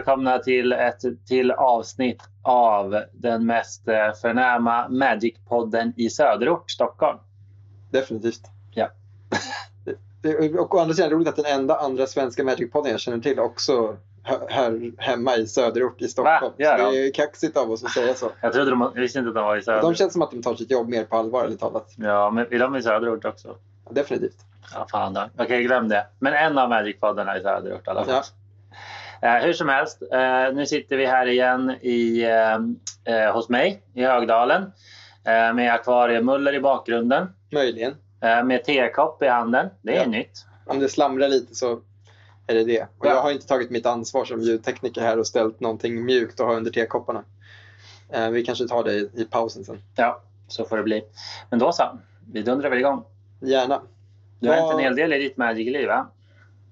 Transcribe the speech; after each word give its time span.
Välkomna 0.00 0.38
till 0.38 0.72
ett 0.72 1.26
till 1.26 1.50
avsnitt 1.50 2.22
av 2.42 3.02
den 3.12 3.46
mest 3.46 3.88
eh, 3.88 4.12
förnäma 4.22 4.88
Magic-podden 4.88 5.92
i 5.96 6.10
söderort, 6.10 6.70
Stockholm. 6.70 7.18
Definitivt. 7.90 8.40
Ja. 8.74 8.88
Och 10.58 10.74
å 10.74 10.78
andra 10.78 10.94
sidan 10.94 11.10
roligt 11.10 11.28
att 11.28 11.36
den 11.36 11.44
enda 11.44 11.76
andra 11.76 12.06
svenska 12.06 12.42
Magic-podden 12.42 12.90
jag 12.90 13.00
känner 13.00 13.18
till 13.18 13.40
också 13.40 13.96
hör 14.48 14.92
hemma 14.98 15.36
i 15.36 15.46
söderort 15.46 16.02
i 16.02 16.08
Stockholm. 16.08 16.52
Va? 16.58 16.76
Så 16.76 16.84
de? 16.84 16.92
det 16.92 17.06
är 17.06 17.12
kaxigt 17.12 17.56
av 17.56 17.70
oss 17.70 17.84
att 17.84 17.90
säga 17.90 18.14
så. 18.14 18.30
Jag 18.40 18.52
trodde 18.52 18.70
de, 18.70 18.90
jag 18.94 19.00
visste 19.00 19.18
inte 19.18 19.28
att 19.28 19.34
de 19.34 19.44
var 19.44 19.56
i 19.56 19.62
söder. 19.62 19.82
De 19.82 19.94
känns 19.94 20.12
som 20.12 20.22
att 20.22 20.30
de 20.30 20.42
tar 20.42 20.54
sitt 20.54 20.70
jobb 20.70 20.88
mer 20.88 21.04
på 21.04 21.16
allvar, 21.16 21.44
ärligt 21.44 21.60
talat. 21.60 21.94
Ja, 21.96 22.30
men 22.30 22.46
är 22.52 22.58
de 22.58 22.76
i 22.76 22.82
söderort 22.82 23.24
också? 23.24 23.56
Definitivt. 23.90 24.36
Ja, 24.74 24.86
fan 24.90 25.14
då. 25.14 25.28
Okej, 25.38 25.64
glöm 25.64 25.88
det. 25.88 26.06
Men 26.18 26.32
en 26.34 26.58
av 26.58 26.68
Magic-poddarna 26.68 27.38
i 27.38 27.42
söderort 27.42 27.86
i 27.86 27.90
alla 27.90 28.04
fall. 28.04 28.14
Ja. 28.14 28.22
Eh, 29.22 29.34
hur 29.34 29.52
som 29.52 29.68
helst, 29.68 30.02
eh, 30.12 30.54
nu 30.54 30.66
sitter 30.66 30.96
vi 30.96 31.06
här 31.06 31.26
igen 31.26 31.70
i, 31.70 32.22
eh, 33.04 33.32
hos 33.32 33.48
mig 33.48 33.82
i 33.94 34.02
Högdalen 34.04 34.72
med 35.54 35.72
akvariemuller 35.74 36.52
i 36.54 36.60
bakgrunden, 36.60 37.26
Möjligen. 37.52 37.96
med 38.44 38.64
tekopp 38.64 39.22
i 39.22 39.26
handen. 39.26 39.68
Det 39.82 39.96
är 39.96 40.02
Ja. 40.02 40.06
nytt. 40.08 40.46
Om 40.66 40.78
det 40.78 40.88
slamrar 40.88 41.28
lite 41.28 41.54
så 41.54 41.80
är 42.46 42.54
det 42.54 42.64
det. 42.64 42.82
Och 42.98 43.06
Ja. 43.06 43.10
jag 43.10 43.22
har 43.22 43.30
inte 43.30 43.46
tagit 43.46 43.70
mitt 43.70 43.86
ansvar 43.86 44.24
som 44.24 44.40
ljudtekniker 44.42 45.00
här 45.00 45.18
och 45.18 45.26
ställt 45.26 45.60
någonting 45.60 46.04
mjukt 46.04 46.40
att 46.40 46.46
ha 46.46 46.54
under 46.54 46.70
tekopparna. 46.70 47.24
Vi 48.32 48.44
kanske 48.44 48.68
tar 48.68 48.84
det 48.84 48.92
i, 48.92 49.10
i 49.14 49.24
pausen 49.24 49.64
sen. 49.64 49.82
Ja, 49.96 50.22
så 50.48 50.64
får 50.64 50.76
det 50.76 50.82
bli. 50.82 51.02
Men 51.50 51.58
då 51.58 51.72
så, 51.72 51.98
vi 52.32 52.42
dundrar 52.42 52.70
väl 52.70 52.78
igång. 52.78 53.04
Gärna. 53.40 53.82
Du 54.40 54.48
har 54.48 54.56
Ja. 54.56 54.62
hänt 54.62 54.72
en 54.74 54.78
hel 54.78 54.96
del 54.96 55.12
i 55.12 55.18
ditt 55.18 55.36
Magic-liv, 55.36 55.86
va? 55.88 56.06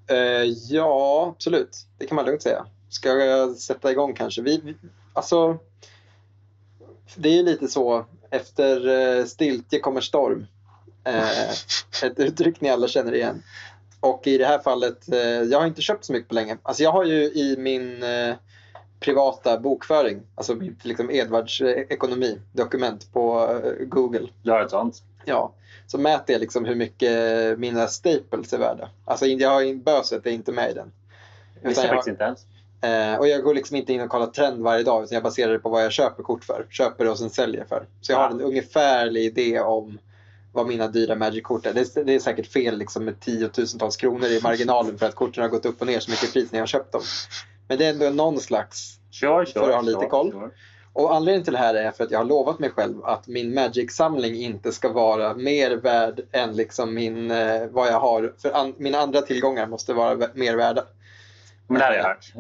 Eh, 0.09 0.45
ja, 0.69 1.27
absolut. 1.37 1.77
Det 1.99 2.07
kan 2.07 2.17
man 2.17 2.25
lugnt 2.27 2.43
säga. 2.43 2.67
Ska 2.89 3.09
jag 3.09 3.57
sätta 3.57 3.91
igång 3.91 4.15
kanske? 4.15 4.43
Vi, 4.43 4.75
alltså, 5.13 5.59
det 7.15 7.29
är 7.29 7.33
ju 7.33 7.43
lite 7.43 7.69
så. 7.69 8.05
Efter 8.31 8.89
eh, 8.89 9.25
stiltje 9.25 9.81
kommer 9.81 10.01
storm. 10.01 10.47
Eh, 11.05 11.51
ett 12.03 12.19
uttryck 12.19 12.61
ni 12.61 12.71
alla 12.71 12.89
känner 12.89 13.15
igen. 13.15 13.43
Och 14.01 14.27
i 14.27 14.39
det 14.39 14.47
här 14.47 14.59
fallet, 14.59 15.13
eh, 15.13 15.21
jag 15.21 15.61
har 15.61 15.67
inte 15.67 15.83
köpt 15.83 16.05
så 16.05 16.13
mycket 16.13 16.29
på 16.29 16.35
länge. 16.35 16.59
Alltså 16.63 16.83
jag 16.83 16.93
har 16.93 17.05
ju 17.05 17.25
i 17.25 17.57
min 17.59 18.03
eh, 18.03 18.35
privata 19.01 19.59
bokföring, 19.61 20.23
alltså 20.35 20.55
mitt 20.55 20.85
liksom 20.85 21.11
Edvards 21.11 21.61
eh, 21.61 21.69
ekonomi-dokument 21.69 23.13
på 23.13 23.51
eh, 23.65 23.85
Google. 23.87 24.29
Du 24.43 24.51
har 24.51 24.61
ett 24.61 24.71
sånt? 24.71 25.03
Ja, 25.25 25.53
så 25.91 25.99
mäter 25.99 26.33
jag 26.33 26.41
liksom 26.41 26.65
hur 26.65 26.75
mycket 26.75 27.59
mina 27.59 27.87
staples 27.87 28.53
är 28.53 28.59
värda. 28.59 28.89
Alltså 29.05 29.27
jag 29.27 29.51
har 29.51 29.75
böset 29.75 30.27
är 30.27 30.31
inte 30.31 30.53
med 30.53 30.71
i 30.71 30.75
den. 30.75 30.93
Visste 31.63 31.81
jag 31.83 31.89
jag, 31.91 31.97
faktiskt 31.97 32.09
inte 32.09 32.25
ens. 32.25 32.47
eh, 33.15 33.19
och 33.21 33.29
jag 33.29 33.43
går 33.43 33.55
liksom 33.55 33.77
inte 33.77 33.93
in 33.93 34.01
och 34.01 34.09
kollar 34.11 34.27
trend 34.27 34.63
varje 34.63 34.83
dag 34.83 35.05
utan 35.05 35.15
jag 35.15 35.23
baserar 35.23 35.53
det 35.53 35.59
på 35.59 35.69
vad 35.69 35.85
jag 35.85 35.93
köper 35.93 36.23
kort 36.23 36.45
för. 36.45 36.67
Köper 36.71 37.09
och 37.09 37.19
sen 37.19 37.31
säljer 37.31 37.65
för. 37.65 37.87
Så 38.01 38.13
jag 38.13 38.17
har 38.19 38.25
Ja. 38.25 38.31
en 38.31 38.41
ungefärlig 38.41 39.25
idé 39.25 39.61
om 39.61 39.99
vad 40.53 40.67
mina 40.67 40.89
dyra 40.89 41.15
Magic-kort 41.15 41.67
är. 41.67 41.73
Det, 41.75 41.97
är. 41.97 42.05
det 42.05 42.15
är 42.15 42.19
säkert 42.21 42.47
fel 42.47 42.79
liksom 42.79 43.05
med 43.05 43.21
tiotusentals 43.21 43.97
kronor 43.97 44.27
i 44.29 44.41
marginalen 44.43 44.99
för 44.99 45.07
att 45.07 45.15
korten 45.15 45.43
har 45.43 45.49
gått 45.51 45.67
upp 45.67 45.81
och 45.81 45.87
ner 45.87 46.01
så 46.01 46.11
mycket 46.11 46.29
i 46.29 46.33
pris 46.33 46.53
när 46.53 46.59
jag 46.59 46.63
har 46.63 46.67
köpt 46.67 46.93
dem. 46.93 47.03
Men 47.69 47.79
det 47.79 47.87
är 47.87 47.91
ändå 47.91 48.11
någon 48.11 48.41
slags 48.41 48.95
Sure, 49.11 49.47
sure. 49.47 49.61
För 49.65 49.69
att 49.69 49.75
ha 49.75 49.83
lite 49.83 49.99
sure, 49.99 50.09
koll. 50.09 50.33
sure. 50.33 50.51
Och 50.93 51.15
anledningen 51.15 51.45
till 51.45 51.53
det 51.53 51.59
här 51.59 51.75
är 51.75 51.91
för 51.91 52.05
att 52.05 52.11
jag 52.11 52.19
har 52.19 52.25
lovat 52.25 52.59
mig 52.59 52.71
själv 52.71 53.05
att 53.05 53.27
min 53.27 53.55
Magic-samling 53.55 54.35
inte 54.35 54.73
ska 54.73 54.93
vara 54.93 55.35
mer 55.35 55.77
värd 55.77 56.21
än 56.33 56.57
liksom 56.57 56.95
min, 56.95 57.31
eh, 57.31 57.67
vad 57.71 57.89
jag 57.89 58.01
har. 58.01 58.35
För 58.39 58.57
an, 58.57 58.75
mina 58.79 58.99
andra 58.99 59.23
tillgångar 59.23 59.67
måste 59.67 59.95
vara 59.95 60.29
mer 60.35 60.57
värda. 60.57 60.85
Men 61.67 61.79
det 61.79 61.85
här 61.85 61.91
har 61.91 61.99
jag 61.99 62.05
hört. 62.05 62.33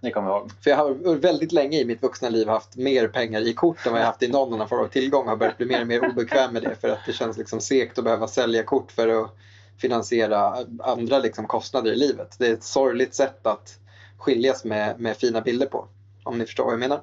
Det 0.00 0.10
kommer 0.10 0.28
jag 0.28 0.38
ihåg. 0.38 0.50
För 0.64 0.70
jag 0.70 0.76
har 0.76 1.14
väldigt 1.14 1.52
länge 1.52 1.78
i 1.78 1.84
mitt 1.84 2.02
vuxna 2.02 2.28
liv 2.28 2.48
haft 2.48 2.76
mer 2.76 3.08
pengar 3.08 3.40
i 3.40 3.54
kort 3.54 3.86
än 3.86 3.92
vad 3.92 4.00
jag 4.00 4.06
haft 4.06 4.22
i 4.22 4.28
någon 4.28 4.54
annan 4.54 4.68
form 4.68 4.84
av 4.84 4.88
tillgång. 4.88 5.24
Jag 5.24 5.30
har 5.30 5.36
börjat 5.36 5.56
bli 5.56 5.66
mer 5.66 5.80
och 5.80 5.86
mer 5.86 6.10
obekväm 6.10 6.52
med 6.52 6.62
det 6.62 6.74
för 6.80 6.88
att 6.88 6.98
det 7.06 7.12
känns 7.12 7.38
liksom 7.38 7.60
segt 7.60 7.98
att 7.98 8.04
behöva 8.04 8.28
sälja 8.28 8.62
kort 8.62 8.92
för 8.92 9.22
att 9.22 9.30
finansiera 9.78 10.56
andra 10.78 11.18
liksom 11.18 11.46
kostnader 11.46 11.92
i 11.92 11.96
livet. 11.96 12.36
Det 12.38 12.46
är 12.46 12.52
ett 12.52 12.64
sorgligt 12.64 13.14
sätt 13.14 13.46
att 13.46 13.78
skiljas 14.18 14.64
med, 14.64 15.00
med 15.00 15.16
fina 15.16 15.40
bilder 15.40 15.66
på. 15.66 15.88
Om 16.24 16.38
ni 16.38 16.46
förstår 16.46 16.64
vad 16.64 16.72
jag 16.72 16.80
menar. 16.80 17.00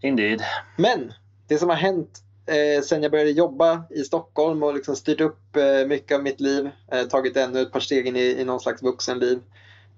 Indeed. 0.00 0.42
Men 0.76 1.12
det 1.46 1.58
som 1.58 1.68
har 1.68 1.76
hänt 1.76 2.22
eh, 2.46 2.82
sen 2.82 3.02
jag 3.02 3.10
började 3.10 3.30
jobba 3.30 3.82
i 3.90 4.02
Stockholm 4.04 4.62
och 4.62 4.74
liksom 4.74 4.96
styrt 4.96 5.20
upp 5.20 5.56
eh, 5.56 5.86
mycket 5.86 6.16
av 6.16 6.22
mitt 6.22 6.40
liv, 6.40 6.70
eh, 6.92 7.02
tagit 7.02 7.36
ännu 7.36 7.60
ett 7.62 7.72
par 7.72 7.80
steg 7.80 8.06
in 8.06 8.16
i, 8.16 8.20
i 8.40 8.44
någon 8.44 8.60
slags 8.60 8.82
vuxenliv, 8.82 9.38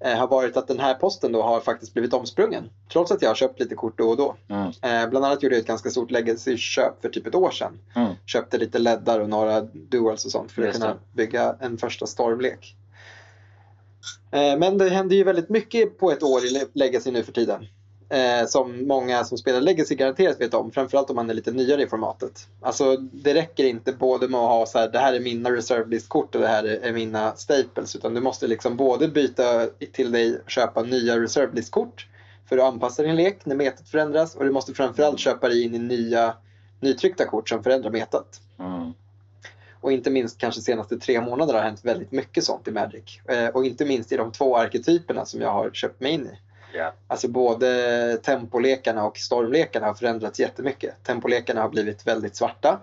eh, 0.04 0.16
har 0.18 0.28
varit 0.28 0.56
att 0.56 0.68
den 0.68 0.78
här 0.80 0.94
posten 0.94 1.32
då 1.32 1.42
har 1.42 1.60
faktiskt 1.60 1.92
blivit 1.92 2.14
omsprungen. 2.14 2.70
Trots 2.92 3.12
att 3.12 3.22
jag 3.22 3.30
har 3.30 3.34
köpt 3.34 3.60
lite 3.60 3.74
kort 3.74 3.98
då 3.98 4.08
och 4.08 4.16
då. 4.16 4.36
Mm. 4.48 4.66
Eh, 5.04 5.10
bland 5.10 5.24
annat 5.24 5.42
gjorde 5.42 5.54
jag 5.54 5.60
ett 5.60 5.66
ganska 5.68 5.90
stort 5.90 6.10
legacy-köp 6.10 7.02
för 7.02 7.08
typ 7.08 7.26
ett 7.26 7.34
år 7.34 7.50
sedan. 7.50 7.78
Mm. 7.96 8.12
Köpte 8.26 8.58
lite 8.58 8.78
leddar 8.78 9.20
och 9.20 9.28
några 9.28 9.60
duals 9.60 10.24
och 10.24 10.30
sånt 10.30 10.52
för 10.52 10.62
att 10.66 10.72
kunna 10.74 10.86
det. 10.88 10.98
bygga 11.12 11.56
en 11.60 11.78
första 11.78 12.06
stormlek. 12.06 12.76
Eh, 14.30 14.58
Men 14.58 14.78
det 14.78 14.88
händer 14.88 15.16
ju 15.16 15.24
väldigt 15.24 15.48
mycket 15.48 15.98
på 15.98 16.10
ett 16.10 16.22
år 16.22 16.44
i 16.44 16.50
Le- 16.50 16.66
Legacy 16.72 17.10
nu 17.10 17.22
för 17.22 17.32
tiden. 17.32 17.66
Eh, 18.12 18.46
som 18.46 18.86
många 18.86 19.24
som 19.24 19.38
spelar 19.38 19.60
Legacy 19.60 19.94
garanterat 19.94 20.40
vet 20.40 20.54
om. 20.54 20.70
Framförallt 20.70 21.10
om 21.10 21.16
man 21.16 21.30
är 21.30 21.34
lite 21.34 21.52
nyare 21.52 21.82
i 21.82 21.86
formatet. 21.86 22.48
Alltså 22.60 22.96
det 22.96 23.34
räcker 23.34 23.64
inte 23.64 23.92
både 23.92 24.28
med 24.28 24.40
att 24.40 24.48
ha 24.48 24.66
så 24.66 24.78
här, 24.78 24.88
det 24.88 24.98
här 24.98 25.14
är 25.14 25.20
mina 25.20 25.52
reserve 25.52 25.90
list-kort 25.90 26.34
och 26.34 26.40
det 26.40 26.48
här 26.48 26.64
är 26.64 26.92
mina 26.92 27.36
staples. 27.36 27.96
Utan 27.96 28.14
du 28.14 28.20
måste 28.20 28.46
liksom 28.46 28.76
både 28.76 29.08
byta 29.08 29.66
till 29.92 30.12
dig 30.12 30.40
köpa 30.46 30.82
nya 30.82 31.20
reserve 31.20 31.54
list-kort. 31.54 32.06
För 32.48 32.58
att 32.58 32.64
anpassa 32.64 33.02
din 33.02 33.16
lek 33.16 33.46
när 33.46 33.56
metat 33.56 33.88
förändras. 33.88 34.34
Och 34.34 34.44
du 34.44 34.50
måste 34.50 34.74
framförallt 34.74 35.18
köpa 35.18 35.48
dig 35.48 35.62
in 35.62 35.74
i 35.74 35.78
nya 35.78 36.34
nytryckta 36.80 37.24
kort 37.24 37.48
som 37.48 37.62
förändrar 37.62 37.90
metat. 37.90 38.40
Mm. 38.58 38.92
Och 39.80 39.92
inte 39.92 40.10
minst 40.10 40.38
kanske 40.38 40.60
senaste 40.60 40.98
tre 40.98 41.20
månaderna 41.20 41.58
har 41.58 41.64
hänt 41.64 41.84
väldigt 41.84 42.12
mycket 42.12 42.44
sånt 42.44 42.68
i 42.68 42.70
Magic. 42.70 43.20
Eh, 43.24 43.48
och 43.48 43.66
inte 43.66 43.84
minst 43.84 44.12
i 44.12 44.16
de 44.16 44.32
två 44.32 44.56
arketyperna 44.56 45.24
som 45.24 45.40
jag 45.40 45.52
har 45.52 45.70
köpt 45.70 46.00
mig 46.00 46.12
in 46.12 46.26
i. 46.26 46.49
Ja. 46.72 46.92
Alltså 47.06 47.28
både 47.28 48.16
tempolekarna 48.22 49.06
och 49.06 49.18
stormlekarna 49.18 49.86
har 49.86 49.94
förändrats 49.94 50.40
jättemycket. 50.40 50.94
Tempolekarna 51.02 51.62
har 51.62 51.68
blivit 51.68 52.06
väldigt 52.06 52.36
svarta. 52.36 52.80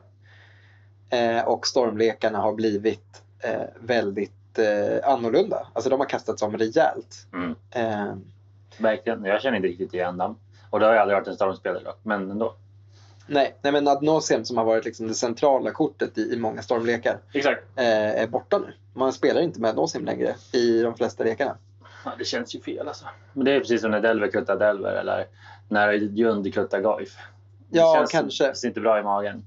Eh, 1.09 1.41
och 1.47 1.67
stormlekarna 1.67 2.39
har 2.39 2.53
blivit 2.53 3.21
eh, 3.39 3.61
väldigt 3.79 4.59
eh, 4.59 5.09
annorlunda. 5.09 5.67
Alltså 5.73 5.89
de 5.89 5.99
har 5.99 6.07
kastats 6.07 6.41
om 6.41 6.57
rejält. 6.57 7.27
Mm. 7.33 7.55
Eh, 7.71 8.15
Verkligen. 8.77 9.25
Jag 9.25 9.41
känner 9.41 9.57
inte 9.57 9.67
riktigt 9.67 9.93
igen 9.93 10.17
dem. 10.17 10.39
Och 10.69 10.79
det 10.79 10.85
har 10.85 10.93
jag 10.93 11.01
aldrig 11.01 11.17
varit 11.17 11.27
en 11.27 11.35
stormspelare 11.35 11.83
dock. 11.83 11.99
Men 12.03 12.31
ändå. 12.31 12.53
nej, 13.27 13.55
nej, 13.61 13.73
men 13.73 13.87
Ad 13.87 14.05
Nauseam 14.05 14.45
som 14.45 14.57
har 14.57 14.63
varit 14.65 14.85
liksom 14.85 15.07
det 15.07 15.13
centrala 15.13 15.71
kortet 15.71 16.17
i, 16.17 16.21
i 16.33 16.37
många 16.37 16.61
stormlekar 16.61 17.17
eh, 17.75 18.21
är 18.21 18.27
borta 18.27 18.57
nu. 18.57 18.73
Man 18.93 19.13
spelar 19.13 19.41
inte 19.41 19.61
med 19.61 19.69
Ad 19.69 19.75
Nauseam 19.75 20.05
längre 20.05 20.35
i 20.51 20.81
de 20.81 20.95
flesta 20.95 21.23
lekarna. 21.23 21.57
Ja, 22.07 22.13
det 22.17 22.25
känns 22.25 22.55
ju 22.55 22.59
fel 22.61 22.87
alltså. 22.87 23.05
Men 23.33 23.45
det 23.45 23.51
är 23.51 23.59
precis 23.59 23.81
som 23.81 23.91
när 23.91 24.01
Delver 24.01 24.27
kuttar 24.27 24.59
Delver 24.59 24.93
eller 24.95 25.25
när 25.69 25.91
Jund 25.93 26.53
kuttar 26.53 26.79
Goif. 26.81 27.17
Det 27.69 27.77
Ja, 27.77 27.95
känns, 27.97 28.11
kanske. 28.11 28.43
känns 28.43 28.65
inte 28.65 28.79
bra 28.79 28.99
i 28.99 29.03
magen. 29.03 29.45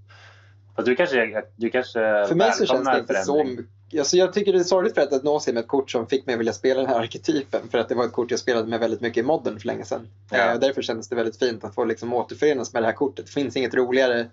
Fast 0.77 0.87
du 0.87 0.97
kanske, 0.97 1.45
du 1.57 1.71
kanske 1.71 2.01
För 2.29 2.35
mig 2.35 2.53
så 2.53 2.67
känns 2.67 2.89
det 2.89 2.99
inte 2.99 3.15
så 3.15 3.45
mycket. 3.45 3.67
Alltså 3.99 4.17
jag 4.17 4.33
tycker 4.33 4.53
det 4.53 4.59
är 4.59 4.65
sorgligt 4.65 4.95
för 4.95 5.03
att 5.03 5.23
Nauseam 5.25 5.57
är 5.57 5.61
ett 5.61 5.69
kort 5.69 5.91
som 5.91 6.07
fick 6.07 6.27
mig 6.27 6.33
att 6.33 6.41
vilja 6.41 6.53
spela 6.53 6.81
den 6.81 6.91
här 6.91 7.01
arketypen. 7.01 7.69
För 7.71 7.79
att 7.79 7.89
det 7.89 7.95
var 7.95 8.05
ett 8.05 8.13
kort 8.13 8.31
jag 8.31 8.41
spelade 8.41 8.67
med 8.67 8.81
väldigt 8.81 9.01
mycket 9.01 9.25
i 9.25 9.27
modern 9.27 9.59
för 9.59 9.67
länge 9.67 9.85
sedan. 9.85 10.09
Ja. 10.31 10.39
Eh, 10.39 10.55
och 10.55 10.61
därför 10.61 10.83
kändes 10.83 11.09
det 11.09 11.17
väldigt 11.17 11.39
fint 11.39 11.65
att 11.65 11.75
få 11.75 11.85
liksom 11.85 12.13
återförenas 12.13 12.73
med 12.73 12.83
det 12.83 12.87
här 12.87 12.93
kortet. 12.93 13.27
Det 13.27 13.33
finns 13.33 13.57
inget 13.57 13.75
roligare 13.75 14.27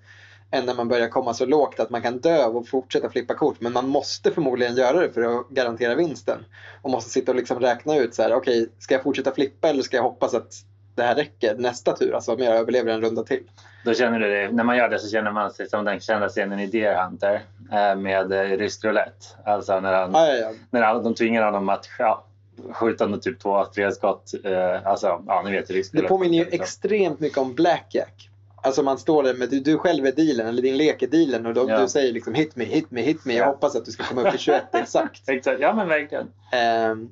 än 0.52 0.66
när 0.66 0.74
man 0.76 0.88
börjar 0.88 1.08
komma 1.08 1.34
så 1.34 1.46
lågt 1.46 1.80
att 1.80 1.90
man 1.90 2.02
kan 2.02 2.18
dö 2.20 2.46
och 2.46 2.68
fortsätta 2.68 3.10
flippa 3.10 3.34
kort. 3.34 3.56
Men 3.62 3.74
man 3.74 3.88
måste 3.90 4.32
förmodligen 4.32 4.76
göra 4.76 5.00
det 5.00 5.12
för 5.14 5.22
att 5.40 5.50
garantera 5.50 5.96
vinsten. 5.96 6.46
Och 6.82 6.90
måste 6.90 7.10
sitta 7.10 7.32
och 7.32 7.36
liksom 7.36 7.60
räkna 7.60 7.98
ut 7.98 8.16
så 8.16 8.24
här, 8.24 8.34
okej, 8.34 8.70
ska 8.80 8.94
jag 8.94 9.04
fortsätta 9.04 9.32
flippa 9.32 9.70
eller 9.70 9.84
ska 9.84 9.98
jag 9.98 10.04
hoppas 10.04 10.34
att 10.34 10.54
det 10.96 11.04
här 11.04 11.16
räcker 11.16 11.56
nästa 11.58 11.96
tur? 11.96 12.14
Alltså 12.16 12.34
om 12.34 12.40
jag 12.40 12.56
överlever 12.56 12.92
en 12.92 13.02
runda 13.02 13.24
till. 13.24 13.44
Då 13.86 13.94
känner 13.94 14.20
du 14.20 14.30
det, 14.30 14.52
när 14.52 14.64
man 14.64 14.78
gör 14.78 14.90
det 14.90 15.00
så 15.00 15.10
känner 15.10 15.32
man 15.32 15.52
sig 15.52 15.70
som 15.70 15.86
den 15.86 16.00
kända 16.00 16.30
scenen 16.30 16.60
i 16.60 16.68
Deer 16.68 17.04
Hunter 17.04 17.42
eh, 17.72 17.96
med 17.96 18.32
eh, 18.32 18.58
rysk 18.58 18.86
roulette. 18.86 19.26
Alltså 19.46 19.80
när, 19.80 19.94
han, 19.94 20.12
Ja, 20.14 20.28
ja, 20.28 20.36
ja. 20.36 20.52
när 20.70 20.82
han, 20.82 21.04
de 21.04 21.14
tvingar 21.16 21.44
honom 21.46 21.70
att 21.70 21.86
ja, 22.00 22.24
skjuta 22.72 23.08
med 23.08 23.22
typ 23.22 23.40
två, 23.40 23.66
tre 23.66 23.92
skott. 23.92 24.32
Eh, 24.44 24.88
alltså, 24.88 25.24
ja, 25.28 25.42
ni 25.46 25.52
vet 25.52 25.70
rysk 25.70 25.92
Det 25.92 25.98
roulette. 25.98 26.10
påminner 26.10 26.38
ju 26.38 26.46
extremt 26.52 27.20
mycket 27.20 27.38
om 27.38 27.54
Blackjack. 27.54 28.30
Alltså 28.68 28.84
man 28.84 28.98
står 28.98 29.24
där 29.24 29.34
med, 29.34 29.50
du, 29.50 29.60
du 29.60 29.78
själv 29.78 30.06
är 30.06 30.12
dealen, 30.12 30.48
eller 30.48 30.62
din 30.62 30.78
lek 30.78 31.02
är 31.02 31.08
dealen 31.08 31.46
och 31.46 31.54
de, 31.54 31.70
Ja. 31.70 31.82
du 31.82 31.88
säger 31.88 32.14
liksom 32.14 32.34
hit 32.34 32.56
me, 32.56 32.64
hit 32.66 32.86
me, 32.92 33.02
hit 33.02 33.26
me. 33.26 33.34
Jag 33.38 33.48
Ja. 33.48 33.52
hoppas 33.52 33.76
att 33.76 33.86
du 33.86 33.92
ska 33.92 34.04
komma 34.04 34.22
upp 34.22 34.30
till 34.32 34.40
21 34.40 34.64
exakt. 34.76 35.22
Exakt. 35.30 35.62
Ja 35.62 35.74
men 35.74 35.88
verkligen. 35.88 36.28
Ehm, 36.52 37.10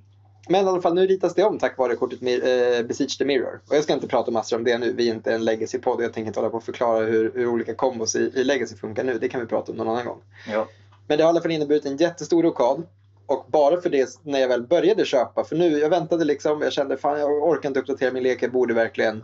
men 0.50 0.66
i 0.66 0.70
alla 0.70 0.82
fall 0.82 0.94
nu 0.94 1.08
ritas 1.08 1.34
det 1.34 1.44
om 1.44 1.60
tack 1.60 1.78
vare 1.78 1.96
kortet 1.96 2.20
eh, 2.22 2.86
Besiege 2.88 3.18
the 3.18 3.26
Mirror. 3.26 3.62
Och 3.70 3.76
jag 3.76 3.84
ska 3.84 3.94
inte 3.94 4.08
prata 4.08 4.32
massor 4.32 4.58
om 4.58 4.64
det 4.64 4.78
nu, 4.78 4.94
vi 4.94 5.10
är 5.10 5.14
inte 5.14 5.34
en 5.34 5.46
legacy-podd. 5.46 6.04
Jag 6.04 6.14
tänker 6.14 6.28
inte 6.28 6.40
hålla 6.40 6.50
på 6.50 6.58
och 6.58 6.64
förklara 6.64 7.06
hur, 7.06 7.32
hur 7.36 7.48
olika 7.48 7.74
kombos 7.76 8.16
i, 8.16 8.32
i 8.36 8.44
legacy 8.44 8.76
funkar 8.76 9.04
nu. 9.04 9.18
Det 9.20 9.30
kan 9.30 9.42
vi 9.42 9.48
prata 9.48 9.72
om 9.72 9.78
någon 9.78 9.88
annan 9.90 10.06
gång. 10.06 10.22
Ja. 10.54 10.68
Men 11.08 11.18
det 11.18 11.24
har 11.24 11.30
i 11.30 11.32
alla 11.32 11.42
fall 11.42 11.52
inneburit 11.52 11.86
en 11.86 11.98
jättestor 11.98 12.44
rokad. 12.44 12.84
Och 13.28 13.46
bara 13.48 13.82
för 13.82 13.90
det, 13.90 14.10
när 14.24 14.40
jag 14.40 14.48
väl 14.48 14.62
började 14.64 15.06
köpa, 15.06 15.44
för 15.44 15.56
nu, 15.56 15.80
jag 15.80 15.90
väntade 15.90 16.26
liksom, 16.26 16.62
jag 16.62 16.74
kände 16.74 16.98
fan 16.98 17.20
jag 17.20 17.44
orkar 17.44 17.70
inte 17.70 17.80
uppdatera 17.80 18.12
min 18.12 18.24
lek, 18.24 18.44
jag 18.44 18.52
borde 18.52 18.74
verkligen. 18.74 19.24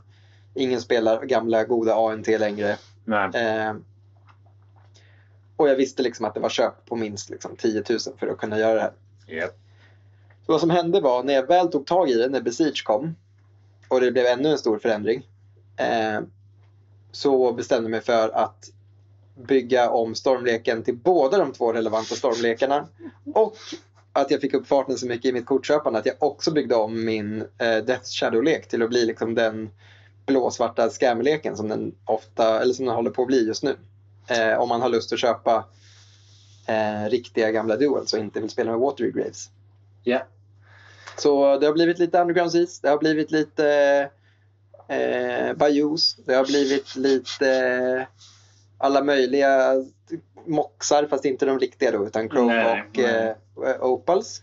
Ingen 0.53 0.81
spelar 0.81 1.25
gamla 1.25 1.63
goda 1.63 1.95
ANT 1.95 2.27
längre. 2.27 2.69
Eh, 3.33 3.75
och 5.55 5.69
jag 5.69 5.75
visste 5.75 6.03
liksom 6.03 6.25
att 6.25 6.33
det 6.33 6.39
var 6.39 6.49
köp 6.49 6.85
på 6.85 6.95
minst 6.95 7.29
liksom 7.29 7.55
10 7.55 7.83
000 7.89 7.99
för 8.17 8.27
att 8.27 8.37
kunna 8.37 8.59
göra 8.59 8.73
det 8.73 8.81
här. 8.81 8.93
Japp. 9.27 9.57
Så 10.45 10.51
vad 10.51 10.61
som 10.61 10.69
hände 10.69 11.01
var 11.01 11.23
när 11.23 11.33
jag 11.33 11.47
väl 11.47 11.67
tog 11.67 11.85
tag 11.85 12.09
i 12.09 12.13
det, 12.13 12.29
när 12.29 12.41
Besiege 12.41 12.83
kom 12.83 13.15
och 13.87 14.01
det 14.01 14.11
blev 14.11 14.25
ännu 14.25 14.49
en 14.49 14.57
stor 14.57 14.79
förändring. 14.79 15.27
Eh, 15.77 16.21
så 17.11 17.53
bestämde 17.53 17.83
jag 17.83 17.91
mig 17.91 18.01
för 18.01 18.29
att 18.29 18.71
bygga 19.35 19.89
om 19.89 20.15
stormleken 20.15 20.83
till 20.83 20.97
båda 20.97 21.37
de 21.37 21.53
två 21.53 21.73
relevanta 21.73 22.15
stormlekarna. 22.15 22.87
Och 23.33 23.55
att 24.13 24.31
jag 24.31 24.41
fick 24.41 24.53
upp 24.53 24.67
farten 24.67 24.97
så 24.97 25.07
mycket 25.07 25.25
i 25.25 25.33
mitt 25.33 25.45
kortköpande 25.45 25.99
att 25.99 26.05
jag 26.05 26.15
också 26.19 26.51
byggde 26.51 26.75
om 26.75 27.05
min 27.05 27.41
eh, 27.41 27.77
Death 27.85 28.05
Shadow-lek 28.05 28.67
till 28.67 28.83
att 28.83 28.89
bli 28.89 29.05
liksom 29.05 29.35
den 29.35 29.69
blåsvarta 30.25 30.89
scam-leken 30.89 31.57
som 31.57 31.67
den 31.67 31.95
ofta, 32.05 32.61
eller 32.61 32.73
som 32.73 32.85
den 32.85 32.95
håller 32.95 33.11
på 33.11 33.21
att 33.21 33.27
bli 33.27 33.47
just 33.47 33.63
nu. 33.63 33.75
Eh, 34.27 34.59
om 34.59 34.69
man 34.69 34.81
har 34.81 34.89
lust 34.89 35.13
att 35.13 35.19
köpa 35.19 35.65
eh, 36.67 37.09
riktiga 37.09 37.51
gamla 37.51 37.77
duels 37.77 38.13
och 38.13 38.19
inte 38.19 38.41
vill 38.41 38.49
spela 38.49 38.71
med 38.71 38.79
Watery 38.79 39.11
Graves. 39.11 39.49
Ja. 40.03 40.21
Så 41.17 41.57
det 41.57 41.65
har 41.65 41.73
blivit 41.73 41.99
lite 41.99 42.21
Underground 42.21 42.51
Seas, 42.51 42.79
det 42.79 42.89
har 42.89 42.97
blivit 42.97 43.31
lite 43.31 44.09
eh, 44.87 45.53
Bayous, 45.53 46.15
det 46.25 46.33
har 46.33 46.45
blivit 46.45 46.95
lite 46.95 47.49
eh, 47.49 48.03
alla 48.77 49.03
möjliga 49.03 49.75
moxar 50.45 51.05
fast 51.05 51.25
inte 51.25 51.45
de 51.45 51.59
riktiga 51.59 51.91
då 51.91 52.07
utan 52.07 52.29
Chrome 52.29 52.83
och 52.89 52.99
eh, 52.99 53.35
Opals. 53.79 54.41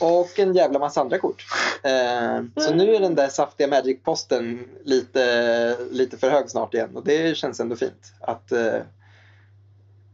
Och 0.00 0.38
en 0.38 0.54
jävla 0.54 0.78
massa 0.78 1.00
andra 1.00 1.18
kort. 1.18 1.44
Eh, 1.82 2.62
så 2.64 2.74
nu 2.74 2.94
är 2.94 3.00
den 3.00 3.14
där 3.14 3.28
saftiga 3.28 3.68
Magic-posten 3.68 4.68
lite, 4.84 5.76
lite 5.90 6.16
för 6.18 6.30
hög 6.30 6.50
snart 6.50 6.74
igen 6.74 6.96
och 6.96 7.04
det 7.04 7.36
känns 7.36 7.60
ändå 7.60 7.76
fint 7.76 8.12
att, 8.20 8.52
eh, 8.52 8.80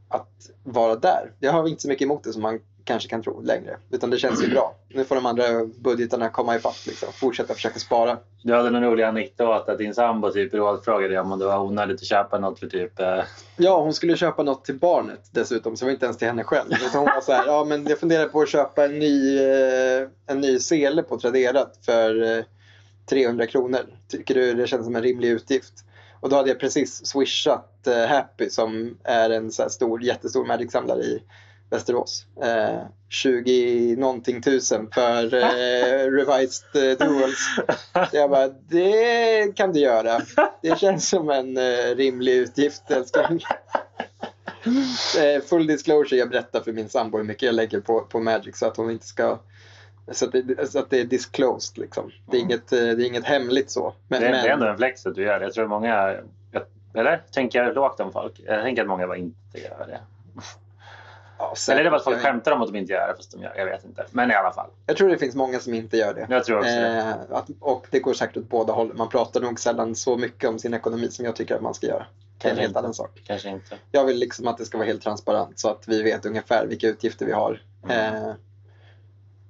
att 0.08 0.50
vara 0.62 0.96
där. 0.96 1.32
Jag 1.38 1.52
har 1.52 1.68
inte 1.68 1.82
så 1.82 1.88
mycket 1.88 2.04
emot 2.04 2.24
det 2.24 2.32
som 2.32 2.42
man 2.42 2.60
kanske 2.90 3.08
kan 3.08 3.22
tro 3.22 3.40
längre. 3.40 3.76
Utan 3.90 4.10
det 4.10 4.18
känns 4.18 4.42
ju 4.44 4.50
bra. 4.50 4.74
Nu 4.88 5.04
får 5.04 5.14
de 5.14 5.26
andra 5.26 5.44
budgetarna 5.78 6.28
komma 6.28 6.56
ifatt. 6.56 6.86
Liksom. 6.86 7.08
Fortsätta 7.12 7.54
försöka 7.54 7.78
spara. 7.78 8.18
Du 8.42 8.54
hade 8.54 8.68
en 8.68 8.84
rolig 8.84 9.04
anekdot 9.04 9.68
att 9.68 9.78
din 9.78 9.94
sambo 9.94 10.30
typ 10.30 10.54
rådfrågade 10.54 11.08
dig 11.08 11.18
om 11.18 11.38
det 11.38 11.44
var 11.44 11.58
onödigt 11.58 12.00
att 12.00 12.06
köpa 12.06 12.38
något 12.38 12.58
för 12.58 12.66
typ... 12.66 13.00
Eh, 13.00 13.22
Ja, 13.56 13.82
hon 13.82 13.94
skulle 13.94 14.16
köpa 14.16 14.42
något 14.42 14.64
till 14.64 14.78
barnet 14.78 15.20
dessutom. 15.30 15.76
Så 15.76 15.84
det 15.84 15.86
var 15.86 15.92
inte 15.92 16.04
ens 16.06 16.18
till 16.18 16.28
henne 16.28 16.44
själv. 16.44 16.72
Utan 16.72 17.00
hon 17.00 17.04
var 17.14 17.20
så 17.20 17.32
här, 17.32 17.46
ja 17.46 17.64
men 17.64 17.86
jag 17.86 17.98
funderar 17.98 18.28
på 18.28 18.40
att 18.40 18.48
köpa 18.48 18.84
en 18.84 18.98
ny, 18.98 19.38
eh, 19.38 20.08
en 20.26 20.40
ny 20.40 20.58
sele 20.58 21.02
på 21.02 21.18
Tradera 21.18 21.66
för 21.86 22.38
eh, 22.38 22.44
300 23.10 23.46
kronor. 23.46 23.80
Tycker 24.08 24.34
du 24.34 24.54
det 24.54 24.66
känns 24.66 24.84
som 24.84 24.96
en 24.96 25.02
rimlig 25.02 25.28
utgift? 25.28 25.72
Och 26.20 26.28
då 26.28 26.36
hade 26.36 26.48
jag 26.48 26.60
precis 26.60 27.06
swishat 27.06 27.86
eh, 27.86 28.06
Happy 28.06 28.50
som 28.50 28.96
är 29.04 29.30
en 29.30 29.52
så 29.52 29.68
stor, 29.68 30.02
jättestor 30.02 30.46
Magic-samlare 30.46 31.02
i 31.02 31.22
Västerås. 31.70 32.26
Eh, 32.42 32.80
20 33.08 33.96
någonting 33.98 34.42
tusen 34.42 34.90
för 34.94 35.34
eh, 35.34 36.10
revised 36.10 36.76
eh, 37.00 37.08
duels. 37.08 37.38
Så 38.10 38.16
jag 38.16 38.30
bara, 38.30 38.48
det 38.48 39.56
kan 39.56 39.72
du 39.72 39.80
göra. 39.80 40.20
Det 40.62 40.78
känns 40.78 41.08
som 41.08 41.30
en 41.30 41.56
eh, 41.56 41.94
rimlig 41.96 42.32
utgift 42.36 42.90
älskling. 42.90 43.40
Eh, 45.20 45.42
full 45.42 45.66
disclosure, 45.66 46.18
jag 46.18 46.30
berättar 46.30 46.60
för 46.60 46.72
min 46.72 46.88
sambo 46.88 47.18
hur 47.18 47.24
mycket 47.24 47.42
jag 47.42 47.54
lägger 47.54 47.80
på, 47.80 48.00
på 48.00 48.20
Magic 48.20 48.58
så 48.58 48.66
att 48.66 48.76
hon 48.76 48.90
inte 48.90 49.06
ska 49.06 49.38
så 50.12 50.24
att, 50.26 50.32
det, 50.32 50.70
så 50.70 50.78
att 50.78 50.90
det 50.90 51.00
är 51.00 51.04
disclosed 51.04 51.78
liksom. 51.78 52.10
Det 52.30 52.36
är 52.36 52.40
inget, 52.40 52.72
eh, 52.72 52.78
det 52.78 52.86
är 52.86 53.06
inget 53.06 53.24
hemligt 53.24 53.70
så. 53.70 53.94
Men, 54.08 54.20
det, 54.20 54.26
är- 54.26 54.32
men- 54.32 54.42
det 54.42 54.48
är 54.48 54.52
ändå 54.52 54.66
en 54.66 54.76
flex 54.76 55.06
att 55.06 55.14
du 55.14 55.22
gör 55.22 55.38
det. 55.38 55.44
Jag 55.44 55.54
tror 55.54 55.66
många... 55.66 56.16
jag- 56.52 56.62
Eller? 56.94 57.22
Tänker 57.32 57.62
jag 57.64 57.74
lågt 57.74 58.00
om 58.00 58.12
folk? 58.12 58.40
Jag 58.46 58.62
tänker 58.62 58.82
att 58.82 58.88
många 58.88 59.06
bara 59.06 59.16
inte 59.16 59.58
gör 59.58 59.86
det. 59.88 60.00
Ja, 61.40 61.72
Eller 61.72 61.80
är 61.80 61.84
det 61.84 61.90
bara 61.90 61.96
att 61.96 62.04
folk 62.04 62.18
skämtar 62.18 62.52
om 62.52 62.62
att 62.62 62.72
de 62.72 62.78
inte 62.78 62.92
gör 62.92 63.08
det 63.08 63.14
fast 63.16 63.32
de 63.32 63.42
gör 63.42 63.52
Jag 63.56 63.66
vet 63.66 63.84
inte. 63.84 64.06
Men 64.10 64.30
i 64.30 64.34
alla 64.34 64.52
fall. 64.52 64.70
Jag 64.86 64.96
tror 64.96 65.08
det 65.08 65.18
finns 65.18 65.34
många 65.34 65.60
som 65.60 65.74
inte 65.74 65.96
gör 65.96 66.14
det. 66.14 66.26
Jag 66.30 66.44
tror 66.44 66.58
också. 66.58 66.70
Eh, 66.70 67.08
att, 67.30 67.50
och 67.60 67.86
det 67.90 68.00
går 68.00 68.14
säkert 68.14 68.36
åt 68.36 68.48
båda 68.48 68.72
håll. 68.72 68.94
Man 68.94 69.08
pratar 69.08 69.40
nog 69.40 69.60
sällan 69.60 69.94
så 69.94 70.16
mycket 70.16 70.48
om 70.48 70.58
sin 70.58 70.74
ekonomi 70.74 71.10
som 71.10 71.24
jag 71.24 71.36
tycker 71.36 71.54
att 71.54 71.62
man 71.62 71.74
ska 71.74 71.86
göra. 71.86 72.06
Det 72.38 72.48
är 72.48 72.50
en 72.50 72.56
Kanske 72.56 72.60
helt 72.60 72.70
inte. 72.70 72.78
annan 72.78 72.94
sak. 72.94 73.20
Kanske 73.26 73.48
inte. 73.48 73.76
Jag 73.92 74.04
vill 74.04 74.16
liksom 74.16 74.48
att 74.48 74.58
det 74.58 74.64
ska 74.64 74.78
vara 74.78 74.88
helt 74.88 75.02
transparent 75.02 75.60
så 75.60 75.68
att 75.68 75.88
vi 75.88 76.02
vet 76.02 76.26
ungefär 76.26 76.66
vilka 76.66 76.88
utgifter 76.88 77.26
vi 77.26 77.32
har. 77.32 77.62
Mm. 77.84 78.14
Eh, 78.14 78.34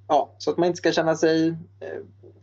ja, 0.07 0.35
så 0.37 0.51
att 0.51 0.57
man 0.57 0.67
inte 0.67 0.77
ska 0.77 0.91
känna 0.91 1.15
sig 1.15 1.47
eh, 1.79 1.87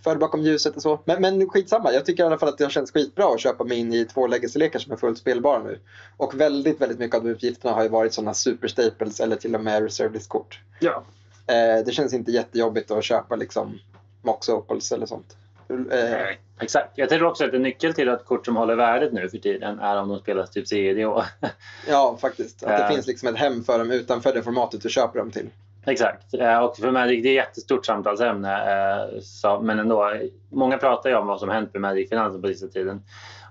förd 0.04 0.18
bakom 0.18 0.42
ljuset 0.42 0.76
och 0.76 0.82
så. 0.82 1.00
Men, 1.04 1.22
men 1.22 1.48
skitsamma, 1.48 1.92
jag 1.92 2.06
tycker 2.06 2.22
i 2.22 2.26
alla 2.26 2.38
fall 2.38 2.48
att 2.48 2.58
det 2.58 2.64
har 2.64 2.70
känts 2.70 2.92
skitbra 2.92 3.24
att 3.34 3.40
köpa 3.40 3.64
mig 3.64 3.78
in 3.78 3.92
i 3.92 4.04
två 4.04 4.26
legacy-lekar 4.26 4.78
som 4.78 4.92
är 4.92 4.96
fullt 4.96 5.18
spelbara 5.18 5.62
nu. 5.62 5.78
Och 6.16 6.40
väldigt, 6.40 6.80
väldigt 6.80 6.98
mycket 6.98 7.16
av 7.16 7.24
de 7.24 7.30
uppgifterna 7.30 7.74
har 7.74 7.82
ju 7.82 7.88
varit 7.88 8.14
sådana 8.14 8.34
super 8.34 8.68
staples 8.68 9.20
eller 9.20 9.36
till 9.36 9.54
och 9.54 9.60
med 9.60 9.82
reserve 9.82 10.14
list-kort. 10.14 10.60
Ja. 10.80 11.02
Eh, 11.46 11.84
det 11.84 11.92
känns 11.92 12.14
inte 12.14 12.30
jättejobbigt 12.30 12.90
att 12.90 13.04
köpa 13.04 13.36
liksom 13.36 13.78
Mox 14.22 14.48
Opals 14.48 14.92
eller 14.92 15.06
sånt. 15.06 15.36
Eh, 15.70 15.76
Nej, 15.90 16.38
Exakt. 16.60 16.92
Jag 16.94 17.08
tror 17.08 17.24
också 17.24 17.44
att 17.44 17.52
en 17.54 17.62
nyckel 17.62 17.94
till 17.94 18.08
att 18.08 18.24
kort 18.24 18.46
som 18.46 18.56
håller 18.56 18.74
värdet 18.76 19.12
nu 19.12 19.28
för 19.28 19.38
tiden 19.38 19.78
är 19.78 19.96
om 19.96 20.08
de 20.08 20.18
spelas 20.18 20.50
typ 20.50 20.68
CDO. 20.68 21.22
ja, 21.88 22.18
faktiskt. 22.20 22.62
Att 22.62 22.68
det 22.78 22.84
Eh. 22.84 22.88
finns 22.90 23.06
liksom 23.06 23.28
ett 23.28 23.36
hem 23.36 23.64
för 23.64 23.78
dem 23.78 23.90
utanför 23.90 24.34
det 24.34 24.42
formatet 24.42 24.82
du 24.82 24.88
köper 24.88 25.18
dem 25.18 25.30
till. 25.30 25.50
Exakt. 25.90 26.34
Eh, 26.34 26.58
och 26.58 26.76
för 26.76 26.90
Magic, 26.90 27.22
det 27.22 27.28
är 27.28 27.40
ett 27.40 27.46
jättestort 27.46 27.86
samtalsämne. 27.86 28.52
Eh, 28.52 29.20
så- 29.20 29.60
Men 29.60 29.78
ändå, 29.78 30.12
många 30.50 30.78
pratar 30.78 31.10
ju 31.10 31.16
om 31.16 31.26
vad 31.26 31.40
som 31.40 31.48
hänt 31.48 31.72
med 31.72 31.80
Magic-finansen 31.82 32.42
på 32.42 32.48
sista 32.48 32.66
tiden. 32.68 33.02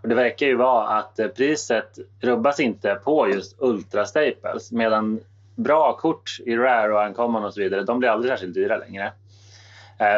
Och 0.01 0.09
det 0.09 0.15
verkar 0.15 0.45
ju 0.45 0.55
vara 0.55 0.87
att 0.87 1.19
eh, 1.19 1.27
priset 1.27 1.97
rubbas 2.21 2.59
inte 2.59 2.95
på 3.03 3.29
just 3.29 3.55
Ultra 3.59 4.05
Staples. 4.05 4.71
Medan 4.71 5.19
bra 5.55 5.97
kort 5.97 6.37
i 6.45 6.55
Rare 6.55 6.93
och 6.93 7.05
Uncommon 7.05 7.43
och 7.45 7.53
så 7.53 7.59
vidare, 7.59 7.83
de 7.83 7.99
blir 7.99 8.09
aldrig 8.09 8.31
särskilt 8.31 8.53
dyra 8.53 8.77
längre. 8.77 9.11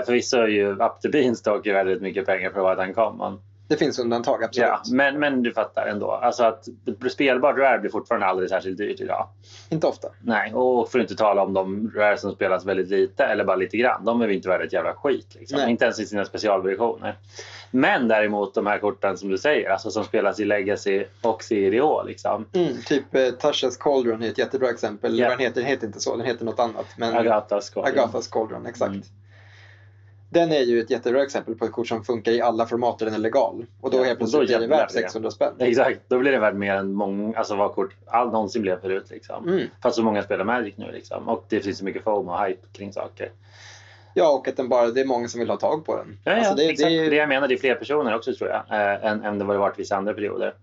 Förvisso 0.05 0.38
är 0.38 0.48
ju 0.48 0.72
Up 0.72 1.01
to 1.01 1.10
Beanstalk 1.12 1.67
väldigt 1.67 2.01
mycket 2.01 2.25
pengar 2.25 2.50
för 2.50 2.58
att 2.58 2.63
vara 2.63 2.84
ett 2.84 2.88
Uncommon. 2.89 3.41
Det 3.69 3.77
finns 3.77 3.99
undantag, 3.99 4.43
absolut. 4.43 4.69
Ja, 4.69 4.81
men, 4.91 5.19
men 5.19 5.43
du 5.43 5.53
fattar 5.53 5.88
ändå. 5.88 6.11
Alltså 6.11 6.43
att 6.43 6.67
spelbart 7.11 7.57
Rare 7.57 7.79
blir 7.79 7.91
fortfarande 7.91 8.27
aldrig 8.27 8.49
särskilt 8.49 8.77
dyrt 8.77 9.01
idag. 9.01 9.27
Inte 9.69 9.88
ofta. 9.88 10.07
Nej, 10.21 10.53
och 10.53 10.91
för 10.91 10.99
att 10.99 11.03
inte 11.03 11.15
tala 11.15 11.43
om 11.43 11.53
de 11.53 11.91
rare 11.95 12.17
som 12.17 12.31
spelas 12.31 12.65
väldigt 12.65 12.89
lite 12.89 13.23
eller 13.23 13.43
bara 13.43 13.55
lite 13.55 13.77
grann. 13.77 14.05
De 14.05 14.21
är 14.21 14.27
ju 14.27 14.33
inte 14.33 14.49
värda 14.49 14.63
ett 14.63 14.73
jävla 14.73 14.93
skit. 14.93 15.35
Liksom. 15.39 15.69
Inte 15.69 15.85
ens 15.85 15.99
i 15.99 16.05
sina 16.05 16.25
specialversioner. 16.25 17.17
Men 17.71 18.07
däremot 18.07 18.53
de 18.53 18.67
här 18.67 18.77
korten 18.77 19.17
som 19.17 19.29
du 19.29 19.38
säger, 19.38 19.69
alltså 19.69 19.91
som 19.91 20.03
spelas 20.03 20.39
i 20.39 20.45
Legacy 20.45 21.05
och 21.21 21.43
CDO. 21.43 22.03
Liksom. 22.03 22.45
Mm, 22.53 22.73
typ 22.85 23.15
eh, 23.15 23.19
Tasha's 23.19 23.77
Cauldron 23.79 24.23
är 24.23 24.29
ett 24.29 24.38
jättebra 24.38 24.69
exempel. 24.69 25.19
Ja. 25.19 25.29
Den, 25.29 25.39
heter, 25.39 25.61
heter 25.61 25.88
inte 25.88 25.99
så, 25.99 26.15
den 26.15 26.25
heter 26.25 26.45
något 26.45 26.59
annat. 26.59 26.85
Men 26.97 27.17
Agathas 27.17 27.69
kort. 27.69 27.88
Agathas 27.88 28.27
Cauldron, 28.27 28.65
exakt. 28.65 28.89
Mm. 28.89 29.03
Den 30.31 30.51
är 30.51 30.59
ju 30.62 30.79
ett 30.79 30.89
jättebra 30.89 31.24
exempel 31.24 31.55
på 31.55 31.65
ett 31.65 31.71
kort 31.71 31.88
som 31.88 32.03
funkar 32.03 32.31
i 32.31 32.41
alla 32.41 32.65
format 32.65 33.00
där 33.00 33.05
den 33.05 33.15
är 33.15 33.19
legal. 33.19 33.65
Och 33.81 33.91
då 33.91 33.98
Ja, 33.98 34.03
helt 34.03 34.17
plötsligt 34.19 34.48
blir 34.48 34.59
det 34.59 34.67
värt 34.67 34.91
blir 34.91 35.01
det. 35.01 35.07
600 35.07 35.31
spänn. 35.31 35.53
Exakt, 35.59 36.00
då 36.07 36.19
blir 36.19 36.31
det 36.31 36.39
värt 36.39 36.55
mer 36.55 36.75
än 36.75 36.93
många, 36.93 37.38
alltså 37.38 37.55
vad 37.55 37.71
kort 37.75 37.95
all 38.05 38.31
någonsin 38.31 38.62
blev 38.62 38.81
förut. 38.81 39.05
Liksom. 39.09 39.48
Mm. 39.50 39.67
Fast 39.83 39.95
så 39.95 40.03
många 40.03 40.24
spelar 40.24 40.45
Magic 40.45 40.74
nu. 40.77 40.91
Liksom. 40.91 41.29
Och 41.29 41.45
det 41.50 41.59
finns 41.59 41.77
så 41.77 41.86
mycket 41.86 42.03
foam 42.03 42.29
och 42.29 42.45
hype 42.45 42.62
kring 42.74 42.93
saker. 42.93 43.31
Ja, 44.13 44.31
och 44.31 44.48
att 44.48 44.57
den 44.57 44.69
bara, 44.69 44.88
det 44.88 45.01
är 45.01 45.05
många 45.05 45.27
som 45.27 45.39
vill 45.39 45.50
ha 45.50 45.57
tag 45.57 45.86
på 45.86 45.95
den. 45.98 46.17
Ja, 46.24 46.31
ja, 46.31 46.38
Alltså, 46.38 46.55
det, 46.55 46.69
exakt. 46.69 46.89
det 46.89 47.05
är- 47.05 47.09
Det 47.09 47.15
jag 47.15 47.29
menar, 47.29 47.48
det 47.48 47.53
är 47.53 47.57
fler 47.57 47.75
personer 47.75 48.15
också 48.15 48.33
tror 48.33 48.50
jag. 48.50 48.63
Eh, 48.81 49.05
än, 49.05 49.24
än 49.24 49.39
det 49.39 49.45
var 49.45 49.53
det 49.53 49.59
varit 49.59 49.79
vissa 49.79 49.95
andra 49.95 50.13
perioder. 50.13 50.53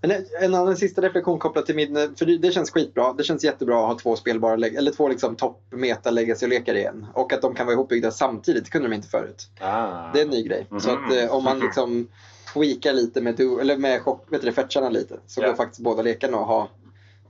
Men 0.00 0.10
en- 0.10 0.54
annan 0.54 0.76
sista 0.76 1.02
reflektion 1.02 1.38
kopplat 1.38 1.66
till 1.66 1.76
min, 1.76 2.14
för 2.16 2.26
det, 2.38 2.52
känns 2.52 2.70
skitbra. 2.70 3.12
Det 3.12 3.24
känns 3.24 3.44
jättebra 3.44 3.80
att 3.80 3.86
ha 3.88 3.98
två 3.98 4.16
spelbara, 4.16 4.54
eller 4.54 4.90
två 4.92 5.08
liksom 5.08 5.36
topp 5.36 5.60
meta 5.70 6.10
legacy-lekar 6.10 6.74
igen. 6.74 7.06
Och 7.14 7.32
att 7.32 7.42
de 7.42 7.54
kan 7.54 7.66
vara 7.66 7.74
ihopbyggda 7.74 8.10
samtidigt, 8.10 8.64
det 8.64 8.70
kunde 8.70 8.88
de 8.88 8.94
inte 8.94 9.08
förut. 9.08 9.48
Ah. 9.60 10.12
Det 10.12 10.20
är 10.20 10.24
en 10.24 10.30
ny 10.30 10.42
grej. 10.42 10.66
Så 10.80 10.92
Mhm. 10.92 11.04
att 11.04 11.12
eh, 11.16 11.34
om 11.34 11.44
man 11.44 11.58
liksom 11.60 12.08
tweakar 12.54 12.92
lite 12.92 13.20
med, 13.20 13.36
du, 13.36 13.60
eller 13.60 13.76
med 13.76 14.02
chock, 14.02 14.26
vet 14.28 14.40
du, 14.40 14.46
det, 14.46 14.52
fetcharna 14.52 14.88
lite 14.88 15.16
så 15.26 15.40
Ja. 15.42 15.46
går 15.48 15.54
faktiskt 15.54 15.80
båda 15.80 16.02
lekarna 16.02 16.36
att 16.38 16.46
ha 16.46 16.68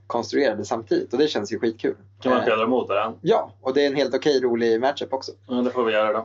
konstruerade 0.07 0.65
samtidigt. 0.65 1.13
Och 1.13 1.19
det 1.19 1.27
känns 1.27 1.51
ju 1.53 1.59
skitkul. 1.59 1.95
Kan 2.21 2.29
man 2.29 2.39
Eh, 2.39 2.45
spela 2.45 2.67
mot 2.67 2.89
varandra? 2.89 3.17
Ja, 3.21 3.51
och 3.61 3.73
det 3.73 3.81
är 3.83 3.87
en 3.87 3.95
helt 3.95 4.15
okej 4.15 4.39
rolig 4.41 4.81
matchup 4.81 5.13
också. 5.13 5.31
Ja, 5.47 5.55
det 5.55 5.69
får 5.71 5.83
vi 5.83 5.93
göra 5.93 6.13
då. 6.13 6.19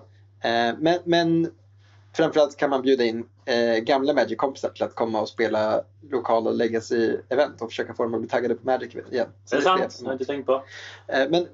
Eh, 0.48 0.74
men, 0.78 0.98
men 1.04 1.50
framförallt 2.16 2.56
kan 2.56 2.70
man 2.70 2.82
bjuda 2.82 3.04
in 3.04 3.24
eh, 3.44 3.76
gamla 3.76 4.12
Magic-kompisar 4.14 4.68
till 4.68 4.84
att 4.84 4.94
komma 4.94 5.20
och 5.20 5.28
spela 5.28 5.82
lokala 6.10 6.50
Legacy-event 6.50 7.60
och 7.62 7.70
försöka 7.70 7.94
få 7.94 8.02
dem 8.02 8.14
att 8.14 8.20
bli 8.20 8.28
taggade 8.28 8.54
på 8.54 8.66
Magic 8.66 8.94
igen. 9.10 9.26
Så 9.44 9.56
Det 9.56 9.62
är 9.62 9.68
jag 9.68 9.78
sant. 9.78 9.96
Jag 10.00 10.06
har 10.06 10.10
emot. 10.12 10.20
inte 10.20 10.32
tänkt 10.32 10.46
på. 10.46 10.64
Eh, 11.08 11.28
Men 11.30 11.46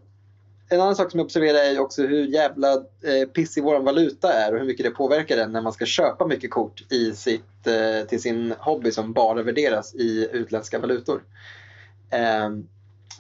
en 0.71 0.81
annan 0.81 0.97
sak 0.97 1.11
som 1.11 1.19
jag 1.21 1.25
observerar 1.25 1.59
är 1.59 1.79
också 1.81 2.03
hur 2.03 2.27
jävla 2.27 2.73
eh, 2.75 3.29
pissig 3.35 3.65
vår 3.65 3.81
valuta 3.81 4.33
är 4.33 4.53
och 4.53 4.59
hur 4.59 4.67
mycket 4.67 4.85
det 4.85 4.91
påverkar 4.91 5.37
den 5.37 5.53
när 5.53 5.61
man 5.61 5.73
ska 5.73 5.87
köpa 5.87 6.27
mycket 6.27 6.50
kort 6.50 6.93
i 6.93 7.12
sitt, 7.12 7.67
eh, 7.67 8.07
till 8.09 8.23
sin 8.23 8.55
hobby 8.59 8.93
som 8.93 9.12
bara 9.12 9.43
värderas 9.43 9.95
i 9.95 10.29
utländska 10.33 10.79
valutor. 10.79 11.23
Eh, 12.11 12.50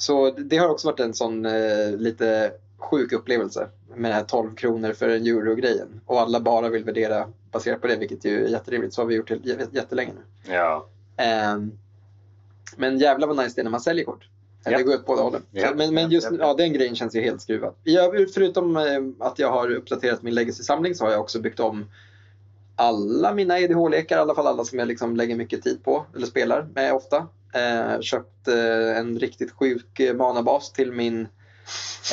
Så 0.00 0.30
det 0.30 0.56
har 0.56 0.68
också 0.68 0.88
varit 0.88 1.00
en 1.00 1.14
sån 1.14 1.46
eh, 1.46 1.90
lite 1.98 2.52
sjuk 2.78 3.12
upplevelse 3.12 3.68
med 3.94 4.10
det 4.10 4.14
här 4.14 4.24
12 4.24 4.54
kronor 4.54 4.92
för 4.92 5.08
en 5.08 5.26
euro-grejen. 5.26 6.00
Och 6.06 6.20
alla 6.20 6.40
bara 6.40 6.68
vill 6.68 6.84
värdera 6.84 7.28
baserat 7.52 7.80
på 7.80 7.86
det, 7.86 7.96
vilket 7.96 8.24
ju 8.24 8.44
är 8.44 8.48
jätterimligt. 8.48 8.94
Så 8.94 9.02
har 9.02 9.06
vi 9.06 9.14
gjort 9.14 9.28
det 9.28 9.68
jättelänge 9.72 10.12
nu. 10.12 10.52
Ja. 10.54 10.86
Ehm, 11.16 11.72
men 12.76 12.98
jävlar 12.98 13.28
vad 13.28 13.36
nice 13.36 13.52
det 13.54 13.60
är 13.60 13.64
när 13.64 13.70
man 13.70 13.80
säljer 13.80 14.04
kort. 14.04 14.28
Ja. 14.64 14.76
Det 14.78 14.82
går 14.82 14.94
åt 14.94 15.06
båda 15.06 15.22
hållen. 15.22 15.42
Ja. 15.50 15.72
Men, 15.76 15.94
men 15.94 16.10
just 16.10 16.28
Ja. 16.38 16.54
den 16.54 16.72
grejen 16.72 16.96
känns 16.96 17.14
ju 17.16 17.20
helt 17.20 17.42
skruvad. 17.42 17.74
Övrigt, 17.84 18.34
förutom 18.34 18.76
eh, 18.76 18.82
att 19.18 19.38
jag 19.38 19.50
har 19.50 19.70
uppdaterat 19.70 20.22
min 20.22 20.34
legacy-samling 20.34 20.94
så 20.94 21.04
har 21.04 21.12
jag 21.12 21.20
också 21.20 21.40
byggt 21.40 21.60
om 21.60 21.86
alla 22.76 23.34
mina 23.34 23.58
EDH-lekar, 23.58 24.16
i 24.16 24.20
alla 24.20 24.34
fall 24.34 24.46
alla 24.46 24.64
som 24.64 24.78
jag 24.78 24.88
liksom 24.88 25.16
lägger 25.16 25.36
mycket 25.36 25.62
tid 25.62 25.84
på 25.84 26.06
eller 26.16 26.26
spelar 26.26 26.68
med 26.74 26.92
ofta. 26.94 27.26
Eh, 27.54 28.00
köpt 28.00 28.48
eh, 28.48 28.98
en 28.98 29.18
riktigt 29.18 29.52
sjuk 29.52 30.00
eh, 30.00 30.14
manabas 30.14 30.72
till 30.72 30.92
min 30.92 31.28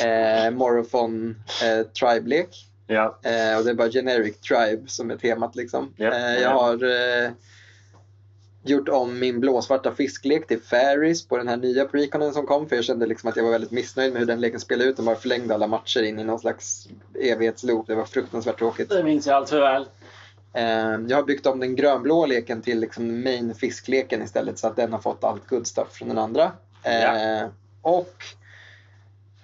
eh, 0.04 0.50
Morophon 0.50 1.36
eh, 1.64 1.86
Tribe-lek. 1.86 2.48
Ja. 2.86 3.18
Eh, 3.22 3.58
och 3.58 3.64
det 3.64 3.70
är 3.70 3.74
bara 3.74 3.90
generic 3.90 4.40
tribe 4.40 4.88
som 4.88 5.10
är 5.10 5.16
temat 5.16 5.56
liksom. 5.56 5.92
Ja. 5.96 6.12
Eh, 6.14 6.42
jag 6.42 6.50
har 6.50 6.84
eh, 7.24 7.30
gjort 8.64 8.88
om 8.88 9.18
min 9.18 9.40
blåsvarta 9.40 9.94
fisklek 9.94 10.46
till 10.46 10.62
Fairies 10.62 11.28
på 11.28 11.36
den 11.36 11.48
här 11.48 11.56
nya 11.56 11.84
preconen 11.84 12.32
som 12.32 12.46
kom. 12.46 12.68
För 12.68 12.76
jag 12.76 12.84
kände 12.84 13.06
liksom 13.06 13.28
att 13.28 13.36
jag 13.36 13.44
var 13.44 13.50
väldigt 13.50 13.70
missnöjd 13.70 14.12
med 14.12 14.20
hur 14.20 14.26
den 14.26 14.40
leken 14.40 14.60
spelade 14.60 14.90
ut. 14.90 14.96
De 14.96 15.04
bara 15.04 15.16
förlängde 15.16 15.54
alla 15.54 15.66
matcher 15.66 16.02
in 16.02 16.18
i 16.18 16.24
någon 16.24 16.38
slags 16.38 16.88
evighetsloop. 17.20 17.86
Det 17.86 17.94
var 17.94 18.04
fruktansvärt 18.04 18.58
tråkigt. 18.58 18.88
Det 18.88 19.04
minns 19.04 19.26
jag 19.26 19.36
allt 19.36 19.48
för 19.50 19.60
väl. 19.60 19.86
Eh, 20.52 21.06
jag 21.08 21.16
har 21.16 21.22
byggt 21.22 21.46
om 21.46 21.60
den 21.60 21.76
grönblå 21.76 22.26
leken 22.26 22.62
till 22.62 22.80
liksom 22.80 23.22
main 23.22 23.54
fiskleken 23.54 24.22
istället. 24.22 24.58
Så 24.58 24.66
att 24.66 24.76
den 24.76 24.92
har 24.92 25.00
fått 25.00 25.24
allt 25.24 25.46
good 25.48 25.66
stuff 25.66 25.88
från 25.92 26.08
den 26.08 26.18
andra. 26.18 26.52
Eh, 26.82 27.02
Ja. 27.02 27.48
Och 27.82 28.14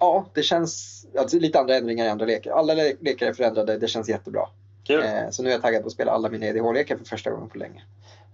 ja, 0.03 0.25
det 0.33 0.43
känns 0.43 1.05
alltså, 1.17 1.39
lite 1.39 1.59
andra 1.59 1.75
ändringar 1.75 2.05
i 2.05 2.09
andra 2.09 2.25
lekar. 2.25 2.51
Alla 2.51 2.73
le- 2.73 2.95
lekar 2.99 3.27
är 3.27 3.33
förändrade. 3.33 3.77
Det 3.77 3.87
känns 3.87 4.09
jättebra. 4.09 4.47
Kul. 4.87 5.03
Eh, 5.03 5.29
så 5.31 5.43
nu 5.43 5.49
är 5.49 5.53
jag 5.53 5.61
taggad 5.61 5.81
på 5.81 5.87
att 5.87 5.93
spela 5.93 6.11
alla 6.11 6.29
mina 6.29 6.45
EDH-lekar 6.45 6.97
för 6.97 7.05
första 7.05 7.31
gången 7.31 7.49
på 7.49 7.57
länge. 7.57 7.83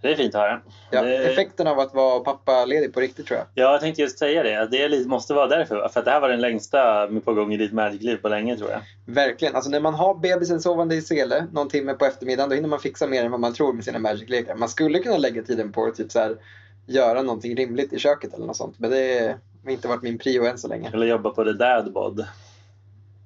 Det 0.01 0.11
är 0.11 0.15
fint 0.15 0.35
att 0.35 0.41
höra. 0.41 0.61
Ja, 0.91 1.01
det... 1.01 1.31
Effekten 1.31 1.67
av 1.67 1.79
att 1.79 1.93
vara 1.93 2.19
pappaledig 2.19 2.93
på 2.93 2.99
riktigt 2.99 3.25
tror 3.25 3.37
jag. 3.37 3.47
Ja, 3.53 3.71
jag 3.71 3.81
tänkte 3.81 4.01
just 4.01 4.19
säga 4.19 4.43
det. 4.43 4.67
Det 4.71 4.87
lite, 4.87 5.09
måste 5.09 5.33
vara 5.33 5.47
därför. 5.47 5.87
För 5.89 5.99
att 5.99 6.05
det 6.05 6.11
här 6.11 6.19
var 6.19 6.29
den 6.29 6.41
längsta 6.41 7.07
på 7.25 7.33
gång 7.33 7.53
i 7.53 7.57
ditt 7.57 7.73
Magic-liv 7.73 8.17
på 8.17 8.29
länge 8.29 8.57
tror 8.57 8.71
jag. 8.71 8.81
Verkligen. 9.05 9.55
Alltså 9.55 9.71
när 9.71 9.79
man 9.79 9.93
har 9.93 10.15
bebisen 10.15 10.61
sovande 10.61 10.95
i 10.95 11.01
sele 11.01 11.47
någon 11.51 11.69
timme 11.69 11.93
på 11.93 12.05
eftermiddagen 12.05 12.49
då 12.49 12.55
hinner 12.55 12.69
man 12.69 12.79
fixa 12.79 13.07
mer 13.07 13.25
än 13.25 13.31
vad 13.31 13.39
man 13.39 13.53
tror 13.53 13.73
med 13.73 13.83
sina 13.83 13.99
Magic-lekar. 13.99 14.55
Man 14.55 14.69
skulle 14.69 14.99
kunna 14.99 15.17
lägga 15.17 15.43
tiden 15.43 15.71
på 15.71 15.85
att 15.85 15.95
typ 15.95 16.11
så 16.11 16.19
här, 16.19 16.37
göra 16.85 17.21
någonting 17.21 17.55
rimligt 17.55 17.93
i 17.93 17.99
köket 17.99 18.33
eller 18.33 18.45
något 18.45 18.57
sånt. 18.57 18.79
Men 18.79 18.89
det 18.89 19.35
har 19.63 19.71
inte 19.71 19.87
varit 19.87 20.01
min 20.01 20.17
prio 20.17 20.45
än 20.45 20.57
så 20.57 20.67
länge. 20.67 20.89
Eller 20.93 21.05
jobba 21.07 21.29
på 21.29 21.43
the 21.43 21.51
dad 21.53 21.93
bod. 21.93 22.25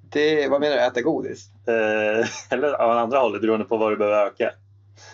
Det, 0.10 0.48
vad 0.48 0.62
menar 0.62 0.76
du? 0.76 0.82
Äta 0.82 1.02
godis? 1.02 1.48
Eh, 1.68 2.28
eller 2.50 2.74
av 2.74 2.98
andra 2.98 3.20
hållet 3.20 3.42
beroende 3.42 3.66
på 3.66 3.78
vad 3.78 3.92
du 3.92 3.98
behöver 3.98 4.26
öka. 4.26 4.52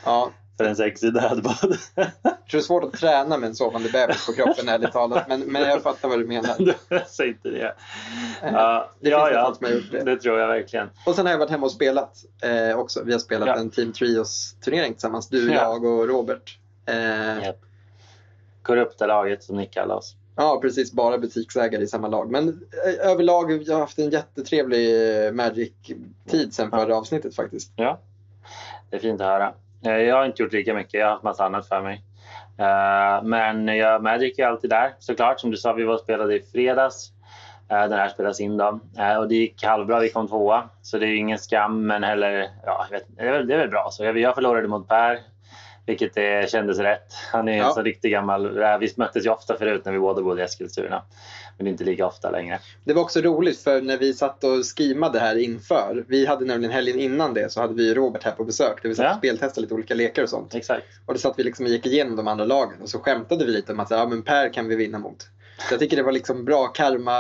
Ja. 0.06 0.32
För 0.58 0.66
en 0.66 0.76
sexig 0.76 1.14
dad 1.14 1.44
bod. 1.44 1.78
Jag 1.96 2.06
tror 2.24 2.38
det 2.52 2.58
är 2.58 2.62
svårt 2.62 2.84
att 2.84 2.94
träna 3.00 3.38
med 3.38 3.48
en 3.48 3.56
sovande 3.56 3.90
bebis 3.90 4.26
på 4.26 4.34
kroppen 4.34 4.70
ärligt 4.70 4.92
talat. 4.92 5.28
Men, 5.28 5.40
men 5.42 5.62
jag 5.62 5.84
fattar 5.84 6.10
vad 6.10 6.20
du 6.20 6.28
menar. 6.28 6.76
Säg 7.08 7.28
inte 7.30 7.50
det. 7.50 7.66
Eh, 8.44 8.52
Ja, 8.54 8.90
det 9.00 9.10
ja, 9.10 9.26
finns 9.26 9.36
ja. 9.36 9.54
som 9.58 9.66
har 9.66 9.74
gjort 9.74 9.92
det. 9.92 10.04
det 10.04 10.18
tror 10.18 10.40
jag 10.40 10.48
verkligen. 10.48 10.90
Och 11.06 11.16
sen 11.16 11.26
har 11.26 11.34
jag 11.34 11.40
varit 11.40 11.52
hemma 11.52 11.66
och 11.66 11.72
spelat 11.72 12.14
eh, 12.44 12.78
också. 12.80 13.04
Vi 13.04 13.12
har 13.12 13.20
spelat 13.20 13.48
Ja. 13.48 13.56
en 13.56 13.70
Team 13.70 13.94
Trios 13.94 14.56
turnering 14.66 14.94
tillsammans. 14.94 15.30
Du, 15.30 15.48
Ja. 15.54 15.54
jag 15.54 15.84
och 15.86 16.08
Robert. 16.08 16.58
Eh, 16.86 17.44
Japp. 17.44 17.60
Korrupta 18.62 19.08
laget 19.08 19.44
som 19.44 19.58
ni 19.58 19.66
kallar 19.66 19.96
oss. 19.96 20.16
Ja, 20.42 20.60
precis. 20.62 20.92
Bara 20.94 21.18
butiksägare 21.18 21.84
i 21.84 21.88
samma 21.88 22.08
lag. 22.08 22.32
Men 22.32 22.48
eh, 22.50 23.10
överlag 23.12 23.52
jag 23.52 23.74
har 23.74 23.80
haft 23.80 24.00
en 24.00 24.10
jättetrevlig 24.10 25.26
eh, 25.26 25.32
Magic-tid 25.32 26.54
sen 26.54 26.70
förra 26.70 26.96
avsnittet 26.96 27.36
faktiskt. 27.36 27.72
Ja, 27.76 28.00
det 28.90 28.96
är 28.96 29.00
fint 29.00 29.22
att 29.22 29.28
höra. 29.28 29.54
Eh, 29.86 29.92
Jag 29.98 30.16
har 30.16 30.26
inte 30.26 30.44
gjort 30.44 30.54
lika 30.54 30.74
mycket, 30.74 30.94
jag 30.94 31.06
har 31.06 31.12
haft 31.12 31.24
massa 31.24 31.46
annat 31.46 31.68
för 31.68 31.82
mig. 31.82 32.04
Men 33.24 33.68
jag, 33.68 34.04
Magic 34.04 34.40
är 34.40 34.46
alltid 34.46 34.70
där 34.70 34.94
såklart. 35.00 35.40
Som 35.40 35.52
du 35.52 35.58
sa, 35.58 35.74
vi 35.74 35.84
var 35.84 35.94
och 35.94 36.00
spelade 36.00 36.36
i 36.36 36.42
fredags. 36.42 37.12
Den 37.68 37.92
här 37.94 38.10
spelas 38.10 38.40
in 38.40 38.58
då. 38.58 38.80
Och 39.20 39.28
det 39.28 39.36
gick 39.36 39.64
halvbra, 39.64 40.00
vi 40.00 40.10
kom 40.10 40.28
tvåa. 40.28 40.70
Så 40.82 40.98
det 40.98 41.06
är 41.08 41.16
ingen 41.16 41.40
skam, 41.40 41.88
men 41.88 42.04
heller... 42.04 42.50
Ja, 42.66 42.86
vet, 42.92 43.04
det, 43.08 43.22
är 43.22 43.32
väl, 43.32 43.48
det 43.48 43.54
är 43.54 43.58
väl 43.58 43.70
bra. 43.70 43.90
Så 43.92 44.04
jag, 44.04 44.18
jag 44.18 44.36
förlorade 44.36 44.68
mot 44.68 44.88
Per, 44.88 45.20
vilket 45.90 46.14
det 46.14 46.50
kändes 46.52 46.80
rätt. 46.80 47.14
Han 47.32 47.48
är 47.48 47.52
en 47.52 47.58
Ja. 47.58 47.72
så 47.72 47.82
riktig 47.82 48.12
gammal... 48.12 48.46
räv. 48.48 48.80
Vi 48.80 48.94
möttes 48.98 49.26
ju 49.26 49.30
ofta 49.30 49.58
förut 49.58 49.82
när 49.86 49.92
vi 49.92 50.00
båda 50.00 50.22
bodde 50.22 50.42
i 50.42 50.46
Eskilstuna. 50.46 51.04
Men 51.58 51.68
inte 51.68 51.84
lika 51.84 52.08
ofta 52.08 52.32
längre. 52.32 52.60
Det 52.84 52.94
var 52.94 53.02
också 53.02 53.22
roligt 53.22 53.60
för 53.60 53.82
när 53.82 53.98
vi 53.98 54.14
satt 54.14 54.44
och 54.44 54.66
skimade 54.78 55.20
här 55.20 55.36
inför. 55.36 56.06
Vi 56.08 56.26
hade 56.26 56.46
nämligen 56.46 56.74
helgen 56.74 57.00
innan 57.00 57.34
det 57.34 57.52
så 57.52 57.62
hade 57.62 57.74
vi 57.74 57.94
Robert 57.94 58.24
här 58.24 58.32
på 58.32 58.44
besök. 58.44 58.82
Där 58.82 58.90
vi 58.90 58.96
satt 58.96 59.06
Ja. 59.06 59.12
och 59.12 59.18
speltestade 59.18 59.62
lite 59.62 59.74
olika 59.74 59.94
lekar 59.94 60.24
och 60.24 60.30
sånt. 60.30 60.56
Exakt. 60.56 60.84
Och 61.06 61.14
då 61.14 61.20
satt 61.20 61.40
vi 61.40 61.44
liksom 61.44 61.66
och 61.66 61.72
gick 61.72 61.86
igenom 61.86 62.16
de 62.16 62.28
andra 62.28 62.46
lagen 62.46 62.82
och 62.82 62.90
så 62.90 63.00
skämtade 63.00 63.46
vi 63.46 63.52
lite 63.52 63.72
om 63.72 63.80
att 63.80 63.92
ja, 63.92 64.06
men 64.06 64.24
Per 64.24 64.54
kan 64.54 64.68
vi 64.68 64.76
vinna 64.76 65.00
mot. 65.00 65.22
Så 65.68 65.74
jag 65.74 65.80
tycker 65.80 65.98
det 65.98 66.04
var 66.04 66.12
liksom 66.12 66.46
bra 66.46 66.68
karma, 66.68 67.14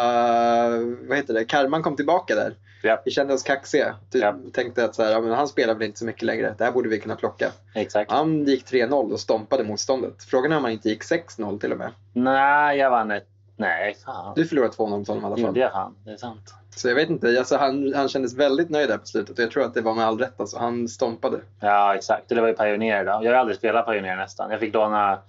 vad 1.07 1.17
heter 1.17 1.33
det, 1.33 1.45
karman 1.45 1.83
kom 1.83 1.95
tillbaka 1.95 2.35
där. 2.35 2.53
Ja, 2.81 3.01
Vi 3.05 3.11
kände 3.11 3.33
oss 3.33 3.43
kaxiga. 3.43 3.95
Du 4.11 4.19
Ja. 4.19 4.35
tänkte 4.53 4.85
att 4.85 4.95
så 4.95 5.03
här, 5.03 5.11
ja, 5.11 5.21
men 5.21 5.31
han 5.31 5.47
spelar 5.47 5.73
väl 5.73 5.83
inte 5.83 5.99
så 5.99 6.05
mycket 6.05 6.21
längre. 6.23 6.55
Det 6.57 6.63
här 6.63 6.71
borde 6.71 6.89
vi 6.89 6.99
kunna 6.99 7.15
plocka. 7.15 7.51
exakt. 7.75 8.11
Han 8.11 8.45
gick 8.45 8.65
3-0 8.65 9.11
och 9.13 9.19
stompade 9.19 9.63
motståndet. 9.63 10.23
Frågan 10.23 10.51
är 10.51 10.57
om 10.57 10.63
han 10.63 10.71
inte 10.73 10.89
gick 10.89 11.03
6-0 11.03 11.59
till 11.59 11.71
och 11.71 11.77
med. 11.77 11.91
Nej, 12.13 12.77
jag 12.77 12.89
vann 12.91 13.11
ett... 13.11 13.27
Nej, 13.57 13.95
fan. 14.05 14.33
Du 14.35 14.45
förlorade 14.45 14.73
2-0 14.73 14.89
mot 14.97 15.07
honom 15.07 15.23
i 15.23 15.25
alla 15.25 15.35
fall. 15.35 15.45
Gjorde 15.45 15.59
jag 15.59 15.71
fan? 15.71 15.95
Det 16.05 16.11
är 16.11 16.17
sant. 16.17 16.53
Så 16.75 16.87
jag 16.87 16.95
vet 16.95 17.09
inte, 17.09 17.35
alltså 17.39 17.57
han, 17.57 17.93
han 17.95 18.07
kändes 18.09 18.33
väldigt 18.37 18.69
nöjd 18.69 18.89
där 18.89 18.97
på 18.97 19.05
slutet 19.05 19.37
och 19.37 19.43
jag 19.43 19.51
tror 19.51 19.63
att 19.63 19.73
det 19.73 19.81
var 19.81 19.93
med 19.93 20.05
all 20.05 20.17
rätt. 20.19 20.39
Alltså. 20.39 20.57
Han 20.59 20.87
stompade. 20.87 21.39
Ja, 21.59 21.95
exakt. 21.95 22.29
Det 22.29 22.41
var 22.41 22.47
ju 22.47 22.53
Pioneer 22.53 23.05
då. 23.05 23.19
Jag 23.23 23.31
har 23.31 23.39
aldrig 23.39 23.57
spelat 23.57 23.85
Pioneer 23.85 24.15
nästan. 24.15 24.51
Jag 24.51 24.59
fick 24.59 24.73
låna, 24.73 25.19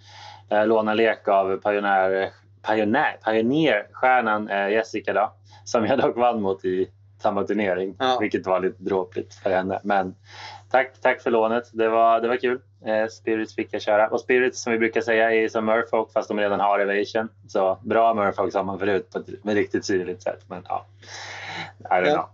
eh, 0.49 0.67
låna 0.67 0.95
lek 0.95 1.29
av 1.29 1.57
Pioneer, 1.57 2.31
Pioneer, 2.69 3.17
Pioneer-stjärnan 3.25 4.49
eh, 4.49 4.69
Jessica 4.69 5.13
då. 5.13 5.33
Som 5.65 5.85
jag 5.87 5.99
dock 5.99 6.17
vann 6.17 6.43
mot 6.43 6.65
i 6.65 6.91
samma 7.23 7.45
turnering. 7.45 7.97
Ja. 7.99 8.19
Vilket 8.21 8.47
var 8.47 8.61
lite 8.61 8.83
dråpligt 8.83 9.35
för 9.35 9.51
henne. 9.51 9.81
Men 9.85 10.15
tack, 10.71 10.93
tack 11.01 11.23
för 11.23 11.31
lånet. 11.31 11.65
Det 11.73 11.89
var, 11.89 12.21
det 12.21 12.29
var 12.29 12.37
kul. 12.37 12.61
Eh, 12.87 13.07
Spirits 13.07 13.55
fick 13.55 13.69
jag 13.75 13.83
köra. 13.83 14.09
Och 14.09 14.21
Spirits 14.21 14.63
som 14.63 14.73
vi 14.73 14.79
brukar 14.79 15.01
säga 15.01 15.33
är 15.35 15.49
som 15.49 15.65
Murfolk 15.65 16.13
fast 16.13 16.29
de 16.29 16.41
redan 16.41 16.61
har 16.61 16.79
Evasion. 16.79 17.29
Så 17.49 17.79
bra 17.83 18.15
Murfolk 18.15 18.53
sa 18.53 18.63
man 18.63 18.79
förut 18.79 19.11
på 19.13 19.19
ett 19.19 19.45
med 19.45 19.55
riktigt 19.55 19.85
syrligt 19.85 20.23
sätt. 20.23 20.41
Men 20.49 20.63
ja, 20.69 20.87
I 21.81 21.85
don't 21.85 22.07
Ja. 22.07 22.13
know. 22.13 22.27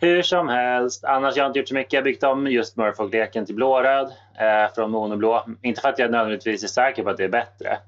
Hur 0.00 0.22
som 0.22 0.48
helst, 0.48 1.04
annars 1.04 1.36
jag 1.36 1.44
har 1.44 1.46
inte 1.48 1.58
gjort 1.58 1.68
så 1.68 1.74
mycket. 1.74 1.92
Jag 1.92 2.04
byggt 2.04 2.22
om 2.24 2.46
just 2.46 2.76
Murfolk-leken 2.76 3.46
till 3.46 3.54
blåröd 3.54 4.06
eh, 4.38 4.74
från 4.74 4.90
monoblå. 4.90 5.44
Inte 5.62 5.80
för 5.80 5.88
att 5.88 5.98
jag 5.98 6.10
nödvändigtvis 6.10 6.64
är 6.64 6.68
säker 6.68 7.02
på 7.02 7.10
att 7.10 7.16
det 7.16 7.24
är 7.24 7.28
bättre. 7.28 7.78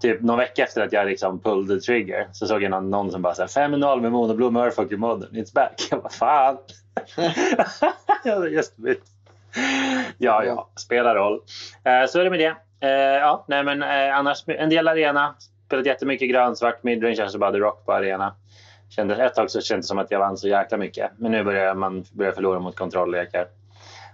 Typ 0.00 0.22
någon 0.22 0.38
vecka 0.38 0.64
efter 0.64 0.82
att 0.82 0.92
jag 0.92 1.06
liksom 1.06 1.40
pulled 1.40 1.68
the 1.68 1.86
trigger 1.86 2.28
så 2.32 2.46
såg 2.46 2.62
jag 2.62 2.70
någon, 2.70 2.90
någon 2.90 3.10
som 3.10 3.22
bara 3.22 3.34
så 3.34 3.42
här 3.42 3.68
5-0 3.68 4.00
med 4.00 4.12
monoblå 4.12 4.50
Murfolk 4.50 4.92
i 4.92 4.96
modden. 4.96 5.28
It's 5.32 5.54
back. 5.54 5.88
Jag 5.90 6.02
bara 6.02 6.08
fan. 6.08 6.58
just 8.50 8.76
bytt. 8.76 9.02
Ja, 10.18 10.44
ja, 10.44 10.68
spelar 10.76 11.14
roll. 11.14 11.40
Eh, 11.84 12.06
så 12.08 12.20
är 12.20 12.24
det 12.24 12.30
med 12.30 12.38
det. 12.38 12.56
Eh, 12.80 13.18
ja, 13.18 13.44
nej, 13.48 13.64
men 13.64 13.82
eh, 13.82 14.16
annars 14.16 14.44
en 14.46 14.70
del 14.70 14.88
arena. 14.88 15.34
Spelat 15.66 15.86
jättemycket 15.86 16.30
grön-svart 16.30 16.82
midrange, 16.82 17.22
alltså 17.22 17.38
bara 17.38 17.52
the 17.52 17.58
rock 17.58 17.84
på 17.84 17.92
arena. 17.92 18.34
Kändes, 18.88 19.18
ett 19.18 19.34
tag 19.34 19.50
så 19.50 19.60
kändes 19.60 19.86
det 19.86 19.88
som 19.88 19.98
att 19.98 20.10
jag 20.10 20.18
vann 20.18 20.36
så 20.36 20.48
jäkla 20.48 20.78
mycket. 20.78 21.10
Men 21.16 21.32
nu 21.32 21.44
börjar 21.44 21.74
man 21.74 22.04
börjar 22.12 22.32
förlora 22.32 22.60
mot 22.60 22.76
kontrolllekar. 22.76 23.46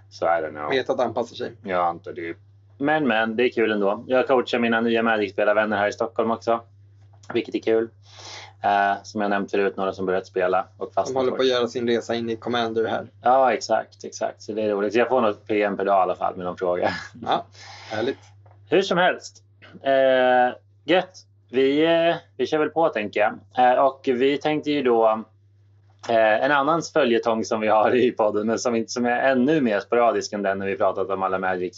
Så 0.09 0.25
I 0.25 0.29
don't 0.29 0.49
know. 0.49 0.69
Vet 0.69 0.89
att 0.89 0.99
anpassa 0.99 1.35
sig. 1.35 1.51
Jag 1.63 1.85
antar 1.85 2.13
det. 2.13 2.35
Men 2.77 3.07
men, 3.07 3.35
det 3.35 3.43
är 3.43 3.49
kul 3.49 3.71
ändå. 3.71 4.03
Jag 4.07 4.27
coachar 4.27 4.59
mina 4.59 4.81
nya 4.81 5.03
Magic-spelarvänner 5.03 5.77
här 5.77 5.87
i 5.87 5.91
Stockholm 5.93 6.31
också. 6.31 6.61
Vilket 7.33 7.55
är 7.55 7.59
kul. 7.59 7.89
Eh, 8.63 9.03
som 9.03 9.21
jag 9.21 9.29
nämnt 9.29 9.51
förut, 9.51 9.77
några 9.77 9.93
som 9.93 10.05
börjat 10.05 10.27
spela 10.27 10.67
och 10.77 10.87
De 10.87 10.93
fastnat 10.93 11.15
håller 11.17 11.31
hårt. 11.31 11.37
på 11.37 11.43
att 11.43 11.49
göra 11.49 11.67
sin 11.67 11.87
resa 11.87 12.15
in 12.15 12.29
i 12.29 12.35
Commander 12.35 12.85
här. 12.87 13.07
Ja, 13.21 13.53
exakt, 13.53 14.03
exakt. 14.03 14.41
Så 14.41 14.51
det 14.51 14.61
är 14.61 14.69
roligt. 14.69 14.93
Så 14.93 14.99
jag 14.99 15.07
får 15.09 15.21
något 15.21 15.47
PM 15.47 15.77
per 15.77 15.85
dag 15.85 15.99
i 15.99 16.01
alla 16.01 16.15
fall 16.15 16.35
med 16.35 16.45
någon 16.45 16.57
fråga. 16.57 16.89
Ja, 17.25 17.45
härligt. 17.91 18.17
Hur 18.69 18.81
som 18.81 18.97
helst. 18.97 19.43
Eh, 19.81 20.55
gött. 20.83 21.17
Vi, 21.49 21.85
eh, 21.85 22.15
vi 22.37 22.47
kör 22.47 22.57
väl 22.59 22.69
på 22.69 22.89
tänker 22.89 23.19
jag. 23.19 23.33
Eh, 23.73 23.79
och 23.85 24.01
vi 24.05 24.37
tänkte 24.37 24.71
ju 24.71 24.81
då 24.83 25.23
en 26.09 26.51
annan 26.51 26.81
följetong 26.93 27.45
som 27.45 27.61
vi 27.61 27.67
har 27.67 27.95
i 27.95 28.11
podden, 28.11 28.47
men 28.47 28.59
som, 28.59 28.85
som 28.87 29.05
är 29.05 29.31
ännu 29.31 29.61
mer 29.61 29.79
sporadisk 29.79 30.33
än 30.33 30.41
den 30.41 30.59
när 30.59 30.65
vi 30.65 30.77
pratat 30.77 31.09
om 31.09 31.23
alla 31.23 31.39
Magics 31.39 31.77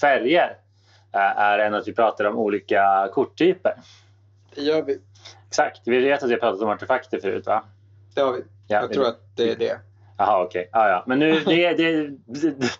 färger, 0.00 0.56
eh, 1.12 1.20
är 1.40 1.58
en 1.58 1.74
att 1.74 1.88
vi 1.88 1.92
pratar 1.94 2.24
om 2.24 2.36
olika 2.38 3.08
korttyper. 3.12 3.74
Det 4.54 4.60
gör 4.62 4.82
vi. 4.82 4.98
Exakt. 5.48 5.80
Vi 5.84 6.00
vet 6.00 6.22
att 6.22 6.28
vi 6.28 6.32
har 6.32 6.40
pratat 6.40 6.62
om 6.62 6.68
artefakter 6.68 7.18
förut, 7.20 7.46
va? 7.46 7.62
Det 8.14 8.20
har 8.20 8.32
vi. 8.32 8.42
Ja, 8.68 8.80
Jag 8.80 8.92
tror 8.92 9.06
att 9.06 9.20
det 9.36 9.50
är 9.52 9.56
det. 9.56 9.78
Jaha, 10.18 10.42
okej. 10.44 10.68
Ja, 10.72 10.88
ja. 10.88 11.04
Men 11.06 11.18
nu, 11.18 11.40
det, 11.40 11.72
det, 11.76 12.10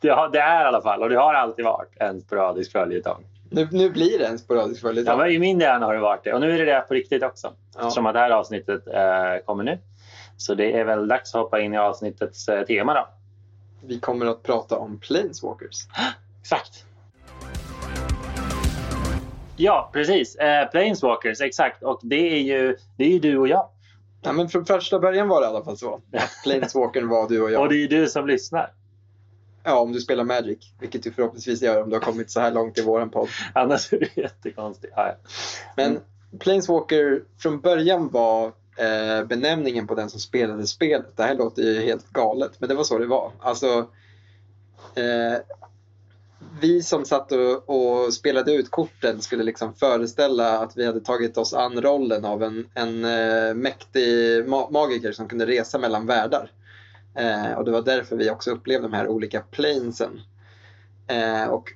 det, 0.01 0.09
har- 0.09 0.29
det 0.29 0.41
är 0.41 0.65
i 0.65 0.67
alla 0.67 0.83
fall, 0.83 1.03
och 1.03 1.09
det 1.09 1.17
har 1.17 1.35
alltid 1.35 1.65
varit, 1.65 1.91
en 1.97 2.21
sporadisk 2.21 2.73
följetong. 2.73 3.25
Nu, 3.51 3.69
nu 3.73 3.91
blir 3.91 4.19
det 4.19 4.27
en 4.27 4.39
sporadisk 4.39 4.81
följetong. 4.81 5.19
Ja, 5.21 5.29
I 5.29 5.39
min 5.39 5.61
hjärna 5.61 5.87
har 5.87 5.95
det 5.95 6.01
varit 6.01 6.25
det. 6.25 6.33
Och 6.33 6.41
nu 6.41 6.55
är 6.55 6.59
det 6.59 6.65
det 6.73 6.81
på 6.89 6.95
riktigt 6.95 7.23
också. 7.23 7.53
Ja. 7.75 7.81
Eftersom 7.81 8.07
att 8.07 8.15
det 8.15 8.21
här 8.21 8.31
avsnittet 8.31 8.87
eh, 8.87 9.45
kommer 9.45 9.65
nu. 9.65 9.79
Så 10.37 10.55
det 10.55 10.73
är 10.81 10.85
väl 10.85 11.09
dags 11.09 11.35
att 11.35 11.41
hoppa 11.41 11.61
in 11.61 11.75
i 11.75 11.79
avsnittets 11.79 12.49
eh, 12.49 12.65
tema 12.65 12.95
då. 12.95 13.09
Vi 13.87 14.01
kommer 14.01 14.27
att 14.27 14.43
prata 14.43 14.77
om 14.79 15.01
Planeswalkers. 15.01 15.77
Exakt. 16.41 16.86
Ja, 19.57 19.91
precis. 19.93 20.37
Eh, 20.37 20.71
Planeswalkers, 20.71 21.41
exakt. 21.41 21.83
Och 21.83 22.01
det 22.03 22.33
är 22.35 22.41
ju, 22.41 22.77
det 22.97 23.05
är 23.05 23.09
ju 23.09 23.19
du 23.19 23.39
och 23.39 23.49
jag. 23.49 23.69
Ja, 24.23 24.33
men 24.33 24.49
från 24.49 24.65
första 24.67 24.99
början 24.99 25.29
var 25.29 25.41
det 25.41 25.47
i 25.47 25.49
alla 25.51 25.65
fall 25.65 25.77
så. 25.79 26.01
Planeswalkern 26.45 27.09
var 27.09 27.29
du 27.29 27.39
och 27.41 27.45
Och 27.45 27.53
jag. 27.53 27.69
det 27.69 27.75
är 27.75 27.79
ju 27.79 27.87
du 27.87 28.07
som 28.09 28.27
lyssnar. 28.27 28.73
Ja, 29.63 29.79
om 29.79 29.93
du 29.93 30.01
spelar 30.01 30.25
Magic. 30.25 30.59
Vilket 30.81 31.03
du 31.03 31.13
förhoppningsvis 31.13 31.63
gör 31.63 31.83
om 31.83 31.91
du 31.91 31.97
har 31.97 32.01
kommit 32.01 32.31
så 32.31 32.41
här 32.41 32.51
långt 32.51 32.79
i 32.79 32.83
våran 32.83 33.11
podd. 33.11 33.29
Annars 33.53 33.93
är 33.93 33.99
det 33.99 34.17
jättekonstigt. 34.17 34.93
Ja, 34.97 35.07
ja. 35.09 35.15
Men 35.77 36.01
Planeswalker 36.39 37.23
från 37.39 37.61
början 37.61 38.09
var 38.13 38.45
eh, 38.77 39.25
benämningen 39.27 39.87
på 39.87 39.95
den 39.95 40.11
som 40.11 40.21
spelade 40.21 40.67
spelet. 40.67 41.17
Det 41.17 41.23
här 41.23 41.35
låter 41.35 41.63
ju 41.63 41.81
helt 41.81 42.11
galet, 42.13 42.53
men 42.59 42.69
det 42.69 42.75
var 42.75 42.85
så 42.85 42.99
det 42.99 43.07
var. 43.07 43.33
Alltså, 43.41 43.67
eh, 44.95 45.39
vi 46.61 46.83
som 46.83 47.05
satt 47.05 47.33
och, 47.33 47.71
och 47.71 48.15
spelade 48.15 48.53
ut 48.53 48.71
korten 48.71 49.21
skulle 49.23 49.43
liksom 49.43 49.75
föreställa 49.75 50.59
att 50.59 50.77
vi 50.77 50.87
hade 50.87 51.01
tagit 51.01 51.39
oss 51.39 51.55
an 51.55 51.81
rollen 51.83 52.25
av 52.25 52.43
en, 52.43 52.69
en 52.75 53.05
eh, 53.05 53.55
mäktig 53.55 54.45
ma- 54.45 54.73
magiker 54.73 55.13
som 55.13 55.29
kunde 55.29 55.47
resa 55.47 55.79
mellan 55.79 56.07
världar. 56.07 56.51
Eh, 57.15 57.53
och 57.53 57.65
det 57.65 57.71
var 57.71 57.83
därför 57.83 58.17
vi 58.17 58.31
också 58.31 58.51
upplevde 58.51 58.89
de 58.89 58.93
här 58.93 59.09
olika 59.09 59.41
planesen. 59.41 60.21
Eh, 61.07 61.45
och 61.45 61.73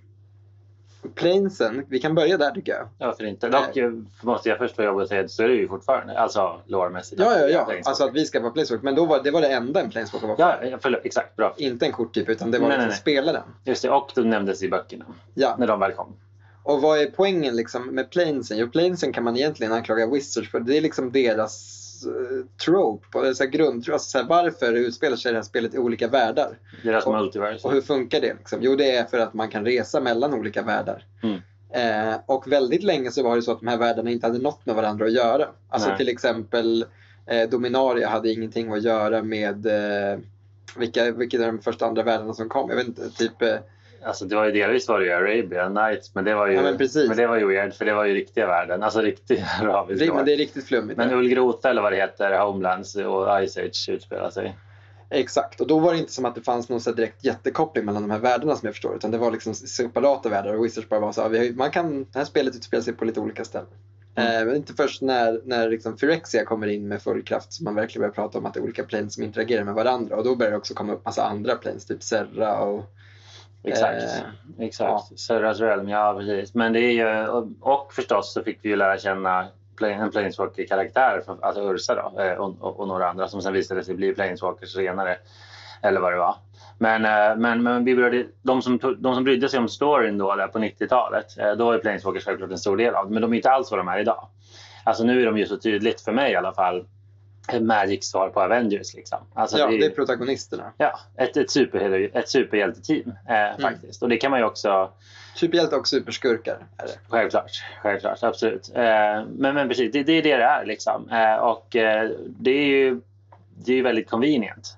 planesen, 1.15 1.85
vi 1.89 1.99
kan 1.99 2.15
börja 2.15 2.37
där 2.39 2.51
tycker 2.51 2.73
jag. 2.73 2.89
Varför 2.99 3.25
inte? 3.25 3.49
Dock 3.49 3.77
eh, 3.77 3.91
måste 4.23 4.49
jag 4.49 4.59
först 4.59 4.77
få 4.77 4.83
jobba 4.83 5.03
och 5.03 5.09
säga 5.09 5.29
så 5.29 5.43
är 5.43 5.49
det 5.49 5.55
ju 5.55 5.69
fortfarande, 5.69 6.19
alltså 6.19 6.61
lårmässigt. 6.67 7.21
Ja, 7.21 7.39
ja, 7.39 7.49
ja. 7.49 7.69
Alltså 7.85 8.05
att 8.05 8.15
vi 8.15 8.25
ska 8.27 8.41
vara 8.41 8.51
Planeswalker. 8.51 8.85
Men 8.85 8.95
då 8.95 9.07
var, 9.07 9.23
det 9.23 9.31
var 9.31 9.41
det 9.41 9.49
enda 9.49 9.81
en 9.81 9.91
Planeswalker 9.91 10.29
var. 10.29 10.37
Ja, 10.39 10.79
förlåt. 10.83 11.01
Exakt. 11.05 11.37
Bra. 11.37 11.55
Inte 11.57 11.87
en 11.87 11.93
korttyp 11.93 12.29
utan 12.29 12.51
det 12.51 12.59
var 12.59 12.69
Nej, 12.69 12.77
liksom 12.77 12.89
nej, 12.89 13.15
nej. 13.15 13.23
spelaren. 13.25 13.43
Just 13.65 13.83
det. 13.83 13.91
Och 13.91 14.11
de 14.15 14.31
nämndes 14.31 14.63
i 14.63 14.69
böckerna 14.69 15.05
Ja. 15.35 15.57
när 15.59 15.67
de 15.67 15.81
väl 15.81 15.93
kom. 15.93 16.17
Och 16.63 16.81
vad 16.83 16.99
är 17.01 17.07
poängen 17.07 17.57
liksom 17.57 17.87
med 17.87 18.11
Planesen? 18.11 18.59
Jo, 18.59 18.69
Planesen 18.69 19.13
kan 19.13 19.25
man 19.25 19.37
egentligen 19.37 19.73
anklaga 19.73 20.07
Wizards 20.07 20.51
för. 20.51 20.61
Det 20.61 20.77
är 20.77 20.81
liksom 20.81 21.13
deras 21.13 21.80
trope, 22.65 23.19
är 23.19 23.33
så 23.33 23.45
här 23.45 23.51
grund, 23.51 23.89
alltså 23.93 24.11
så 24.11 24.19
här, 24.19 24.25
varför 24.25 24.73
utspelar 24.73 25.17
sig 25.17 25.33
det 25.33 25.39
här 25.39 25.43
spelet 25.43 25.75
i 25.75 25.79
olika 25.79 26.09
världar? 26.09 26.59
Deras 26.83 27.07
Och- 27.07 27.13
multiverse. 27.15 27.67
Och 27.69 27.73
hur 27.75 27.81
funkar 27.81 28.21
det? 28.21 28.35
Liksom? 28.35 28.59
Jo, 28.63 28.77
det 28.77 28.97
är 28.97 29.05
för 29.05 29.19
att 29.19 29.35
man 29.35 29.49
kan 29.49 29.65
resa 29.65 30.01
mellan 30.01 30.35
olika 30.35 30.63
världar. 30.63 31.05
Mm. 31.23 31.41
Eh, 31.73 32.19
och 32.27 32.53
väldigt 32.53 32.83
länge 32.83 33.11
så 33.11 33.23
var 33.23 33.37
det 33.37 33.43
så 33.43 33.53
att 33.53 33.61
de 33.61 33.67
här 33.69 33.77
världarna 33.77 34.11
inte 34.11 34.27
hade 34.27 34.39
något 34.39 34.67
med 34.67 34.75
varandra 34.75 35.07
att 35.07 35.13
göra. 35.13 35.47
Alltså 35.69 35.89
Nej. 35.89 35.99
till 35.99 36.09
exempel 36.09 36.85
eh, 37.27 37.49
Dominaria 37.49 38.09
hade 38.09 38.33
ingenting 38.33 38.73
att 38.73 38.83
göra 38.83 39.23
med 39.23 39.67
eh, 39.67 40.19
vilka, 40.77 41.11
vilka 41.13 41.37
är 41.37 41.47
de 41.47 41.59
första 41.59 41.87
andra 41.87 42.03
världarna 42.03 42.35
som 42.35 42.49
kom? 42.49 42.71
Jag 42.71 42.77
vet 42.77 42.87
inte, 42.87 43.11
typ 43.11 43.43
eh, 43.43 43.55
Alltså 44.05 44.25
det 44.25 44.37
var 44.37 44.45
ju 44.45 44.53
delvis 44.53 44.89
var 44.89 45.01
det 45.01 45.07
ju 45.07 45.13
Arabian 45.13 45.75
Nights, 45.75 46.15
men 46.15 46.25
det 46.25 46.35
var 46.35 46.47
ju, 46.47 46.55
Ja, 46.55 46.63
men 46.63 46.79
precis. 46.79 47.17
det 47.17 47.27
var 47.27 47.37
ju 47.37 47.47
weird 47.47 47.75
för 47.75 47.85
det 47.85 47.95
var 47.95 48.05
ju 48.05 48.15
riktiga 48.15 48.47
världen. 48.47 48.83
Alltså 48.83 49.01
riktiga 49.01 49.47
arabiska 49.61 50.15
men 50.15 50.25
det 50.25 50.33
är 50.33 50.37
riktigt 50.37 50.67
flummigt. 50.67 50.99
Men 50.99 51.13
Ulgrota 51.13 51.71
eller 51.71 51.83
vad 51.83 51.93
det 51.93 51.97
heter, 51.97 52.39
Homelands 52.39 52.97
och 52.97 53.47
Ice 53.49 53.57
Age 53.57 53.89
utspelar 53.89 54.31
sig. 54.31 54.57
Exakt, 55.13 55.61
och 55.61 55.67
då 55.67 55.79
var 55.79 55.93
det 55.93 55.99
inte 55.99 56.13
som 56.13 56.25
att 56.25 56.35
det 56.35 56.43
fanns 56.43 56.69
någon 56.69 56.81
så 56.81 56.93
direkt 56.93 57.25
jättekoppling 57.25 57.85
mellan 57.85 58.03
de 58.03 58.11
här 58.11 58.19
världarna 58.19 58.57
som 58.57 58.67
jag 58.67 58.75
förstår 58.75 58.97
utan 58.97 59.11
det 59.11 59.19
var 59.19 59.31
liksom 59.31 59.55
separata 59.55 60.29
världar 60.29 60.55
och 60.55 60.65
Wizards 60.65 60.89
bara 60.89 61.01
var 61.01 61.13
så 61.13 61.23
här, 61.23 61.53
man 61.53 61.71
kan, 61.71 62.05
det 62.05 62.19
här 62.19 62.25
spelet 62.25 62.57
utspelar 62.57 62.83
sig 62.83 62.95
på 62.95 63.05
lite 63.05 63.21
olika 63.21 63.45
ställen. 63.45 63.69
Mm. 64.15 64.41
Eh, 64.41 64.47
men 64.47 64.57
inte 64.57 64.75
först 64.75 65.03
när, 65.03 65.41
när 65.45 65.69
liksom 65.69 65.97
Phyrexia 65.97 66.45
kommer 66.45 66.67
in 66.67 66.89
med 66.89 67.03
full 67.03 67.23
kraft 67.23 67.53
som 67.53 67.65
man 67.65 67.75
verkligen 67.75 68.01
börjar 68.01 68.13
prata 68.13 68.39
om 68.39 68.47
att 68.47 68.55
det 68.55 68.61
är 68.61 68.65
olika 68.65 68.85
planes 68.85 69.15
som 69.15 69.25
interagerar 69.25 69.65
med 69.65 69.75
varandra 69.75 70.17
och 70.17 70.25
då 70.25 70.37
börjar 70.37 70.51
det 70.51 70.59
också 70.59 70.75
komma 70.75 70.93
upp 70.93 71.05
massa 71.05 71.25
andra 71.25 71.57
planes, 71.57 71.87
typ 71.87 72.03
Serra 72.03 72.61
och 72.61 72.85
Exakt. 73.63 74.03
Eh, 74.03 74.67
Exakt. 74.67 75.19
Serras 75.19 75.61
Realm, 75.61 75.89
ja 75.89 76.15
precis. 76.19 76.55
Men 76.55 76.73
det 76.73 76.81
är 76.81 76.93
ju, 76.93 77.29
och, 77.61 77.93
förstås 77.93 78.33
så 78.33 78.43
fick 78.43 78.59
vi 78.63 78.69
ju 78.69 78.77
lära 78.77 78.99
känna 78.99 79.49
en 79.81 80.11
Planeswalker-karaktär, 80.11 81.23
alltså 81.41 81.73
Ursa 81.73 81.95
då, 81.95 82.23
eh, 82.23 82.33
och, 82.33 82.81
och, 82.81 82.89
några 82.89 83.09
andra 83.09 83.29
som 83.29 83.43
sen 83.43 83.53
visade 83.53 83.85
sig 83.85 83.95
bli 83.95 84.15
Planeswalkers 84.15 84.73
senare. 84.73 85.17
Eller 85.83 86.01
vad 86.01 86.13
det 86.13 86.19
var. 86.19 86.35
Men, 86.79 87.05
eh, 87.05 87.37
men, 87.37 87.63
men 87.63 87.85
vi 87.85 87.97
började, 87.97 88.27
de, 88.43 88.63
som, 88.63 88.79
de 88.99 89.15
som 89.15 89.25
brydde 89.25 89.49
sig 89.49 89.59
om 89.59 89.69
storyn 89.69 90.19
då 90.19 90.37
där 90.37 90.49
på 90.49 90.59
90-talet, 90.59 91.39
eh, 91.39 91.53
då 91.53 91.65
var 91.65 91.73
ju 91.73 91.79
Planeswalkers 91.79 92.25
självklart 92.25 92.51
en 92.51 92.59
stor 92.59 92.77
del 92.77 92.95
av 92.95 93.07
det. 93.07 93.13
Men 93.13 93.23
de 93.23 93.33
är 93.33 93.37
inte 93.37 93.51
alls 93.51 93.71
vad 93.71 93.81
de 93.81 93.89
är 93.89 93.99
idag. 93.99 94.29
Alltså 94.85 95.05
nu 95.05 95.23
är 95.23 95.27
de 95.27 95.39
ju 95.39 95.47
så 95.47 95.57
tydligt, 95.57 96.01
för 96.01 96.13
mig 96.13 96.33
i 96.33 96.37
alla 96.37 96.53
fall, 96.53 96.87
Magic 97.61 98.05
svar 98.11 98.29
på 98.29 98.41
Avengers. 98.43 98.95
Liksom. 98.95 99.19
Alltså, 99.35 99.59
ja, 99.59 99.67
det 99.67 99.75
är- 99.77 99.79
det 99.81 99.87
är 99.87 99.91
protagonisterna. 99.91 100.73
Ja, 100.79 100.99
ett, 101.17 101.37
ett, 101.37 101.51
superhero, 101.51 102.09
ett 102.19 102.29
superhjälteteam 102.29 103.13
eh, 103.29 103.61
faktiskt. 103.61 104.03
Och 104.03 104.09
det 104.09 104.17
kan 104.17 104.31
man 104.31 104.41
ju 104.41 104.47
också, 104.47 104.91
Superhjälte 105.35 105.77
och 105.77 105.89
superskurkar 105.89 106.59
är 106.79 106.87
det. 106.87 106.93
självklart, 107.09 107.51
självklart 107.83 108.23
absolut. 108.23 108.71
Eh, 108.75 108.83
men, 108.83 109.55
men 109.55 109.69
precis, 109.69 109.93
det, 109.93 110.03
det 110.03 110.13
är 110.13 110.23
det 110.23 110.37
det 110.37 110.43
är 110.45 110.65
liksom. 110.67 111.09
Eh, 111.11 111.35
och 111.35 111.77
eh, 111.77 112.11
det 112.27 112.51
är 112.51 112.67
ju 112.67 113.01
det 113.65 113.73
är 113.73 113.77
ju 113.77 113.83
väldigt 113.83 114.11
convenient 114.11 114.77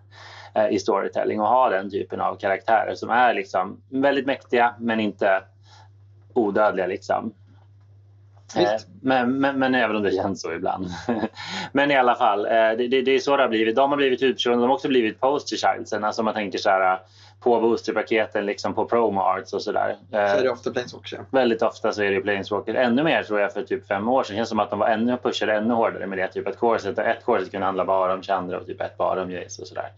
eh, 0.55 0.69
i 0.69 0.79
storytelling 0.79 1.41
att 1.41 1.49
ha 1.49 1.69
den 1.69 1.91
typen 1.91 2.21
av 2.21 2.37
karaktärer 2.37 2.95
som 2.95 3.11
är 3.11 3.35
liksom 3.35 3.81
väldigt 3.89 4.27
mäktiga 4.27 4.75
men 4.79 5.01
inte 5.01 5.43
odödliga 6.35 6.87
liksom. 6.87 7.35
Eh, 8.57 8.71
men, 9.03 9.41
men, 9.41 9.59
men 9.59 9.75
även 9.75 9.97
om 9.97 10.03
det 10.03 10.11
känns 10.11 10.43
så 10.43 10.53
ibland. 10.53 10.87
men 11.73 11.91
i 11.91 11.97
alla 11.97 12.15
fall, 12.15 12.47
eh, 12.47 12.51
det, 12.51 12.89
det, 12.89 13.03
det 13.03 13.11
är 13.11 13.19
så 13.19 13.37
det 13.37 13.43
har 13.43 13.49
blivit. 13.49 13.77
De 13.77 13.91
har 13.91 13.97
blivit 13.97 14.23
huvudpersoner, 14.23 14.57
de 14.57 14.63
har 14.63 14.75
också 14.75 14.89
blivit 14.89 15.21
poster 15.21 15.57
childsen. 15.57 16.05
Alltså 16.05 16.23
man 16.23 16.35
tänker 16.35 16.59
så 16.59 16.71
här 16.71 16.99
på 17.43 17.61
boosterpaketen, 17.61 18.47
liksom 18.47 18.75
på 18.75 18.85
promo 18.85 19.21
arts 19.21 19.53
och 19.53 19.63
sådär. 19.63 19.97
Så 20.11 20.17
är 20.17 20.37
Eh, 20.37 20.43
det 20.43 20.51
ofta 20.51 20.71
Planeswalkers 20.71 21.13
ja. 21.13 21.19
väldigt 21.31 21.63
ofta 21.63 21.93
så 21.93 22.03
är 22.03 22.07
det 22.07 22.15
ju 22.15 22.23
Planeswalker. 22.23 22.75
Ännu 22.75 23.03
mer 23.03 23.23
tror 23.23 23.41
jag 23.41 23.53
för 23.53 23.63
typ 23.63 23.87
fem 23.87 24.09
år 24.09 24.23
sedan. 24.23 24.35
Det 24.35 24.39
känns 24.39 24.49
som 24.49 24.61
att 24.61 24.71
de 24.71 24.79
var 24.79 24.87
ännu 24.87 25.17
pushade 25.17 25.55
ännu 25.55 25.75
hårdare 25.75 26.07
med 26.07 26.19
det. 26.19 26.29
Typ 26.29 26.49
att 26.49 26.59
corset, 26.59 26.99
ett 26.99 27.25
corset 27.25 27.51
kunde 27.51 27.67
handla 27.67 27.85
bara 27.85 28.15
om 28.15 28.23
Chandra 28.23 28.59
och 28.59 28.67
typ 28.67 28.81
ett 28.81 28.97
bara 28.97 29.23
om 29.23 29.31
Jace 29.31 29.63
och 29.63 29.69
sådär. 29.69 29.89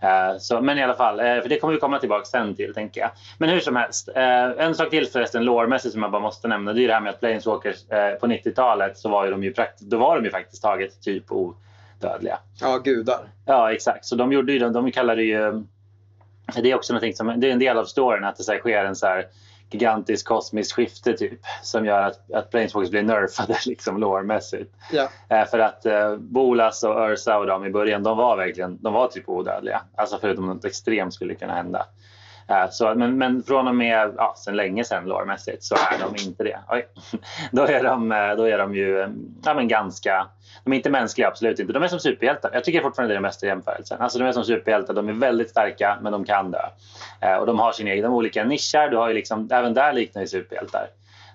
Eh, 0.00 0.38
så, 0.38 0.60
men 0.60 0.78
i 0.78 0.82
alla 0.82 0.94
fall, 0.94 1.20
eh, 1.20 1.24
för 1.40 1.48
det 1.48 1.58
kommer 1.58 1.74
vi 1.74 1.80
komma 1.80 1.98
tillbaka 1.98 2.24
sen 2.24 2.54
till 2.54 2.74
tänker 2.74 3.00
jag. 3.00 3.10
Men 3.38 3.50
hur 3.50 3.60
som 3.60 3.76
helst. 3.76 4.08
eh, 4.14 4.44
en 4.66 4.74
sak 4.74 4.90
till 4.90 5.06
förresten 5.06 5.44
lårmässigt 5.44 5.92
som 5.92 6.02
jag 6.02 6.10
bara 6.10 6.22
måste 6.22 6.48
nämna. 6.48 6.72
Det 6.72 6.84
är 6.84 6.88
det 6.88 6.94
här 6.94 7.00
med 7.00 7.10
att 7.10 7.20
Planeswalkers 7.20 7.84
på 8.20 8.26
90-talet 8.26 8.98
så 8.98 9.08
var 9.08 9.24
ju 9.24 9.30
de 9.30 9.44
ju, 9.44 9.54
då 9.78 9.98
var 9.98 10.16
de 10.16 10.24
ju 10.24 10.30
faktiskt 10.30 10.62
taget 10.62 11.02
typ 11.02 11.24
odödliga. 11.32 12.38
Ja, 12.60 12.78
gudar. 12.78 13.20
Ja, 13.46 13.72
exakt. 13.72 14.04
Så 14.04 14.16
de 14.16 14.32
gjorde 14.32 14.52
ju, 14.52 14.58
de, 14.58 14.72
de 14.72 14.92
kallade 14.92 15.22
ju... 15.22 15.64
Det 16.54 16.70
är 16.70 16.74
också 16.74 16.92
någonting 16.92 17.14
som, 17.14 17.40
det 17.40 17.48
är 17.48 17.52
en 17.52 17.58
del 17.58 17.78
av 17.78 17.84
storyn 17.84 18.24
att 18.24 18.36
det 18.36 18.44
så 18.44 18.52
sker 18.52 18.84
en 18.84 18.96
så 18.96 19.06
här 19.06 19.26
gigantisk 19.70 20.26
kosmisk 20.26 20.74
skifte 20.74 21.12
typ. 21.12 21.40
Som 21.62 21.86
gör 21.86 22.02
att, 22.02 22.32
att 22.32 22.50
Planeswalkers 22.50 22.90
blir 22.90 23.02
nerfade 23.02 23.58
liksom 23.66 23.98
lårmässigt. 23.98 24.74
Ja. 24.92 25.08
Eh, 25.28 25.46
för 25.46 25.58
att 25.58 25.86
eh, 25.86 26.16
Bolas 26.16 26.82
och 26.82 27.10
Ursa 27.10 27.38
och 27.38 27.46
de 27.46 27.64
i 27.64 27.70
början, 27.70 28.02
de 28.02 28.16
var 28.16 28.36
verkligen, 28.36 28.78
de 28.82 28.92
var 28.92 29.08
typ 29.08 29.28
odödliga. 29.28 29.82
Alltså 29.94 30.18
förutom 30.20 30.46
något 30.46 30.64
extremt 30.64 31.14
skulle 31.14 31.34
kunna 31.34 31.54
hända. 31.54 31.86
Eh, 32.50 32.70
så, 32.70 32.94
men, 32.94 33.18
men 33.18 33.42
från 33.42 33.68
och 33.68 33.74
med, 33.74 34.12
ja, 34.16 34.34
sen 34.38 34.56
länge 34.56 34.84
sedan 34.84 35.04
lårmässigt 35.04 35.62
så 35.64 35.74
är 35.74 35.98
de 36.00 36.22
inte 36.28 36.44
det. 36.44 36.58
Oj. 36.68 36.88
Då, 37.52 37.62
är 37.62 37.84
de, 37.84 38.12
eh, 38.12 38.34
då 38.36 38.48
är 38.48 38.58
de 38.58 38.74
ju 38.74 39.00
eh, 39.00 39.08
ja, 39.44 39.54
men 39.54 39.68
ganska, 39.68 40.26
de 40.64 40.72
är 40.72 40.76
inte 40.76 40.90
mänskliga 40.90 41.28
absolut 41.28 41.58
inte. 41.58 41.72
De 41.72 41.82
är 41.82 41.88
som 41.88 41.98
superhjältar. 42.00 42.50
Jag 42.52 42.64
tycker 42.64 42.80
fortfarande 42.80 43.12
det 43.14 43.14
är 43.14 43.20
den 43.22 43.28
bästa 43.28 43.46
jämförelsen. 43.46 44.00
Alltså 44.00 44.18
de 44.18 44.24
är 44.24 44.32
som 44.32 44.44
superhjältar, 44.44 44.94
de 44.94 45.08
är 45.08 45.12
väldigt 45.12 45.50
starka 45.50 45.98
men 46.02 46.12
de 46.12 46.24
kan 46.24 46.50
dö. 46.50 46.68
Och 47.40 47.46
de 47.46 47.58
har 47.58 47.72
sina 47.72 47.90
egna 47.90 48.10
olika 48.10 48.44
nischer. 48.44 48.90
Du 48.90 48.96
har 48.96 49.08
ju 49.08 49.14
liksom, 49.14 49.48
även 49.52 49.74
där 49.74 49.92
liknar 49.92 50.22
ju 50.22 50.28
superhjältar. 50.28 50.86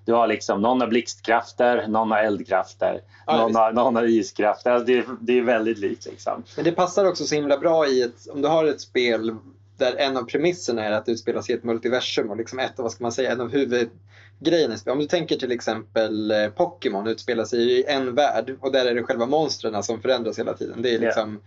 Du 0.06 0.14
har 0.14 0.28
liksom, 0.28 0.62
någon 0.62 0.82
har 0.82 0.88
blixtkrafter, 0.88 1.88
någon 1.88 2.12
har 2.12 2.18
eldkrafter, 2.18 3.00
Ja, 3.26 3.38
någon, 3.38 3.56
har, 3.56 3.72
någon 3.72 3.96
har 3.96 4.04
iskrafter. 4.04 4.72
Alltså 4.72 4.86
det, 4.86 4.98
är- 4.98 5.06
det 5.20 5.38
är 5.38 5.42
väldigt 5.42 5.78
likt. 5.78 6.06
Liksom. 6.06 6.44
Men 6.56 6.66
det 6.66 6.72
passar 6.72 7.06
också 7.06 7.24
så 7.24 7.36
himla 7.36 7.58
bra 7.58 7.88
i 7.88 8.02
ett, 8.02 8.28
om 8.34 8.42
du 8.42 8.48
har 8.48 8.66
ett 8.66 8.82
spel 8.82 9.36
där 9.78 9.96
en 9.96 10.18
av 10.18 10.24
premisserna 10.24 10.86
är 10.86 10.92
att 10.92 11.06
det 11.06 11.12
utspelas 11.12 11.50
i 11.50 11.54
ett 11.54 11.64
multiversum 11.64 12.30
och 12.30 12.38
liksom 12.38 12.60
ett 12.60 12.80
av, 12.80 12.84
vad 12.84 12.92
ska 12.92 13.04
man 13.04 13.12
säga, 13.12 13.32
en 13.32 13.42
av 13.42 13.52
huvudgrejerna. 13.52 14.76
Om 14.86 15.00
du 15.00 15.06
tänker 15.06 15.36
till 15.36 15.52
exempel 15.52 16.32
eh, 16.32 16.48
Pokémon 16.48 17.08
utspelar 17.08 17.46
sig 17.46 17.60
i 17.60 17.86
en 17.86 18.16
värld 18.16 18.56
och 18.60 18.72
där 18.72 18.86
är 18.86 18.96
det 18.96 19.04
själva 19.04 19.26
monstren 19.26 19.84
som 19.84 20.02
förändras 20.02 20.40
hela 20.40 20.54
tiden. 20.54 20.82
Det 20.82 20.96
är 20.96 21.00
liksom 21.00 21.40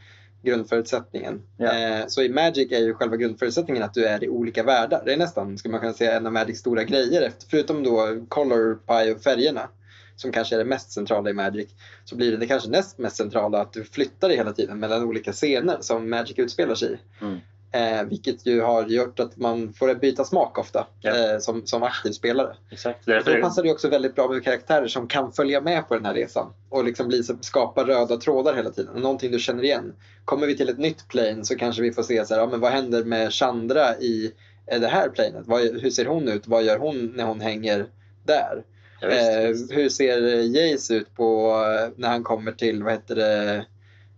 grundförutsättningen. 0.42 1.42
Ja. 1.56 1.78
Eh, 1.78 2.06
så 2.06 2.22
i 2.22 2.28
Magic 2.28 2.72
är 2.72 2.78
ju 2.78 2.94
själva 2.94 3.16
grundförutsättningen 3.16 3.82
att 3.82 3.94
du 3.94 4.04
är 4.04 4.24
i 4.24 4.28
olika 4.28 4.62
världar. 4.62 5.02
Det 5.04 5.12
är 5.12 5.16
nästan, 5.16 5.58
skulle 5.58 5.72
man 5.72 5.80
kunna 5.80 5.92
säga, 5.92 6.16
en 6.16 6.26
av 6.26 6.32
Magics 6.32 6.60
stora 6.60 6.84
grejer. 6.84 7.22
Efter, 7.22 7.46
förutom 7.50 7.82
då 7.82 8.24
color 8.28 8.74
pie 8.86 9.14
och 9.14 9.22
färgerna, 9.22 9.68
som 10.16 10.32
kanske 10.32 10.54
är 10.54 10.58
det 10.58 10.64
mest 10.64 10.92
centrala 10.92 11.30
i 11.30 11.32
Magic, 11.32 11.68
så 12.04 12.16
blir 12.16 12.30
det, 12.30 12.36
det 12.36 12.46
kanske 12.46 12.70
näst 12.70 12.98
mest 12.98 13.16
centrala 13.16 13.60
att 13.60 13.72
du 13.72 13.84
flyttar 13.84 14.28
dig 14.28 14.36
hela 14.36 14.52
tiden 14.52 14.78
mellan 14.78 15.04
olika 15.04 15.32
scener 15.32 15.76
som 15.80 16.10
Magic 16.10 16.38
utspelar 16.38 16.74
sig 16.74 16.92
i. 16.92 17.24
Mm. 17.24 17.38
Eh, 17.72 18.04
vilket 18.04 18.46
ju 18.46 18.60
har 18.60 18.86
gjort 18.86 19.20
att 19.20 19.36
man 19.36 19.72
får 19.72 19.94
byta 19.94 20.24
smak 20.24 20.58
ofta 20.58 20.86
Ja. 21.00 21.32
eh, 21.32 21.38
som, 21.38 21.66
som 21.66 21.82
aktiv 21.82 22.12
spelare. 22.12 22.56
Exakt. 22.70 23.06
Då 23.06 23.40
passar 23.40 23.62
det 23.62 23.70
också 23.72 23.88
väldigt 23.88 24.14
bra 24.14 24.28
med 24.28 24.44
karaktärer 24.44 24.88
som 24.88 25.06
kan 25.08 25.32
följa 25.32 25.60
med 25.60 25.88
på 25.88 25.94
den 25.94 26.04
här 26.04 26.14
resan 26.14 26.52
och 26.68 26.84
liksom 26.84 27.08
bli, 27.08 27.22
skapa 27.40 27.84
röda 27.84 28.16
trådar 28.16 28.54
hela 28.54 28.70
tiden. 28.70 29.02
Någonting 29.02 29.32
du 29.32 29.38
känner 29.38 29.64
igen. 29.64 29.94
Kommer 30.24 30.46
vi 30.46 30.56
till 30.56 30.68
ett 30.68 30.78
nytt 30.78 31.08
plane 31.08 31.44
så 31.44 31.56
kanske 31.56 31.82
vi 31.82 31.92
får 31.92 32.02
se 32.02 32.26
så 32.26 32.34
här, 32.34 32.40
ja, 32.40 32.46
men 32.46 32.60
vad 32.60 32.72
händer 32.72 33.04
med 33.04 33.32
Chandra 33.32 33.96
i 33.96 34.32
eh, 34.66 34.80
det 34.80 34.88
här 34.88 35.08
planet? 35.08 35.42
Vad, 35.46 35.60
hur 35.60 35.90
ser 35.90 36.06
hon 36.06 36.28
ut? 36.28 36.46
Vad 36.46 36.62
gör 36.64 36.78
hon 36.78 37.06
när 37.16 37.24
hon 37.24 37.40
hänger 37.40 37.86
där? 38.24 38.62
ja, 39.00 39.08
visst. 39.08 39.70
Eh, 39.70 39.76
hur 39.76 39.88
ser 39.88 40.20
Jace 40.56 40.94
ut 40.94 41.14
på 41.14 41.50
eh, 41.50 41.92
när 41.96 42.08
han 42.08 42.24
kommer 42.24 42.52
till, 42.52 42.82
vad 42.82 42.92
heter 42.92 43.14
det, 43.14 43.64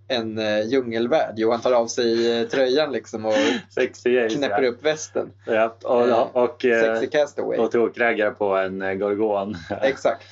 en 0.08 0.38
eh, 0.38 0.60
djungelvärld? 0.66 1.34
Jo, 1.36 1.50
han 1.50 1.60
tar 1.60 1.72
av 1.72 1.86
sig 1.86 2.40
eh, 2.40 2.48
tröjan 2.48 2.92
liksom 2.92 3.26
och 3.26 3.34
Sexy 3.70 4.28
knäpper 4.28 4.62
ja. 4.62 4.68
upp 4.68 4.84
västen. 4.84 5.30
Ja, 5.44 5.74
och, 5.82 6.08
Eh, 6.08 6.22
och, 6.32 6.64
eh, 6.64 6.82
Sexy 6.82 7.06
castaway. 7.06 7.58
och 7.58 7.70
tokraggar 7.70 8.30
på 8.30 8.56
en 8.56 8.98
gorgon. 8.98 9.56
Exakt. 9.82 10.22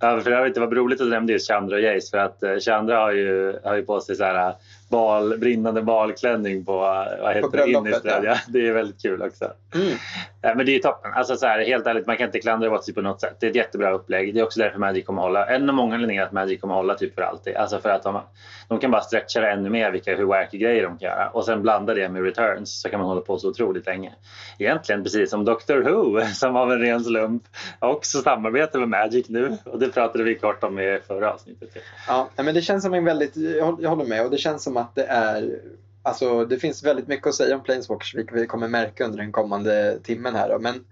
Ja, 0.00 0.20
för 0.20 0.30
övrigt, 0.30 0.54
det 0.54 0.60
var 0.60 0.66
roligt 0.66 1.00
att 1.00 1.06
du 1.06 1.10
nämnde 1.10 1.32
just 1.32 1.48
Chandra 1.48 1.76
och 1.76 1.82
Jace 1.82 2.10
för 2.10 2.18
att 2.18 2.62
Chandra 2.62 2.98
har 2.98 3.12
ju, 3.12 3.58
har 3.64 3.76
ju 3.76 3.82
på 3.82 4.00
sig 4.00 4.16
så 4.16 4.24
här 4.24 4.54
bal, 4.88 5.38
brinnande 5.38 5.82
balklänning 5.82 6.64
på, 6.64 6.72
vad 6.72 7.34
heter 7.34 7.42
det, 7.42 7.48
bröllopet, 7.48 7.90
Innistrad. 7.90 8.24
ja. 8.24 8.36
Det 8.48 8.68
är 8.68 8.72
väldigt 8.72 9.02
kul 9.02 9.22
också. 9.22 9.52
Mm. 9.74 9.88
Eh, 10.42 10.56
Men 10.56 10.66
det 10.66 10.76
är 10.76 10.78
toppen. 10.78 11.12
Alltså 11.14 11.36
så 11.36 11.46
här, 11.46 11.64
helt 11.64 11.86
ärligt, 11.86 12.06
man 12.06 12.16
kan 12.16 12.26
inte 12.26 12.38
klandra 12.38 12.68
Watsy 12.70 12.92
på 12.92 13.00
något 13.00 13.20
sätt. 13.20 13.36
Det 13.40 13.46
är 13.46 13.50
ett 13.50 13.56
jättebra 13.56 13.90
upplägg. 13.90 14.34
Det 14.34 14.40
är 14.40 14.44
också 14.44 14.60
därför 14.60 14.78
Magic 14.78 15.04
kommer 15.06 15.22
hålla. 15.22 15.46
En 15.46 15.68
av 15.68 15.74
många 15.74 15.94
anledningar 15.94 16.24
att 16.24 16.32
Magic 16.32 16.60
kommer 16.60 16.74
hålla 16.74 16.94
typ 16.94 17.14
för 17.14 17.22
alltid. 17.22 17.56
Alltså 17.56 17.78
för 17.78 17.88
att 17.88 18.02
de, 18.02 18.20
de 18.68 18.78
kan 18.78 18.90
bara 18.90 19.02
stretcha 19.02 19.40
det 19.40 19.50
ännu 19.50 19.70
mer 19.70 19.90
vilka, 19.90 20.16
hur 20.16 20.24
wacky 20.24 20.58
grejer 20.58 20.82
de 20.82 20.98
kan 20.98 21.08
göra. 21.08 21.28
Och 21.28 21.44
sen 21.44 21.62
blanda 21.62 21.94
det 21.94 22.08
med 22.08 22.22
returns 22.22 22.80
så 22.80 22.88
kan 22.88 23.00
man 23.00 23.08
hålla 23.08 23.20
på 23.20 23.38
så 23.38 23.48
otroligt 23.48 23.86
länge. 23.86 24.12
Egentligen 24.58 25.02
precis 25.02 25.30
som 25.30 25.44
Doctor 25.44 25.76
Who 25.76 26.20
som 26.34 26.56
av 26.56 26.72
en 26.72 26.78
ren 26.80 27.04
slump 27.04 27.42
också 27.78 28.18
samarbetar 28.18 28.78
med 28.78 28.88
Magic 28.88 29.28
nu. 29.28 29.56
Och 29.64 29.78
det 29.78 29.88
pratade 29.88 30.24
vi 30.24 30.34
kort 30.34 30.64
om 30.64 30.78
i 30.78 31.00
förra 31.06 31.32
avsnittet. 31.32 31.70
Ja, 32.08 32.28
men 32.36 32.54
det 32.54 32.62
känns 32.62 32.84
som 32.84 32.94
en 32.94 33.04
väldigt, 33.04 33.36
jag 33.80 33.88
håller 33.88 34.04
med 34.04 34.24
och 34.24 34.30
det 34.30 34.38
känns 34.38 34.62
som 34.62 34.75
att 34.76 34.94
det 34.94 35.04
är 35.04 35.60
Alltså 36.02 36.44
det 36.44 36.58
finns 36.58 36.84
väldigt 36.84 37.08
mycket 37.08 37.26
att 37.26 37.34
säga 37.34 37.56
om 37.56 37.62
Planeswalkers 37.62 38.14
vilket 38.14 38.36
vi 38.36 38.46
kommer 38.46 38.68
märka 38.68 39.04
under 39.04 39.18
den 39.18 39.32
kommande 39.32 39.98
timmen 40.02 40.34
här 40.34 40.48
då. 40.48 40.58
Men 40.58 40.84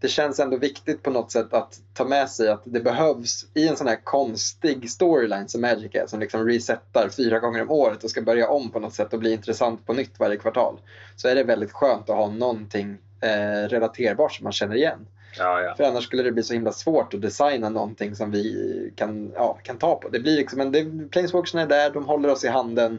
det 0.00 0.08
känns 0.08 0.40
ändå 0.40 0.56
viktigt 0.56 1.02
på 1.02 1.10
något 1.10 1.32
sätt 1.32 1.54
att 1.54 1.80
ta 1.94 2.04
med 2.04 2.30
sig 2.30 2.48
att 2.48 2.62
det 2.64 2.80
behövs 2.80 3.46
i 3.54 3.68
en 3.68 3.76
sån 3.76 3.86
här 3.86 4.04
konstig 4.04 4.90
storyline 4.90 5.48
som 5.48 5.60
Magic 5.60 5.94
är 5.94 6.06
som 6.06 6.20
liksom 6.20 6.46
resetar 6.46 7.08
fyra 7.08 7.38
gånger 7.38 7.62
om 7.62 7.70
året 7.70 8.04
och 8.04 8.10
ska 8.10 8.22
börja 8.22 8.48
om 8.48 8.70
på 8.70 8.80
något 8.80 8.94
sätt 8.94 9.12
och 9.12 9.18
bli 9.18 9.32
intressant 9.32 9.86
på 9.86 9.92
nytt 9.92 10.18
varje 10.18 10.36
kvartal. 10.36 10.80
Så 11.16 11.28
är 11.28 11.34
det 11.34 11.44
väldigt 11.44 11.72
skönt 11.72 12.10
att 12.10 12.16
ha 12.16 12.30
någonting 12.30 12.98
eh, 13.20 13.68
relaterbart 13.68 14.34
som 14.34 14.44
man 14.44 14.52
känner 14.52 14.76
igen. 14.76 15.06
Ja, 15.38 15.62
ja. 15.62 15.74
För 15.76 15.84
annars 15.84 16.04
skulle 16.04 16.22
det 16.22 16.32
bli 16.32 16.42
så 16.42 16.54
himla 16.54 16.72
svårt 16.72 17.14
att 17.14 17.22
designa 17.22 17.68
någonting 17.68 18.16
som 18.16 18.30
vi 18.30 18.92
kan, 18.96 19.32
ja, 19.34 19.58
kan 19.62 19.78
ta 19.78 19.94
på. 19.94 20.08
Det 20.08 20.20
blir 20.20 20.36
liksom 20.36 20.60
en, 20.60 20.72
det, 20.72 21.10
Planeswalkersen 21.10 21.60
är 21.60 21.66
där, 21.66 21.90
de 21.90 22.04
håller 22.04 22.28
oss 22.28 22.44
i 22.44 22.48
handen. 22.48 22.98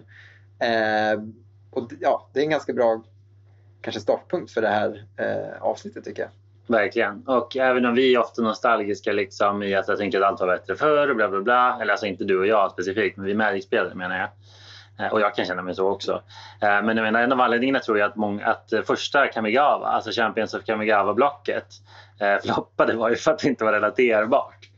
Eh, 0.60 1.22
och 1.72 1.92
ja, 2.00 2.30
det 2.34 2.40
är 2.40 2.44
en 2.44 2.50
ganska 2.50 2.74
bra 2.74 3.04
kanske 3.82 4.02
startpunkt 4.02 4.52
för 4.52 4.62
det 4.62 4.68
här 4.68 5.06
eh, 5.18 5.62
avsnittet 5.62 6.04
tycker 6.04 6.22
jag. 6.22 6.32
Verkligen. 6.68 7.28
Och 7.28 7.58
även 7.58 7.86
om 7.86 7.96
vi 7.96 8.16
är 8.16 8.20
ofta 8.20 8.42
nostalgiska 8.42 9.12
liksom 9.12 9.64
i 9.64 9.76
att 9.76 9.88
jag 9.88 9.98
tänker 9.98 10.22
att 10.22 10.28
allt 10.28 10.40
var 10.40 10.48
bättre 10.48 10.76
förr 10.76 11.10
och 11.10 11.16
bla 11.16 11.30
bla 11.30 11.42
bla. 11.42 11.78
Eller 11.82 11.92
alltså 11.92 12.06
inte 12.06 12.24
du 12.24 12.40
och 12.40 12.48
jag 12.48 12.72
specifikt, 12.72 13.18
men 13.18 13.26
vi 13.26 13.34
Magic-spelare 13.34 13.96
menar 13.96 14.18
jag. 14.18 14.30
Eh, 15.00 15.14
och 15.14 15.22
jag 15.22 15.36
kan 15.36 15.46
känna 15.46 15.62
mig 15.62 15.76
så 15.76 15.90
också. 15.90 16.24
Eh, 16.62 16.82
men 16.84 16.98
jag 16.98 17.04
menar, 17.04 17.22
en 17.22 17.32
av 17.32 17.42
anledningarna 17.42 17.80
tror 17.80 18.00
jag 18.00 18.10
att, 18.10 18.16
många, 18.16 18.46
att 18.46 18.74
eh, 18.74 18.82
första 18.82 19.28
Kamigawa, 19.28 19.88
alltså 19.88 20.12
Champions 20.12 20.54
of 20.54 20.64
Kamigawa-blocket, 20.64 21.66
floppade 22.44 22.94
var 22.94 23.10
ju 23.10 23.16
för 23.16 23.32
att 23.32 23.40
det 23.40 23.48
inte 23.48 23.64
var 23.64 23.74
relaterbart. 23.74 24.69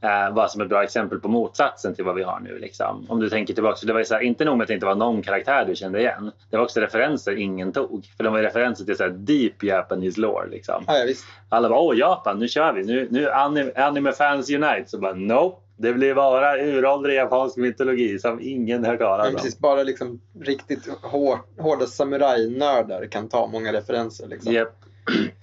Eh, 0.00 0.34
bara 0.34 0.48
som 0.48 0.60
ett 0.60 0.68
bra 0.68 0.82
exempel 0.82 1.20
på 1.20 1.28
motsatsen 1.28 1.94
till 1.94 2.04
vad 2.04 2.14
vi 2.14 2.22
har 2.22 2.40
nu. 2.40 2.58
Liksom. 2.58 3.06
Om 3.08 3.20
du 3.20 3.30
tänker 3.30 3.54
tillbaka, 3.54 3.86
det 3.86 3.92
var 3.92 4.04
så 4.04 4.14
här, 4.14 4.20
inte 4.20 4.44
nog 4.44 4.56
med 4.56 4.64
att 4.64 4.68
det 4.68 4.74
inte 4.74 4.86
var 4.86 4.94
någon 4.94 5.22
karaktär 5.22 5.64
du 5.64 5.74
kände 5.74 6.00
igen. 6.00 6.32
Det 6.50 6.56
var 6.56 6.64
också 6.64 6.80
referenser 6.80 7.36
ingen 7.36 7.72
tog. 7.72 8.06
För 8.16 8.24
de 8.24 8.32
var 8.32 8.40
ju 8.40 8.46
referenser 8.46 8.84
till 8.84 8.96
så 8.96 9.02
här 9.02 9.10
deep 9.10 9.62
Japanese 9.62 10.20
lore. 10.20 10.48
Liksom. 10.48 10.84
Ja, 10.86 10.98
ja. 10.98 11.14
Alla 11.48 11.68
bara 11.68 11.80
åh 11.80 11.98
Japan, 11.98 12.38
nu 12.38 12.48
kör 12.48 12.72
vi. 12.72 12.84
Nu, 12.84 13.08
nu 13.10 13.30
anime, 13.30 13.72
anime 13.76 14.12
fans 14.12 14.50
unite. 14.50 14.84
Så 14.86 14.98
bara 14.98 15.14
nope. 15.14 15.62
Det 15.80 15.92
blir 15.92 16.14
bara 16.14 16.56
uråldrig 16.58 17.16
japansk 17.16 17.56
mytologi 17.56 18.18
som 18.18 18.40
ingen 18.40 18.84
hört 18.84 18.98
talas 18.98 19.28
om. 19.28 19.34
precis, 19.34 19.58
bara 19.58 19.82
liksom 19.82 20.20
riktigt 20.40 20.88
hår, 21.02 21.38
hårda 21.58 21.86
samurajnördar 21.86 23.06
kan 23.06 23.28
ta 23.28 23.46
många 23.46 23.72
referenser. 23.72 24.26
Liksom. 24.26 24.52
Japp. 24.52 24.74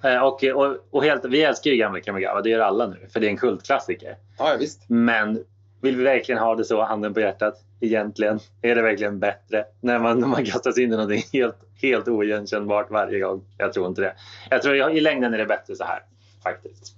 Eh, 0.03 0.23
och, 0.23 0.43
och, 0.43 0.77
och 0.91 1.03
helt, 1.03 1.25
vi 1.25 1.43
älskar 1.43 1.71
ju 1.71 1.77
gamla 1.77 1.99
Kamigawa, 1.99 2.41
det 2.41 2.49
gör 2.49 2.59
alla 2.59 2.87
nu. 2.87 3.07
För 3.13 3.19
det 3.19 3.27
är 3.27 3.29
en 3.29 3.37
kultklassiker. 3.37 4.15
Ja, 4.37 4.51
ja, 4.51 4.57
visst. 4.59 4.89
Men 4.89 5.43
vill 5.81 5.97
vi 5.97 6.03
verkligen 6.03 6.41
ha 6.41 6.55
det 6.55 6.65
så, 6.65 6.83
handen 6.83 7.13
på 7.13 7.19
hjärtat? 7.19 7.61
Egentligen, 7.79 8.39
är 8.61 8.75
det 8.75 8.81
verkligen 8.81 9.19
bättre 9.19 9.65
när 9.81 9.99
man, 9.99 10.19
när 10.19 10.27
man 10.27 10.45
kastas 10.45 10.77
in 10.77 10.93
i 10.93 10.95
någonting 10.95 11.23
helt, 11.33 11.57
helt 11.81 12.07
oigenkännbart 12.07 12.91
varje 12.91 13.19
gång? 13.19 13.43
Jag 13.57 13.73
tror 13.73 13.87
inte 13.87 14.01
det. 14.01 14.13
Jag 14.49 14.61
tror 14.61 14.91
i 14.91 15.01
längden 15.01 15.33
är 15.33 15.37
det 15.37 15.45
bättre 15.45 15.75
så 15.75 15.83
här, 15.83 15.99
faktiskt. 16.43 16.95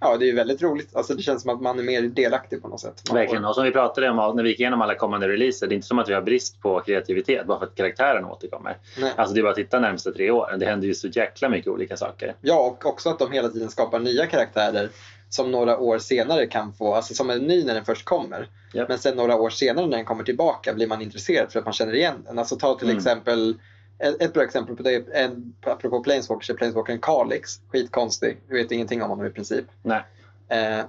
Ja, 0.00 0.16
det 0.16 0.28
är 0.30 0.34
väldigt 0.34 0.62
roligt. 0.62 0.96
Alltså, 0.96 1.14
det 1.14 1.22
känns 1.22 1.42
som 1.42 1.50
att 1.54 1.60
man 1.60 1.78
är 1.78 1.82
mer 1.82 2.02
delaktig 2.02 2.62
på 2.62 2.68
något 2.68 2.80
sätt. 2.80 2.94
Man 2.94 3.06
får- 3.06 3.14
Verkligen. 3.14 3.44
Och 3.44 3.54
som 3.54 3.64
vi 3.64 3.70
pratade 3.70 4.10
om 4.10 4.36
när 4.36 4.42
vi 4.42 4.48
gick 4.48 4.60
igenom 4.60 4.80
alla 4.82 4.94
kommande 4.94 5.28
releaser, 5.28 5.66
det 5.66 5.72
är 5.72 5.76
inte 5.76 5.86
som 5.88 5.98
att 5.98 6.08
vi 6.08 6.14
har 6.14 6.22
brist 6.22 6.60
på 6.62 6.80
kreativitet 6.80 7.46
bara 7.46 7.58
för 7.58 7.66
att 7.66 7.74
karaktären 7.74 8.24
återkommer. 8.24 8.76
Nej. 9.00 9.12
Alltså 9.16 9.34
det 9.34 9.40
är 9.40 9.42
bara 9.42 9.50
att 9.50 9.56
titta 9.56 9.80
närmsta 9.80 10.12
tre 10.12 10.30
åren. 10.30 10.58
Det 10.60 10.66
händer 10.66 10.86
ju 10.86 10.94
så 10.94 11.08
jäkla 11.08 11.48
mycket 11.48 11.68
olika 11.72 11.96
saker. 11.96 12.34
Ja, 12.40 12.60
och 12.60 12.86
också 12.86 13.08
att 13.10 13.18
de 13.18 13.32
hela 13.32 13.48
tiden 13.48 13.68
skapar 13.70 13.98
nya 13.98 14.26
karaktärer 14.26 14.88
som 15.28 15.50
några 15.50 15.78
år 15.78 15.98
senare 15.98 16.46
kan 16.46 16.72
få, 16.72 16.94
alltså 16.94 17.14
som 17.14 17.30
är 17.30 17.38
ny 17.38 17.64
när 17.64 17.74
den 17.74 17.84
först 17.84 18.04
kommer. 18.04 18.48
Japp. 18.74 18.88
Men 18.88 18.98
sen 18.98 19.16
några 19.16 19.36
år 19.36 19.50
senare 19.50 19.86
när 19.86 19.96
den 19.96 20.06
kommer 20.06 20.24
tillbaka 20.24 20.74
blir 20.74 20.86
man 20.86 21.02
intresserad 21.02 21.52
för 21.52 21.58
att 21.58 21.64
man 21.64 21.74
känner 21.74 21.94
igen 21.94 22.14
den. 22.26 22.38
Alltså 22.38 22.56
ta 22.56 22.74
till 22.74 22.86
Mm. 22.88 22.96
exempel, 22.98 23.54
ett, 24.00 24.22
ett 24.22 24.32
bra 24.32 24.42
exempel 24.42 24.76
på 24.76 24.82
det, 24.82 24.94
är 24.94 25.04
en, 25.12 25.54
apropå 25.60 26.00
Planeswalkers, 26.00 26.50
är 26.50 26.54
Planeswalkern 26.54 26.98
Kalix. 26.98 27.60
Skitkonstig, 27.68 28.40
vi 28.48 28.62
vet 28.62 28.72
ingenting 28.72 29.02
om 29.02 29.10
honom 29.10 29.26
i 29.26 29.30
princip. 29.30 29.64
Nej. 29.82 30.02
Eh, 30.48 30.84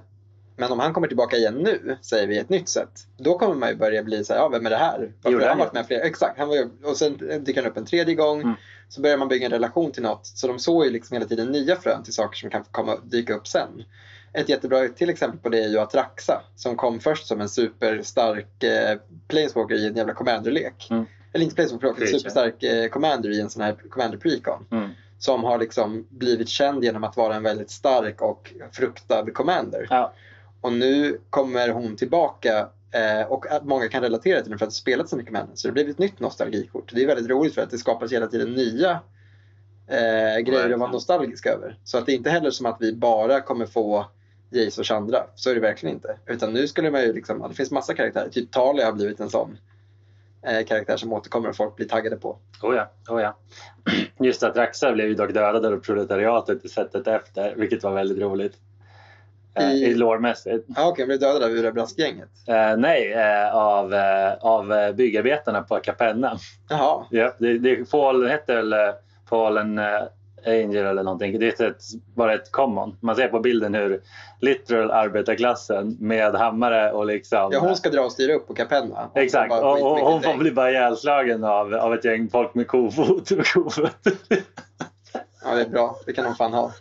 men 0.56 0.72
om 0.72 0.78
han 0.78 0.92
kommer 0.92 1.08
tillbaka 1.08 1.36
igen 1.36 1.54
nu, 1.54 1.96
säger 2.00 2.26
vi, 2.26 2.38
ett 2.38 2.48
nytt 2.48 2.68
sätt. 2.68 3.06
Då 3.16 3.38
kommer 3.38 3.54
man 3.54 3.68
ju 3.68 3.76
börja 3.76 4.02
bli 4.02 4.24
så 4.24 4.32
här, 4.32 4.40
ja 4.40 4.48
vem 4.48 4.66
är 4.66 4.70
det 4.70 4.76
här? 4.76 5.12
Varför 5.22 5.40
har 5.40 5.48
han 5.48 5.58
varit 5.58 5.72
med 5.72 5.86
fler? 5.86 6.00
Exakt, 6.00 6.38
han 6.38 6.48
var 6.48 6.54
ju, 6.54 6.68
och 6.84 6.96
sen 6.96 7.16
dyker 7.44 7.62
han 7.62 7.70
upp 7.70 7.76
en 7.76 7.86
tredje 7.86 8.14
gång. 8.14 8.40
Mm. 8.40 8.54
Så 8.88 9.00
börjar 9.00 9.16
man 9.16 9.28
bygga 9.28 9.46
en 9.46 9.52
relation 9.52 9.92
till 9.92 10.02
något. 10.02 10.26
Så 10.26 10.46
de 10.46 10.58
såg 10.58 10.84
ju 10.84 10.90
liksom 10.90 11.14
hela 11.14 11.26
tiden 11.26 11.52
nya 11.52 11.76
frön 11.76 12.02
till 12.02 12.12
saker 12.12 12.36
som 12.38 12.50
kan 12.50 12.64
komma, 12.70 12.96
dyka 13.04 13.34
upp 13.34 13.46
sen. 13.46 13.84
Ett 14.32 14.48
jättebra 14.48 14.88
till 14.88 15.10
exempel 15.10 15.38
på 15.38 15.48
det 15.48 15.64
är 15.64 15.68
ju 15.68 15.78
Atraxa 15.78 16.42
som 16.56 16.76
kom 16.76 17.00
först 17.00 17.26
som 17.26 17.40
en 17.40 17.48
superstark 17.48 18.62
eh, 18.62 18.98
Planeswalker 19.28 19.74
i 19.74 19.86
en 19.86 19.96
jävla 19.96 20.14
commanderlek. 20.14 20.88
Mm. 20.90 21.06
Eller 21.32 21.44
inte 21.44 21.54
Planeswalker, 21.54 21.88
en 21.88 21.94
Creature. 21.94 22.18
superstark 22.18 22.62
eh, 22.62 22.88
commander 22.88 23.30
i 23.30 23.40
en 23.40 23.50
sån 23.50 23.62
här 23.62 23.74
commander 23.90 24.18
precon. 24.18 24.66
Mm. 24.70 24.90
Som 25.18 25.44
har 25.44 25.58
liksom 25.58 26.06
blivit 26.10 26.48
känd 26.48 26.84
genom 26.84 27.04
att 27.04 27.16
vara 27.16 27.34
en 27.34 27.42
väldigt 27.42 27.70
stark 27.70 28.22
och 28.22 28.52
fruktad 28.72 29.30
commander. 29.30 29.86
Ja. 29.90 30.12
Och 30.60 30.72
nu 30.72 31.18
kommer 31.30 31.68
hon 31.68 31.96
tillbaka 31.96 32.68
eh, 32.92 33.26
och 33.28 33.44
många 33.62 33.88
kan 33.88 34.02
relatera 34.02 34.40
till 34.40 34.50
den 34.50 34.58
för 34.58 34.66
att 34.66 34.72
ha 34.72 34.76
spelat 34.76 35.08
så 35.08 35.16
mycket 35.16 35.32
med 35.32 35.40
henne. 35.40 35.52
Så 35.54 35.68
det 35.68 35.72
blir 35.72 35.90
ett 35.90 35.98
nytt 35.98 36.20
nostalgikort. 36.20 36.92
Det 36.94 37.02
är 37.02 37.06
väldigt 37.06 37.30
roligt 37.30 37.54
för 37.54 37.62
att 37.62 37.70
det 37.70 37.78
skapas 37.78 38.12
hela 38.12 38.26
tiden 38.26 38.52
nya 38.52 38.90
eh, 39.86 40.38
grejer 40.38 40.70
att 40.70 40.80
vara 40.80 40.92
nostalgisk 40.92 41.46
över. 41.46 41.78
Så 41.84 41.98
att 41.98 42.06
det 42.06 42.12
är 42.12 42.16
inte 42.16 42.30
heller 42.30 42.50
som 42.50 42.66
att 42.66 42.76
vi 42.80 42.92
bara 42.92 43.40
kommer 43.40 43.66
få 43.66 44.06
Jace 44.50 44.80
och 44.80 44.86
Chandra. 44.86 45.26
Så 45.34 45.50
är 45.50 45.54
det 45.54 45.60
verkligen 45.60 45.94
inte. 45.94 46.16
Utan 46.26 46.52
nu 46.52 46.68
skulle 46.68 46.90
man 46.90 47.02
ju 47.02 47.12
liksom, 47.12 47.46
det 47.48 47.54
finns 47.54 47.70
massa 47.70 47.94
karaktärer. 47.94 48.28
Typ 48.28 48.50
Talia 48.50 48.86
har 48.86 48.92
blivit 48.92 49.20
en 49.20 49.30
sån 49.30 49.58
eh, 50.46 50.64
karaktär 50.66 50.96
som 50.96 51.12
återkommer 51.12 51.48
och 51.48 51.56
folk 51.56 51.76
blir 51.76 51.88
taggade 51.88 52.16
på. 52.16 52.38
Oh 52.62 52.76
ja, 52.76 52.90
oh 53.08 53.22
ja. 53.22 53.36
Just 54.26 54.42
att 54.42 54.56
Raxa 54.56 54.92
blev 54.92 55.08
ju 55.08 55.14
dock 55.14 55.30
dödad 55.34 55.66
av 55.66 55.76
proletariatet 55.80 56.64
i 56.64 56.68
sättet 56.68 57.06
efter, 57.06 57.54
vilket 57.56 57.82
var 57.82 57.92
väldigt 57.92 58.18
roligt. 58.18 58.54
Eh, 59.54 59.72
I- 59.72 59.84
I 59.84 59.94
lårmässigt. 59.94 60.64
Ja, 60.68 60.72
okej, 60.82 60.92
okay, 60.92 61.06
blev 61.06 61.18
dödad 61.20 61.42
av 61.42 61.50
Urabrask-gänget. 61.50 62.28
Eh, 62.46 62.76
nej, 62.76 63.12
eh, 63.12 63.54
av, 63.56 63.94
eh, 63.94 64.32
av 64.40 64.72
eh, 64.72 64.92
byggarbetarna 64.92 65.62
på 65.62 65.76
Capenna. 65.80 66.38
Jaha, 66.68 67.06
Ja, 67.10 67.34
det, 67.38 67.58
det, 67.58 67.90
Fallen 67.90 68.30
hette 68.30 68.54
väl 68.54 68.74
Fallen, 69.28 69.78
eh, 69.78 70.02
Angel 70.46 70.86
eller 70.86 71.02
någonting. 71.02 71.38
Det 71.38 71.60
är 71.60 71.66
ett, 71.66 71.82
bara 72.14 72.34
ett 72.34 72.52
common. 72.52 72.96
Man 73.00 73.16
ser 73.16 73.28
på 73.28 73.40
bilden 73.40 73.74
hur 73.74 74.00
literal 74.40 74.90
arbetarklassen 74.90 75.96
med 76.00 76.34
hammare 76.34 76.92
och 76.92 77.06
liksom... 77.06 77.50
Ja, 77.52 77.58
hon 77.58 77.76
ska 77.76 77.90
dra 77.90 78.00
och 78.00 78.12
styra 78.12 78.34
upp 78.34 78.46
på 78.46 78.54
Capenna. 78.54 79.10
Exakt, 79.14 79.52
och, 79.52 79.92
och 79.92 79.98
hon 79.98 80.22
får 80.22 80.36
bli 80.36 80.50
bara 80.50 80.70
ihjälslagen 80.70 81.44
av, 81.44 81.74
av 81.74 81.94
ett 81.94 82.04
gäng 82.04 82.28
folk 82.28 82.54
med 82.54 82.66
kofot. 82.66 83.28
kofot. 83.54 84.06
Ja, 85.44 85.54
det 85.54 85.60
är 85.60 85.68
bra. 85.68 85.96
Det 86.06 86.12
kan 86.12 86.24
hon 86.24 86.34
fan 86.34 86.52
ha. 86.52 86.72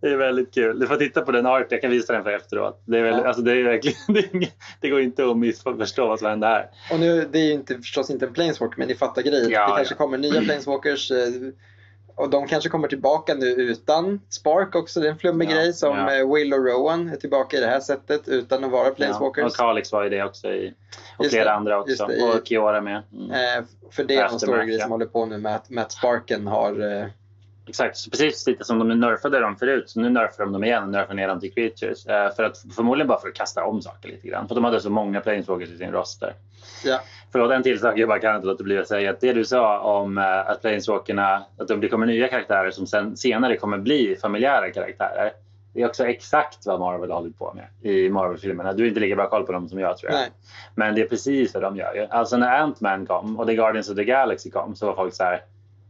Det 0.00 0.08
är 0.08 0.16
väldigt 0.16 0.54
kul. 0.54 0.78
Du 0.78 0.86
får 0.86 0.96
titta 0.96 1.22
på 1.22 1.32
den 1.32 1.46
art. 1.46 1.66
Jag 1.70 1.80
kan 1.80 1.90
visa 1.90 2.12
den 2.12 2.22
för 2.22 2.30
efteråt. 2.30 2.82
Det, 2.84 2.98
är 2.98 3.02
väldigt, 3.02 3.22
Ja. 3.22 3.28
alltså, 3.28 3.42
det, 3.42 3.52
är 3.52 3.64
verkligen, 3.64 4.50
det, 4.80 4.88
går 4.88 5.00
inte 5.00 5.30
att 5.30 5.36
missförstå 5.36 6.06
vad 6.06 6.18
som 6.18 6.28
händer 6.28 6.48
här. 6.48 6.68
Och 6.92 7.00
nu, 7.00 7.28
det 7.32 7.38
är 7.38 7.44
ju 7.44 7.52
inte, 7.52 7.74
förstås 7.74 8.10
inte 8.10 8.26
en 8.26 8.32
planeswalker, 8.32 8.78
men 8.78 8.88
ni 8.88 8.94
fattar 8.94 9.22
grejen. 9.22 9.50
Ja, 9.50 9.68
det 9.68 9.76
kanske 9.76 9.94
ja. 9.94 9.98
kommer 9.98 10.18
nya 10.18 10.40
planeswalkers. 10.40 11.12
Eh, 12.16 12.22
Och 12.22 12.30
de 12.30 12.46
kanske 12.46 12.70
kommer 12.70 12.88
tillbaka 12.88 13.34
nu 13.34 13.46
utan 13.46 14.20
Spark 14.28 14.74
också. 14.74 15.00
Det 15.00 15.06
är 15.06 15.10
en 15.10 15.18
flummig 15.18 15.50
Ja, 15.50 15.54
grej 15.54 15.72
som 15.72 15.96
ja. 15.96 16.18
eh, 16.18 16.32
Will 16.34 16.54
och 16.54 16.64
Rowan 16.66 17.08
är 17.08 17.16
tillbaka 17.16 17.56
i 17.56 17.60
det 17.60 17.66
här 17.66 17.80
sättet 17.80 18.28
utan 18.28 18.64
att 18.64 18.70
vara 18.70 18.90
planeswalkers. 18.90 19.42
Ja, 19.42 19.46
och 19.46 19.56
Kalix 19.56 19.92
var 19.92 20.04
ju 20.04 20.10
det 20.10 20.24
också. 20.24 20.48
I, 20.48 20.74
och 21.18 21.24
Just 21.24 21.34
flera 21.34 21.44
det, 21.44 21.52
andra 21.56 21.80
också. 21.80 22.06
det, 22.06 22.22
och 22.22 22.46
Kiora 22.46 22.80
med. 22.80 23.02
Mm. 23.12 23.30
Eh, 23.30 23.64
för 23.90 24.04
det 24.04 24.16
är 24.16 24.24
en 24.24 24.38
stor 24.40 24.62
grej 24.62 24.80
som 24.80 24.90
håller 24.90 25.06
på 25.06 25.26
nu 25.26 25.38
med 25.38 25.54
att 25.56 25.70
Matt 25.70 25.92
Sparken 25.92 26.46
har... 26.46 27.10
Exakt, 27.68 27.96
så 27.96 28.10
precis 28.10 28.46
lite 28.46 28.64
som 28.64 28.78
de 28.78 29.00
nerfade 29.00 29.40
dem 29.40 29.56
förut. 29.56 29.90
Så 29.90 30.00
nu 30.00 30.10
nerfar 30.10 30.44
de 30.44 30.52
dem 30.52 30.64
igen 30.64 30.82
och 30.82 30.88
nerfar 30.88 31.14
ner 31.14 31.28
dem 31.28 31.40
till 31.40 31.52
creatures. 31.52 32.06
Eh, 32.06 32.34
för 32.34 32.42
att, 32.42 32.64
förmodligen 32.76 33.08
bara 33.08 33.20
för 33.20 33.28
att 33.28 33.34
kasta 33.34 33.64
om 33.64 33.82
saker 33.82 34.08
lite 34.08 34.28
grann. 34.28 34.48
För 34.48 34.54
de 34.54 34.64
hade 34.64 34.80
så 34.80 34.90
många 34.90 35.20
planeswalkers 35.20 35.68
i 35.68 35.78
sin 35.78 35.92
roster. 35.92 36.34
ja, 36.84 37.00
Förlåt, 37.32 37.52
en 37.52 37.62
till 37.62 37.78
sak 37.78 37.98
jag 37.98 38.08
bara 38.08 38.18
kan 38.18 38.36
inte 38.36 38.46
låta 38.46 38.64
bli 38.64 38.78
att 38.78 38.88
säga. 38.88 39.10
Att 39.10 39.20
det 39.20 39.32
du 39.32 39.44
sa 39.44 39.80
om 39.80 40.18
eh, 40.18 40.24
att 40.50 40.60
planeswalkerna, 40.60 41.44
att 41.58 41.80
det 41.80 41.88
kommer 41.88 42.06
nya 42.06 42.28
karaktärer 42.28 42.70
som 42.70 42.86
sen, 42.86 43.16
senare 43.16 43.56
kommer 43.56 43.78
bli 43.78 44.16
familjära 44.22 44.70
karaktärer. 44.70 45.32
Det 45.72 45.82
är 45.82 45.86
också 45.86 46.06
exakt 46.06 46.66
vad 46.66 46.80
Marvel 46.80 47.10
har 47.10 47.18
hållit 47.18 47.38
på 47.38 47.54
med 47.54 47.92
i 47.92 48.10
Marvel-filmerna. 48.10 48.72
Du 48.72 48.82
har 48.82 48.88
inte 48.88 49.00
lika 49.00 49.16
bra 49.16 49.28
koll 49.28 49.46
på 49.46 49.52
dem 49.52 49.68
som 49.68 49.78
jag 49.78 49.98
tror 49.98 50.12
jag. 50.12 50.20
nej. 50.20 50.30
Men 50.74 50.94
det 50.94 51.00
är 51.00 51.06
precis 51.06 51.54
vad 51.54 51.62
de 51.62 51.76
gör 51.76 51.94
ju. 51.94 52.06
Alltså 52.10 52.36
när 52.36 52.60
Ant-Man 52.60 53.06
kom 53.06 53.38
och 53.38 53.46
The 53.46 53.54
Guardians 53.54 53.90
of 53.90 53.96
the 53.96 54.04
Galaxy 54.04 54.50
kom 54.50 54.74
så 54.74 54.86
var 54.86 54.94
folk 54.94 55.14
så 55.14 55.24
här 55.24 55.42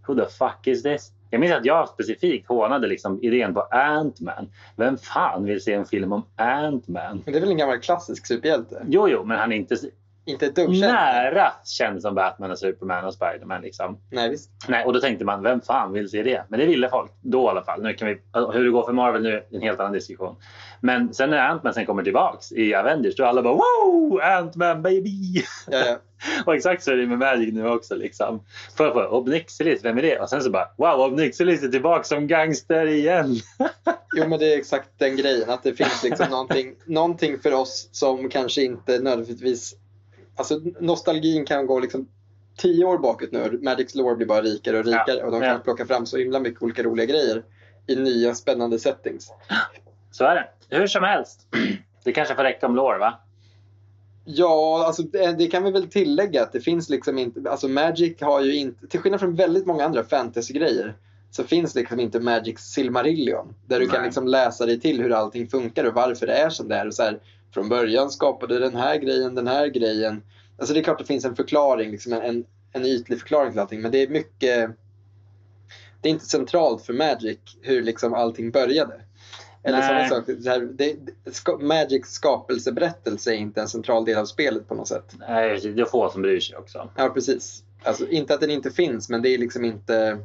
Who 0.06 0.14
the 0.14 0.30
fuck 0.30 0.66
is 0.66 0.82
this? 0.82 1.12
Jag 1.36 1.40
minns 1.40 1.52
att 1.52 1.64
jag 1.64 1.88
specifikt 1.88 2.48
hånade 2.48 2.86
liksom 2.86 3.22
idén 3.22 3.54
på 3.54 3.60
Ant-Man. 3.60 4.48
Vem 4.76 4.98
fan 4.98 5.44
vill 5.44 5.60
se 5.62 5.72
en 5.72 5.84
film 5.84 6.12
om 6.12 6.22
Ant-Man? 6.36 7.22
Men 7.24 7.32
det 7.32 7.38
är 7.38 7.40
väl 7.40 7.50
en 7.50 7.56
gammal 7.56 7.78
klassisk 7.80 8.26
superhjälte? 8.26 8.82
Jo, 8.88 9.08
jo, 9.08 9.24
men 9.24 9.38
han 9.38 9.52
är 9.52 9.56
inte 9.56 9.76
Inte 10.24 10.46
ett 10.46 10.56
dugg 10.56 10.76
känd. 10.76 10.92
nära 10.92 11.52
känd 11.64 12.02
som 12.02 12.14
Batman 12.14 12.50
och 12.50 12.58
Superman 12.58 13.04
och 13.04 13.14
Spiderman. 13.14 13.62
Liksom. 13.62 13.98
Nej, 14.10 14.30
visst. 14.30 14.50
Nej, 14.68 14.84
och 14.84 14.92
då 14.92 15.00
tänkte 15.00 15.24
man, 15.24 15.42
vem 15.42 15.60
fan 15.60 15.92
vill 15.92 16.10
se 16.10 16.22
det? 16.22 16.44
Men 16.48 16.60
det 16.60 16.66
ville 16.66 16.88
folk 16.88 17.10
då 17.20 17.44
i 17.44 17.48
alla 17.48 17.64
fall. 17.64 17.82
Nu 17.82 17.92
kan 17.94 18.08
vi, 18.08 18.18
alltså, 18.30 18.58
hur 18.58 18.64
det 18.64 18.70
går 18.70 18.82
för 18.86 18.92
Marvel 18.92 19.22
nu 19.22 19.30
är 19.30 19.44
en 19.50 19.60
helt 19.62 19.80
annan 19.80 19.92
diskussion. 19.92 20.36
Men 20.80 21.14
sen 21.14 21.30
när 21.30 21.48
Ant-Man 21.48 21.74
sen 21.74 21.86
kommer 21.86 22.02
tillbaks 22.02 22.52
i 22.52 22.74
Avengers, 22.74 23.16
då 23.16 23.24
alla 23.24 23.42
bara 23.42 23.54
wow! 23.54 24.20
Ant-Man 24.22 24.82
baby! 24.82 25.42
Ja, 25.70 25.78
ja. 25.86 25.98
Och 26.46 26.54
exakt 26.54 26.82
så 26.82 26.90
är 26.90 26.96
det 26.96 27.06
med 27.06 27.18
Magic 27.18 27.54
nu 27.54 27.68
också. 27.68 27.94
Liksom. 27.94 28.40
För, 28.76 28.90
för, 28.90 29.14
Obnixilis, 29.14 29.84
vem 29.84 29.98
är 29.98 30.02
det? 30.02 30.18
Och 30.18 30.28
sen 30.28 30.42
så 30.42 30.50
bara, 30.50 30.68
wow, 30.76 31.00
Obnixilis 31.00 31.62
är 31.62 31.68
tillbaka 31.68 32.04
som 32.04 32.26
gangster 32.26 32.86
igen. 32.86 33.36
Jo, 34.16 34.28
men 34.28 34.38
det 34.38 34.54
är 34.54 34.58
exakt 34.58 34.88
den 34.98 35.16
grejen. 35.16 35.50
Att 35.50 35.62
det 35.62 35.74
finns 35.74 36.02
liksom 36.02 36.26
någonting, 36.30 36.74
någonting 36.84 37.38
för 37.38 37.52
oss 37.54 37.88
som 37.92 38.28
kanske 38.28 38.62
inte 38.62 38.98
nödvändigtvis... 38.98 39.74
Alltså 40.36 40.60
nostalgin 40.80 41.46
kan 41.46 41.66
gå 41.66 41.80
liksom 41.80 42.08
tio 42.56 42.84
år 42.84 42.98
bakåt 42.98 43.32
nu. 43.32 43.58
Magics 43.62 43.94
lore 43.94 44.16
blir 44.16 44.26
bara 44.26 44.42
rikare 44.42 44.78
och 44.78 44.84
rikare 44.84 45.22
och 45.22 45.32
de 45.32 45.40
kan 45.40 45.50
ja. 45.50 45.58
plocka 45.58 45.86
fram 45.86 46.06
så 46.06 46.16
himla 46.16 46.40
mycket 46.40 46.62
olika 46.62 46.82
roliga 46.82 47.06
grejer 47.06 47.42
i 47.86 47.96
nya 47.96 48.34
spännande 48.34 48.78
settings. 48.78 49.32
Så 50.10 50.24
är 50.24 50.34
det. 50.34 50.48
Hur 50.68 50.86
som 50.86 51.04
helst. 51.04 51.46
Det 52.04 52.12
kanske 52.12 52.34
får 52.34 52.42
räcka 52.42 52.66
om 52.66 52.76
lore, 52.76 52.98
va? 52.98 53.20
Ja, 54.24 54.84
alltså 54.86 55.02
det, 55.02 55.32
det 55.32 55.46
kan 55.46 55.64
vi 55.64 55.70
väl 55.70 55.88
tillägga 55.88 56.42
att 56.42 56.52
det 56.52 56.60
finns 56.60 56.88
liksom 56.88 57.18
inte, 57.18 57.50
alltså 57.50 57.68
Magic 57.68 58.20
har 58.20 58.40
ju 58.40 58.56
inte, 58.56 58.86
till 58.86 59.00
skillnad 59.00 59.20
från 59.20 59.34
väldigt 59.34 59.66
många 59.66 59.84
andra 59.84 60.04
fantasy-grejer, 60.04 60.96
så 61.30 61.44
finns 61.44 61.74
liksom 61.74 62.00
inte 62.00 62.20
Magics 62.20 62.62
Silmarillion. 62.62 63.54
Där 63.66 63.80
du 63.80 63.86
kan 63.86 63.98
Nej. 63.98 64.08
liksom 64.08 64.28
läsa 64.28 64.66
dig 64.66 64.80
till 64.80 65.02
hur 65.02 65.12
allting 65.12 65.48
funkar 65.48 65.84
och 65.84 65.94
varför 65.94 66.26
det 66.26 66.32
är 66.32 66.50
som 66.50 66.68
det 66.68 66.74
är. 66.74 66.86
Och 66.86 66.94
så 66.94 67.02
här, 67.02 67.20
från 67.54 67.68
början 67.68 68.10
skapade 68.10 68.58
den 68.58 68.76
här 68.76 68.96
grejen 68.96 69.34
den 69.34 69.46
här 69.46 69.66
grejen. 69.66 70.22
Alltså 70.58 70.74
det 70.74 70.80
är 70.80 70.84
klart 70.84 70.98
det 70.98 71.04
finns 71.04 71.24
en 71.24 71.36
förklaring, 71.36 71.90
liksom 71.90 72.12
en, 72.12 72.22
en, 72.22 72.44
en 72.72 72.84
ytlig 72.84 73.20
förklaring 73.20 73.50
till 73.50 73.60
allting, 73.60 73.82
men 73.82 73.92
det 73.92 74.02
är 74.02 74.08
mycket 74.08 74.70
det 76.00 76.08
är 76.08 76.12
inte 76.12 76.24
centralt 76.24 76.82
för 76.82 76.92
Magic 76.92 77.38
hur 77.62 77.82
liksom 77.82 78.14
allting 78.14 78.50
började. 78.50 79.00
Eller 79.66 79.78
Nej. 79.78 80.08
saker. 80.08 80.36
Så 80.36 80.50
här, 80.50 80.60
det, 80.60 80.96
ska, 81.32 81.56
Magics 81.56 82.12
skapelseberättelse 82.12 83.30
är 83.32 83.36
inte 83.36 83.60
en 83.60 83.68
central 83.68 84.04
del 84.04 84.18
av 84.18 84.24
spelet 84.24 84.68
på 84.68 84.74
något 84.74 84.88
sätt. 84.88 85.14
Nej, 85.28 85.60
det 85.60 85.80
är 85.80 85.84
få 85.84 86.10
som 86.10 86.22
bryr 86.22 86.40
sig 86.40 86.56
också. 86.56 86.90
Ja, 86.96 87.08
precis. 87.08 87.62
Alltså, 87.82 88.08
inte 88.08 88.34
att 88.34 88.40
den 88.40 88.50
inte 88.50 88.70
finns, 88.70 89.08
men 89.08 89.22
det 89.22 89.28
är 89.28 89.38
liksom 89.38 89.64
inte... 89.64 90.18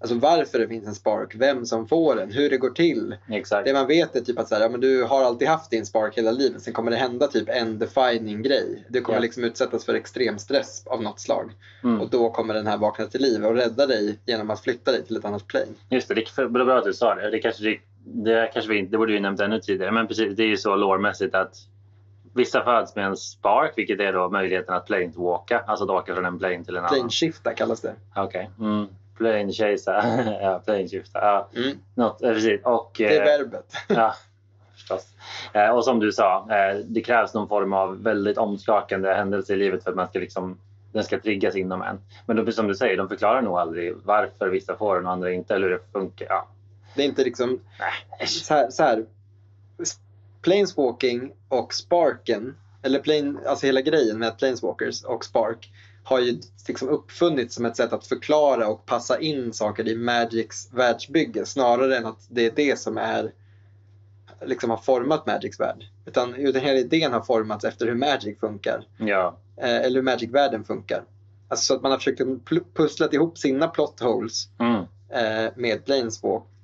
Alltså 0.00 0.16
varför 0.16 0.58
det 0.58 0.68
finns 0.68 0.86
en 0.86 0.94
spark, 0.94 1.34
vem 1.34 1.66
som 1.66 1.86
får 1.88 2.16
den, 2.16 2.32
hur 2.32 2.50
det 2.50 2.56
går 2.58 2.70
till. 2.70 3.16
Exakt. 3.30 3.66
Det 3.66 3.72
man 3.72 3.86
vet 3.86 4.16
är 4.16 4.20
typ 4.20 4.38
att 4.38 4.48
så 4.48 4.54
här, 4.54 4.62
ja, 4.62 4.68
men 4.68 4.80
du 4.80 5.04
har 5.04 5.22
alltid 5.24 5.48
haft 5.48 5.70
din 5.70 5.86
spark 5.86 6.18
hela 6.18 6.30
livet. 6.30 6.62
Sen 6.62 6.72
kommer 6.72 6.90
det 6.90 6.96
hända 6.96 7.26
typ 7.26 7.48
en 7.48 7.78
defining 7.78 8.42
grej. 8.42 8.84
Du 8.88 9.00
kommer 9.00 9.18
Ja. 9.18 9.22
liksom 9.22 9.44
utsättas 9.44 9.84
för 9.84 9.94
extrem 9.94 10.38
stress 10.38 10.82
av 10.86 11.02
något 11.02 11.20
slag. 11.20 11.50
Mm. 11.84 12.00
Och 12.00 12.10
då 12.10 12.30
kommer 12.30 12.54
den 12.54 12.66
här 12.66 12.76
vakna 12.76 13.06
till 13.06 13.20
liv 13.22 13.46
och 13.46 13.54
rädda 13.54 13.86
dig 13.86 14.18
genom 14.26 14.50
att 14.50 14.60
flytta 14.60 14.92
dig 14.92 15.04
till 15.04 15.16
ett 15.16 15.24
annat 15.24 15.46
plane. 15.46 15.66
Just 15.90 16.08
det, 16.08 16.14
det 16.14 16.38
är 16.38 16.48
bra 16.48 16.78
att 16.78 16.84
du 16.84 16.94
sa 16.94 17.14
det. 17.14 17.30
Det, 17.30 17.38
kanske, 17.38 17.78
det, 18.08 18.50
kanske 18.52 18.72
vi, 18.72 18.78
inte- 18.78 18.90
det 18.92 18.98
borde 18.98 19.12
vi 19.12 19.20
nämnt 19.20 19.40
ännu 19.40 19.60
tidigare. 19.60 19.92
Men 19.92 20.06
precis, 20.06 20.36
det 20.36 20.42
är 20.42 20.46
ju 20.48 20.56
så 20.56 20.76
lårmässigt 20.76 21.34
att 21.34 21.54
vissa 22.34 22.64
föds 22.64 22.96
med 22.96 23.06
en 23.06 23.16
spark, 23.16 23.72
vilket 23.76 24.00
är 24.00 24.12
då 24.12 24.28
möjligheten 24.30 24.74
att 24.74 24.86
planewalka. 24.86 25.58
Alltså 25.66 25.84
att 25.84 25.90
åka 25.90 26.14
från 26.14 26.24
en 26.24 26.38
plane 26.38 26.64
till 26.64 26.76
en 26.76 26.84
annan. 26.84 26.94
Plane 26.94 27.10
shifta 27.10 27.54
kallas 27.54 27.80
det. 27.80 27.94
Okej. 28.16 28.50
Mm. 28.60 28.86
Plane 29.18 29.52
chasa. 29.52 30.04
ja, 30.42 30.62
plane 30.64 30.88
shifta. 30.88 31.18
Ja, 31.22 31.48
Mm. 31.56 31.78
något, 31.94 32.22
eh, 32.22 32.32
precis. 32.32 32.60
Och, 32.64 32.94
Det 32.98 33.16
är 33.16 33.20
eh, 33.20 33.38
verbet. 33.38 33.72
Ja, 33.88 34.14
förstås. 34.74 35.06
Eh, 35.52 35.70
och 35.70 35.84
som 35.84 36.00
du 36.00 36.12
sa, 36.12 36.48
det 36.84 37.00
krävs 37.00 37.34
någon 37.34 37.48
form 37.48 37.72
av 37.72 38.02
väldigt 38.02 38.38
omskakande 38.38 39.12
händelse 39.14 39.52
i 39.52 39.56
livet 39.56 39.84
för 39.84 39.90
att 39.90 39.96
man 39.96 40.08
ska 40.08 40.18
liksom, 40.18 40.58
den 40.92 41.04
ska 41.04 41.20
triggas 41.20 41.56
inom 41.56 41.82
en. 41.82 41.98
Men 42.26 42.36
då, 42.36 42.52
som 42.52 42.68
du 42.68 42.74
säger, 42.74 42.96
de 42.96 43.08
förklarar 43.08 43.42
nog 43.42 43.58
aldrig 43.58 43.94
varför 44.04 44.48
vissa 44.48 44.76
får 44.76 44.96
den 44.96 45.06
och 45.06 45.12
andra 45.12 45.32
inte, 45.32 45.54
eller 45.54 45.66
hur 45.68 45.74
det 45.74 45.92
funkar. 45.92 46.26
Ja. 46.30 46.46
Det 46.96 47.02
är 47.02 47.06
inte 47.06 47.24
liksom... 47.24 47.60
Nej. 47.78 48.28
Så 48.28 48.54
här, 48.54 48.70
så 48.70 48.82
här. 48.82 49.06
Planeswalking 50.42 51.32
och 51.48 51.74
Sparken, 51.74 52.56
eller 52.82 52.98
plane, 52.98 53.40
alltså 53.46 53.66
hela 53.66 53.80
grejen 53.80 54.18
med 54.18 54.38
Planeswalkers 54.38 55.04
och 55.04 55.24
Spark 55.24 55.70
har 56.04 56.20
ju 56.20 56.40
liksom 56.68 56.88
uppfunnits 56.88 57.54
som 57.54 57.64
ett 57.64 57.76
sätt 57.76 57.92
att 57.92 58.06
förklara 58.06 58.68
och 58.68 58.86
passa 58.86 59.20
in 59.20 59.52
saker 59.52 59.88
i 59.88 59.96
Magics 59.96 60.68
världsbygge 60.72 61.46
snarare 61.46 61.96
än 61.96 62.06
att 62.06 62.26
det 62.28 62.46
är 62.46 62.52
det 62.56 62.78
som 62.78 62.98
är 62.98 63.32
liksom 64.44 64.70
har 64.70 64.76
format 64.76 65.26
Magics 65.26 65.60
värld. 65.60 65.84
Utan, 66.06 66.34
utan 66.34 66.62
hela 66.62 66.78
idén 66.78 67.12
har 67.12 67.20
formats 67.20 67.64
efter 67.64 67.86
hur 67.86 67.94
Magic 67.94 68.40
funkar. 68.40 68.86
Ja, 68.98 69.36
Eh, 69.56 69.76
eller 69.76 69.94
hur 69.94 70.02
Magic-världen 70.02 70.64
funkar. 70.64 71.04
Alltså 71.48 71.64
så 71.64 71.74
att 71.74 71.82
man 71.82 71.90
har 71.90 71.98
försökt 71.98 72.22
pusslat 72.74 73.14
ihop 73.14 73.38
sina 73.38 73.68
plot 73.68 74.00
holes 74.00 74.48
mm. 74.58 74.82
eh, 75.08 75.52
med 75.56 75.84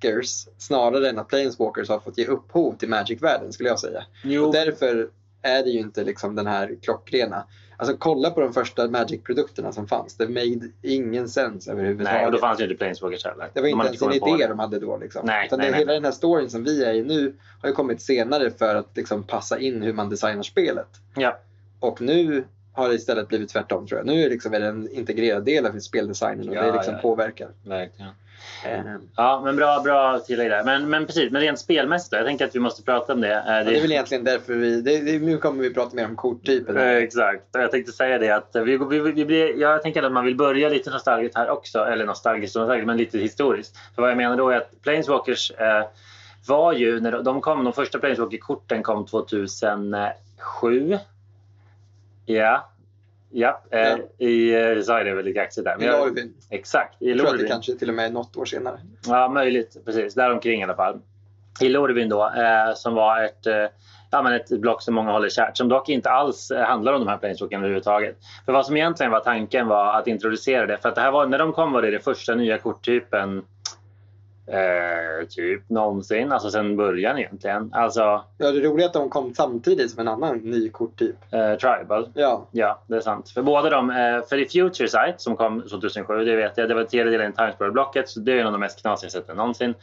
Planeswalkers 0.02 0.46
snarare 0.58 1.08
än 1.08 1.18
att 1.18 1.28
Planeswalkers 1.28 1.88
har 1.88 1.98
fått 2.00 2.18
ge 2.18 2.26
upphov 2.26 2.76
till 2.76 2.88
Magic-världen 2.88 3.52
skulle 3.52 3.68
jag 3.68 3.78
säga. 3.80 4.04
Jo. 4.24 4.44
Och 4.46 4.52
därför 4.52 5.08
är 5.42 5.62
det 5.64 5.70
ju 5.70 5.78
inte 5.80 6.04
liksom 6.04 6.34
den 6.34 6.46
här 6.46 6.76
klockrena. 6.82 7.44
Alltså 7.76 7.96
kolla 7.98 8.30
på 8.30 8.40
de 8.40 8.52
första 8.52 8.88
Magic-produkterna 8.88 9.72
som 9.72 9.86
fanns. 9.88 10.14
Det 10.16 10.28
made 10.28 10.68
ingen 10.82 11.28
sens 11.28 11.68
överhuvudtaget. 11.68 12.18
Nej, 12.20 12.26
och 12.26 12.32
då 12.32 12.38
fanns 12.38 12.60
ju 12.60 12.64
inte 12.64 12.76
Planeswalkers 12.76 13.24
heller. 13.24 13.50
det 13.54 13.60
var 13.60 13.68
De 13.68 13.72
inte 13.72 13.86
ens 13.86 14.02
en 14.02 14.12
idé 14.12 14.36
det. 14.38 14.46
de 14.46 14.58
hade 14.58 14.78
då. 14.78 14.96
Liksom. 14.96 15.26
Nej, 15.26 15.46
Utan 15.46 15.58
nej, 15.58 15.66
det, 15.66 15.70
nej. 15.72 15.80
hela 15.80 15.92
den 15.92 16.04
här 16.04 16.12
storyn 16.12 16.50
som 16.50 16.64
vi 16.64 16.84
är 16.84 16.94
i 16.94 17.02
nu 17.02 17.34
har 17.60 17.68
ju 17.68 17.74
kommit 17.74 18.00
senare 18.02 18.50
för 18.50 18.74
att 18.74 18.96
liksom 18.96 19.22
passa 19.22 19.58
in 19.58 19.82
hur 19.82 19.92
man 19.92 20.08
designar 20.10 20.42
spelet. 20.42 20.88
Ja, 21.14 21.38
Och 21.80 22.00
nu 22.00 22.44
har 22.72 22.88
det 22.88 22.94
istället 22.94 23.28
blivit 23.28 23.48
tvärtom 23.48 23.86
tror 23.86 23.98
jag. 23.98 24.06
Nu 24.06 24.12
är 24.20 24.24
det, 24.24 24.28
liksom, 24.30 24.54
är 24.54 24.60
det 24.60 24.66
en 24.66 24.88
integrerad 24.90 25.44
del 25.44 25.66
av 25.66 25.78
speldesignen 25.80 26.48
och 26.48 26.54
Ja, 26.54 26.62
det 26.66 26.72
liksom 26.72 26.94
ja. 26.94 27.00
påverkar. 27.00 27.48
verkligen. 27.64 28.10
Eh, 28.64 28.80
Ja, 29.16 29.40
men 29.44 29.56
bra, 29.56 29.80
bra 29.80 30.18
tillägg 30.18 30.50
där. 30.50 30.64
Men, 30.64 30.90
men 30.90 31.06
precis, 31.06 31.32
men 31.32 31.40
rent 31.42 31.58
spelmässigt 31.58 32.10
då? 32.10 32.16
Jag 32.16 32.26
tänker 32.26 32.44
att 32.44 32.54
vi 32.54 32.60
måste 32.60 32.82
prata 32.82 33.12
om 33.12 33.20
det. 33.20 33.28
Ja, 33.46 33.64
det 33.64 33.76
är 33.78 33.82
väl 33.82 33.92
egentligen 33.92 34.24
därför 34.24 34.54
vi... 34.54 34.80
Det, 34.80 34.98
det, 35.00 35.18
nu 35.18 35.38
kommer 35.38 35.62
vi 35.62 35.74
prata 35.74 35.96
mer 35.96 36.04
om 36.06 36.16
korttypen. 36.16 36.76
Eh, 36.76 36.96
Exakt. 36.96 37.42
Jag 37.52 37.70
tänkte 37.70 37.92
säga 37.92 38.18
det 38.18 38.30
att 38.30 38.50
vi, 38.66 38.76
vi, 38.76 38.98
vi 39.12 39.24
blir, 39.24 39.60
jag 39.60 39.82
tänker 39.82 40.02
att 40.02 40.12
man 40.12 40.24
vill 40.24 40.36
börja 40.36 40.68
lite 40.68 40.90
nostalgiskt 40.90 41.36
här 41.36 41.50
också. 41.50 41.78
Eller 41.84 42.06
nostalgiskt, 42.06 42.56
och 42.56 42.60
nostalgiskt 42.62 42.86
men 42.86 42.96
lite 42.96 43.18
historiskt. 43.18 43.76
För 43.94 44.02
vad 44.02 44.10
jag 44.10 44.16
menar 44.16 44.36
då 44.36 44.50
är 44.50 44.56
att 44.56 44.70
Planeswalkers 44.82 45.50
eh, 45.58 45.84
var 46.46 46.72
ju, 46.72 47.00
när 47.00 47.12
de- 47.12 47.24
de 47.24 47.40
kom, 47.40 47.64
de 47.64 47.72
första 47.72 47.98
Planeswalker-korten 47.98 48.82
kom 48.82 49.06
2007. 49.06 50.98
Ja. 52.26 52.68
Ja, 53.34 53.62
eh, 53.70 53.80
Ja. 53.80 53.98
i 54.18 54.54
eh, 54.54 54.60
USA 54.70 55.00
är 55.00 55.04
det 55.04 55.14
väldigt 55.14 55.34
kaxigt 55.36 55.64
där. 55.64 55.82
I 55.82 55.86
jag- 55.86 56.06
Lorvin. 56.06 56.34
Exakt, 56.50 57.02
i 57.02 57.08
Jag 57.08 57.18
tror 57.18 57.26
att 57.26 57.32
det 57.32 57.36
Lorvin. 57.38 57.52
kanske 57.52 57.72
till 57.74 57.88
och 57.88 57.94
med 57.94 58.06
är 58.06 58.10
något 58.10 58.36
år 58.36 58.44
senare. 58.44 58.78
Ja, 59.06 59.28
möjligt. 59.28 59.76
Precis, 59.84 60.14
däromkring 60.14 60.60
i 60.60 60.64
alla 60.64 60.74
fall. 60.76 61.00
I 61.60 61.68
Lorvin 61.68 62.08
då, 62.08 62.22
eh, 62.24 62.74
som 62.74 62.94
var 62.94 63.24
ett, 63.24 63.46
eh, 63.46 63.54
ja, 64.10 64.22
men 64.22 64.32
ett 64.32 64.48
block 64.60 64.82
som 64.82 64.94
många 64.94 65.12
håller 65.12 65.28
kärt. 65.28 65.56
Som 65.56 65.68
dock 65.68 65.88
inte 65.88 66.10
alls 66.10 66.52
handlar 66.66 66.92
om 66.92 67.00
de 67.00 67.08
här 67.08 67.16
planeswalkerna 67.16 67.60
överhuvudtaget. 67.60 68.16
För 68.46 68.52
vad 68.52 68.66
som 68.66 68.76
egentligen 68.76 69.12
var 69.12 69.20
tanken 69.20 69.66
var 69.68 69.94
att 69.98 70.06
introducera 70.06 70.66
det. 70.66 70.78
För 70.78 70.88
att 70.88 70.94
det 70.94 71.00
här 71.00 71.10
var, 71.10 71.26
när 71.26 71.38
de 71.38 71.52
kom 71.52 71.72
var 71.72 71.82
det 71.82 71.90
det 71.90 71.98
första 72.00 72.34
nya 72.34 72.58
korttypen 72.58 73.44
eh, 74.52 75.26
typ 75.28 75.68
någonsin. 75.68 76.32
Alltså 76.32 76.50
sen 76.50 76.76
början 76.76 77.18
egentligen. 77.18 77.70
Alltså 77.74 78.00
Ja, 78.38 78.52
det 78.52 78.60
roliga 78.60 78.84
är 78.84 78.88
att 78.88 78.92
de 78.94 79.10
kom 79.10 79.34
samtidigt 79.34 79.90
som 79.90 80.00
en 80.00 80.08
annan 80.08 80.36
ny 80.38 80.68
korttyp. 80.68 81.16
eh, 81.30 81.54
Tribal. 81.54 82.08
Ja, 82.14 82.46
Ja, 82.50 82.82
det 82.86 82.96
är 82.96 83.00
sant. 83.00 83.28
För 83.30 83.42
båda 83.42 83.70
de, 83.70 83.90
eh, 83.90 84.22
för 84.28 84.36
i 84.38 84.48
Future 84.48 84.88
Sight 84.88 85.20
som 85.20 85.36
kom 85.36 85.60
2007, 85.62 86.24
det 86.24 86.36
vet 86.36 86.58
jag, 86.58 86.68
det 86.68 86.74
var 86.74 86.84
tredjedelen 86.84 87.32
i 87.32 87.34
Timesboro-blocket, 87.34 88.08
så 88.08 88.20
det 88.20 88.32
är 88.32 88.36
en 88.40 88.46
av 88.46 88.52
de 88.52 88.58
mest 88.60 88.80
knasiga 88.82 89.10
sätten 89.10 89.36
någonsin. 89.36 89.74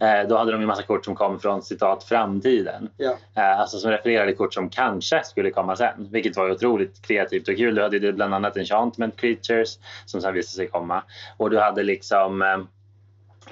Eh, 0.00 0.28
då 0.28 0.36
hade 0.36 0.52
de 0.52 0.60
ju 0.60 0.66
massa 0.66 0.82
kort 0.82 1.04
som 1.04 1.14
kom 1.14 1.40
från 1.40 1.62
citat 1.62 2.04
framtiden. 2.04 2.88
ja. 2.96 3.16
Eh, 3.36 3.60
alltså 3.60 3.78
som 3.78 3.90
refererade 3.90 4.32
kort 4.32 4.54
som 4.54 4.68
kanske 4.70 5.24
skulle 5.24 5.50
komma 5.50 5.76
sen, 5.76 6.08
vilket 6.10 6.36
var 6.36 6.50
otroligt 6.50 7.02
kreativt 7.02 7.48
och 7.48 7.56
kul. 7.56 7.74
Du 7.74 7.82
hade 7.82 8.12
bland 8.12 8.34
annat 8.34 8.56
Enchantment 8.56 9.16
Creatures 9.16 9.78
som 10.06 10.20
sen 10.20 10.34
visade 10.34 10.52
sig 10.56 10.68
komma. 10.68 11.02
Och 11.36 11.50
du 11.50 11.58
hade 11.58 11.82
liksom 11.82 12.42
eh, 12.42 12.58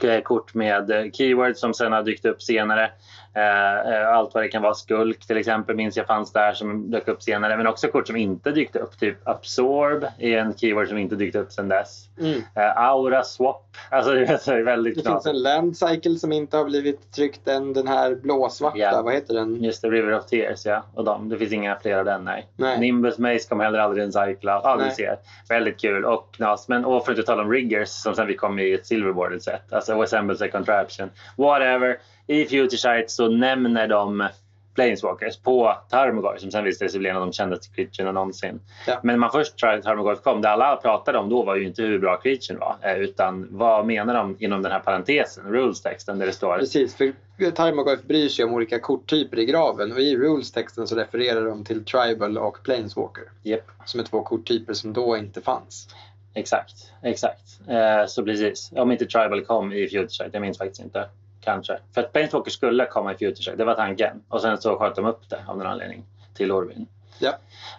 Eh, 0.05 0.21
kort 0.21 0.55
med 0.55 0.91
eh, 0.91 1.11
keywords 1.11 1.61
som 1.61 1.75
sen 1.75 1.93
har 1.93 2.03
dykt 2.03 2.25
upp 2.25 2.43
senare. 2.43 2.91
Eh, 3.39 3.93
eh, 3.95 4.09
allt 4.09 4.35
vad 4.35 4.43
det 4.43 4.49
kan 4.49 4.63
vara. 4.63 4.75
Skulk 4.75 5.27
till 5.27 5.37
exempel 5.37 5.77
minns 5.77 5.97
jag 5.97 6.07
fanns 6.07 6.33
där 6.33 6.53
som 6.53 6.91
dök 6.91 7.09
upp 7.09 7.23
senare. 7.23 7.57
Men 7.57 7.67
också 7.67 7.89
kort 7.89 8.07
som 8.07 8.17
inte 8.17 8.51
dykt 8.51 8.77
upp. 8.77 8.99
Typ 8.99 9.29
Absorb 9.29 10.05
är 10.19 10.39
en 10.39 10.55
keyword 10.55 10.89
som 10.89 10.99
inte 10.99 11.15
dykt 11.17 11.37
upp 11.37 11.53
sen 11.53 11.69
dess. 11.69 12.09
Mm. 12.21 12.43
Eh, 12.55 12.79
Aura 12.79 13.23
Swap. 13.23 13.65
Alltså 13.91 14.13
det 14.15 14.23
är 14.49 14.63
väldigt 14.65 14.95
Det 14.95 15.03
finns 15.03 15.07
knasigt. 15.09 15.35
en 15.35 15.43
Land 15.43 15.77
Cycle 15.77 16.15
som 16.15 16.33
inte 16.33 16.57
har 16.57 16.65
blivit 16.65 17.13
tryckt 17.13 17.49
än. 17.49 17.73
Den 17.73 17.89
här 17.89 18.15
blåsvarta, 18.15 18.79
Ja. 18.79 19.03
vad 19.03 19.15
heter 19.15 19.35
den? 19.35 19.65
Just 19.65 19.83
det, 19.83 19.89
River 19.91 20.19
of 20.19 20.27
Tears 20.27 20.67
ja. 20.67 20.85
Och 20.95 21.05
de, 21.05 21.29
det 21.29 21.39
finns 21.39 21.53
inga 21.53 21.77
fler 21.77 21.99
av 21.99 22.05
den 22.05 22.25
nej. 22.25 22.47
Nej. 22.57 22.81
Nimbus 22.81 23.19
Maze 23.19 23.49
kom 23.49 23.61
heller 23.61 23.79
aldrig 23.79 24.05
en. 24.05 24.11
Ja, 24.41 24.77
du 24.77 24.85
Nej. 24.85 24.95
ser. 24.95 25.17
Väldigt 25.49 25.81
kul 25.81 26.05
och 26.05 26.35
knas. 26.35 26.69
Men 26.69 26.85
och 26.85 27.05
för 27.05 27.13
att 27.13 27.19
inte 27.19 27.27
tala 27.27 27.43
om 27.43 27.51
Riggers 27.53 27.89
som 27.89 28.15
sen 28.15 28.27
vi 28.27 28.37
kom 28.37 28.59
i 28.59 28.73
ett 28.73 28.87
silverboarded 28.87 29.43
set. 29.43 29.73
Alltså 29.73 30.03
Assembles 30.03 30.43
a 30.43 30.49
Contraption. 30.53 31.11
Whatever. 31.37 31.97
I 32.31 32.45
Future 32.47 32.79
Sight 32.79 33.11
så 33.11 33.29
nämner 33.29 33.89
de 33.89 34.29
Planeswalkers 34.75 35.37
på 35.37 35.77
Tarmogoyf 35.91 36.41
som 36.41 36.51
sen 36.51 36.65
visade 36.65 36.91
sig 36.91 37.01
bli 37.01 37.09
en 37.11 37.17
av 37.17 37.23
de 37.23 37.33
kändaste 37.33 37.75
creaturena 37.75 38.13
någonsin. 38.13 38.61
Ja. 38.87 39.01
Men 39.03 39.21
man 39.21 39.31
först 39.31 39.59
tror 39.59 39.73
jag 39.73 39.83
Tarmogoyf 39.83 40.21
kom, 40.21 40.43
det 40.43 40.49
alla 40.51 40.77
pratade 40.77 41.19
om 41.19 41.29
då 41.29 41.43
var 41.43 41.57
ju 41.57 41.67
inte 41.67 41.83
hur 41.83 41.99
bra 41.99 42.17
creaturen 42.17 42.61
var. 42.61 42.77
eh, 42.83 42.99
Utan 42.99 43.49
vad 43.51 43.87
menar 43.87 44.15
de 44.15 44.37
inom 44.39 44.63
den 44.63 44.73
här 44.73 44.81
parentesen, 44.81 45.45
rules-texten 45.53 46.19
där 46.19 46.27
det 46.27 46.33
står 46.33 46.59
Precis, 46.59 46.97
för 46.97 47.13
Tarmogoyf 47.51 48.03
bryr 48.03 48.29
sig 48.29 48.45
om 48.45 48.55
olika 48.55 48.79
korttyper 48.79 49.39
i 49.39 49.45
graven 49.47 49.93
och 49.93 50.01
i 50.01 50.17
rules-texten 50.17 50.87
så 50.87 50.97
refererar 50.97 51.45
de 51.45 51.65
till 51.65 51.85
Tribal 51.85 52.39
och 52.39 52.59
Planeswalker. 52.65 53.25
Japp. 53.43 53.71
Som 53.85 54.01
är 54.01 54.05
två 54.05 54.23
korttyper 54.23 54.73
som 54.73 54.93
då 54.93 55.17
inte 55.17 55.41
fanns. 55.41 55.89
Exakt, 56.35 56.93
exakt. 57.03 57.61
Eh, 57.69 58.07
så 58.07 58.25
precis. 58.25 58.73
Om 58.77 58.93
inte 58.93 59.07
Tribal 59.07 59.45
kom 59.45 59.73
i 59.73 59.89
Future 59.89 60.31
jag 60.33 60.41
minns 60.41 60.59
faktiskt 60.59 60.81
inte. 60.83 61.09
Kanske. 61.49 61.79
För 61.95 62.01
att 62.01 62.13
Planeswalker 62.13 62.51
skulle 62.51 62.87
komma 62.87 63.13
i 63.13 63.17
Future 63.17 63.43
Shock, 63.43 63.59
det 63.59 63.65
var 63.65 63.75
tanken. 63.75 64.23
Och 64.29 64.41
sen 64.41 64.59
så 64.59 64.79
sköt 64.79 64.95
de 64.95 65.07
upp 65.07 65.29
det 65.29 65.45
av 65.47 65.59
någon 65.59 65.67
anledning 65.67 66.05
till 66.35 66.53
Orvin. 66.53 66.87
Ja. 67.19 67.29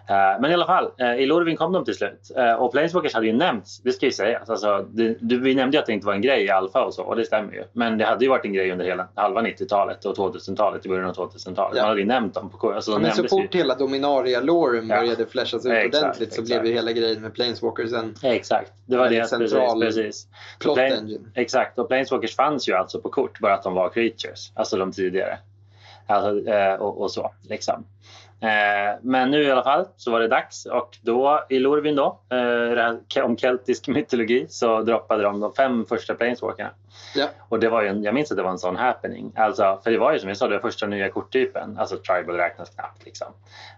Eh, 0.08 0.40
men 0.40 0.50
i 0.50 0.54
alla 0.54 0.66
fall, 0.66 0.90
eh, 0.98 1.14
i 1.14 1.26
Lorvin 1.26 1.56
kom 1.56 1.72
de 1.72 1.84
till 1.84 1.94
slut. 1.94 2.30
Eh, 2.36 2.52
och 2.52 2.72
Planeswalkers 2.72 3.14
hade 3.14 3.26
ju 3.26 3.32
nämnts, 3.32 3.80
det 3.82 3.92
ska 3.92 4.06
ju 4.06 4.12
sägas. 4.12 4.50
Alltså, 4.50 4.86
det, 4.90 5.16
du, 5.20 5.40
vi 5.40 5.54
nämnde 5.54 5.76
ju 5.76 5.80
att 5.80 5.86
det 5.86 5.92
inte 5.92 6.06
var 6.06 6.14
en 6.14 6.20
grej 6.22 6.44
i 6.44 6.50
Alfa 6.50 6.84
och 6.84 6.94
så, 6.94 7.02
och 7.02 7.16
det 7.16 7.24
stämmer 7.24 7.52
ju. 7.52 7.64
Men 7.72 7.98
det 7.98 8.04
hade 8.04 8.24
ju 8.24 8.30
varit 8.30 8.44
en 8.44 8.52
grej 8.52 8.72
under 8.72 8.84
hela 8.84 9.08
halva 9.14 9.42
90-talet 9.42 10.04
och 10.04 10.16
2000-talet, 10.16 10.86
i 10.86 10.88
början 10.88 11.08
av 11.10 11.14
2000-talet. 11.14 11.76
Ja. 11.76 11.82
Man 11.82 11.88
hade 11.88 12.00
ju 12.00 12.06
nämnt 12.06 12.34
dem. 12.34 12.50
På, 12.50 12.72
alltså, 12.72 12.90
Men 12.90 13.00
så 13.00 13.06
nämndes 13.06 13.18
ju. 13.24 13.28
fort 13.42 13.54
hela 13.54 13.74
Dominaria-loren 13.74 14.88
Ja. 14.88 14.96
började 15.00 15.26
flashas 15.26 15.66
ut 15.66 15.72
Exakt, 15.72 15.94
ordentligt 16.04 16.32
så 16.34 16.40
exakt. 16.42 16.60
blev 16.60 16.66
ju 16.66 16.72
hela 16.78 16.92
grejen 16.92 17.22
med 17.22 17.34
Planeswalkers 17.34 17.92
en 17.92 18.14
Exakt, 18.22 18.72
det 18.86 18.96
var 18.96 19.08
det. 19.08 19.20
Precis, 19.20 19.30
central 19.50 19.80
precis. 19.80 20.26
plot 20.60 20.78
Plane- 20.78 20.98
engine. 20.98 21.24
Exakt, 21.34 21.78
och 21.78 21.88
Planeswalkers 21.88 22.36
fanns 22.36 22.68
ju 22.68 22.72
alltså 22.74 23.00
på 23.00 23.08
kort, 23.08 23.38
bara 23.40 23.54
att 23.54 23.62
de 23.62 23.74
var 23.74 23.88
creatures. 23.88 24.52
Alltså 24.54 24.76
de 24.76 24.92
tidigare. 24.92 25.38
Alltså, 26.06 26.52
och, 26.78 27.00
och 27.02 27.10
så, 27.10 27.32
liksom. 27.48 27.84
Eh, 28.42 28.98
men 29.02 29.30
nu 29.30 29.42
i 29.42 29.50
alla 29.50 29.62
fall 29.62 29.86
så 29.96 30.10
var 30.10 30.20
det 30.20 30.28
dags 30.28 30.66
och 30.66 30.98
då 31.02 31.44
i 31.48 31.58
Lorvin 31.58 31.96
då, 31.96 32.20
eh, 33.16 33.24
om 33.24 33.36
keltisk 33.36 33.88
mytologi, 33.88 34.46
så 34.48 34.82
droppade 34.82 35.22
de 35.22 35.40
de 35.40 35.52
fem 35.52 35.86
första 35.86 36.14
Planeswalkerna. 36.14 36.70
Ja. 37.14 37.28
Och 37.48 37.60
det 37.60 37.68
var 37.68 37.82
en, 37.82 38.02
jag 38.02 38.14
minns 38.14 38.30
att 38.30 38.36
det 38.36 38.42
var 38.42 38.50
en 38.50 38.58
sån 38.58 38.76
happening. 38.76 39.32
Alltså, 39.36 39.80
för 39.84 39.90
det 39.90 39.98
var 39.98 40.12
ju 40.12 40.18
som 40.18 40.28
jag 40.28 40.36
sa, 40.38 40.48
det 40.48 40.60
första 40.60 40.86
nya 40.86 41.08
korttypen. 41.08 41.78
Alltså 41.78 41.96
tribal 41.96 42.36
räknas 42.36 42.70
knappt 42.70 43.04
liksom. 43.04 43.26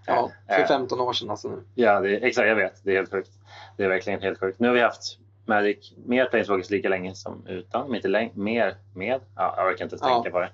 Ja, 0.06 0.30
Eh, 0.48 0.54
för 0.54 0.62
eh, 0.62 0.66
15 0.68 1.00
år 1.00 1.12
sedan 1.12 1.30
alltså 1.30 1.48
nu. 1.48 1.62
Ja, 1.74 2.00
det, 2.00 2.16
exakt. 2.16 2.48
Jag 2.48 2.56
vet. 2.56 2.80
Det 2.84 2.90
är 2.92 2.96
helt 2.96 3.10
sjukt. 3.10 3.30
Det 3.76 3.84
är 3.84 3.88
verkligen 3.88 4.20
helt 4.22 4.40
sjukt. 4.40 4.60
Nu 4.60 4.68
har 4.68 4.74
vi 4.74 4.80
haft 4.80 5.18
Magic 5.46 5.92
mer 6.06 6.24
Planeswalkers 6.24 6.70
lika 6.70 6.88
länge 6.88 7.14
som 7.14 7.46
utan. 7.46 7.86
Men 7.86 7.96
inte 7.96 8.08
läng- 8.08 8.30
mer 8.34 8.74
med. 8.94 9.20
Ja, 9.36 9.54
jag 9.56 9.66
orkar 9.66 9.84
inte 9.84 9.94
ens 9.94 10.02
Ja. 10.02 10.08
tänka 10.14 10.30
på 10.30 10.40
det. 10.40 10.48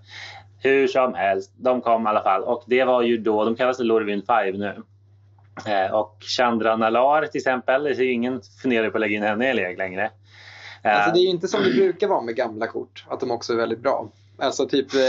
Hur 0.63 0.87
som 0.89 1.15
helst, 1.15 1.53
de 1.57 1.81
kom 1.81 2.07
i 2.07 2.09
alla 2.09 2.23
fall. 2.23 2.43
Och 2.43 2.63
det 2.67 2.85
var 2.85 3.03
ju 3.03 3.19
då, 3.19 3.45
de 3.45 3.57
kallas 3.57 3.79
Lorvin 3.79 4.23
5 4.23 4.55
nu. 4.59 4.83
Eh, 5.67 5.95
och 5.95 6.17
Chandra 6.21 6.77
Nalar 6.77 7.27
till 7.27 7.39
exempel, 7.39 7.83
det 7.83 7.91
är 7.91 8.01
ingen 8.13 8.41
funderar 8.63 8.91
på 8.91 8.97
att 8.97 9.01
lägga 9.01 9.17
in 9.17 9.23
henne 9.23 9.51
i 9.51 9.55
lek 9.55 9.79
längre. 9.79 10.11
Eh, 10.83 10.97
Alltså 10.97 11.11
det 11.13 11.19
är 11.19 11.23
ju 11.23 11.29
inte 11.29 11.49
som 11.49 11.63
det 11.63 11.71
brukar 11.71 12.09
vara 12.09 12.21
med 12.23 12.37
gamla 12.37 12.67
kort, 12.67 13.05
att 13.09 13.21
de 13.21 13.31
också 13.31 13.53
är 13.53 13.57
väldigt 13.57 13.81
bra. 13.81 14.09
Alltså 14.39 14.69
typ 14.69 14.95
eh, 14.95 15.01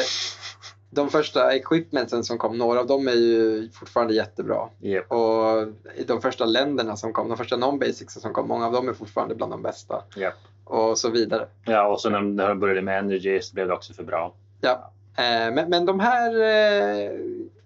de 0.90 1.10
första 1.10 1.54
equipmentsen 1.56 2.24
som 2.24 2.38
kom, 2.38 2.58
några 2.58 2.80
av 2.80 2.88
dem 2.88 3.08
är 3.08 3.12
ju 3.12 3.70
fortfarande 3.74 4.14
jättebra. 4.14 4.70
Japp, 4.80 5.12
Och 5.12 5.68
de 6.08 6.22
första 6.22 6.46
länderna 6.46 6.96
som 6.96 7.14
kom, 7.14 7.30
de 7.30 7.38
första 7.38 7.56
non-basics 7.56 8.20
som 8.20 8.34
kom, 8.34 8.48
många 8.48 8.66
av 8.66 8.72
dem 8.74 8.90
är 8.90 8.94
fortfarande 8.94 9.36
bland 9.36 9.52
de 9.54 9.62
bästa. 9.62 10.04
japp. 10.16 10.34
Och 10.64 10.98
så 10.98 11.10
vidare. 11.10 11.48
Ja, 11.66 11.88
och 11.88 12.02
så 12.02 12.10
när 12.10 12.48
de 12.48 12.60
började 12.60 12.82
med 12.82 13.00
Energy 13.00 13.42
så 13.42 13.54
blev 13.54 13.68
det 13.68 13.74
också 13.74 13.94
för 13.94 14.04
bra. 14.04 14.34
Ja. 14.62 14.92
Eh, 15.18 15.52
men, 15.54 15.70
men 15.70 15.86
de 15.86 16.00
här, 16.00 16.42
eh, 16.42 17.12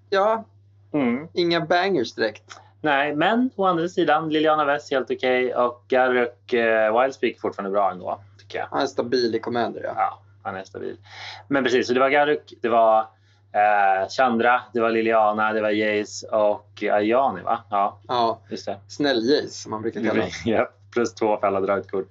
ja, 0.10 0.43
Mm. 0.93 1.27
inga 1.34 1.62
bangers 1.62 2.13
direkt. 2.13 2.60
Nej, 2.82 3.15
men 3.15 3.49
å 3.56 3.65
andra 3.65 3.88
sidan, 3.89 4.29
Liliana 4.29 4.65
West 4.65 4.91
helt 4.91 5.12
okej 5.12 5.56
och 5.56 5.84
Garruk 5.88 6.53
eh, 6.53 7.01
Wildspeak 7.01 7.39
fortfarande 7.39 7.71
bra 7.71 7.91
ändå, 7.91 8.19
tycker 8.39 8.60
jag. 8.60 8.67
Han 8.71 8.82
är 8.82 8.86
stabil 8.86 9.36
i 9.36 9.39
Commander 9.39 9.82
ja. 9.84 9.93
Ja, 9.97 10.19
han 10.43 10.56
är 10.56 10.63
stabil. 10.63 10.97
Men 11.47 11.63
precis, 11.63 11.88
så 11.88 11.93
det 11.93 11.99
var 11.99 12.10
Garruk, 12.10 12.53
det 12.62 12.69
var 12.69 12.99
eh, 13.51 14.10
Chandra, 14.10 14.62
det 14.73 14.79
var 14.79 14.89
Liliana, 14.91 15.53
det 15.53 15.62
var 15.62 15.69
Jace 15.69 16.27
och 16.27 16.84
Ayani 16.91 17.41
va? 17.41 17.63
Ja, 17.69 17.97
Ja, 18.08 18.39
just 18.49 18.65
det. 18.65 18.77
snäll-Jace 18.88 19.47
som 19.62 19.69
man 19.71 19.82
brukar 19.82 19.99
kalla 20.01 20.13
honom. 20.13 20.29
ja, 20.45 20.69
plus 20.93 21.13
två 21.13 21.38
för 21.38 21.47
alla 21.47 21.60
dragkort. 21.62 22.10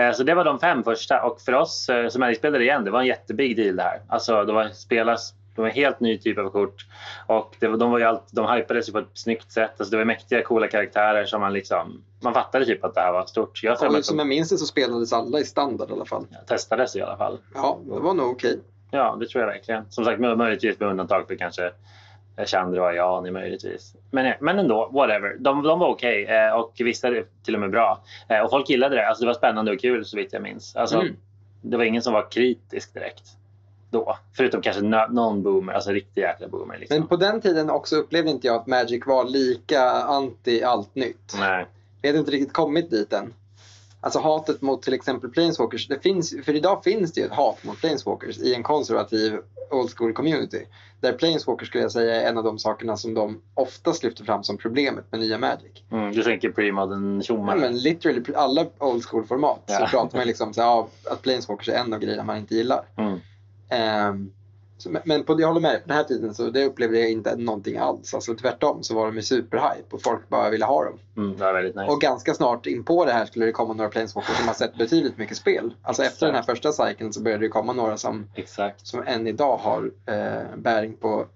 Eh, 0.00 0.12
Så 0.12 0.22
det 0.22 0.34
var 0.34 0.44
de 0.44 0.58
fem 0.58 0.84
första 0.84 1.22
och 1.22 1.40
för 1.40 1.52
oss 1.54 1.88
eh, 1.88 2.08
som 2.08 2.20
Magic-spelare 2.20 2.62
igen, 2.62 2.84
det 2.84 2.90
var 2.90 3.00
en 3.00 3.06
jättebig 3.06 3.56
deal 3.56 3.76
det 3.76 3.82
här. 3.82 4.00
Alltså 4.08 4.44
det 4.44 4.52
var 4.52 4.68
spelas 4.68 5.34
det 5.54 5.60
var 5.60 5.68
en 5.68 5.74
helt 5.74 6.00
ny 6.00 6.18
typ 6.18 6.38
av 6.38 6.50
kort 6.50 6.86
och 7.26 7.56
det 7.60 7.66
de, 7.66 7.90
var 7.90 7.98
ju 7.98 8.04
allt, 8.04 8.28
de 8.32 8.52
hypades 8.52 8.88
ju 8.88 8.92
på 8.92 8.98
ett 8.98 9.08
snyggt 9.14 9.52
sätt. 9.52 9.70
Alltså 9.76 9.90
det 9.90 9.96
var 9.96 10.04
mäktiga, 10.04 10.42
coola 10.42 10.68
karaktärer 10.68 11.24
som 11.24 11.40
man 11.40 11.52
liksom... 11.52 12.02
Man 12.22 12.34
fattade 12.34 12.64
typ 12.64 12.84
att 12.84 12.94
det 12.94 13.00
här 13.00 13.12
var 13.12 13.26
stort. 13.26 13.62
Jag 13.62 13.72
att 13.72 13.78
som 14.04 14.16
de 14.16 14.18
jag 14.18 14.28
minns 14.28 14.48
det 14.48 14.58
så 14.58 14.66
spelades 14.66 15.12
alla 15.12 15.38
i 15.38 15.44
standard 15.44 15.90
i 15.90 15.92
alla 15.92 16.04
fall. 16.04 16.26
testades 16.46 16.96
i 16.96 17.02
alla 17.02 17.16
fall. 17.16 17.38
Ja, 17.54 17.78
det 17.84 18.00
var 18.00 18.14
nog 18.14 18.30
okej. 18.30 18.60
Ja, 18.90 19.16
det 19.20 19.26
tror 19.28 19.42
jag 19.44 19.48
verkligen. 19.48 19.90
Som 19.90 20.04
sagt, 20.04 20.20
möjligtvis 20.20 20.80
med 20.80 20.88
undantag 20.88 21.26
för 21.28 21.34
kanske 21.34 21.72
Chandra 22.46 22.82
och 22.82 22.88
Ayani 22.88 23.30
möjligtvis. 23.30 23.94
Men, 24.10 24.34
men 24.40 24.58
ändå, 24.58 24.90
whatever. 24.92 25.36
De, 25.38 25.62
de 25.62 25.78
var 25.78 25.88
okej 25.88 26.24
eh, 26.24 26.52
och 26.52 26.72
vissa 26.78 27.08
till 27.44 27.54
och 27.54 27.60
med 27.60 27.70
bra. 27.70 28.02
Eh, 28.28 28.40
och 28.40 28.50
folk 28.50 28.70
gillade 28.70 28.96
det. 28.96 29.08
Alltså, 29.08 29.22
det 29.22 29.26
var 29.26 29.34
spännande 29.34 29.72
och 29.72 29.80
kul 29.80 30.04
så 30.04 30.16
vitt 30.16 30.32
jag 30.32 30.42
minns. 30.42 30.76
Alltså, 30.76 31.00
Mm. 31.00 31.16
Det 31.62 31.76
var 31.76 31.84
ingen 31.84 32.02
som 32.02 32.12
var 32.12 32.30
kritisk 32.30 32.94
direkt 32.94 33.24
då. 33.90 34.18
Förutom 34.36 34.62
kanske 34.62 34.82
någon 35.10 35.42
boomer, 35.42 35.72
alltså 35.72 35.90
riktig 35.90 36.20
jäkla 36.20 36.48
boomer. 36.48 36.78
Liksom. 36.78 36.98
Men 36.98 37.08
på 37.08 37.16
den 37.16 37.40
tiden 37.40 37.70
också 37.70 37.96
upplevde 37.96 38.30
inte 38.30 38.46
jag 38.46 38.56
att 38.56 38.66
Magic 38.66 39.06
var 39.06 39.24
lika 39.24 39.82
anti 39.90 40.62
allt 40.62 40.94
nytt. 40.94 41.34
Nej. 41.38 41.66
Vi 42.02 42.08
hade 42.08 42.18
inte 42.18 42.30
riktigt 42.30 42.52
kommit 42.52 42.90
dit 42.90 43.12
än. 43.12 43.34
Alltså 44.02 44.18
hatet 44.20 44.62
mot 44.62 44.82
till 44.82 44.94
exempel 44.94 45.30
Planeswalkers. 45.30 45.88
Det 45.88 46.02
finns, 46.02 46.34
för 46.44 46.56
idag 46.56 46.84
finns 46.84 47.12
det 47.12 47.20
ju 47.20 47.26
ett 47.26 47.32
hat 47.32 47.64
mot 47.64 47.80
Planeswalkers 47.80 48.38
i 48.38 48.54
en 48.54 48.62
konservativ 48.62 49.38
old 49.70 49.90
school 49.96 50.12
community. 50.12 50.66
Där 51.00 51.12
Planeswalkers 51.12 51.68
skulle 51.68 51.84
jag 51.84 51.92
säga 51.92 52.22
är 52.22 52.28
en 52.28 52.38
av 52.38 52.44
de 52.44 52.58
sakerna 52.58 52.96
som 52.96 53.14
de 53.14 53.40
oftast 53.54 54.02
lyfter 54.04 54.24
fram 54.24 54.44
som 54.44 54.56
problemet 54.56 55.04
med 55.10 55.20
nya 55.20 55.38
Magic. 55.38 55.82
Mm, 55.92 56.12
du 56.12 56.22
tänker 56.22 56.50
premodern 56.50 57.16
Ja, 57.16 57.22
tjommar? 57.22 57.56
men 57.56 57.78
literally 57.78 58.22
alla 58.34 58.66
old 58.78 59.04
school 59.04 59.24
format 59.26 59.62
så 59.66 59.72
Ja. 59.80 59.86
pratar 59.90 60.18
man 60.18 60.26
liksom 60.26 60.54
så, 60.54 60.60
ja, 60.60 60.88
att 61.10 61.22
Planeswalkers 61.22 61.68
är 61.68 61.72
en 61.74 61.92
av 61.92 62.00
grejerna 62.00 62.22
man 62.24 62.36
inte 62.36 62.54
gillar. 62.54 62.84
Mm. 62.96 63.18
Så, 63.68 64.30
men- 65.04 65.24
på, 65.24 65.40
jag 65.40 65.46
håller 65.48 65.60
med, 65.60 65.82
på 65.82 65.88
den 65.88 65.96
här 65.96 66.04
tiden 66.04 66.34
så 66.34 66.50
det 66.50 66.64
upplevde 66.64 66.98
jag 67.00 67.10
inte 67.10 67.36
någonting 67.36 67.76
alls. 67.78 68.14
Alltså 68.14 68.34
tvärtom 68.34 68.82
så 68.82 68.94
var 68.94 69.06
de 69.06 69.16
ju 69.16 69.22
superhype 69.22 69.86
och 69.96 70.02
folk 70.02 70.28
bara 70.28 70.50
ville 70.50 70.64
ha 70.64 70.84
dem. 70.84 70.98
Mm, 71.16 71.36
det 71.36 71.44
var 71.44 71.52
väldigt 71.52 71.74
nice. 71.76 71.90
Och 71.92 72.00
ganska 72.00 72.34
snart 72.34 72.66
in 72.66 72.84
på 72.84 73.04
det 73.04 73.12
här 73.12 73.26
skulle 73.26 73.46
det 73.46 73.52
komma 73.52 73.72
några 73.74 73.90
Planeswalkers 73.90 74.36
som 74.36 74.46
har 74.48 74.54
sett 74.54 74.78
betydligt 74.78 75.18
mycket 75.18 75.36
spel. 75.36 75.74
Alltså 75.82 76.02
efter 76.02 76.26
den 76.26 76.34
här 76.34 76.42
första 76.42 76.72
cykeln 76.72 77.12
så 77.12 77.22
började 77.22 77.44
det 77.44 77.48
komma 77.48 77.72
några 77.72 77.96
som, 77.96 78.26
Exakt. 78.34 78.86
som 78.86 79.02
än 79.06 79.26
idag 79.26 79.56
har 79.56 79.90
eh, 80.06 80.56
bäring 80.56 80.96
på 80.96 81.26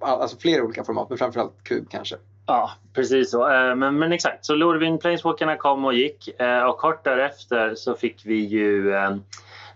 all- 0.00 0.20
alltså 0.20 0.36
flera 0.36 0.62
olika 0.64 0.84
format, 0.84 1.08
men 1.08 1.18
framförallt 1.18 1.54
kub 1.64 1.88
kanske. 1.90 2.16
Ja, 2.46 2.70
precis 2.94 3.30
så. 3.30 3.50
Eh, 3.52 3.74
Men, 3.76 3.98
men 3.98 4.12
exakt, 4.12 4.44
så 4.46 4.54
Lorvin 4.54 4.98
Planeswalkerna 4.98 5.56
kom 5.56 5.84
och 5.84 5.94
gick 5.94 6.40
eh, 6.40 6.62
och 6.62 6.78
kort 6.78 7.04
därefter 7.04 7.74
så 7.74 7.94
fick 7.94 8.22
vi 8.26 8.34
ju 8.34 8.94
eh, 8.94 9.16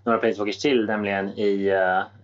några 0.09 0.21
Planeswalkers 0.21 0.59
till, 0.59 0.87
nämligen 0.87 1.29
i... 1.39 1.69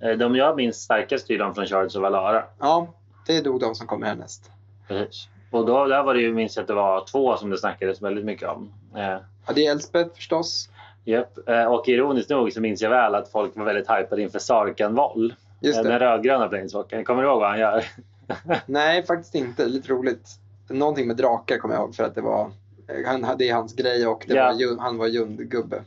eh, 0.02 0.10
De 0.16 0.36
jag 0.36 0.56
minns 0.56 0.76
starkast 0.76 1.30
är 1.30 1.38
de 1.38 1.54
från 1.54 1.66
Shards 1.66 1.96
of 1.96 2.02
Valara. 2.02 2.44
Ja, 2.60 2.86
det 3.26 3.36
är 3.36 3.42
nog 3.42 3.60
de 3.60 3.74
som 3.74 3.86
kommer 3.86 4.06
härnäst. 4.06 4.50
Precis. 4.88 5.28
Och 5.50 5.66
då 5.66 5.86
där 5.86 6.02
var 6.02 6.14
det 6.14 6.20
ju, 6.20 6.32
minns 6.34 6.56
jag 6.56 6.62
att 6.62 6.68
det 6.68 6.74
var 6.74 7.04
två 7.12 7.36
som 7.36 7.50
det 7.50 7.58
snackades 7.58 8.02
väldigt 8.02 8.24
mycket 8.24 8.48
om. 8.48 8.72
Eh, 8.96 9.16
Ja, 9.46 9.52
det 9.54 9.66
är 9.66 9.72
Elspeth 9.72 10.14
förstås. 10.14 10.68
Japp. 11.04 11.48
Eh, 11.48 11.64
Och 11.64 11.88
ironiskt 11.88 12.30
nog 12.30 12.52
så 12.52 12.60
minns 12.60 12.82
jag 12.82 12.90
väl 12.90 13.14
att 13.14 13.28
folk 13.28 13.56
var 13.56 13.64
väldigt 13.64 13.90
hypade 13.90 14.22
inför 14.22 14.38
Sarkan 14.38 14.94
Voll. 14.94 15.34
Den 15.60 15.98
rödgröna 15.98 16.48
Planeswalkern. 16.48 17.04
Kommer 17.04 17.22
du 17.22 17.28
ihåg 17.28 17.40
vad 17.40 17.50
han 17.50 17.58
gör? 17.58 17.84
Nej, 18.66 19.06
faktiskt 19.06 19.34
inte. 19.34 19.66
Lite 19.66 19.88
roligt. 19.92 20.28
Någonting 20.68 21.06
med 21.06 21.16
drakar 21.16 21.58
kommer 21.58 21.74
jag 21.74 21.82
ihåg 21.82 21.94
för 21.94 22.04
att 22.04 22.14
det 22.14 22.20
var 22.20 22.50
eh, 22.88 23.06
han, 23.10 23.26
det 23.38 23.48
är 23.48 23.54
hans 23.54 23.74
grej 23.76 24.06
och 24.06 24.24
det 24.28 24.34
Ja. 24.34 24.44
var, 24.44 24.52
Jun- 24.52 24.78
han 24.80 24.98
var 24.98 25.06
Jund-gubbe. 25.06 25.82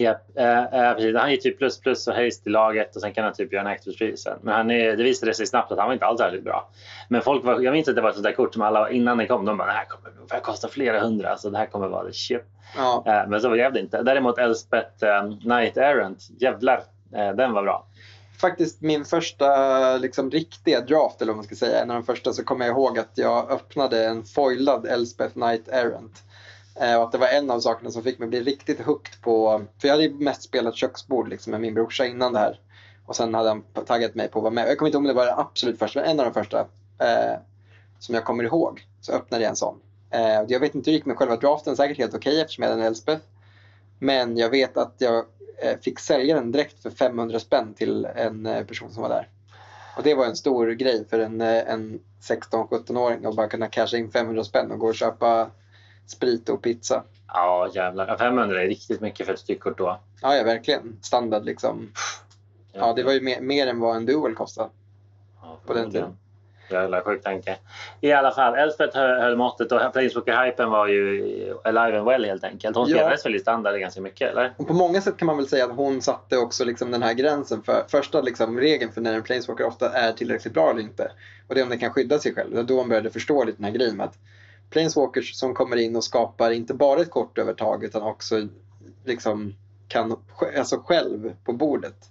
Japp, 0.00 0.38
eh, 0.38 0.64
eh, 0.64 0.94
precis. 0.94 1.16
Han 1.16 1.30
ger 1.30 1.36
typ 1.36 1.58
plus 1.58 1.80
plus 1.80 2.08
och 2.08 2.14
haste 2.14 2.48
i 2.48 2.52
laget 2.52 2.96
och 2.96 3.02
sen 3.02 3.12
kan 3.12 3.24
han 3.24 3.32
typ 3.32 3.52
göra 3.52 3.70
en 3.72 3.94
free 3.98 4.16
sen. 4.16 4.38
Men 4.42 4.54
han 4.54 4.70
är, 4.70 4.96
det 4.96 5.02
visade 5.02 5.34
sig 5.34 5.46
snabbt 5.46 5.72
att 5.72 5.78
han 5.78 5.86
var 5.86 5.92
inte 5.94 6.06
alls 6.06 6.20
särskilt 6.20 6.44
bra. 6.44 6.68
Men 7.08 7.22
folk 7.22 7.44
var, 7.44 7.60
jag 7.60 7.72
minns 7.72 7.88
att 7.88 7.94
det 7.94 8.00
var 8.00 8.08
ett 8.08 8.14
sånt 8.14 8.24
där 8.24 8.32
kort 8.32 8.52
som 8.54 8.62
alla 8.62 8.90
innan 8.90 9.18
det 9.18 9.26
kom, 9.26 9.44
de 9.44 9.56
bara 9.56 9.66
det 9.66 9.72
här 9.72 9.84
kommer 9.84 10.40
kostar 10.40 10.68
flera 10.68 11.00
hundra 11.00 11.36
så 11.36 11.50
det 11.50 11.58
här 11.58 11.66
kommer 11.66 11.88
vara 11.88 12.04
det 12.04 12.12
shit. 12.12 12.44
Ja, 12.76 13.02
Eh, 13.06 13.28
men 13.28 13.40
så 13.40 13.48
var 13.48 13.56
det 13.56 13.80
inte. 13.80 14.02
Däremot 14.02 14.38
Elspeth 14.38 15.04
eh, 15.04 15.38
Knight 15.40 15.76
Errant, 15.76 16.28
jävlar, 16.38 16.82
eh, 17.14 17.32
den 17.32 17.52
var 17.52 17.62
bra. 17.62 17.86
faktiskt 18.40 18.80
min 18.80 19.04
första 19.04 19.96
liksom, 19.96 20.30
riktiga 20.30 20.80
draft, 20.80 21.22
eller 21.22 21.32
vad 21.32 21.36
man 21.36 21.44
ska 21.44 21.54
säga, 21.54 21.82
en 21.82 21.90
av 21.90 21.96
de 21.96 22.02
första, 22.02 22.32
så 22.32 22.44
kommer 22.44 22.66
jag 22.66 22.74
ihåg 22.74 22.98
att 22.98 23.12
jag 23.14 23.50
öppnade 23.50 24.06
en 24.06 24.24
foilad 24.24 24.86
Elspeth 24.86 25.32
Knight 25.32 25.68
Errant. 25.68 26.22
Eh, 26.80 26.96
och 26.96 27.02
att 27.02 27.12
det 27.12 27.18
var 27.18 27.28
en 27.28 27.50
av 27.50 27.60
sakerna 27.60 27.90
som 27.90 28.02
fick 28.02 28.18
mig 28.18 28.28
bli 28.28 28.40
riktigt 28.42 28.80
hooked 28.80 29.20
på, 29.20 29.62
för 29.78 29.88
jag 29.88 29.94
hade 29.94 30.04
ju 30.04 30.14
mest 30.14 30.42
spelat 30.42 30.76
köksbord 30.76 31.28
liksom, 31.28 31.50
med 31.50 31.60
min 31.60 31.74
brorsa 31.74 32.06
innan 32.06 32.32
det 32.32 32.38
här. 32.38 32.60
Och 33.06 33.16
sen 33.16 33.34
hade 33.34 33.48
han 33.48 33.62
taggat 33.86 34.14
mig 34.14 34.28
på 34.28 34.38
att 34.38 34.42
vara 34.42 34.52
med. 34.54 34.68
Jag 34.68 34.78
kommer 34.78 34.88
inte 34.88 34.96
ihåg 34.96 35.04
om 35.04 35.08
det 35.08 35.14
var 35.14 35.26
det 35.26 35.36
absolut 35.36 35.78
första, 35.78 36.00
men 36.00 36.10
en 36.10 36.20
av 36.20 36.26
de 36.26 36.34
första 36.34 36.60
eh, 36.98 37.38
som 37.98 38.14
jag 38.14 38.24
kommer 38.24 38.44
ihåg. 38.44 38.86
Så 39.00 39.12
öppnade 39.12 39.42
jag 39.42 39.50
en 39.50 39.56
sån. 39.56 39.80
Eh, 40.10 40.42
jag 40.48 40.60
vet 40.60 40.74
inte 40.74 40.90
hur 40.90 40.92
det 40.92 40.96
gick 40.96 41.06
med 41.06 41.16
själva 41.16 41.36
draften, 41.36 41.76
säkert 41.76 41.98
helt 41.98 42.14
okej 42.14 42.40
eftersom 42.40 42.62
jag 42.62 42.70
hade 42.70 42.82
en 42.82 42.86
Elspeth. 42.86 43.24
Men 43.98 44.36
jag 44.36 44.50
vet 44.50 44.76
att 44.76 44.94
jag 44.98 45.24
eh, 45.62 45.78
fick 45.80 45.98
sälja 45.98 46.34
den 46.34 46.52
direkt 46.52 46.82
för 46.82 46.90
500 46.90 47.38
spänn 47.38 47.74
till 47.74 48.04
en 48.04 48.46
eh, 48.46 48.64
person 48.64 48.92
som 48.92 49.02
var 49.02 49.08
där. 49.08 49.28
Och 49.96 50.02
det 50.02 50.14
var 50.14 50.26
en 50.26 50.36
stor 50.36 50.70
grej 50.70 51.04
för 51.10 51.18
en, 51.18 51.40
eh, 51.40 51.70
en 51.70 52.00
16-17-åring 52.22 53.24
att 53.24 53.36
bara 53.36 53.48
kunna 53.48 53.68
casha 53.68 53.96
in 53.96 54.10
500 54.10 54.44
spänn 54.44 54.70
och 54.70 54.78
gå 54.78 54.86
och 54.86 54.94
köpa 54.94 55.50
sprit 56.06 56.48
och 56.48 56.62
pizza. 56.62 57.02
Ja 57.28 57.70
jävlar, 57.74 58.06
Ja, 58.08 58.18
500 58.18 58.62
är 58.62 58.66
riktigt 58.66 59.00
mycket 59.00 59.26
för 59.26 59.32
ett 59.32 59.38
styckkort 59.40 59.78
då. 59.78 60.00
Ja, 60.22 60.36
ja 60.36 60.44
verkligen. 60.44 60.98
Standard 61.02 61.44
liksom. 61.44 61.92
Ja, 62.72 62.92
det 62.96 63.02
var 63.02 63.12
ju 63.12 63.20
mer, 63.20 63.40
mer 63.40 63.66
än 63.66 63.80
vad 63.80 63.96
en 63.96 64.06
duel 64.06 64.34
kostade. 64.34 64.68
Ja, 65.42 65.58
på 65.66 65.74
den 65.74 65.90
tiden. 65.90 66.16
Jävla 66.70 67.00
sjuk 67.00 67.22
tanke. 67.22 67.56
I 68.00 68.12
alla 68.12 68.30
fall, 68.30 68.54
Elspeth 68.54 68.96
höll, 68.96 69.20
höll 69.20 69.36
måttet 69.36 69.72
och 69.72 69.80
Planeswalker-hypen 69.92 70.70
var 70.70 70.86
ju 70.86 71.54
alive 71.64 71.98
and 71.98 72.06
well 72.08 72.24
helt 72.24 72.44
enkelt. 72.44 72.76
Hon 72.76 72.88
Ja. 72.88 72.96
spelades 72.96 73.26
väl 73.26 73.34
i 73.34 73.38
standard 73.38 73.80
ganska 73.80 74.00
mycket, 74.00 74.30
eller? 74.30 74.54
Och 74.56 74.66
på 74.68 74.74
många 74.74 75.00
sätt 75.00 75.16
kan 75.16 75.26
man 75.26 75.36
väl 75.36 75.48
säga 75.48 75.64
att 75.64 75.76
hon 75.76 76.02
satte 76.02 76.36
också 76.36 76.64
liksom 76.64 76.90
den 76.90 77.02
här 77.02 77.12
gränsen 77.14 77.62
för 77.62 77.84
första 77.88 78.20
liksom 78.20 78.60
regeln 78.60 78.92
för 78.92 79.00
när 79.00 79.14
en 79.14 79.22
planeswalker 79.22 79.64
ofta 79.66 79.92
är 79.92 80.12
tillräckligt 80.12 80.54
bra 80.54 80.70
eller 80.70 80.80
inte. 80.80 81.10
Och 81.48 81.54
det 81.54 81.60
är 81.60 81.64
om 81.64 81.70
den 81.70 81.78
kan 81.78 81.92
skydda 81.92 82.18
sig 82.18 82.34
själv. 82.34 82.50
Det 82.50 82.56
var 82.56 82.62
då 82.62 82.76
man 82.76 82.88
började 82.88 83.10
förstå 83.10 83.44
lite 83.44 83.58
den 83.58 83.64
här 83.64 83.72
grejen 83.72 83.96
med 83.96 84.06
att 84.06 84.18
planeswalkers 84.70 85.34
som 85.34 85.54
kommer 85.54 85.76
in 85.76 85.96
och 85.96 86.04
skapar 86.04 86.50
inte 86.50 86.74
bara 86.74 87.00
ett 87.00 87.10
kortövertag 87.10 87.84
utan 87.84 88.02
också 88.02 88.48
liksom 89.04 89.54
kan 89.88 90.16
alltså 90.58 90.82
själv 90.86 91.32
på 91.44 91.52
bordet 91.52 92.10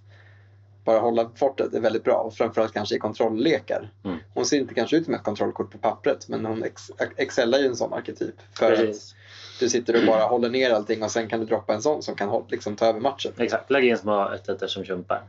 bara 0.84 0.99
hålla 0.99 1.30
fortet 1.36 1.74
är 1.74 1.80
väldigt 1.80 2.03
bra 2.03 2.16
och 2.16 2.34
framförallt 2.34 2.74
kanske 2.74 2.95
i 2.95 2.99
kontrolllekar. 2.99 3.89
Mm. 4.03 4.18
Hon 4.34 4.45
ser 4.45 4.58
inte 4.58 4.74
kanske 4.74 4.97
ut 4.97 5.06
som 5.06 5.14
ett 5.14 5.24
kontrollkort 5.24 5.72
på 5.72 5.78
pappret 5.78 6.28
men 6.28 6.45
hon 6.45 6.64
ex- 6.64 6.91
excellar 7.18 7.60
ju 7.60 7.68
en 7.68 7.76
sån 7.76 7.93
arketyp. 7.93 8.36
För 8.53 8.72
att 8.72 8.80
Precis. 8.80 9.16
du 9.60 9.70
sitter 9.70 9.95
och 9.95 10.08
bara 10.08 10.24
håller 10.24 10.49
ner 10.49 10.72
allting 10.72 11.03
och 11.03 11.12
sen 11.12 11.30
kan 11.30 11.39
du 11.39 11.45
droppa 11.45 11.74
en 11.74 11.82
sån 11.82 12.03
som 12.03 12.16
kan 12.16 12.45
liksom 12.49 12.76
ta 12.76 12.86
över 12.86 12.99
matchen. 12.99 13.32
Exakt, 13.38 13.72
lägg 13.72 13.86
in 13.86 13.97
små 13.97 14.30
ettor 14.30 14.68
som 14.68 14.84
kämpar. 14.84 15.24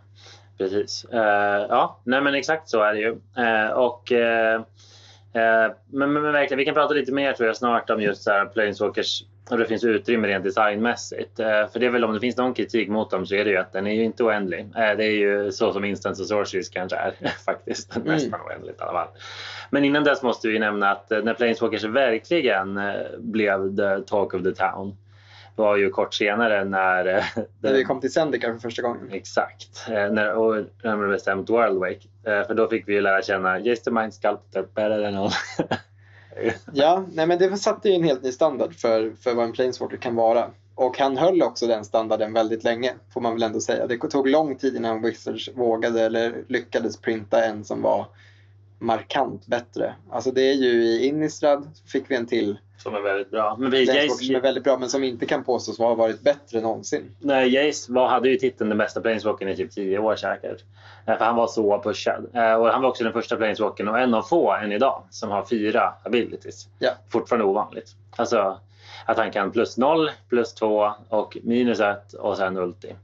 Precis. 0.59 1.05
Eh, 1.05 1.67
ja, 1.69 2.01
nej 2.05 2.21
men 2.21 2.35
exakt 2.35 2.69
så 2.69 2.83
är 2.83 2.95
det 2.95 3.01
ju. 3.01 3.19
Eh, 3.37 3.71
och, 3.71 4.13
eh, 4.13 4.63
men, 5.37 6.13
men, 6.13 6.23
men 6.23 6.33
verkligen, 6.33 6.59
vi 6.59 6.65
kan 6.65 6.75
prata 6.75 6.95
lite 6.95 7.13
mer 7.13 7.33
tror 7.33 7.47
jag 7.47 7.57
snart 7.57 7.91
om 7.91 8.01
just 8.03 8.23
så 8.23 8.31
här 8.31 8.47
Planeswalkers 8.47 9.23
och 9.51 9.59
det 9.59 9.67
finns 9.67 9.85
utrymme 9.85 10.29
rent 10.29 10.45
designmässigt. 10.45 11.41
Eh, 11.41 11.67
för 11.73 11.79
det 11.79 11.87
är 11.87 11.91
väl 11.91 12.05
om 12.05 12.15
det 12.15 12.21
finns 12.21 12.37
någon 12.37 12.55
kritik 12.55 12.89
mot 12.89 13.11
dem 13.11 13.27
så 13.27 13.35
är 13.35 13.45
det 13.45 13.51
ju 13.51 13.57
att 13.57 13.73
den 13.73 13.87
är 13.87 13.95
ju 13.95 14.05
inte 14.05 14.25
oändlig. 14.25 14.61
Eh, 14.61 14.97
det 14.97 15.05
är 15.05 15.11
ju 15.11 15.53
så 15.53 15.73
som 15.73 15.85
Instance 15.85 16.23
och 16.23 16.29
Sorceries 16.29 16.69
kanske 16.69 16.97
är 16.97 17.13
faktiskt. 17.45 17.97
Mm. 17.97 18.09
Nästan 18.09 18.41
oändligt 18.41 18.81
i 18.81 18.83
alla 18.83 18.93
fall. 18.93 19.09
Men 19.71 19.85
innan 19.85 20.05
dess 20.05 20.23
måste 20.23 20.49
vi 20.49 20.59
nämna 20.59 20.91
att 20.91 21.13
eh, 21.13 21.23
när 21.23 21.35
Planeswalkers 21.35 21.85
verkligen 21.85 22.77
eh, 22.77 22.95
blev 23.19 23.77
the 23.77 24.01
talk 24.01 24.35
of 24.35 24.43
the 24.43 24.53
town 24.53 24.97
var 25.57 25.77
ju 25.77 25.91
kort 25.91 26.15
senare 26.15 26.65
när 26.65 27.07
eh, 27.07 27.25
När 27.61 27.73
vi 27.73 27.85
kom 27.85 28.01
till 28.01 28.13
Zendikar 28.13 28.53
för 28.53 28.59
första 28.59 28.83
gången. 28.83 29.09
Exakt. 29.13 29.89
Eh, 29.89 30.13
när, 30.13 30.33
och 30.33 30.65
närmare 30.85 31.09
bestämt 31.09 31.51
Worldwake. 31.51 32.09
Eh, 32.27 32.47
för 32.47 32.55
då 32.55 32.69
fick 32.69 32.89
vi 32.89 32.93
ju 32.93 33.01
lära 33.01 33.23
känna 33.23 33.59
Just 33.59 33.85
the 33.85 33.91
Mind 33.91 34.15
Sculpted 34.15 34.67
better 34.75 35.03
than 35.03 35.17
all. 35.17 35.31
Ja, 36.73 37.05
nej 37.13 37.27
men 37.27 37.39
det 37.39 37.57
satte 37.57 37.89
ju 37.89 37.95
en 37.95 38.03
helt 38.03 38.23
ny 38.23 38.33
standard 38.33 38.75
för, 38.75 39.13
för 39.21 39.35
vad 39.35 39.45
en 39.45 39.53
planeswalker 39.53 39.97
kan 39.97 40.15
vara. 40.15 40.51
Och 40.75 40.99
han 40.99 41.17
höll 41.17 41.43
också 41.43 41.67
den 41.67 41.85
standarden 41.85 42.33
väldigt 42.33 42.65
länge, 42.65 42.95
får 43.15 43.21
man 43.21 43.33
väl 43.33 43.43
ändå 43.43 43.61
säga. 43.61 43.87
Det 43.87 43.99
tog 43.99 44.29
lång 44.29 44.57
tid 44.57 44.77
innan 44.77 45.03
Wizards 45.03 45.51
vågade 45.55 46.03
eller 46.03 46.45
lyckades 46.49 46.97
printa 47.01 47.45
en 47.45 47.65
som 47.65 47.83
var 47.83 48.07
markant 48.79 49.47
bättre. 49.47 49.95
Alltså 50.11 50.33
det 50.33 50.51
är 50.51 50.55
ju 50.55 50.83
i 50.83 51.07
Innistrad 51.07 51.71
fick 51.87 52.11
vi 52.11 52.17
en 52.17 52.27
till 52.27 52.59
Som 52.77 52.95
är 52.95 53.01
väldigt 53.01 53.31
bra. 53.31 53.57
Men 53.59 53.71
vi, 53.71 53.87
planeswalker 53.87 54.25
som 54.25 54.31
är 54.31 54.33
Jace, 54.35 54.43
väldigt 54.43 54.65
bra 54.65 54.79
men 54.79 54.89
som 54.89 55.05
inte 55.05 55.27
kan 55.27 55.45
påstås 55.45 55.79
ha 55.79 55.95
varit 55.95 56.21
bättre 56.21 56.61
någonsin. 56.61 57.17
nej, 57.21 57.55
Jace 57.55 57.93
var, 57.93 58.09
hade 58.09 58.29
ju 58.29 58.37
titeln 58.37 58.69
den 58.69 58.79
bästa 58.79 59.01
Planeswalkern 59.01 59.49
i 59.49 59.57
typ 59.57 59.71
10 59.71 59.99
år 59.99 60.17
säkert. 60.17 60.65
Eh, 61.07 61.19
för 61.19 61.25
han 61.25 61.37
var 61.37 61.47
så 61.47 61.83
pushad. 61.83 62.27
Eh, 62.35 62.55
och 62.55 62.69
han 62.69 62.83
var 62.83 62.89
också 62.89 63.05
den 63.05 63.13
första 63.13 63.37
Planeswalkern 63.37 63.89
och 63.89 64.01
en 64.01 64.15
av 64.15 64.23
få 64.23 64.53
än 64.53 64.73
idag 64.73 65.03
som 65.11 65.31
har 65.31 65.45
fyra 65.45 65.95
abilities. 66.05 66.69
Ja. 66.79 66.91
Fortfarande 67.09 67.45
ovanligt. 67.45 67.97
Alltså 68.17 68.61
att 69.07 69.19
han 69.19 69.31
kan 69.31 69.51
plus 69.51 69.77
0, 69.77 70.11
plus 70.29 70.55
2 70.55 70.93
och 71.09 71.37
minus 71.43 71.81
1 71.81 72.13
och 72.13 72.37
sen 72.37 72.57
ulti. 72.57 72.95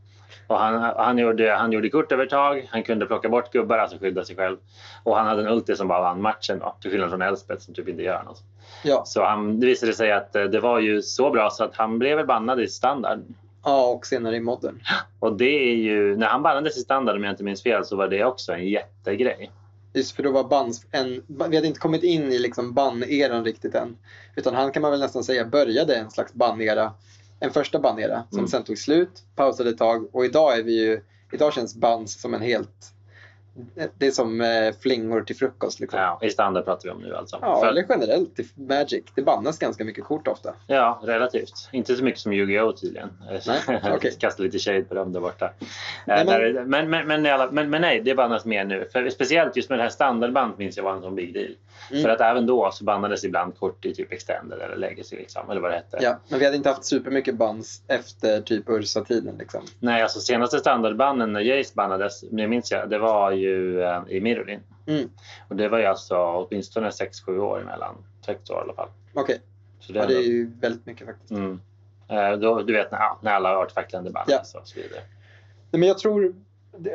Och 0.47 0.59
han, 0.59 0.83
han, 0.97 1.19
gjorde, 1.19 1.53
han 1.53 1.73
gjorde 1.73 1.89
kortövertag, 1.89 2.69
han 2.71 2.83
kunde 2.83 3.07
plocka 3.07 3.29
bort 3.29 3.53
gubbar, 3.53 3.79
alltså 3.79 3.99
skydda 3.99 4.25
sig 4.25 4.37
själv. 4.37 4.57
Och 5.03 5.17
han 5.17 5.27
hade 5.27 5.43
en 5.43 5.49
ulti 5.49 5.77
som 5.77 5.89
bara 5.89 6.01
vann 6.01 6.23
matchen 6.23 6.59
då, 6.59 6.77
till 6.81 6.91
skillnad 6.91 7.11
från 7.11 7.23
Elspeth 7.23 7.61
som 7.63 7.75
typ 7.75 7.89
inte 7.89 8.03
gör 8.03 8.23
något. 8.23 8.43
Ja, 8.83 9.03
Så 9.07 9.25
han, 9.25 9.61
det 9.61 9.67
visade 9.67 9.93
sig 9.95 10.13
att 10.13 10.37
eh, 10.37 10.45
det 10.45 10.61
var 10.61 10.79
ju 10.81 11.03
så 11.03 11.31
bra 11.31 11.51
så 11.51 11.65
att 11.65 11.75
han 11.77 11.99
blev 11.99 12.27
bannad 12.27 12.61
i 12.61 12.69
standard. 12.69 13.21
ja 13.65 13.87
och 13.91 14.07
senare 14.07 14.37
i 14.37 14.41
modern. 14.41 14.81
Och 15.21 15.37
det 15.37 15.71
är 15.71 15.75
ju, 15.75 16.17
när 16.17 16.27
han 16.27 16.43
bannades 16.43 16.77
i 16.77 16.81
standard 16.81 17.17
om 17.17 17.25
jag 17.25 17.33
inte 17.33 17.45
minns 17.45 17.63
fel 17.63 17.85
så 17.85 17.97
var 17.97 18.09
det 18.09 18.25
också 18.25 18.53
en 18.53 18.69
jättegrej. 18.69 19.51
Just 19.95 20.17
för 20.17 20.23
då 20.23 20.31
var 20.33 20.45
bans, 20.45 20.87
en, 20.91 21.23
vi 21.27 21.57
hade 21.57 21.67
inte 21.67 21.81
kommit 21.81 22.03
in 22.03 22.33
i 22.33 22.39
liksom 22.39 22.73
ban-eran 22.75 23.45
riktigt 23.45 23.75
än. 23.75 23.97
Utan 24.37 24.55
han 24.55 24.73
kan 24.73 24.83
man 24.83 24.91
väl 24.91 25.01
nästan 25.01 25.25
säga 25.25 25.45
började 25.45 25.95
en 25.97 26.11
slags 26.11 26.33
ban-era. 26.35 26.93
En 27.41 27.51
första 27.51 27.79
ban-era 27.79 28.23
som 28.31 28.39
Mm. 28.39 28.49
sen 28.49 28.63
tog 28.65 28.79
slut, 28.79 29.23
pausade 29.37 29.71
ett 29.71 29.79
tag 29.79 30.15
och 30.15 30.25
idag 30.25 30.59
är 30.59 30.63
vi 30.63 30.73
ju, 30.85 31.01
idag 31.33 31.53
känns 31.55 31.75
bans 31.77 32.21
som 32.21 32.35
en 32.35 32.43
helt, 32.43 32.93
det 33.99 34.07
är 34.07 34.11
som 34.11 34.41
eh, 34.41 34.75
flingor 34.83 35.21
till 35.23 35.37
frukost 35.37 35.81
liksom. 35.81 36.01
Ja, 36.01 36.19
Ja, 36.21 36.27
I 36.27 36.31
standard 36.31 36.65
pratar 36.65 36.85
vi 36.85 36.91
om 36.91 37.01
nu 37.03 37.15
alltså. 37.17 37.39
För- 37.39 37.67
eller 37.67 37.85
generellt 37.89 38.41
i 38.41 38.49
Magic. 38.55 39.05
Det 39.15 39.23
bannas 39.23 39.59
ganska 39.59 39.85
mycket 39.85 40.05
kort 40.05 40.29
ofta. 40.29 40.55
Ja, 40.67 41.01
relativt. 41.05 41.69
Inte 41.73 41.97
så 41.97 42.05
mycket 42.05 42.21
som 42.21 42.33
Yu-Gi-Oh 42.33 42.73
tydligen. 42.77 43.09
Nej, 43.47 43.81
okej. 43.95 44.17
Kasta 44.21 44.43
lite 44.43 44.59
shade 44.59 44.83
på 44.83 44.95
dem 44.95 45.13
där 45.13 45.21
borta. 45.21 45.51
Nej, 46.07 46.21
Eh, 46.21 46.27
men- 46.27 46.69
men, 46.71 46.91
men, 46.91 47.23
men, 47.23 47.49
men, 47.55 47.71
men 47.71 47.81
nej, 47.81 48.01
det 48.01 48.15
bannas 48.15 48.45
mer 48.45 48.65
nu. 48.65 48.89
För 48.93 49.11
speciellt 49.11 49.57
just 49.57 49.69
med 49.71 49.79
det 49.79 49.83
här 49.83 49.91
standardband 49.91 50.53
minns 50.59 50.77
jag 50.77 50.85
var 50.85 50.93
en 50.95 51.03
sån 51.03 51.15
big 51.15 51.35
deal. 51.35 51.55
Mm. 51.91 52.03
För 52.03 52.09
att 52.11 52.21
även 52.21 52.47
då 52.47 52.71
så 52.73 52.85
bannades 52.85 53.25
ibland 53.25 53.59
kort 53.59 53.85
i 53.85 53.95
typ 53.95 54.13
extended 54.13 54.61
eller 54.61 54.77
legacy 54.77 55.17
liksom, 55.17 55.51
eller 55.51 55.61
vad 55.61 55.71
det 55.71 55.75
hette. 55.75 55.99
Ja, 56.01 56.19
men 56.29 56.39
vi 56.39 56.45
hade 56.45 56.57
inte 56.57 56.69
haft 56.69 56.85
supermycket 56.85 57.35
bans 57.35 57.83
efter 57.89 58.41
typ 58.41 58.69
Ursa-tiden 58.69 59.37
liksom. 59.39 59.63
Nej, 59.81 60.03
alltså 60.03 60.21
senaste 60.21 60.59
standardbanden 60.59 61.33
när 61.33 61.41
Jace 61.41 61.73
bannades, 61.75 62.21
det 62.31 62.47
minns 62.49 62.71
jag, 62.71 62.91
det 62.91 62.99
var 62.99 63.31
ju 63.33 63.42
eh, 63.47 64.03
i 64.17 64.21
Mirrodin. 64.21 64.61
Mm. 64.87 65.11
Och 65.49 65.57
det 65.57 65.69
var 65.69 65.79
ju 65.79 65.85
alltså 65.85 66.17
åtminstone 66.17 66.91
6-7 66.91 67.39
år 67.39 67.61
emellan. 67.63 67.95
6 68.27 68.51
år 68.51 68.57
i 68.57 68.61
alla 68.61 68.75
fall. 68.75 68.89
Okej, 69.15 69.41
Så 69.81 69.93
det 69.93 69.99
ja, 69.99 70.07
det 70.07 70.15
är 70.15 70.23
ju 70.23 70.51
väldigt 70.61 70.87
mycket 70.87 71.07
faktiskt. 71.07 71.31
mm. 71.31 71.61
Eh, 72.09 72.33
då, 72.33 72.63
du 72.63 72.73
vet 72.73 72.91
när, 72.91 73.01
när 73.23 73.33
alla 73.33 73.49
har 73.49 73.57
varit 73.57 73.73
facklande 73.73 74.11
band 74.11 74.31
Ja. 74.31 74.41
och 74.61 74.69
så 74.69 74.81
vidare. 74.81 75.01
Nej, 75.71 75.81
men 75.81 75.89
jag 75.89 75.99
tror, 75.99 76.35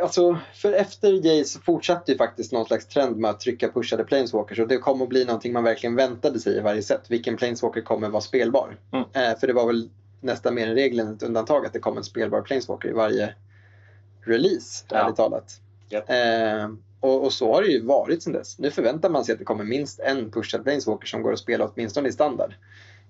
alltså, 0.01 0.37
för 0.53 0.73
efter 0.73 1.11
Jace 1.25 1.43
så 1.49 1.59
fortsatte 1.59 2.11
ju 2.11 2.17
faktiskt 2.17 2.51
någon 2.51 2.65
slags 2.65 2.87
trend 2.87 3.17
med 3.17 3.31
att 3.31 3.39
trycka 3.39 3.69
pushade 3.71 4.03
planeswalkers 4.03 4.59
och 4.59 4.67
det 4.67 4.77
kommer 4.77 5.03
att 5.03 5.09
bli 5.09 5.25
någonting 5.25 5.53
man 5.53 5.63
verkligen 5.63 5.95
väntade 5.95 6.39
sig 6.39 6.57
i 6.57 6.59
varje 6.59 6.81
set. 6.81 7.11
Vilken 7.11 7.37
planeswalker 7.37 7.81
kommer 7.81 8.09
vara 8.09 8.21
spelbar? 8.21 8.77
Mm. 8.91 9.05
Eh, 9.13 9.39
för 9.39 9.47
det 9.47 9.53
var 9.53 9.67
väl 9.67 9.89
nästan 10.21 10.55
mer 10.55 10.67
en 10.67 10.75
regel 10.75 10.99
än 10.99 11.13
ett 11.13 11.23
undantag 11.23 11.65
att 11.65 11.73
det 11.73 11.79
kom 11.79 11.97
en 11.97 12.03
spelbar 12.03 12.41
planeswalker 12.41 12.89
i 12.89 12.93
varje 12.93 13.33
release, 14.21 14.85
Ja. 14.89 14.97
ärligt 14.97 15.15
talat. 15.15 15.61
Eh, 15.91 16.69
och, 16.99 17.23
och 17.25 17.33
så 17.33 17.53
har 17.53 17.61
det 17.61 17.67
ju 17.67 17.81
varit 17.81 18.23
sedan 18.23 18.33
dess. 18.33 18.59
Nu 18.59 18.71
förväntar 18.71 19.09
man 19.09 19.25
sig 19.25 19.33
att 19.33 19.39
det 19.39 19.45
kommer 19.45 19.63
minst 19.63 19.99
en 19.99 20.31
pushad 20.31 20.63
planeswalker 20.63 21.07
som 21.07 21.21
går 21.21 21.33
att 21.33 21.39
spela 21.39 21.67
åtminstone 21.67 22.09
i 22.09 22.11
standard. 22.11 22.53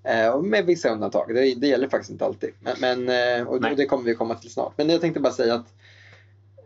Eh, 0.03 0.29
och 0.29 0.43
med 0.43 0.65
vissa 0.65 0.89
undantag. 0.89 1.35
Det, 1.35 1.55
det 1.55 1.67
gäller 1.67 1.87
faktiskt 1.87 2.11
inte 2.11 2.25
alltid. 2.25 2.49
Men, 2.59 2.75
men, 2.79 3.09
eh, 3.39 3.47
och, 3.47 3.55
och 3.55 3.75
det 3.75 3.85
kommer 3.85 4.03
vi 4.03 4.15
komma 4.15 4.35
till 4.35 4.51
snart. 4.51 4.73
Men 4.77 4.89
jag 4.89 5.01
tänkte 5.01 5.19
bara 5.19 5.33
säga 5.33 5.53
att 5.55 5.73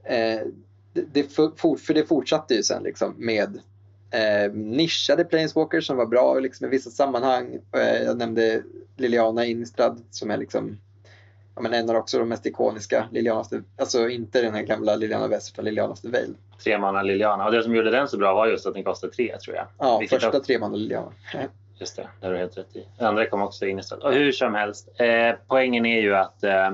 eh, 0.03 0.47
det, 0.93 1.05
det, 1.13 1.23
for, 1.23 1.77
för 1.77 1.93
det 1.93 2.05
fortsatte 2.05 2.53
ju 2.53 2.63
sen 2.63 2.83
liksom 2.83 3.13
med 3.17 3.59
eh, 4.11 4.53
nischade 4.53 5.25
planeswalkers 5.25 5.87
som 5.87 5.97
var 5.97 6.05
bra 6.05 6.39
liksom, 6.39 6.67
i 6.67 6.69
vissa 6.69 6.89
sammanhang. 6.89 7.59
Eh, 7.71 8.03
jag 8.03 8.17
nämnde 8.17 8.63
Liliana 8.97 9.45
Innistrad 9.45 10.03
som 10.11 10.31
är 10.31 10.37
liksom 10.37 10.77
ja, 11.55 11.61
men 11.61 11.73
en 11.73 11.89
av 11.89 11.95
också 11.95 12.19
de 12.19 12.29
mest 12.29 12.45
ikoniska 12.45 13.07
Liliana 13.11 13.39
of 13.39 13.49
the, 13.49 13.61
Alltså 13.79 14.09
inte 14.09 14.41
den 14.41 14.53
här 14.53 14.61
gamla 14.61 14.95
Liliana 14.95 15.27
West 15.27 15.53
utan 15.53 15.65
Liliana 15.65 15.93
of 15.93 16.01
the 16.01 16.07
Veil. 16.09 16.33
Tre 16.63 16.77
manna 16.77 17.01
Liliana. 17.01 17.45
Och 17.45 17.51
det 17.51 17.63
som 17.63 17.75
gjorde 17.75 17.91
den 17.91 18.07
så 18.07 18.17
bra 18.17 18.33
var 18.33 18.47
just 18.47 18.65
att 18.65 18.73
den 18.73 18.83
kostade 18.83 19.13
tre 19.13 19.37
tror 19.37 19.55
jag. 19.55 19.65
Ja, 19.77 19.97
Vilket 19.99 20.21
första 20.21 20.37
av- 20.37 20.41
tre 20.41 20.59
man 20.59 20.73
Liliana. 20.73 21.11
Just 21.79 21.95
det, 21.95 22.07
det 22.19 22.25
har 22.27 22.33
du 22.33 22.39
helt 22.39 22.57
rätt 22.57 22.75
i. 22.75 22.85
Andra 22.99 23.25
kom 23.25 23.41
också 23.41 23.65
in 23.65 23.79
istället. 23.79 24.03
Och 24.03 24.13
hur 24.13 24.31
som 24.31 24.55
helst, 24.55 24.89
eh, 24.99 25.35
poängen 25.47 25.85
är 25.85 26.01
ju 26.01 26.15
att 26.15 26.43
eh, 26.43 26.67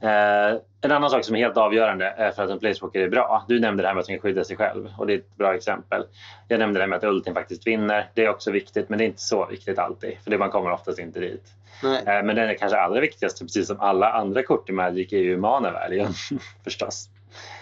eh, 0.00 0.56
en 0.80 0.92
annan 0.92 1.10
sak 1.10 1.24
som 1.24 1.36
är 1.36 1.40
helt 1.40 1.56
avgörande 1.56 2.32
för 2.36 2.42
att 2.44 2.50
en 2.50 2.58
placewalker 2.58 3.00
är 3.00 3.08
bra. 3.08 3.44
Du 3.48 3.60
nämnde 3.60 3.82
det 3.82 3.86
här 3.86 3.94
med 3.94 4.00
att 4.00 4.06
den 4.06 4.16
kan 4.16 4.22
skydda 4.22 4.44
sig 4.44 4.56
själv 4.56 4.88
och 4.98 5.06
det 5.06 5.12
är 5.12 5.18
ett 5.18 5.36
bra 5.36 5.54
exempel. 5.54 6.04
Jag 6.48 6.58
nämnde 6.58 6.78
det 6.78 6.82
här 6.82 6.88
med 6.88 6.96
att 6.96 7.04
ultin 7.04 7.34
faktiskt 7.34 7.66
vinner. 7.66 8.10
Det 8.14 8.24
är 8.24 8.28
också 8.28 8.50
viktigt 8.50 8.88
men 8.88 8.98
det 8.98 9.04
är 9.04 9.06
inte 9.06 9.22
så 9.22 9.46
viktigt 9.46 9.78
alltid 9.78 10.18
för 10.24 10.30
det 10.30 10.38
man 10.38 10.50
kommer 10.50 10.70
oftast 10.70 10.98
inte 10.98 11.20
dit. 11.20 11.44
Nej. 11.82 12.02
Eh, 12.06 12.22
men 12.24 12.36
den 12.36 12.48
är 12.48 12.54
kanske 12.54 12.78
allra 12.78 13.00
viktigaste, 13.00 13.44
precis 13.44 13.66
som 13.66 13.80
alla 13.80 14.12
andra 14.12 14.42
kort 14.42 14.68
i 14.68 14.72
Magic, 14.72 15.12
är 15.12 15.18
ju 15.18 15.36
mana 15.36 15.70
value 15.72 16.08
förstås. 16.64 17.08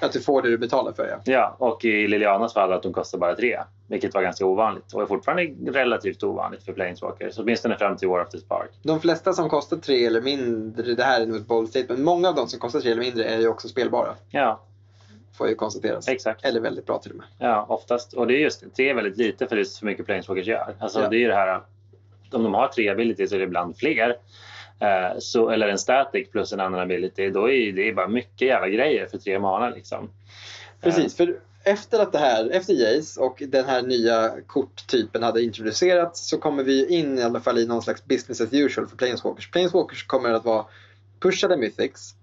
Att 0.01 0.13
du 0.13 0.21
får 0.21 0.43
det 0.43 0.49
du 0.51 0.59
betalar 0.59 0.93
för 0.93 1.09
ja. 1.09 1.17
Ja, 1.25 1.57
och 1.59 1.85
i 1.85 2.09
Lilianas 2.09 2.55
fall 2.55 2.73
att 2.73 2.83
de 2.83 2.93
kostar 2.93 3.19
bara 3.19 3.35
tre. 3.37 3.61
Vilket 3.89 4.15
var 4.15 4.23
ganska 4.23 4.47
ovanligt 4.47 4.93
och 4.95 5.03
är 5.03 5.07
fortfarande 5.07 5.43
relativt 5.73 6.23
ovanligt 6.23 6.63
för 6.65 6.73
Planeswalkers. 6.73 7.39
Åtminstone 7.39 7.77
fram 7.77 7.97
till 7.97 8.09
War 8.09 8.23
of 8.23 8.29
the 8.31 8.39
Spark. 8.39 8.71
De 8.83 9.01
flesta 9.01 9.33
som 9.33 9.49
kostar 9.49 9.77
tre 9.77 10.07
eller 10.07 10.21
mindre, 10.21 10.95
det 10.95 11.05
här 11.05 11.21
är 11.21 11.27
nog 11.27 11.37
ett 11.37 11.47
bold 11.47 11.69
statement, 11.69 12.01
många 12.01 12.29
av 12.29 12.35
de 12.35 12.49
som 12.49 12.61
kostar 12.61 12.81
tre 12.81 12.91
eller 12.91 13.03
mindre 13.03 13.25
är 13.25 13.39
ju 13.39 13.49
också 13.49 13.69
spelbara. 13.69 14.15
Ja, 14.31 14.61
Får 15.39 15.49
ju 15.49 15.55
konstateras. 15.55 16.09
exakt. 16.09 16.45
Eller 16.45 16.61
väldigt 16.61 16.87
bra 16.87 16.99
till 16.99 17.11
och 17.11 17.17
med. 17.19 17.27
Ja, 17.39 17.67
oftast. 17.69 18.13
Och 18.13 18.27
det 18.27 18.35
är 18.35 18.39
just 18.39 18.61
det. 18.61 18.69
Tre 18.69 18.91
är 18.91 18.95
väldigt 18.95 19.17
lite 19.17 19.47
för 19.47 19.57
det 19.57 19.63
är 19.63 19.65
så 19.65 19.87
mycket 19.87 20.07
Planeswalkers 20.07 20.47
gör. 20.47 20.75
Alltså 20.79 21.01
Ja. 21.03 21.09
det 21.09 21.17
är 21.17 21.21
ju 21.21 21.29
det 21.29 21.35
här. 21.35 21.61
Om 22.35 22.43
de 22.43 22.55
har 22.55 22.69
tre 22.69 22.89
abilities 22.89 23.31
så 23.31 23.35
är 23.37 23.39
det 23.39 23.45
ibland 23.45 23.77
fler. 23.77 24.17
Eh, 24.81 25.19
så, 25.19 25.51
eller 25.51 25.69
en 25.69 25.79
static 25.79 26.31
plus 26.31 26.53
en 26.53 26.61
annan 26.61 26.81
ability. 26.81 27.31
Då 27.31 27.51
är 27.51 27.73
det 27.73 27.93
bara 27.93 28.09
mycket 28.09 28.49
jävla 28.49 28.69
grejer 28.69 29.07
för 29.07 29.19
tre 29.19 29.39
mana 29.39 29.71
liksom. 29.71 30.05
Eh. 30.05 30.11
Precis, 30.81 31.17
för 31.17 31.41
efter 31.65 31.99
att 31.99 32.13
det 32.13 32.19
här, 32.19 32.51
efter 32.51 32.75
Jace 32.75 33.21
och 33.21 33.43
den 33.49 33.65
här 33.65 33.83
nya 33.83 34.33
korttypen 34.47 35.23
hade 35.23 35.43
introducerats 35.43 36.29
så 36.29 36.39
kommer 36.39 36.63
vi 36.63 36.87
in 36.87 37.19
i 37.19 37.23
alla 37.23 37.41
fall 37.41 37.59
i 37.59 37.67
någon 37.67 37.83
slags 37.83 38.05
business 38.05 38.41
as 38.41 38.53
usual 38.53 38.87
för 38.87 38.97
Planeswalkers. 38.97 39.51
Planeswalkers 39.51 40.07
kommer 40.07 40.33
att 40.33 40.45
vara 40.45 40.65
pushade 41.21 41.57
mythics 41.57 42.15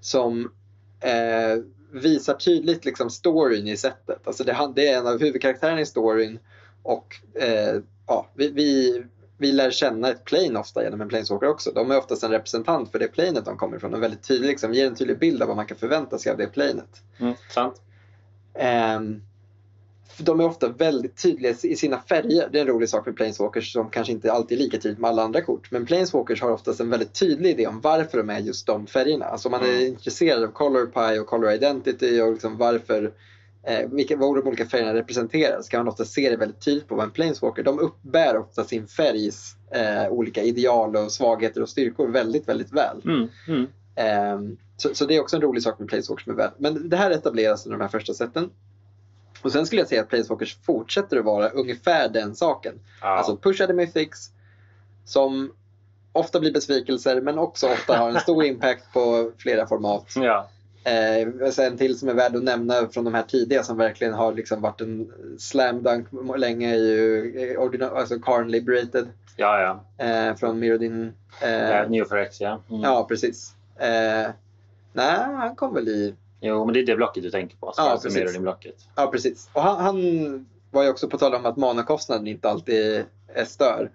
som 0.00 0.52
eh, 1.00 1.62
visar 1.90 2.34
tydligt 2.34 2.84
liksom 2.84 3.10
storyn 3.10 3.68
i 3.68 3.76
sättet. 3.76 4.26
Alltså 4.26 4.44
det, 4.44 4.72
det 4.74 4.88
är 4.88 4.98
en 4.98 5.06
av 5.06 5.20
huvudkaraktärerna 5.20 5.80
i 5.80 5.86
storyn 5.86 6.38
och 6.82 7.16
eh, 7.34 7.80
ja, 8.06 8.26
vi, 8.34 8.50
vi, 8.50 9.02
vi 9.38 9.52
lär 9.52 9.70
känna 9.70 10.10
ett 10.10 10.24
plane 10.24 10.58
ofta 10.58 10.82
genom 10.82 11.00
en 11.00 11.08
planeswalker 11.08 11.48
också. 11.48 11.70
De 11.74 11.90
är 11.90 11.98
oftast 11.98 12.22
en 12.22 12.30
representant 12.30 12.92
för 12.92 12.98
det 12.98 13.08
planet 13.08 13.44
de 13.44 13.56
kommer 13.56 13.76
ifrån 13.76 13.94
och 13.94 14.02
väldigt 14.02 14.22
tydlig, 14.28 14.48
liksom, 14.48 14.74
ger 14.74 14.86
en 14.86 14.94
tydlig 14.94 15.18
bild 15.18 15.42
av 15.42 15.48
vad 15.48 15.56
man 15.56 15.66
kan 15.66 15.76
förvänta 15.76 16.18
sig 16.18 16.32
av 16.32 16.38
det 16.38 16.46
planet. 16.46 17.02
Mm, 17.18 17.34
sant? 17.54 17.82
För 20.16 20.24
de 20.24 20.40
är 20.40 20.44
ofta 20.44 20.68
väldigt 20.68 21.22
tydliga 21.22 21.54
i 21.62 21.76
sina 21.76 21.98
färger. 22.00 22.48
Det 22.52 22.58
är 22.58 22.62
en 22.62 22.68
rolig 22.68 22.88
sak 22.88 23.06
med 23.06 23.16
Planeswalkers 23.16 23.72
som 23.72 23.90
kanske 23.90 24.12
inte 24.12 24.32
alltid 24.32 24.58
är 24.58 24.62
lika 24.62 24.78
tydligt 24.78 24.98
med 24.98 25.10
alla 25.10 25.22
andra 25.22 25.40
kort. 25.40 25.70
Men 25.70 25.86
Planeswalkers 25.86 26.42
har 26.42 26.50
oftast 26.50 26.80
en 26.80 26.90
väldigt 26.90 27.14
tydlig 27.14 27.50
idé 27.50 27.66
om 27.66 27.80
varför 27.80 28.18
de 28.18 28.30
är 28.30 28.38
just 28.38 28.66
de 28.66 28.86
färgerna. 28.86 29.24
Alltså 29.24 29.50
man 29.50 29.62
är 29.62 29.68
Mm. 29.68 29.86
intresserad 29.86 30.44
av 30.44 30.48
color 30.48 30.86
pie 30.86 31.20
och 31.20 31.26
color 31.26 31.50
identity 31.50 32.20
och 32.20 32.32
liksom 32.32 32.56
varför 32.56 33.12
eh, 33.68 33.88
vilka, 33.90 34.16
vad 34.16 34.36
de 34.36 34.48
olika 34.48 34.66
färgerna 34.66 34.94
representerar 34.94 35.62
så 35.62 35.68
kan 35.70 35.80
man 35.80 35.88
ofta 35.88 36.04
se 36.04 36.30
det 36.30 36.36
väldigt 36.36 36.60
tydligt 36.60 36.88
på 36.88 36.94
vad 36.94 37.04
en 37.04 37.10
Planeswalker. 37.10 37.62
De 37.62 37.78
uppbär 37.78 38.36
ofta 38.36 38.64
sin 38.64 38.86
färgs 38.86 39.56
eh, 39.70 40.12
olika 40.12 40.42
ideal 40.42 40.96
och 40.96 41.12
svagheter 41.12 41.62
och 41.62 41.68
styrkor 41.68 42.08
väldigt, 42.08 42.48
väldigt 42.48 42.72
väl. 42.72 43.02
Mm, 43.04 43.28
mm. 43.48 43.66
Ehm, 43.94 44.56
så, 44.76 44.94
så 44.94 45.06
det 45.06 45.16
är 45.16 45.20
också 45.20 45.36
en 45.36 45.42
rolig 45.42 45.62
sak 45.62 45.78
med 45.78 45.88
Planeswalkers 45.88 46.26
med 46.26 46.36
väl. 46.36 46.50
Men 46.58 46.88
det 46.88 46.96
här 46.96 47.10
etableras 47.10 47.66
under 47.66 47.78
de 47.78 47.82
här 47.82 47.90
första 47.90 48.14
sätten. 48.14 48.50
Och 49.42 49.52
sen 49.52 49.66
skulle 49.66 49.80
jag 49.80 49.88
säga 49.88 50.02
att 50.02 50.08
Planeswalkers 50.08 50.56
fortsätter 50.62 51.16
att 51.16 51.24
vara 51.24 51.48
ungefär 51.48 52.08
den 52.08 52.34
saken. 52.34 52.74
Ja. 53.00 53.06
Alltså 53.06 53.36
pushade 53.36 53.74
mythics 53.74 54.30
som 55.04 55.52
ofta 56.12 56.40
blir 56.40 56.52
besvikelser 56.52 57.20
men 57.20 57.38
också 57.38 57.66
ofta 57.66 57.98
har 57.98 58.10
en 58.10 58.20
stor 58.20 58.44
impact 58.44 58.92
på 58.92 59.32
flera 59.38 59.66
format. 59.66 60.12
ja. 60.16 60.48
Eh, 60.88 61.50
sen 61.50 61.72
en 61.72 61.78
till 61.78 61.98
som 61.98 62.08
är 62.08 62.14
värd 62.14 62.36
att 62.36 62.42
nämna 62.42 62.88
från 62.88 63.04
de 63.04 63.14
här 63.14 63.22
tidiga 63.22 63.62
som 63.62 63.76
verkligen 63.76 64.14
har 64.14 64.32
liksom 64.32 64.60
varit 64.60 64.80
en 64.80 65.12
slam 65.38 65.82
dunk 65.82 66.06
länge 66.36 66.74
är 66.74 66.78
ju 66.78 67.52
eh, 67.52 67.92
alltså 67.92 68.18
Karn 68.18 68.50
Liberated 68.50 69.08
ja, 69.36 69.82
ja. 69.98 70.04
eh, 70.04 70.36
från 70.36 70.58
Mirrodin. 70.58 71.12
Eh, 71.42 71.70
Eh, 71.70 71.90
Neo 71.90 72.04
Forex, 72.04 72.40
ja. 72.40 72.60
Mm. 72.70 72.80
Ja, 72.82 73.06
precis. 73.08 73.54
Eh, 73.76 74.30
nej, 74.92 75.18
han 75.36 75.56
kom 75.56 75.74
väl 75.74 75.88
i... 75.88 76.14
Jo, 76.40 76.64
men 76.64 76.74
det 76.74 76.80
är 76.80 76.86
det 76.86 76.96
blocket 76.96 77.22
du 77.22 77.30
tänker 77.30 77.56
på. 77.56 77.72
Så 77.72 77.82
Ja, 77.82 77.90
alltså 77.90 78.08
precis. 78.08 78.22
Mirrodin-blocket. 78.22 78.74
Ja, 78.94 79.06
precis. 79.06 79.50
Och 79.52 79.62
han, 79.62 79.80
han 79.80 80.46
var 80.70 80.82
ju 80.82 80.90
också 80.90 81.08
på 81.08 81.18
tal 81.18 81.34
om 81.34 81.46
att 81.46 81.56
manakostnaden 81.56 82.26
inte 82.26 82.48
alltid 82.48 83.04
är 83.34 83.44
stör. 83.44 83.90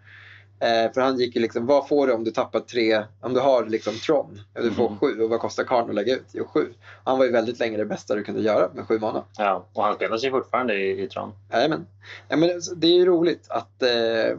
Eh, 0.64 0.92
för 0.94 1.02
han 1.02 1.20
gick 1.20 1.36
ju 1.36 1.42
liksom, 1.42 1.66
vad 1.66 1.88
får 1.88 2.08
du 2.08 2.14
om 2.14 2.24
du 2.24 2.32
tappar 2.32 2.60
tre, 2.60 3.04
om 3.22 3.34
du 3.34 3.40
har 3.40 3.66
liksom 3.66 3.94
Tron, 3.94 4.40
du 4.54 4.72
får 4.72 4.88
Mm. 4.88 5.00
sju 5.00 5.22
och 5.22 5.30
vad 5.30 5.40
kostar 5.40 5.64
karn 5.64 5.90
att 5.90 5.96
lägga 5.96 6.16
ut? 6.16 6.26
Jo, 6.32 6.46
sju. 6.46 6.74
Han 7.04 7.18
var 7.18 7.26
ju 7.26 7.32
väldigt 7.32 7.60
länge 7.60 7.78
det 7.78 7.86
bästa 7.86 8.16
du 8.16 8.24
kunde 8.24 8.42
göra 8.42 8.70
med 8.74 8.88
sju 8.88 9.00
mana. 9.00 9.24
Ja, 9.38 9.66
och 9.74 9.84
han 9.84 9.96
spelar 9.96 10.18
sig 10.18 10.32
fortfarande 10.32 10.74
i, 10.76 11.04
i 11.04 11.08
Tron. 11.08 11.32
Jajamän. 11.52 11.86
Ja, 12.28 12.36
men 12.38 12.50
alltså, 12.50 12.76
det 12.76 12.88
är 12.88 12.92
ju 12.98 13.06
roligt 13.06 13.46
att 13.50 13.82
eh, 13.82 14.38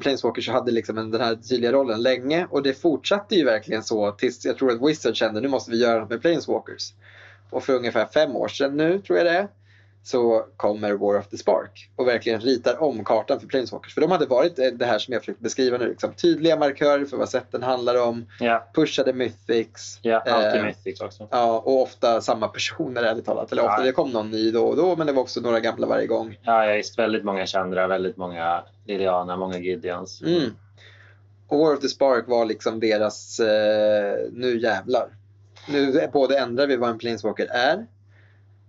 Planeswalkers 0.00 0.48
hade 0.48 0.72
liksom 0.72 0.98
en, 0.98 1.10
den 1.10 1.20
här 1.20 1.34
tydliga 1.34 1.72
rollen 1.72 2.02
länge 2.02 2.46
och 2.50 2.62
det 2.62 2.74
fortsatte 2.74 3.34
ju 3.34 3.44
verkligen 3.44 3.82
så 3.82 4.12
tills 4.12 4.44
jag 4.44 4.58
tror 4.58 4.70
att 4.72 4.88
Wizard 4.88 5.16
kände 5.16 5.40
nu 5.40 5.48
måste 5.48 5.70
vi 5.70 5.82
göra 5.82 6.00
något 6.00 6.10
med 6.10 6.20
Planeswalkers. 6.22 6.92
Och 7.50 7.62
för 7.64 7.72
ungefär 7.74 8.06
fem 8.06 8.36
år 8.36 8.48
sedan 8.48 8.76
nu, 8.76 9.00
tror 9.00 9.18
jag 9.18 9.26
det 9.26 9.32
är, 9.32 9.48
så 10.02 10.44
kommer 10.56 10.92
War 10.92 11.18
of 11.18 11.28
the 11.28 11.36
Spark 11.36 11.90
och 11.96 12.06
verkligen 12.08 12.40
ritar 12.40 12.82
om 12.82 13.04
kartan 13.04 13.40
för 13.40 13.46
Planeswalkers. 13.46 13.94
För 13.94 14.00
de 14.00 14.10
hade 14.10 14.26
varit 14.26 14.58
eh, 14.58 14.66
det 14.66 14.84
här 14.86 14.98
som 14.98 15.12
jag 15.12 15.22
försökt 15.22 15.40
beskriva 15.40 15.78
nu, 15.78 15.88
liksom, 15.88 16.12
tydliga 16.12 16.56
markörer 16.56 17.04
för 17.04 17.16
vad 17.16 17.28
sätten 17.28 17.62
handlar 17.62 18.02
om, 18.02 18.26
Ja, 18.40 18.68
pushade 18.74 19.12
mythics. 19.12 19.98
ja 20.02 20.20
alltid 20.20 20.60
eh, 20.60 20.66
Mythics 20.66 21.00
också. 21.00 21.28
Ja, 21.30 21.58
och 21.64 21.82
ofta 21.82 22.20
samma 22.20 22.48
personer 22.48 23.02
ärligt 23.02 23.24
talat. 23.26 23.52
Eller 23.52 23.62
ofta, 23.62 23.80
Ja. 23.80 23.84
det 23.86 23.92
kom 23.92 24.10
någon 24.10 24.30
ny 24.30 24.50
då 24.50 24.66
och 24.66 24.76
då, 24.76 24.96
men 24.96 25.06
det 25.06 25.12
var 25.12 25.22
också 25.22 25.40
några 25.40 25.60
gamla 25.60 25.86
varje 25.86 26.06
gång. 26.06 26.38
Ja, 26.42 26.66
ja, 26.66 26.74
visst. 26.76 26.98
Väldigt 26.98 27.24
många 27.24 27.46
Chandra, 27.46 27.86
väldigt 27.86 28.16
många 28.16 28.62
Liliana, 28.86 29.36
många 29.36 29.58
Gideons. 29.58 30.22
Mm. 30.22 30.50
Och 31.48 31.58
War 31.58 31.74
of 31.74 31.80
the 31.80 31.88
Spark 31.88 32.28
var 32.28 32.44
liksom 32.44 32.80
deras, 32.80 33.40
eh, 33.40 34.18
nu 34.32 34.58
jävlar. 34.62 35.08
Nu 35.68 36.08
både 36.12 36.38
ändrar 36.38 36.66
vi 36.66 36.76
vad 36.76 36.90
en 36.90 36.98
Planeswalker 36.98 37.46
är, 37.50 37.86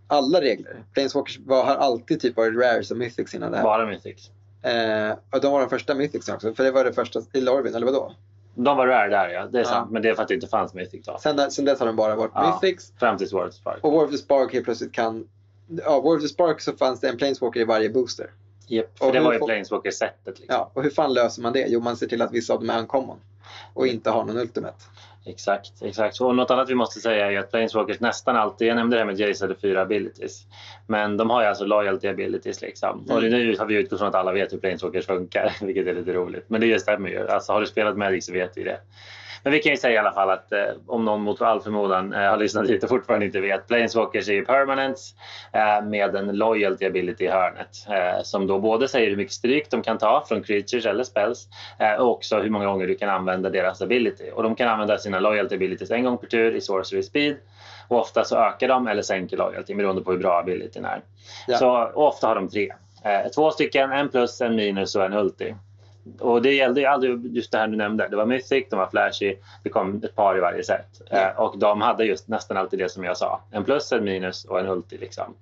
alla 0.10 0.41
regler. 0.41 0.84
Planeswalkers 0.93 1.39
var, 1.45 1.64
har 1.66 1.76
alltid 1.76 2.20
typ 2.22 2.38
varit 2.38 2.55
rares 2.55 2.91
och 2.91 2.97
mythics 2.97 3.34
innan 3.34 3.51
det 3.51 3.57
här. 3.57 3.64
Bara 3.64 3.86
Mythics. 3.86 4.30
Eh, 4.62 5.12
och 5.32 5.41
de 5.41 5.51
var 5.51 5.60
de 5.60 5.70
första 5.70 5.95
mythics 5.95 6.30
också, 6.30 6.53
för 6.53 6.64
det 6.64 6.72
var 6.72 6.84
det 6.84 6.93
första 6.93 7.22
i 7.34 7.41
Lorvin, 7.41 7.76
eller 7.76 7.86
vadå? 7.86 8.14
De 8.55 8.78
var 8.78 8.88
rare 8.88 9.10
där 9.10 9.30
ja, 9.30 9.45
det 9.45 9.57
är 9.57 9.62
Ja. 9.64 9.70
sant. 9.70 9.91
Men 9.91 10.01
det 10.01 10.10
är 10.10 10.14
för 10.14 10.22
att 10.22 10.28
det 10.28 10.34
inte 10.34 10.47
fanns 10.47 10.74
Mythics 10.74 11.05
då. 11.07 11.18
Sen, 11.22 11.51
sen 11.51 11.66
dess 11.66 11.80
har 11.80 11.88
de 11.88 11.95
bara 11.95 12.16
varit 12.16 12.32
Ja. 12.36 12.60
mythics. 12.62 12.93
Fram 12.99 13.18
till 13.18 13.30
Sword 13.30 13.53
Spark. 13.53 13.78
Och 13.84 13.91
War 13.93 14.03
of 14.05 14.12
the 14.12 14.18
Spark 14.18 14.53
helt 14.53 14.66
plötsligt 14.66 14.91
kan... 14.91 15.28
Ja, 15.86 16.01
War 16.01 16.16
of 16.16 16.22
the 16.22 16.28
Spark 16.28 16.62
så 16.62 16.74
fanns 16.74 16.99
det 16.99 17.10
en 17.10 17.18
Planeswalker 17.18 17.60
i 17.60 17.64
varje 17.64 17.89
booster. 17.89 18.32
Yep. 18.70 18.91
Och 18.93 18.97
För 19.05 19.12
det 19.14 19.18
hur 19.20 19.26
var 19.26 19.34
ju 19.34 19.39
Planeswalker-sättet. 19.39 20.39
Liksom. 20.39 20.45
Ja, 20.47 20.72
och 20.74 20.84
hur 20.84 20.89
fan 20.89 21.14
löser 21.14 21.41
man 21.41 21.53
det? 21.53 21.66
Jo, 21.68 21.80
man 21.80 21.97
ser 21.97 22.07
till 22.07 22.22
att 22.22 22.32
vissa 22.32 22.53
av 22.53 22.60
dem 22.60 22.70
är 22.70 22.80
uncommon. 22.80 23.18
och 23.74 23.88
inte 23.88 24.10
har 24.10 24.24
någon 24.26 24.38
Ultimate. 24.38 24.78
Exakt, 25.26 25.82
exakt. 25.82 26.22
Och 26.22 26.36
något 26.36 26.51
annat 26.51 26.70
vi 26.70 26.76
måste 26.76 26.99
säga 26.99 27.32
är 27.32 27.39
att 27.39 27.51
Planeswalkers 27.51 27.99
nästan 27.99 28.36
alltid, 28.36 28.67
jag 28.67 28.76
nämnde 28.76 28.95
det 28.95 28.99
här 28.99 29.28
med 29.28 29.38
hade 29.41 29.55
fyra 29.55 29.82
abilities. 29.82 30.45
Men 30.88 31.17
de 31.17 31.30
har 31.30 31.41
ju 31.41 31.47
alltså 31.47 31.65
loyalty 31.65 32.07
abilities 32.07 32.61
liksom. 32.61 32.99
Mm. 32.99 33.15
Och 33.15 33.24
nu 33.24 33.57
har 33.57 33.65
vi 33.65 33.76
utgått 33.76 33.99
från 33.99 34.07
att 34.07 34.15
alla 34.15 34.32
vet 34.32 34.53
hur 34.53 34.57
Planeswalkers 34.57 35.05
funkar, 35.05 35.53
vilket 35.65 35.88
är 35.88 35.93
lite 35.93 36.13
roligt. 36.13 36.45
Men 36.47 36.61
det 36.61 36.80
stämmer 36.80 37.09
ju. 37.09 37.28
Alltså 37.28 37.53
har 37.53 37.61
du 37.61 37.67
spelat 37.67 37.97
Magic 37.97 38.26
så 38.26 38.34
vet 38.34 38.57
vi 38.57 38.63
det. 38.63 38.80
Men 39.44 39.54
vi 39.54 39.60
kan 39.60 39.72
ju 39.72 39.78
säga 39.78 39.94
i 39.94 39.98
alla 39.98 40.12
fall 40.12 40.30
att 40.30 40.52
eh, 40.52 40.60
om 40.88 41.06
någon 41.06 41.22
mot 41.22 41.42
all 41.42 41.62
förmodan 41.62 42.14
eh, 42.14 42.30
har 42.30 42.38
lyssnat 42.38 42.70
hit 42.70 42.84
och 42.84 42.90
fortfarande 42.90 43.26
inte 43.26 43.40
vet. 43.40 43.68
Planeswalkers 43.68 44.30
är 44.30 44.34
ju 44.34 44.46
permanents 44.46 45.16
eh, 45.54 45.86
med 45.86 46.16
en 46.16 46.38
loyalty 46.38 46.86
ability 46.86 47.24
i 47.24 47.28
hörnet. 47.28 47.86
Eh, 47.90 48.24
som 48.24 48.48
då 48.48 48.60
både 48.60 48.88
säger 48.88 49.10
hur 49.10 49.18
mycket 49.18 49.34
stryk 49.34 49.72
de 49.72 49.82
kan 49.82 49.98
ta 49.98 50.26
från 50.28 50.44
creatures 50.44 50.86
eller 50.86 51.04
spells 51.04 51.48
eh, 51.80 51.94
och 51.94 52.12
också 52.12 52.40
hur 52.40 52.50
många 52.50 52.66
gånger 52.66 52.88
du 52.88 52.96
kan 52.96 53.10
använda 53.10 53.50
deras 53.50 53.82
ability. 53.82 54.32
Och 54.32 54.44
de 54.44 54.56
kan 54.56 54.68
använda 54.68 54.98
sina 54.98 55.20
loyalty 55.20 55.56
abilities 55.56 55.92
en 55.92 56.04
gång 56.04 56.18
per 56.18 56.28
tur 56.28 56.56
i 56.56 56.62
sorcery 56.62 57.04
speed. 57.04 57.38
Och 57.88 58.00
ofta 58.00 58.24
så 58.24 58.38
ökar 58.38 58.68
de 58.68 58.88
eller 58.88 59.02
sänker 59.02 59.38
loyalty 59.38 59.76
beroende 59.76 60.02
på 60.02 60.12
hur 60.12 60.20
bra 60.20 60.40
abilityn 60.40 60.86
är. 60.86 61.02
Ja. 61.48 61.58
Så, 61.58 61.92
ofta 61.94 62.28
har 62.28 62.36
de 62.36 62.50
tre. 62.50 62.74
Eh, 63.04 63.32
två 63.36 63.52
stycken, 63.52 63.92
en 63.92 64.10
plus, 64.10 64.42
en 64.42 64.56
minus 64.56 64.96
och 64.96 65.06
en 65.06 65.14
ulti. 65.14 65.56
Och 66.20 66.41
det 66.41 66.53
gällde 66.53 66.82
ju 66.82 66.86
aldrig 66.86 67.36
just 67.36 67.51
det 67.51 67.57
här 67.57 67.68
du 67.68 67.78
nämnde. 67.78 68.07
Det 68.07 68.16
var 68.16 68.26
Mythic, 68.26 68.66
de 68.70 68.80
var 68.80 68.89
flashy, 68.89 69.36
det 69.64 69.70
kom 69.70 70.01
ett 70.03 70.16
par 70.16 70.38
i 70.38 70.39
varje 70.39 70.64
set. 70.64 71.01
Eh, 71.12 71.28
och 71.28 71.57
de 71.57 71.82
hade 71.82 72.05
just 72.05 72.28
nästan 72.28 72.57
alltid 72.57 72.80
det 72.80 72.89
som 72.89 73.03
jag 73.03 73.18
sa. 73.18 73.41
En 73.51 73.64
plus, 73.64 73.91
en 73.91 74.03
minus 74.03 74.45
och 74.45 74.60
en 74.60 74.68
ulti. 74.68 74.97
Liksom. 74.97 75.36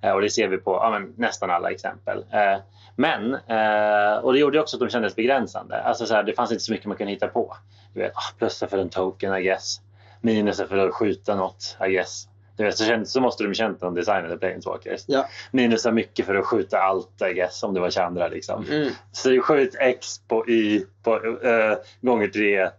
Eh, 0.00 0.12
och 0.12 0.20
det 0.20 0.30
ser 0.30 0.48
vi 0.48 0.58
på 0.58 0.72
ja, 0.72 1.00
nästan 1.16 1.50
alla 1.50 1.70
exempel. 1.70 2.24
Eh, 2.30 2.58
men, 2.96 3.34
eh, 3.34 4.18
och 4.22 4.32
det 4.32 4.38
gjorde 4.38 4.60
också 4.60 4.76
att 4.76 4.80
de 4.80 4.88
kändes 4.88 5.16
begränsande. 5.16 5.82
Alltså, 5.82 6.06
så 6.06 6.14
här, 6.14 6.22
det 6.22 6.32
fanns 6.32 6.52
inte 6.52 6.64
så 6.64 6.72
mycket 6.72 6.86
man 6.86 6.96
kunde 6.96 7.12
hitta 7.12 7.28
på. 7.28 7.56
Du 7.94 8.00
vet, 8.00 8.12
ah, 8.14 8.34
plus 8.38 8.62
är 8.62 8.66
för 8.66 8.78
en 8.78 8.88
token, 8.88 9.34
I 9.34 9.42
guess. 9.42 9.80
Minus 10.20 10.60
är 10.60 10.66
för 10.66 10.76
att 10.76 10.94
skjuta 10.94 11.34
något, 11.34 11.76
I 11.86 11.92
guess. 11.92 12.28
Du 12.60 12.66
vet, 12.66 12.78
så, 12.78 12.84
kändes, 12.84 13.12
så 13.12 13.20
måste 13.20 13.44
de 13.44 13.54
känt 13.54 13.80
de 13.80 13.94
designade 13.94 14.36
Planeswalkers. 14.36 15.04
Ja. 15.06 15.28
Minus 15.50 15.86
är 15.86 15.92
mycket 15.92 16.26
för 16.26 16.34
att 16.34 16.44
skjuta 16.44 16.78
allt, 16.78 17.22
I 17.30 17.34
guess, 17.34 17.62
om 17.62 17.74
det 17.74 17.80
var 17.80 17.90
Chandra. 17.90 18.28
Liksom. 18.28 18.64
Mm. 18.70 18.90
Så 19.12 19.40
skjut 19.40 19.76
X 19.78 20.20
på 20.28 20.48
Y 20.48 20.82
på, 21.02 21.14
eh, 21.42 21.78
gånger 22.00 22.28
tre. 22.28 22.60
eh, 22.60 22.70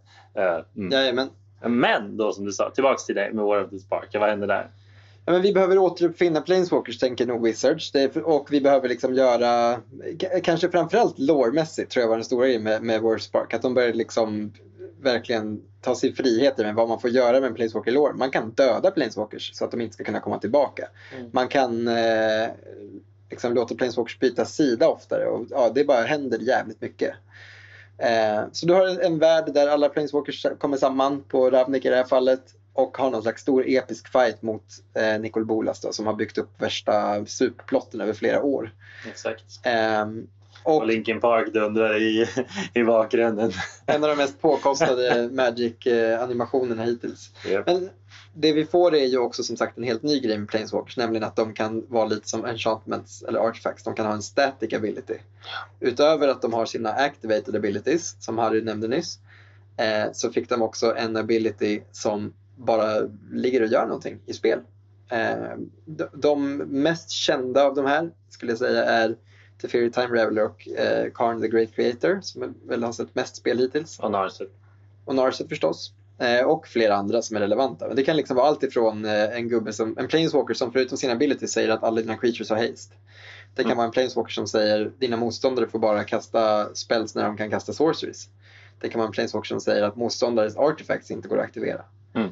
mm. 0.78 0.92
Jajamän. 0.92 1.30
Men 1.62 2.18
då 2.18 2.32
som 2.32 2.46
du 2.46 2.52
sa, 2.52 2.70
tillbaks 2.70 3.06
till 3.06 3.16
dig 3.16 3.34
med 3.34 3.46
War 3.46 3.64
of 3.64 3.70
the 3.70 3.80
Spark. 3.80 4.10
Vad 4.14 4.30
hände 4.30 4.48
där? 4.48 4.70
Ja, 5.26 5.34
men 5.34 5.42
vi 5.42 5.54
behöver 5.54 5.78
återuppfinna 5.78 6.42
Planeswalkers 6.42 7.00
tänker 7.00 7.26
nog 7.26 7.44
Wizards. 7.44 7.96
Är, 7.96 8.28
och 8.28 8.48
vi 8.52 8.62
behöver 8.62 8.90
liksom 8.90 9.14
göra, 9.14 9.80
kanske 10.44 10.70
framförallt 10.70 11.20
lore-mässigt 11.20 11.90
tror 11.90 12.02
jag 12.02 12.10
var 12.10 12.16
den 12.16 12.26
stora 12.26 12.46
grejen 12.46 12.64
med, 12.64 12.84
med 12.84 13.02
War 13.02 13.18
Spark. 13.18 13.54
Att 13.54 13.62
de 13.62 13.74
började 13.74 13.98
liksom 13.98 14.54
verkligen 15.02 15.62
ta 15.82 15.96
sig 15.96 16.14
friheter 16.14 16.64
med 16.64 16.76
vad 16.76 16.90
man 16.90 17.00
får 17.00 17.10
göra 17.10 17.40
med 17.40 17.48
en 17.48 17.56
Planeswalker 17.56 17.92
lore. 17.92 18.14
Man 18.14 18.32
kan 18.32 18.52
döda 18.52 18.92
Planeswalkers 18.92 19.52
så 19.54 19.66
att 19.66 19.72
de 19.72 19.82
inte 19.82 19.94
ska 19.94 20.04
kunna 20.04 20.20
komma 20.20 20.40
tillbaka. 20.40 20.88
Mm. 21.18 21.30
Man 21.34 21.48
kan 21.48 21.88
eh, 21.88 22.50
liksom 23.30 23.54
låta 23.54 23.76
Planeswalkers 23.76 24.20
byta 24.20 24.46
sida 24.46 24.88
oftare 24.88 25.26
och 25.26 25.46
ja, 25.50 25.72
det 25.76 25.84
bara 25.84 26.02
händer 26.02 26.40
jävligt 26.40 26.82
mycket. 26.82 27.16
Eh, 27.98 28.42
så 28.52 28.66
du 28.66 28.74
har 28.74 29.04
en, 29.04 29.20
värld 29.20 29.54
där 29.54 29.68
alla 29.68 29.90
Planeswalkers 29.90 30.46
kommer 30.60 30.78
samman 30.78 31.24
på 31.24 31.50
Ravnik 31.50 31.86
i 31.86 31.90
det 31.90 31.96
här 31.96 32.04
fallet 32.04 32.44
och 32.74 32.98
har 32.98 33.12
någon 33.12 33.22
slags 33.22 33.42
stor 33.42 33.64
episk 33.68 34.12
fight 34.12 34.42
mot 34.42 34.64
eh, 34.94 35.20
Nicol 35.20 35.46
Bolas 35.46 35.82
då, 35.82 35.92
som 35.92 36.08
har 36.08 36.14
byggt 36.14 36.38
upp 36.38 36.62
värsta 36.62 37.26
superplotten 37.26 38.02
över 38.02 38.14
flera 38.14 38.44
år. 38.44 38.74
Exakt. 39.10 39.44
Ehm, 39.64 40.28
Och 40.64 40.88
Linkin 40.88 41.20
Park 41.20 41.54
dundrar 41.54 42.02
i, 42.02 42.28
i 42.74 42.84
bakgrunden. 42.84 43.52
en 43.86 44.04
av 44.04 44.10
de 44.10 44.16
mest 44.16 44.42
påkostade 44.42 45.30
Magic-animationerna 45.32 46.84
hittills. 46.84 47.32
Japp. 47.46 47.68
Men 47.68 47.90
det 48.34 48.54
vi 48.54 48.66
får 48.66 48.96
är 48.96 49.06
ju 49.06 49.18
också 49.18 49.44
som 49.44 49.58
sagt 49.58 49.78
en 49.78 49.84
helt 49.84 50.04
ny 50.04 50.20
grej 50.20 50.38
med 50.38 50.50
Planeswalkers, 50.50 50.98
nämligen 50.98 51.24
att 51.24 51.36
de 51.36 51.54
kan 51.54 51.86
vara 51.88 52.06
lite 52.06 52.30
som 52.30 52.46
enchantments 52.46 53.24
eller 53.24 53.40
artifacts. 53.40 53.84
De 53.84 53.96
kan 53.96 54.06
ha 54.06 54.14
en 54.14 54.22
static 54.22 54.74
ability. 54.74 55.18
Utöver 55.80 56.28
att 56.28 56.42
de 56.42 56.54
har 56.54 56.66
sina 56.66 56.90
activated 56.90 57.56
abilities, 57.56 58.16
som 58.20 58.38
Harry 58.38 58.62
nämnde 58.62 58.88
nyss, 58.88 59.20
eh, 59.78 60.12
så 60.14 60.32
fick 60.32 60.50
de 60.50 60.62
också 60.62 60.96
en 60.96 61.18
ability 61.18 61.82
som 61.92 62.34
bara 62.56 63.10
ligger 63.32 63.62
och 63.62 63.68
gör 63.68 63.86
någonting 63.86 64.20
i 64.26 64.34
spel. 64.34 64.60
Eh, 65.10 65.58
de, 65.86 66.08
de 66.14 66.58
mest 66.58 67.10
kända 67.10 67.64
av 67.64 67.76
de 67.76 67.86
här 67.86 68.12
skulle 68.30 68.52
jag 68.52 68.60
säga 68.60 68.84
är 68.84 69.16
Teferi 69.62 69.92
Time 69.92 70.08
Raveler 70.08 70.44
och 70.46 70.68
eh, 70.68 71.12
Karn 71.14 71.42
the 71.42 71.48
Great 71.48 71.76
Creator 71.76 72.20
som 72.22 72.56
väl 72.68 72.84
har 72.84 72.92
sett 72.92 73.16
mest 73.16 73.36
spel 73.36 73.60
hittills 73.60 74.00
Och 74.00 74.12
Narset. 74.12 74.50
och 75.06 75.16
Narset 75.16 75.50
förstås. 75.50 75.92
Eh, 76.18 76.46
och 76.46 76.68
flera 76.68 76.96
andra 76.96 77.22
som 77.22 77.36
är 77.38 77.42
relevanta. 77.42 77.88
Men 77.88 77.96
det 77.96 78.04
kan 78.04 78.18
liksom 78.18 78.36
vara 78.38 78.48
allt 78.48 78.64
ifrån 78.64 79.06
eh, 79.06 79.38
en 79.38 79.48
gubbe 79.50 79.74
som, 79.74 79.96
en 80.00 80.08
planeswalker 80.08 80.54
som 80.54 80.72
förutom 80.72 80.98
sina 80.98 81.14
abilities 81.14 81.52
säger 81.52 81.70
att 81.70 81.84
alla 81.84 82.02
dina 82.02 82.18
creatures 82.18 82.50
har 82.50 82.58
haste. 82.58 82.96
Det 83.56 83.62
kan 83.64 83.72
Mm. 83.72 83.78
vara 83.78 83.86
en 83.86 83.92
planeswalker 83.92 84.32
som 84.32 84.48
säger 84.48 84.92
dina 85.00 85.18
motståndare 85.18 85.68
får 85.68 85.80
bara 85.80 86.04
kasta 86.04 86.70
spells 86.76 87.16
när 87.16 87.24
de 87.24 87.38
kan 87.38 87.50
kasta 87.50 87.74
sorceries. 87.74 88.30
Det 88.80 88.90
kan 88.90 89.00
vara 89.00 89.08
en 89.08 89.12
planeswalker 89.12 89.48
som 89.48 89.62
säger 89.62 89.84
att 89.84 89.96
motståndares 89.96 90.58
artifacts 90.58 91.12
inte 91.12 91.28
går 91.28 91.38
att 91.40 91.46
aktivera. 91.46 91.82
Mm. 92.14 92.30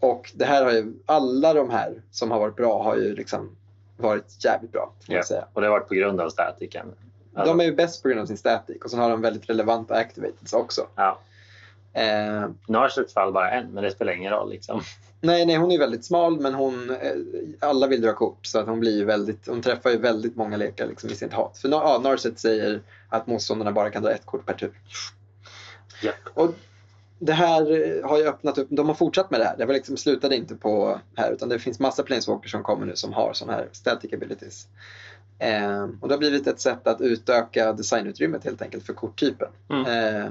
Och 0.00 0.32
det 0.34 0.44
här 0.44 0.64
har 0.64 0.72
ju, 0.72 0.94
alla 1.06 1.54
de 1.54 1.70
här 1.70 2.02
som 2.10 2.30
har 2.30 2.38
varit 2.40 2.56
bra 2.56 2.82
har 2.82 2.96
ju 2.96 3.14
liksom 3.14 3.56
varit 4.00 4.44
jävligt 4.44 4.72
bra. 4.72 4.92
Får 5.06 5.14
Ja. 5.14 5.22
säga. 5.22 5.44
Och 5.52 5.60
det 5.60 5.66
har 5.66 5.72
varit 5.72 5.88
på 5.88 5.94
grund 5.94 6.20
av 6.20 6.30
statiken. 6.30 6.86
Alltså, 7.34 7.52
De 7.54 7.60
är 7.60 7.64
ju 7.64 7.74
bäst 7.74 8.02
på 8.02 8.08
grund 8.08 8.20
av 8.20 8.26
sin 8.26 8.36
static 8.36 8.82
och 8.84 8.90
sen 8.90 9.00
har 9.00 9.10
de 9.10 9.20
väldigt 9.20 9.50
relevanta 9.50 9.94
activateds 9.94 10.52
också. 10.52 10.86
ja. 10.94 11.18
Eh, 11.92 12.48
Narsets 12.68 13.14
fall 13.14 13.32
bara 13.32 13.50
en, 13.50 13.66
men 13.70 13.84
det 13.84 13.90
spelar 13.90 14.12
ingen 14.12 14.32
roll. 14.32 14.50
Liksom. 14.50 14.82
Nej, 15.20 15.46
nej, 15.46 15.56
hon 15.56 15.70
är 15.72 15.78
väldigt 15.78 16.04
smal 16.04 16.40
men 16.40 16.54
hon, 16.54 16.90
eh, 16.90 17.12
alla 17.60 17.86
vill 17.86 18.00
dra 18.02 18.12
kort 18.14 18.46
så 18.46 18.58
att 18.58 18.66
hon 18.66 18.80
blir 18.80 19.04
väldigt, 19.04 19.46
hon 19.48 19.62
träffar 19.62 19.90
ju 19.90 19.98
väldigt 19.98 20.36
många 20.36 20.56
lekar 20.56 20.86
liksom 20.86 21.10
i 21.10 21.14
sitt 21.14 21.32
hat. 21.32 21.58
För 21.58 21.68
ja, 21.68 22.00
Narset 22.04 22.38
säger 22.38 22.80
att 23.08 23.26
motståndarna 23.26 23.72
bara 23.72 23.90
kan 23.90 24.02
dra 24.02 24.10
ett 24.12 24.26
kort 24.26 24.46
per 24.46 24.54
tur. 24.54 24.80
Japp. 26.02 26.14
Och 26.34 26.54
det 27.22 27.32
här 27.32 27.60
eh, 27.60 28.08
har 28.08 28.18
ju 28.18 28.24
öppnat 28.28 28.58
upp, 28.58 28.68
de 28.70 28.88
har 28.88 28.94
fortsatt 28.94 29.30
med 29.30 29.40
det 29.40 29.44
här. 29.44 29.56
Det 29.56 29.64
var 29.66 29.74
liksom, 29.74 29.96
slutade 29.96 30.36
inte 30.36 30.54
på 30.56 31.00
här 31.16 31.32
utan 31.32 31.48
det 31.48 31.58
finns 31.58 31.80
massa 31.80 32.02
planeswalkers 32.02 32.50
som 32.50 32.62
kommer 32.62 32.86
nu 32.86 32.96
som 32.96 33.12
har 33.12 33.32
sådana 33.32 33.58
här 33.58 33.68
static 33.72 34.12
abilities. 34.12 34.66
Eh, 35.38 35.82
och 36.00 36.08
det 36.08 36.14
har 36.14 36.18
blivit 36.18 36.46
ett 36.46 36.60
sätt 36.60 36.86
att 36.86 37.00
utöka 37.00 37.72
designutrymmet 37.72 38.44
helt 38.44 38.62
enkelt 38.62 38.86
för 38.86 38.92
korttypen. 38.92 39.48
Mm. 39.70 40.16
Eh, 40.16 40.30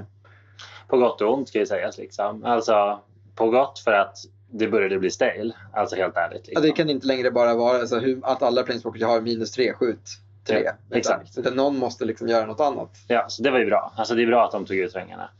På 0.88 0.96
gott 0.98 1.20
och 1.20 1.34
ont 1.34 1.48
ska 1.48 1.58
ju 1.58 1.66
sägas. 1.66 1.98
Liksom. 1.98 2.44
Alltså, 2.44 3.00
på 3.34 3.50
gott 3.50 3.78
för 3.78 3.92
att 3.92 4.16
det 4.50 4.68
började 4.68 4.98
bli 4.98 5.10
stale. 5.10 5.52
Alltså 5.72 5.96
helt 5.96 6.16
ärligt. 6.16 6.42
Ja, 6.44 6.48
Liksom. 6.48 6.62
det 6.62 6.72
kan 6.72 6.90
inte 6.90 7.06
längre 7.06 7.30
bara 7.30 7.54
vara 7.54 7.78
alltså, 7.78 7.98
hur, 7.98 8.20
att 8.22 8.42
alla 8.42 8.62
planeswalkers 8.62 9.02
har 9.02 9.20
minus 9.20 9.52
3, 9.52 9.72
skjut 9.72 10.08
3. 10.46 10.62
Ja, 10.64 10.96
exakt. 10.96 11.38
Utan 11.38 11.54
någon 11.54 11.78
måste 11.78 12.04
liksom 12.04 12.28
göra 12.28 12.46
något 12.46 12.60
annat. 12.60 12.90
Ja, 13.08 13.26
så 13.28 13.42
det 13.42 13.50
var 13.50 13.58
ju 13.58 13.66
bra. 13.66 13.92
Alltså, 13.96 14.14
det 14.14 14.22
är 14.22 14.26
bra 14.26 14.44
att 14.44 14.52
de 14.52 14.64
tog 14.66 14.76
ut 14.76 14.92
svängarna. 14.92 15.30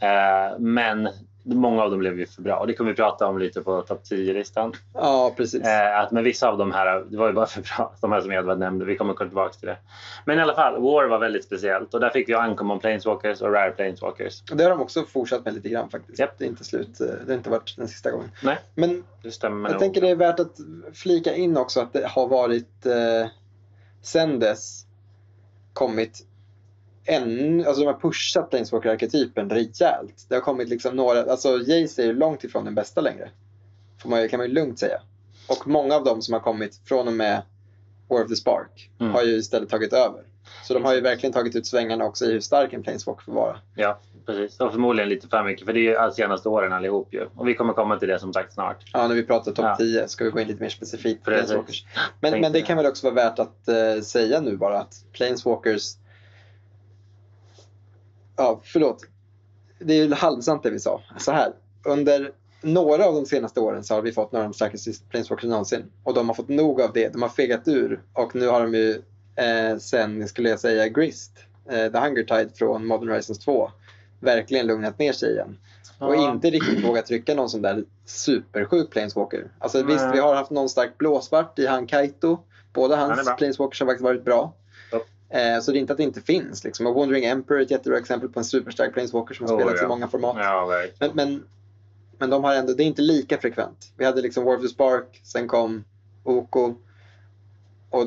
Eh, 0.00 0.58
men 0.58 1.08
många 1.44 1.82
av 1.82 1.90
dem 1.90 1.98
blev 1.98 2.18
ju 2.18 2.26
för 2.26 2.42
bra. 2.42 2.56
Och 2.56 2.66
det 2.66 2.74
kommer 2.74 2.90
vi 2.90 2.96
prata 2.96 3.26
om 3.26 3.38
lite 3.38 3.60
på 3.62 3.82
topp 3.82 4.02
10-listan. 4.10 4.72
Ja, 4.94 5.32
precis. 5.36 5.62
Eh, 5.62 5.98
att 6.00 6.10
med 6.10 6.24
vissa 6.24 6.48
av 6.48 6.58
de 6.58 6.72
här, 6.72 7.04
det 7.10 7.16
var 7.16 7.26
ju 7.26 7.32
bara 7.32 7.46
för 7.46 7.62
bra. 7.76 7.92
De 8.00 8.12
här 8.12 8.20
som 8.20 8.32
Edvard 8.32 8.58
nämnde. 8.58 8.84
Vi 8.84 8.96
kommer 8.96 9.14
komma 9.14 9.28
tillbaka 9.28 9.52
till 9.52 9.66
det. 9.68 9.76
Men 10.24 10.38
i 10.38 10.42
alla 10.42 10.54
fall, 10.54 10.82
War 10.82 11.08
var 11.08 11.18
väldigt 11.18 11.44
speciellt. 11.44 11.94
Och 11.94 12.00
där 12.00 12.10
fick 12.10 12.28
vi 12.28 12.34
Uncommon 12.34 12.78
Planeswalkers 12.80 13.40
och 13.42 13.52
Rare 13.52 13.70
Planeswalkers. 13.70 14.42
Och 14.50 14.56
Det 14.56 14.62
har 14.64 14.70
de 14.70 14.80
också 14.80 15.04
fortsatt 15.04 15.44
med 15.44 15.54
lite 15.54 15.68
grann 15.68 15.90
faktiskt. 15.90 16.18
Japp. 16.18 16.34
Det 16.38 16.44
är 16.44 16.48
inte 16.48 16.64
slut. 16.64 17.00
eh, 17.00 17.06
Det 17.06 17.32
har 17.32 17.36
inte 17.36 17.50
varit 17.50 17.74
den 17.76 17.88
sista 17.88 18.10
gången. 18.10 18.30
Nej, 18.42 18.58
Men 18.74 19.04
det 19.22 19.30
stämmer 19.30 19.68
jag 19.68 19.72
nog. 19.72 19.80
tänker 19.80 20.00
det 20.00 20.08
är 20.10 20.16
värt 20.16 20.40
att 20.40 20.56
flika 20.94 21.34
in 21.34 21.56
också 21.56 21.80
att 21.80 21.92
det 21.92 22.06
har 22.06 22.26
varit 22.28 22.86
eh, 22.86 23.28
sen 24.02 24.38
dess 24.38 24.86
kommit 25.72 26.26
en, 27.10 27.64
alltså 27.66 27.80
de 27.82 27.86
har 27.86 28.00
pushat 28.00 28.50
Planeswalker-arketypen 28.50 29.50
rejält. 29.50 30.26
Det 30.28 30.34
har 30.34 30.40
kommit 30.42 30.68
liksom 30.68 30.96
några, 30.96 31.22
alltså 31.32 31.58
Jace 31.58 32.02
är 32.02 32.06
ju 32.06 32.12
långt 32.12 32.44
ifrån 32.44 32.64
den 32.64 32.74
bästa 32.74 33.00
längre. 33.00 33.30
Får 34.02 34.10
man, 34.10 34.28
kan 34.28 34.38
man 34.38 34.46
ju 34.46 34.52
lugnt 34.54 34.78
säga. 34.78 35.00
Och 35.48 35.68
många 35.68 35.94
av 35.94 36.04
dem 36.04 36.22
som 36.22 36.32
har 36.34 36.40
kommit 36.40 36.80
från 36.84 37.06
och 37.08 37.14
med 37.14 37.42
War 38.08 38.22
of 38.22 38.28
the 38.28 38.36
Spark 38.36 38.90
Mm. 39.00 39.12
har 39.12 39.22
ju 39.22 39.36
istället 39.36 39.68
tagit 39.68 39.92
över. 39.92 40.22
Så 40.64 40.74
de 40.74 40.84
har 40.84 40.94
ju 40.94 41.00
verkligen 41.00 41.32
tagit 41.32 41.56
ut 41.56 41.66
svängarna 41.66 42.04
också 42.04 42.24
i 42.24 42.32
hur 42.32 42.40
stark 42.40 42.72
en 42.72 42.82
Planeswalker 42.82 43.24
får 43.24 43.32
vara. 43.32 43.58
Ja, 43.74 43.98
precis. 44.26 44.60
Och 44.60 44.72
förmodligen 44.72 45.08
lite 45.08 45.28
för 45.28 45.44
mycket. 45.44 45.66
För 45.66 45.72
det 45.72 45.80
är 45.80 45.82
ju 45.82 45.92
de 45.92 46.10
senaste 46.12 46.48
åren 46.48 46.72
allihop 46.72 47.08
ju. 47.14 47.26
Och 47.36 47.48
vi 47.48 47.54
kommer 47.54 47.72
komma 47.72 47.96
till 47.98 48.08
det 48.08 48.18
som 48.18 48.32
sagt 48.32 48.52
snart. 48.52 48.76
Ja, 48.92 49.08
när 49.08 49.14
vi 49.14 49.22
pratar 49.22 49.52
topp 49.52 49.64
Ja. 49.64 49.76
10 49.76 50.08
ska 50.08 50.24
vi 50.24 50.30
gå 50.30 50.40
in 50.40 50.48
lite 50.48 50.62
mer 50.62 50.68
specifikt 50.70 51.24
på. 51.24 51.30
Planeswalkers. 51.30 51.84
Men, 52.20 52.32
men 52.40 52.42
det 52.52 52.58
det. 52.58 52.62
kan 52.62 52.76
väl 52.76 52.86
också 52.86 53.10
vara 53.10 53.14
värt 53.14 53.38
att 53.38 53.68
eh, 53.68 54.00
säga 54.02 54.40
nu 54.40 54.56
bara 54.56 54.78
att 54.78 54.94
Planeswalkers... 55.12 55.94
Ja, 58.40 58.60
förlåt. 58.64 59.04
Det 59.78 59.94
är 59.94 60.04
ju 60.04 60.14
halvsant 60.14 60.62
det 60.62 60.70
vi 60.70 60.78
sa. 60.80 61.02
Så 61.18 61.32
här. 61.32 61.52
Under 61.84 62.32
några 62.62 63.04
av 63.06 63.14
de 63.14 63.26
senaste 63.26 63.60
åren 63.60 63.84
så 63.84 63.94
har 63.94 64.02
vi 64.02 64.12
fått 64.12 64.32
några 64.32 64.44
av 64.46 64.50
de 64.50 64.54
starkaste 64.56 64.92
Planeswalkers 65.10 65.48
någonsin. 65.50 65.84
Och 66.04 66.14
de 66.14 66.28
har 66.28 66.34
fått 66.34 66.48
nog 66.48 66.80
av 66.80 66.92
det. 66.92 67.08
De 67.08 67.22
har 67.22 67.28
fegat 67.28 67.68
ur. 67.68 68.00
Och 68.12 68.34
nu 68.34 68.48
har 68.48 68.60
de 68.60 68.74
ju 68.74 69.02
eh, 69.36 69.78
sen, 69.78 70.28
skulle 70.28 70.48
jag 70.48 70.60
säga, 70.60 70.88
Grist, 70.88 71.32
eh, 71.70 71.92
The 71.92 71.98
Hunger 71.98 72.22
Tide 72.22 72.50
från 72.54 72.86
Modern 72.86 73.08
Horizons 73.08 73.38
2. 73.38 73.70
verkligen 74.20 74.66
lugnat 74.66 74.98
ner 74.98 75.12
sig 75.12 75.32
igen. 75.32 75.58
Och 75.98 76.14
Ja. 76.16 76.32
inte 76.32 76.50
riktigt 76.50 76.84
vågat 76.84 77.06
trycka 77.06 77.34
någon 77.34 77.50
sån 77.50 77.62
där 77.62 77.84
supersjuk 78.06 78.90
planeswalker. 78.90 79.50
Alltså 79.58 79.78
Nej. 79.78 79.86
visst, 79.86 80.04
vi 80.14 80.18
har 80.18 80.34
haft 80.34 80.50
någon 80.50 80.68
stark 80.68 80.98
blåsvart 80.98 81.58
i 81.58 81.66
han 81.66 81.86
Kaito. 81.86 82.38
Båda 82.72 82.96
hans 82.96 83.36
planeswalkers 83.38 83.80
har 83.80 83.86
faktiskt 83.86 84.04
varit 84.04 84.24
bra. 84.24 84.52
Eh, 85.30 85.60
så 85.60 85.72
det 85.72 85.78
är 85.78 85.80
inte 85.80 85.92
att 85.92 85.96
det 85.96 86.02
inte 86.02 86.20
finns. 86.20 86.64
Liksom. 86.64 86.86
Och 86.86 86.94
Wandering 86.94 87.24
Emperor 87.24 87.58
är 87.58 87.62
ett 87.64 87.70
jättebra 87.70 87.98
exempel 87.98 88.28
på 88.28 88.40
en 88.40 88.44
superstark 88.44 88.92
planeswalker 88.92 89.34
som 89.34 89.46
har 89.46 89.54
Oh, 89.54 89.58
spelats 89.58 89.80
ja. 89.80 89.86
i 89.86 89.88
många 89.88 90.08
format. 90.08 90.36
Ja. 90.38 90.84
Men, 90.98 91.10
men, 91.14 91.44
men 92.18 92.30
de 92.30 92.44
har 92.44 92.54
ändå, 92.54 92.72
det 92.72 92.82
är 92.82 92.86
inte 92.86 93.02
lika 93.02 93.38
frekvent. 93.38 93.92
Vi 93.96 94.04
hade 94.04 94.22
liksom 94.22 94.44
War 94.44 94.56
of 94.56 94.62
the 94.62 94.68
Spark, 94.68 95.20
sen 95.24 95.48
kom 95.48 95.84
Oko 96.24 96.74
och 97.90 98.06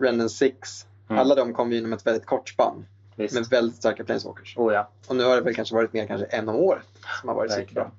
Rennen 0.00 0.30
6. 0.30 0.86
Mm. 1.08 1.20
Alla 1.20 1.34
de 1.34 1.54
kom 1.54 1.72
ju 1.72 1.78
inom 1.78 1.92
ett 1.92 2.06
väldigt 2.06 2.26
kort 2.26 2.48
spann 2.48 2.86
Visst. 3.16 3.34
med 3.34 3.46
väldigt 3.46 3.76
starka 3.76 4.04
planeswalkers. 4.04 4.56
Oh, 4.56 4.74
ja. 4.74 4.88
Och 5.06 5.16
nu 5.16 5.24
har 5.24 5.36
det 5.36 5.42
väl 5.42 5.54
kanske 5.54 5.74
varit 5.74 5.92
mer 5.92 6.06
kanske 6.06 6.26
en 6.26 6.48
om 6.48 6.56
året 6.56 6.86
som 7.20 7.28
har 7.28 7.36
varit 7.36 7.52
superbra. 7.52 7.90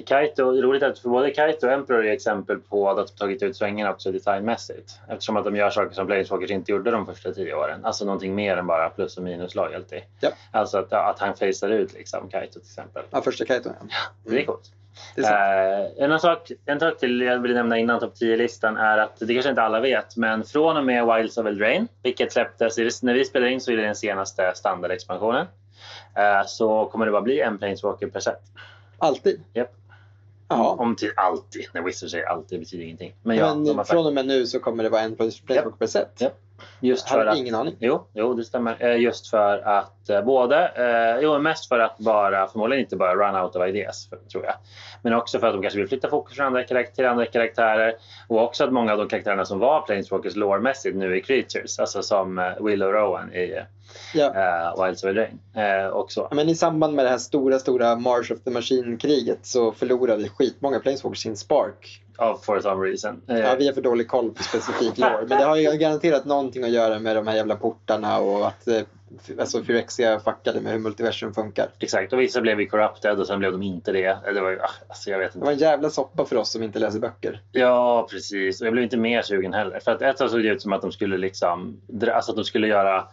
I 0.00 0.02
Kaito, 0.02 0.62
roligt 0.62 0.82
att 0.82 0.98
för 0.98 1.08
både 1.08 1.30
Kaito 1.30 1.66
och 1.66 1.72
Emperor 1.72 2.06
är 2.06 2.12
exempel 2.12 2.58
på 2.58 2.90
att 2.90 2.96
de 2.96 3.14
tagit 3.14 3.42
ut 3.42 3.56
svängarna 3.56 3.90
också 3.90 4.12
designmässigt. 4.12 5.00
Eftersom 5.08 5.36
att 5.36 5.44
de 5.44 5.56
gör 5.56 5.70
saker 5.70 5.94
som 5.94 6.06
Planeswalkers 6.06 6.50
inte 6.50 6.72
gjorde 6.72 6.90
de 6.90 7.06
första 7.06 7.32
tio 7.32 7.54
åren. 7.54 7.84
Alltså 7.84 8.04
någonting 8.04 8.34
mer 8.34 8.56
än 8.56 8.66
bara 8.66 8.90
plus 8.90 9.16
och 9.16 9.22
minus 9.22 9.54
loyalty. 9.54 10.00
Ja. 10.20 10.30
Alltså 10.50 10.78
att, 10.78 10.92
att 10.92 11.18
han 11.18 11.36
facear 11.36 11.70
ut 11.70 11.92
liksom 11.92 12.28
Kaito 12.28 12.52
till 12.52 12.60
exempel. 12.60 13.02
Ja, 13.10 13.22
första 13.22 13.44
Kaito. 13.44 13.70
Ja. 13.80 13.86
Det 14.24 14.40
är 14.40 14.44
coolt. 14.44 14.72
Det 15.16 15.22
är. 15.22 15.80
Eh, 15.80 16.10
en, 16.10 16.20
sak, 16.20 16.52
en 16.66 16.80
sak 16.80 16.98
till 16.98 17.20
jag 17.20 17.38
vill 17.38 17.54
nämna 17.54 17.78
innan 17.78 18.00
topp 18.00 18.14
10-listan 18.20 18.76
är 18.76 18.98
att 18.98 19.18
det 19.18 19.34
kanske 19.34 19.50
inte 19.50 19.62
alla 19.62 19.80
vet, 19.80 20.16
men 20.16 20.44
från 20.44 20.76
och 20.76 20.84
med 20.84 21.06
Wilds 21.06 21.38
of 21.38 21.46
Eldraine, 21.46 21.88
vilket 22.02 22.32
släpptes 22.32 23.02
när 23.02 23.14
vi 23.14 23.24
spelar 23.24 23.46
in 23.46 23.60
så 23.60 23.72
är 23.72 23.76
det 23.76 23.82
den 23.82 23.96
senaste 23.96 24.52
standardexpansionen, 24.54 25.46
eh, 26.16 26.46
så 26.46 26.86
kommer 26.86 27.06
det 27.06 27.12
bara 27.12 27.22
bli 27.22 27.40
en 27.40 27.58
Planeswalker 27.58 28.06
per 28.06 28.20
set. 28.20 28.42
Alltid? 28.98 29.40
Japp. 29.52 29.79
Jaha. 30.50 30.76
Om 30.76 30.96
till 30.96 31.12
alltid. 31.16 31.66
När 31.74 31.82
Wizards 31.82 32.12
säger 32.12 32.26
alltid 32.26 32.60
betyder 32.60 32.84
ingenting. 32.84 33.14
Men 33.22 33.36
ja, 33.36 33.54
Men 33.54 33.64
de 33.64 33.78
har 33.78 33.84
från 33.84 34.06
och 34.06 34.12
med 34.12 34.26
nu 34.26 34.46
så 34.46 34.60
kommer 34.60 34.82
det 34.82 34.88
vara 34.88 35.02
en 35.02 35.16
planeswalker 35.16 35.70
per 35.70 35.86
set. 35.86 36.20
Japp. 36.20 36.40
Just 36.80 37.08
för 37.08 37.26
att 37.26 37.38
ingen 37.38 37.54
aning. 37.54 37.76
Jo, 37.80 38.06
jo, 38.14 38.34
det 38.34 38.44
stämmer. 38.44 38.76
Eh, 38.84 38.96
Just 38.96 39.30
för 39.30 39.58
att 39.58 40.08
eh, 40.10 40.22
både, 40.22 40.68
eh, 40.68 41.22
jo 41.22 41.38
mest 41.38 41.68
för 41.68 41.78
att 41.78 41.98
bara, 41.98 42.46
förmodligen 42.48 42.84
inte 42.84 42.96
bara 42.96 43.14
run 43.14 43.42
out 43.44 43.56
of 43.56 43.66
ideas, 43.68 44.08
för, 44.08 44.16
tror 44.16 44.44
jag. 44.44 44.54
Men 45.02 45.14
också 45.14 45.38
för 45.38 45.46
att 45.46 45.52
de 45.54 45.62
kanske 45.62 45.78
vill 45.78 45.88
flytta 45.88 46.08
fokus 46.10 46.36
från 46.36 46.46
andra 46.46 46.62
till 46.94 47.06
andra 47.06 47.26
karaktärer. 47.26 47.94
Och 48.28 48.42
också 48.44 48.64
att 48.64 48.72
många 48.72 48.92
av 48.92 48.98
de 48.98 49.08
karaktärerna 49.08 49.44
som 49.44 49.58
var 49.58 49.80
Planeswalkers 49.82 50.36
lore-mässigt 50.36 50.96
nu 50.96 51.16
är 51.16 51.20
creatures. 51.20 51.78
Alltså 51.78 52.02
som 52.02 52.38
eh, 52.38 52.44
Willow 52.60 52.92
Rowan 52.92 53.34
i 53.34 53.60
Ja. 54.14 54.24
eh, 54.34 54.84
Wilds 54.84 55.04
of. 55.04 55.10
Eh, 55.56 55.86
och 55.86 56.12
så. 56.12 56.28
Men 56.32 56.48
i 56.48 56.54
samband 56.54 56.94
med 56.94 57.04
det 57.04 57.08
här 57.10 57.18
stora, 57.18 57.58
stora 57.58 57.96
March 57.96 58.30
of 58.32 58.40
the 58.44 58.50
Machine-kriget 58.50 59.38
så 59.46 59.72
förlorade 59.72 60.28
skitmånga 60.28 60.80
planeswalkers 60.80 61.22
sin 61.22 61.36
spark. 61.36 62.02
Of 62.20 62.44
for 62.44 62.60
some 62.60 62.86
reason. 62.86 63.22
Eh, 63.28 63.38
Ja, 63.38 63.54
vi 63.58 63.66
har 63.66 63.72
för 63.74 63.80
dålig 63.82 64.08
koll 64.08 64.30
på 64.30 64.42
specifik 64.42 64.98
lore. 64.98 65.18
Men 65.28 65.38
det 65.38 65.44
har 65.44 65.56
ju 65.56 65.72
garanterat 65.78 66.24
någonting 66.24 66.64
att 66.64 66.70
göra 66.70 66.98
med 66.98 67.16
de 67.16 67.26
här 67.26 67.36
jävla 67.36 67.56
portarna 67.56 68.18
och 68.18 68.46
att 68.46 68.68
eh, 68.68 68.80
alltså, 69.40 69.62
Phyrexia 69.64 70.20
fuckade 70.20 70.60
med 70.60 70.72
hur 70.72 70.78
multiversum 70.78 71.34
funkar. 71.34 71.68
Exakt, 71.78 72.12
och 72.12 72.20
vissa 72.20 72.40
blev 72.40 72.60
ju 72.60 72.66
corrupted 72.66 73.20
och 73.20 73.26
sen 73.26 73.38
blev 73.38 73.52
de 73.52 73.62
inte 73.62 73.92
det. 73.92 74.04
Eh, 74.06 74.34
Det 74.34 74.40
var 74.40 74.50
ju, 74.50 74.60
ah, 74.60 74.70
alltså 74.88 75.10
jag 75.10 75.18
vet 75.18 75.32
Det 75.32 75.36
inte. 75.36 75.44
var 75.44 75.52
en 75.52 75.58
jävla 75.58 75.90
soppa 75.90 76.24
för 76.24 76.36
oss 76.36 76.50
som 76.52 76.62
inte 76.62 76.78
läser 76.78 76.98
böcker. 76.98 77.40
Ja, 77.52 78.06
precis. 78.10 78.60
Och 78.60 78.66
jag 78.66 78.72
blev 78.72 78.84
inte 78.84 78.96
mer 78.96 79.22
sugen 79.22 79.52
heller. 79.52 79.80
För 79.80 79.90
att 79.92 80.02
ett 80.02 80.16
tag 80.16 80.30
såg 80.30 80.42
det 80.42 80.48
ut 80.48 80.62
som 80.62 80.72
att 80.72 80.82
de 80.82 80.92
skulle 80.92 81.16
liksom, 81.18 81.80
alltså 82.12 82.32
att 82.32 82.36
de 82.36 82.44
skulle 82.44 82.66
göra 82.66 83.04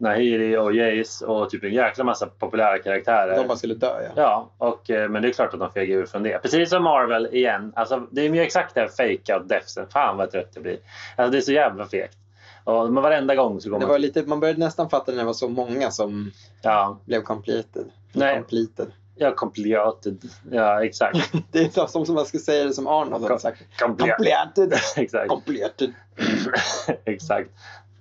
Nahiri 0.00 0.56
och 0.56 0.72
Jace 0.74 1.26
och 1.26 1.50
typ 1.50 1.64
en 1.64 1.72
jäkla 1.72 2.04
massa 2.04 2.26
populära 2.26 2.78
karaktärer. 2.78 3.36
De 3.36 3.46
bara 3.48 3.58
skulle 3.58 3.74
dö 3.74 4.02
ja. 4.02 4.10
Ja, 4.16 4.50
och, 4.58 4.90
eh, 4.90 5.08
men 5.08 5.22
det 5.22 5.28
är 5.28 5.32
klart 5.32 5.54
att 5.54 5.60
de 5.60 5.72
fegar 5.72 5.96
ur 5.96 6.06
från 6.06 6.22
det. 6.22 6.42
Precis 6.42 6.70
som 6.70 6.82
Marvel 6.84 7.28
igen. 7.32 7.72
Alltså, 7.76 8.06
det 8.10 8.20
är 8.20 8.28
ju 8.34 8.40
exakt 8.40 8.74
det 8.74 8.80
här 8.80 8.88
fake 8.88 9.34
out 9.38 9.48
defsen. 9.48 9.86
Fan 9.92 10.16
vad 10.16 10.30
trött 10.30 10.50
det 10.54 10.60
blir. 10.60 10.78
Alltså, 11.16 11.30
det 11.32 11.38
är 11.38 11.42
så 11.42 11.52
jävla 11.52 11.86
fegt. 11.86 12.16
Och, 12.64 12.92
men 12.92 13.02
varenda 13.02 13.34
gång 13.34 13.60
så 13.60 13.70
går 13.70 13.76
Det 13.78 13.86
man... 13.86 13.90
var 13.90 13.98
lite, 13.98 14.22
man 14.22 14.40
började 14.40 14.58
nästan 14.60 14.90
fatta 14.90 15.12
när 15.12 15.18
det 15.18 15.24
var 15.24 15.32
så 15.32 15.48
många 15.48 15.90
som 15.90 16.30
Ja, 16.62 17.00
blev 17.04 17.22
completed. 17.22 17.84
Nej. 18.12 18.34
completed. 18.36 18.86
ja, 19.16 19.30
completed. 19.34 20.18
Ja, 20.50 20.84
exakt. 20.84 21.32
Det 21.52 21.76
är 21.76 21.86
som 21.86 22.06
som 22.06 22.14
man 22.14 22.26
skulle 22.26 22.40
säga 22.40 22.64
det 22.64 22.72
som 22.72 22.86
Arnold 22.86 23.24
hade 23.24 23.38
sagt. 23.40 23.62
Comple- 23.82 24.16
Completed. 24.16 24.74
exakt. 24.96 25.28
completed. 25.28 25.92
Exakt. 27.04 27.50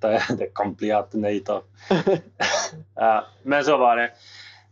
Completionator. 0.54 1.62
ja, 2.96 3.26
men 3.44 3.64
så 3.64 3.78
var 3.78 3.98
det. 3.98 4.12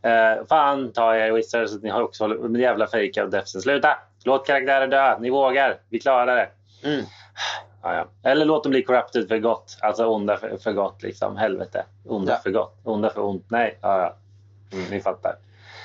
Uh, 0.06 0.46
fan 0.46 0.92
ta 0.92 1.16
er 1.16 1.32
Wizards 1.32 1.76
att 1.76 1.84
ni 1.84 1.90
har 1.90 2.02
också 2.02 2.24
hållit 2.24 2.52
med 2.52 2.62
jävla 2.62 2.88
fake 2.88 3.22
out 3.24 3.32
defsen. 3.32 3.62
Sluta! 3.62 3.98
Låt 4.24 4.48
karaktärer 4.48 4.88
dö. 4.88 5.20
Ni 5.20 5.30
vågar. 5.30 5.78
Vi 5.90 6.00
klarar 6.00 6.36
det. 6.36 6.50
Mm. 6.90 7.06
Ja, 7.84 7.96
ja. 7.96 8.30
Eller 8.32 8.46
låt 8.46 8.64
dem 8.64 8.70
bli 8.70 8.84
corrupted 8.84 9.28
för 9.28 9.40
gott. 9.40 9.78
Alltså 9.82 10.06
onda 10.06 10.38
för, 10.38 10.58
för 10.58 10.72
gott. 10.74 11.04
Liksom. 11.04 11.38
Helvete. 11.38 11.86
Onda 12.06 12.32
Ja. 12.34 12.38
för 12.44 12.50
gott. 12.52 12.78
Onda 12.84 13.10
för 13.10 13.22
ont. 13.26 13.46
Nej. 13.50 13.78
Ja, 13.82 14.00
ja. 14.00 14.16
Mm, 14.78 14.90
ni 14.90 15.02
fattar. 15.02 15.36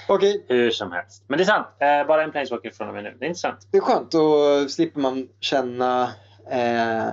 Okej, 0.09 0.45
Hur 0.49 0.71
som 0.71 0.93
helst. 0.93 1.25
Men 1.27 1.39
det 1.39 1.43
är 1.43 1.47
sant. 1.47 1.67
Eh, 1.79 2.07
bara 2.07 2.23
en 2.23 2.31
planeswalker 2.33 2.71
från 2.71 2.89
och 2.89 2.95
med 2.95 3.05
nu. 3.05 3.17
Det 3.19 3.25
är 3.25 3.29
intressant. 3.29 3.67
det 3.71 3.77
är 3.77 3.81
skönt. 3.81 4.11
Då 4.11 4.69
slipper 4.69 5.01
man 5.01 5.29
känna 5.41 6.03
eh, 6.51 7.07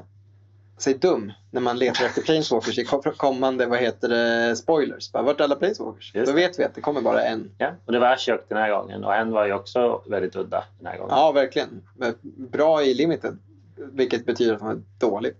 sig 0.82 0.94
dum 0.94 1.32
när 1.52 1.62
man 1.62 1.78
letar 1.78 2.06
efter 2.06 2.22
planeswalkers 2.22 2.78
i 2.78 2.86
kom- 2.86 3.14
kommande 3.18 3.66
vad 3.66 3.80
heter 3.80 4.10
det, 4.10 4.56
spoilers. 4.56 5.12
Bara, 5.12 5.24
vart 5.24 5.40
är 5.40 5.44
alla 5.44 5.56
planeswalkers? 5.56 6.12
Just 6.16 6.28
Då 6.32 6.36
vet 6.36 6.60
vi 6.60 6.64
att 6.64 6.76
det 6.76 6.82
kommer 6.82 7.02
bara 7.02 7.22
en. 7.24 7.52
Ja. 7.58 7.72
Och 7.86 7.92
det 7.92 8.00
var 8.00 8.08
Ashok 8.08 8.42
den 8.48 8.58
här 8.58 8.72
gången. 8.72 9.04
Och 9.04 9.16
en 9.16 9.32
var 9.32 9.46
ju 9.46 9.54
också 9.54 10.02
väldigt 10.06 10.36
udda 10.36 10.64
den 10.80 10.88
här 10.88 10.98
gången. 10.98 11.16
Ja, 11.16 11.32
verkligen. 11.32 11.82
Bra 12.36 12.84
i 12.84 12.94
limited. 12.94 13.38
Vilket 13.76 14.26
betyder 14.26 14.54
att 14.54 14.62
han 14.62 14.72
är 14.72 14.82
dålig. 15.00 15.34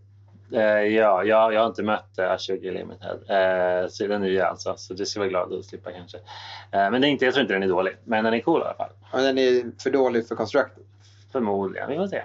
Eh, 0.52 0.62
ja, 0.62 1.24
jag, 1.24 1.54
jag 1.54 1.60
har 1.60 1.68
inte 1.68 1.84
mött 1.84 2.16
uh, 2.20 2.32
Ashok 2.32 2.60
i 2.60 2.72
Limited. 2.72 3.20
Uh, 3.30 3.90
så 3.90 4.08
den 4.08 4.22
nya 4.22 4.48
alltså. 4.48 4.74
Så 4.78 4.94
det 4.94 5.06
ska 5.06 5.20
vara 5.20 5.30
glad 5.30 5.54
att 5.54 5.66
slippa 5.66 5.92
kanske. 5.92 6.18
Eh, 6.72 6.92
men 6.92 7.02
det 7.02 7.08
är 7.08 7.10
inte, 7.10 7.26
jag 7.26 7.34
tror 7.34 7.42
inte 7.42 7.54
den 7.54 7.64
är 7.64 7.68
dålig. 7.68 7.96
Men 8.04 8.24
den 8.24 8.34
är 8.34 8.40
cool 8.40 8.62
i 8.62 8.64
alla 8.64 8.74
fall. 8.74 8.90
Men 9.14 9.24
den 9.24 9.38
är 9.38 9.82
för 9.84 9.90
dålig 9.92 10.28
för 10.28 10.36
constructed. 10.36 10.84
Förmodligen. 11.32 11.90
Vi 11.90 11.96
får 11.96 12.08
se. 12.08 12.24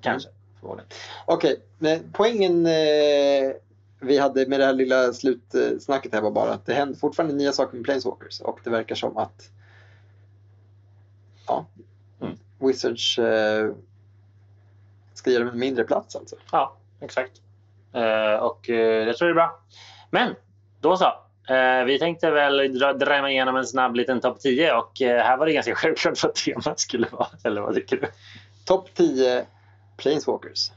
Kanske. 0.00 0.28
Förmodligen. 0.64 0.90
Okej, 1.24 1.60
men 1.78 2.10
poängen 2.12 2.66
eh, 2.66 3.52
vi 4.00 4.18
hade 4.18 4.46
med 4.46 4.60
det 4.60 4.66
här 4.66 4.72
lilla 4.72 5.12
slutsnacket 5.12 6.12
här 6.12 6.20
var 6.20 6.30
bara 6.30 6.52
att 6.52 6.66
det 6.66 6.74
händer 6.74 6.98
fortfarande 6.98 7.34
nya 7.34 7.52
saker 7.52 7.76
med 7.76 7.84
Planeswalkers 7.84 8.40
och 8.40 8.60
det 8.64 8.70
verkar 8.70 8.94
som 8.94 9.16
att 9.16 9.50
ja, 11.46 11.66
Mm. 12.20 12.38
Wizards 12.58 13.18
eh, 13.18 13.72
ska 15.14 15.30
ge 15.30 15.38
dem 15.38 15.48
en 15.48 15.58
mindre 15.58 15.84
plats 15.84 16.16
alltså. 16.16 16.36
Ja, 16.52 16.76
exakt. 17.00 17.32
Eh, 17.92 18.34
och 18.34 18.68
uh, 18.68 18.76
jag 18.76 19.16
tror 19.16 19.28
det 19.28 19.32
är 19.32 19.34
bra. 19.34 19.60
Men 20.10 20.34
då 20.80 20.96
så. 20.96 21.12
Eh, 21.48 21.84
vi 21.84 21.98
tänkte 21.98 22.30
väl 22.30 22.78
dra, 22.78 22.92
drämma 22.92 23.30
igenom 23.30 23.56
en 23.56 23.66
snabb 23.66 23.96
liten 23.96 24.20
topp 24.20 24.40
10 24.40 24.72
och 24.72 25.02
eh, 25.02 25.24
här 25.24 25.36
var 25.36 25.46
det 25.46 25.52
ganska 25.52 25.74
självklart 25.74 26.22
vad 26.22 26.34
temat 26.34 26.80
skulle 26.80 27.06
vara. 27.10 27.28
Eller 27.44 27.60
vad 27.60 27.74
tycker 27.74 27.96
du? 27.96 28.06
Topp 28.64 28.88
10 28.94 29.46
Planeswalkers. 29.96 30.70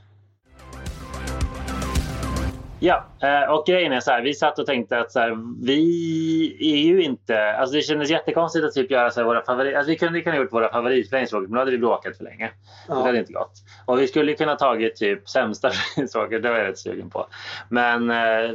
Ja, 2.79 3.05
eh, 3.21 3.51
och 3.53 3.65
grejen 3.65 3.91
är 3.93 3.99
så 3.99 4.11
här. 4.11 4.21
Vi 4.21 4.33
satt 4.33 4.59
och 4.59 4.65
tänkte 4.65 4.99
att 4.99 5.11
så 5.11 5.19
här, 5.19 5.37
vi 5.65 6.57
är 6.59 6.77
ju 6.87 7.03
inte... 7.03 7.51
Alltså 7.55 7.75
det 7.75 7.81
kändes 7.81 8.09
jättekonstigt 8.09 8.65
att 8.65 8.73
typ 8.73 8.91
göra 8.91 9.11
så 9.11 9.19
här, 9.19 9.25
våra 9.27 9.41
favorit... 9.45 9.75
Alltså 9.75 9.89
vi 9.89 9.97
kunde 9.97 10.21
kunna 10.21 10.35
gjort 10.37 10.53
våra 10.53 10.71
favoritplaneswalkers 10.71 11.49
men 11.49 11.53
då 11.55 11.59
hade 11.61 11.71
vi 11.71 11.77
bråkat 11.77 12.17
för 12.17 12.23
länge. 12.23 12.45
Det 12.45 12.53
Ja. 12.87 13.01
hade 13.05 13.17
inte 13.19 13.33
gått. 13.33 13.51
Och 13.85 13.99
vi 14.01 14.07
skulle 14.07 14.33
kunna 14.33 14.55
tagit 14.55 14.95
typ 14.95 15.29
sämsta 15.29 15.71
planeswalkers. 15.95 16.41
Det 16.41 16.49
var 16.49 16.57
jag 16.57 16.67
rätt 16.67 16.79
sugen 16.79 17.09
på. 17.09 17.27
Men 17.69 18.09
eh, 18.09 18.51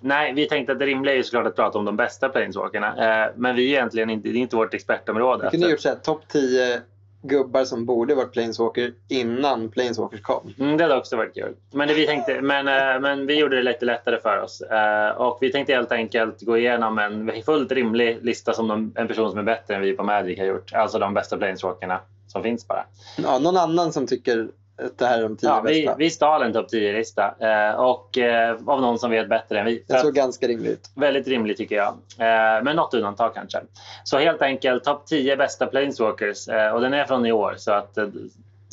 nej, 0.00 0.32
vi 0.32 0.48
tänkte 0.48 0.72
att 0.72 0.78
det 0.78 0.86
rimliga 0.86 1.14
är 1.14 1.16
ju 1.18 1.22
såklart 1.22 1.46
att 1.46 1.56
prata 1.56 1.78
om 1.78 1.84
de 1.84 1.96
bästa 1.96 2.28
planeswalkerna. 2.28 3.22
Eh, 3.24 3.30
men 3.36 3.56
vi 3.56 3.62
är 3.64 3.68
egentligen 3.78 4.10
inte... 4.10 4.28
Det 4.28 4.38
är 4.38 4.40
inte 4.40 4.56
vårt 4.56 4.74
expertområde. 4.74 5.44
Vi 5.44 5.50
kunde 5.50 5.66
Så- 5.66 5.70
gjort 5.70 5.80
så 5.80 5.88
här, 5.88 5.96
topp 5.96 6.22
10 6.28 6.80
gubbar 7.22 7.64
som 7.64 7.84
borde 7.86 8.14
varit 8.14 8.32
Planeswalker 8.32 8.92
innan 9.08 9.70
Planeswalkers 9.70 10.22
kom. 10.22 10.54
Mm, 10.58 10.76
det 10.76 10.84
hade 10.84 10.96
också 10.96 11.16
varit 11.16 11.34
kul. 11.34 11.54
Men, 11.72 11.88
det 11.88 11.94
vi 11.94 12.06
tänkte, 12.06 12.40
men, 12.40 12.68
eh, 12.68 13.00
men 13.00 13.26
vi 13.26 13.38
gjorde 13.38 13.56
det 13.56 13.62
lite 13.62 13.84
lättare 13.84 14.20
för 14.20 14.42
oss. 14.42 14.60
Eh, 14.60 15.08
och 15.08 15.38
vi 15.40 15.52
tänkte 15.52 15.74
helt 15.74 15.92
enkelt 15.92 16.42
gå 16.42 16.58
igenom 16.58 16.98
en 16.98 17.32
fullt 17.44 17.72
rimlig 17.72 18.18
lista 18.22 18.52
som 18.52 18.68
de, 18.68 18.92
en 18.94 19.08
person 19.08 19.30
som 19.30 19.38
är 19.38 19.42
bättre 19.42 19.74
än 19.74 19.82
vi 19.82 19.92
på 19.92 20.04
Magic 20.04 20.38
har 20.38 20.46
gjort. 20.46 20.72
Alltså 20.72 20.98
de 20.98 21.14
bästa 21.14 21.36
planeswalkerna 21.36 22.00
som 22.26 22.42
finns 22.42 22.68
bara. 22.68 22.84
Ja, 23.22 23.38
någon 23.38 23.56
annan 23.56 23.92
som 23.92 24.06
tycker 24.06 24.48
det 24.98 25.06
här 25.06 25.18
är 25.18 25.22
de 25.22 25.36
10 25.36 25.48
Ja, 25.48 25.60
vi, 25.60 25.82
bästa. 25.82 25.96
vi 25.98 26.10
stal 26.10 26.42
en 26.42 26.52
topp 26.52 26.66
10-lista 26.72 27.34
eh, 27.40 27.74
och 27.74 28.18
eh, 28.18 28.56
av 28.66 28.80
någon 28.80 28.98
som 28.98 29.10
vet 29.10 29.28
bättre 29.28 29.58
än 29.58 29.66
vi. 29.66 29.84
Det 29.86 29.98
såg 29.98 30.14
ganska 30.14 30.48
rimligt. 30.48 30.90
Väldigt 30.96 31.28
rimligt 31.28 31.56
tycker 31.56 31.76
jag. 31.76 31.88
Eh, 32.18 32.62
men 32.64 32.76
något 32.76 32.94
undantag 32.94 33.34
kanske. 33.34 33.60
Så 34.04 34.18
helt 34.18 34.42
enkelt 34.42 34.84
topp 34.84 35.06
10 35.06 35.36
bästa 35.36 35.66
planeswalkers. 35.66 36.48
Eh, 36.48 36.72
och 36.74 36.80
den 36.80 36.94
är 36.94 37.04
från 37.04 37.26
i 37.26 37.32
år 37.32 37.54
så 37.58 37.72
att 37.72 37.98
eh, 37.98 38.06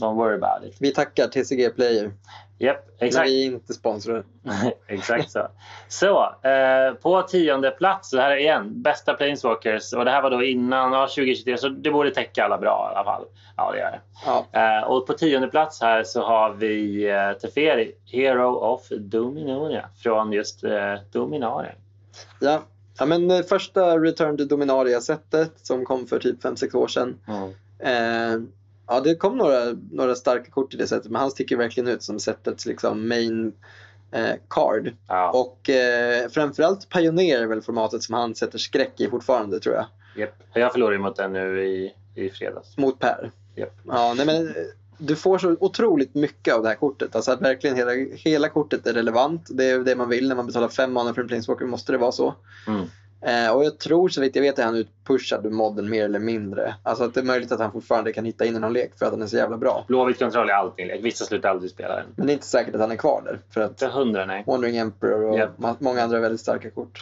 Don't 0.01 0.15
worry 0.15 0.35
about 0.35 0.69
it. 0.69 0.77
Vi 0.79 0.91
tackar 0.91 1.27
TCG 1.27 1.69
Player. 1.75 2.11
Men 2.59 2.75
exakt. 2.99 3.29
vi 3.29 3.43
är 3.43 3.45
inte 3.45 3.73
sponsrade. 3.73 4.23
Exakt 4.87 5.31
så. 5.31 5.47
Så, 5.87 6.35
eh, 6.49 6.93
på 6.93 7.21
tionde 7.21 7.71
plats, 7.71 8.09
så 8.09 8.17
här 8.17 8.31
är 8.31 8.37
igen, 8.37 8.81
bästa 8.81 9.13
Planeswalkers. 9.13 9.93
Och 9.93 10.05
det 10.05 10.11
här 10.11 10.21
var 10.21 10.29
då 10.29 10.43
innan 10.43 10.93
ja, 10.93 11.07
2023, 11.07 11.57
så 11.57 11.69
det 11.69 11.91
borde 11.91 12.11
täcka 12.11 12.45
alla 12.45 12.57
bra 12.57 12.91
i 12.91 12.95
alla 12.95 13.05
fall. 13.05 13.25
Ja, 13.57 13.71
det 13.71 13.79
gör 13.79 13.91
det. 13.91 14.01
Ja. 14.25 14.45
Eh, 14.51 14.83
och 14.83 15.07
på 15.07 15.13
tionde 15.13 15.47
plats 15.47 15.81
här 15.81 16.03
så 16.03 16.21
har 16.21 16.53
vi 16.53 17.09
eh, 17.09 17.31
Teferi, 17.33 17.91
Hero 18.05 18.55
of 18.55 18.87
Dominaria, 18.89 19.89
från 20.03 20.31
just 20.31 20.63
eh, 20.63 20.95
Dominaria. 21.11 21.71
Ja. 22.39 22.61
ja, 22.99 23.05
men 23.05 23.31
eh, 23.31 23.41
första 23.41 23.99
Return 23.99 24.37
to 24.37 24.43
Dominaria-sättet 24.43 25.51
som 25.61 25.85
kom 25.85 26.07
för 26.07 26.19
typ 26.19 26.43
5-6 26.43 26.75
år 26.75 26.87
sedan. 26.87 27.19
Eh, 27.79 28.41
ja, 28.89 28.99
det 28.99 29.15
kom 29.15 29.37
några, 29.37 29.59
några 29.91 30.15
starka 30.15 30.51
kort 30.51 30.73
i 30.73 30.77
det 30.77 30.87
sättet, 30.87 31.11
men 31.11 31.21
han 31.21 31.31
sticker 31.31 31.57
verkligen 31.57 31.89
ut 31.89 32.03
som 32.03 32.19
sättets 32.19 32.65
liksom 32.65 33.07
main 33.07 33.53
eh, 34.11 34.35
card. 34.49 34.93
Ja, 35.07 35.31
Och 35.31 35.69
eh, 35.69 36.29
framförallt 36.29 36.89
Pioneer 36.89 37.41
är 37.41 37.47
väl 37.47 37.61
formatet 37.61 38.03
som 38.03 38.15
han 38.15 38.35
sätter 38.35 38.57
skräck 38.57 38.99
i 39.01 39.09
fortfarande 39.09 39.59
tror 39.59 39.75
jag. 39.75 39.85
japp. 40.15 40.43
Jag 40.53 40.71
förlorade 40.71 40.99
mot 40.99 41.15
den 41.15 41.33
nu 41.33 41.65
i, 41.65 41.93
i 42.15 42.29
fredags. 42.29 42.77
Mot 42.77 42.99
Per. 42.99 43.31
Japp. 43.55 43.73
Ja, 43.87 44.13
nej, 44.17 44.25
men 44.25 44.47
eh, 44.47 44.53
du 44.97 45.15
får 45.15 45.37
så 45.37 45.55
otroligt 45.59 46.15
mycket 46.15 46.53
av 46.53 46.63
det 46.63 46.69
här 46.69 46.75
kortet. 46.75 47.15
Alltså 47.15 47.31
att 47.31 47.41
verkligen 47.41 47.75
hela, 47.75 47.91
hela 48.13 48.49
kortet 48.49 48.87
är 48.87 48.93
relevant. 48.93 49.47
Det 49.49 49.65
är 49.69 49.79
det 49.79 49.95
man 49.95 50.09
vill 50.09 50.27
när 50.27 50.35
man 50.35 50.45
betalar 50.45 50.67
fem 50.67 50.93
mana 50.93 51.13
för 51.13 51.21
en 51.21 51.27
Planeswalker. 51.27 51.65
måste 51.65 51.91
det 51.91 51.97
vara 51.97 52.11
så. 52.11 52.35
Mm. 52.67 52.85
Eh, 53.22 53.55
och 53.55 53.65
jag 53.65 53.78
tror 53.80 54.09
så 54.09 54.22
vitt 54.22 54.36
jag 54.36 54.43
vet 54.43 54.59
är 54.59 54.63
han 54.63 54.76
utpushad 54.76 55.45
ur 55.45 55.49
modden 55.49 55.89
mer 55.89 56.05
eller 56.05 56.20
mindre. 56.20 56.76
Alltså 56.84 57.03
att 57.03 57.13
det 57.13 57.20
är 57.20 57.24
möjligt 57.26 57.51
att 57.51 57.59
han 57.59 57.72
fortfarande 57.72 58.13
kan 58.13 58.26
hitta 58.26 58.45
in 58.45 58.55
i 58.55 58.59
någon 58.59 58.74
lek 58.74 58.91
för 58.99 59.05
att 59.05 59.11
han 59.11 59.22
är 59.22 59.28
så 59.28 59.38
jävla 59.38 59.57
bra. 59.57 59.86
Blåvitt 59.88 60.20
kontroll 60.20 60.49
är 60.49 60.53
allting 60.53 60.88
lek. 60.88 60.99
Vissa 61.03 61.26
slutar 61.26 61.49
aldrig 61.49 61.72
spela 61.72 61.95
den. 61.95 62.05
Men 62.15 62.28
det 62.28 62.32
är 62.32 62.34
inte 62.34 62.45
säkert 62.45 62.76
att 62.76 62.82
han 62.82 62.91
är 62.91 62.95
kvar 62.95 63.22
där. 63.26 63.39
För 63.53 63.61
att 63.61 63.70
Inte 63.72 63.88
hundra, 63.88 64.26
nej. 64.26 64.43
Wandering 64.47 64.78
Emperor 64.78 65.24
och 65.24 65.49
ma- 65.57 65.76
många 65.80 66.01
andra 66.03 66.20
väldigt 66.20 66.41
starka 66.41 66.70
kort. 66.70 67.01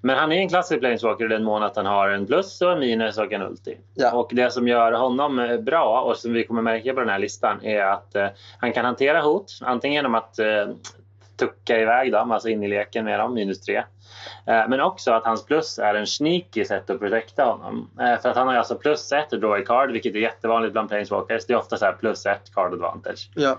Men 0.00 0.18
han 0.18 0.32
är 0.32 0.36
en 0.36 0.48
klassisk 0.48 0.80
Planeswalker 0.80 1.24
i 1.24 1.28
den 1.28 1.44
mån 1.44 1.62
att 1.62 1.76
han 1.76 1.86
har 1.86 2.08
en 2.08 2.26
plus 2.26 2.62
och 2.62 2.72
en 2.72 2.80
minus 2.80 3.18
och 3.18 3.32
en 3.32 3.42
ulti. 3.42 3.76
Ja. 3.94 4.12
Och 4.12 4.30
det 4.34 4.50
som 4.52 4.68
gör 4.68 4.92
honom 4.92 5.38
eh, 5.38 5.56
bra 5.60 6.02
och 6.02 6.16
som 6.16 6.32
vi 6.32 6.46
kommer 6.46 6.62
märka 6.62 6.94
på 6.94 7.00
den 7.00 7.08
här 7.08 7.18
listan 7.18 7.64
är 7.64 7.82
att 7.82 8.16
eh, 8.16 8.26
han 8.58 8.72
kan 8.72 8.84
hantera 8.84 9.20
hot. 9.20 9.58
Antingen 9.62 9.94
genom 9.94 10.14
att 10.14 10.38
eh, 10.38 10.46
tucka 11.36 11.78
iväg 11.80 12.12
dem, 12.12 12.30
alltså 12.30 12.48
in 12.48 12.62
i 12.62 12.68
leken 12.68 13.04
med 13.04 13.18
dem, 13.20 13.34
minus 13.34 13.60
tre. 13.60 13.82
Eh, 14.46 14.68
men 14.68 14.80
också 14.80 15.12
att 15.12 15.24
hans 15.24 15.44
plus 15.44 15.78
är 15.78 15.94
en 15.94 16.06
sneaky 16.06 16.64
sätt 16.64 16.90
att 16.90 16.98
protecta 17.00 17.44
honom. 17.44 17.90
Eh, 18.00 18.20
för 18.20 18.28
att 18.28 18.36
han 18.36 18.46
har 18.48 18.54
alltså 18.54 18.74
plus 18.74 19.12
ett 19.12 19.30
draw 19.30 19.62
a 19.62 19.64
card, 19.66 19.90
vilket 19.90 20.14
är 20.14 20.18
jättevanligt 20.18 20.72
bland 20.72 20.88
Planeswalkers. 20.88 21.46
Det 21.46 21.52
är 21.52 21.58
ofta 21.58 21.76
så 21.76 21.92
plus 22.00 22.26
ett 22.26 22.54
card 22.54 22.72
advantage. 22.72 23.30
Ja, 23.34 23.58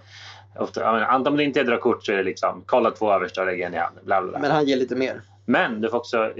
Ofta, 0.59 0.91
menar, 0.93 1.27
om 1.27 1.37
det 1.37 1.43
inte 1.43 1.59
är 1.59 1.63
dra 1.63 1.77
kort 1.77 2.05
så 2.05 2.11
är 2.11 2.17
det 2.17 2.23
liksom 2.23 2.63
kolla 2.65 2.91
två 2.91 3.13
översta 3.13 3.41
och 3.41 3.47
lägga 3.47 3.67
en 3.67 3.73
i 3.73 3.77
handen. 3.77 4.03
Bla, 4.05 4.21
bla, 4.21 4.29
bla. 4.29 4.39
men 4.39 4.51
han 4.51 4.65
ger 4.65 4.77
lite 4.77 4.95
mer. 4.95 5.21
Men 5.45 5.81
du 5.81 5.89
får 5.89 5.97
också, 5.97 6.31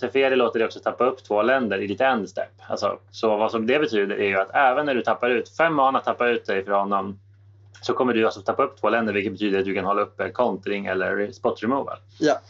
Teferi 0.00 0.36
låter 0.36 0.58
det 0.58 0.64
också 0.64 0.80
tappa 0.80 1.04
upp 1.04 1.24
två 1.24 1.42
länder 1.42 1.78
i 1.78 1.86
ditt 1.86 2.00
end 2.00 2.28
step. 2.28 2.48
Alltså, 2.68 2.98
så 3.10 3.36
vad 3.36 3.50
som 3.50 3.66
det 3.66 3.78
betyder 3.78 4.16
är 4.16 4.28
ju 4.28 4.36
att 4.36 4.50
även 4.54 4.86
när 4.86 4.94
du 4.94 5.02
tappar 5.02 5.30
ut 5.30 5.56
fem 5.56 5.74
mana 5.74 6.00
tappar 6.00 6.26
ut 6.26 6.46
dig 6.46 6.64
för 6.64 6.72
honom 6.72 7.18
så 7.82 7.92
kommer 7.92 8.14
du 8.14 8.24
alltså 8.24 8.40
tappa 8.40 8.62
upp 8.62 8.80
två 8.80 8.90
länder 8.90 9.12
vilket 9.12 9.32
betyder 9.32 9.58
att 9.58 9.64
du 9.64 9.74
kan 9.74 9.84
hålla 9.84 10.02
uppe 10.02 10.30
kontring 10.30 10.86
eller 10.86 11.32
spot 11.32 11.62
removal. 11.62 11.98
Ja, 12.18 12.40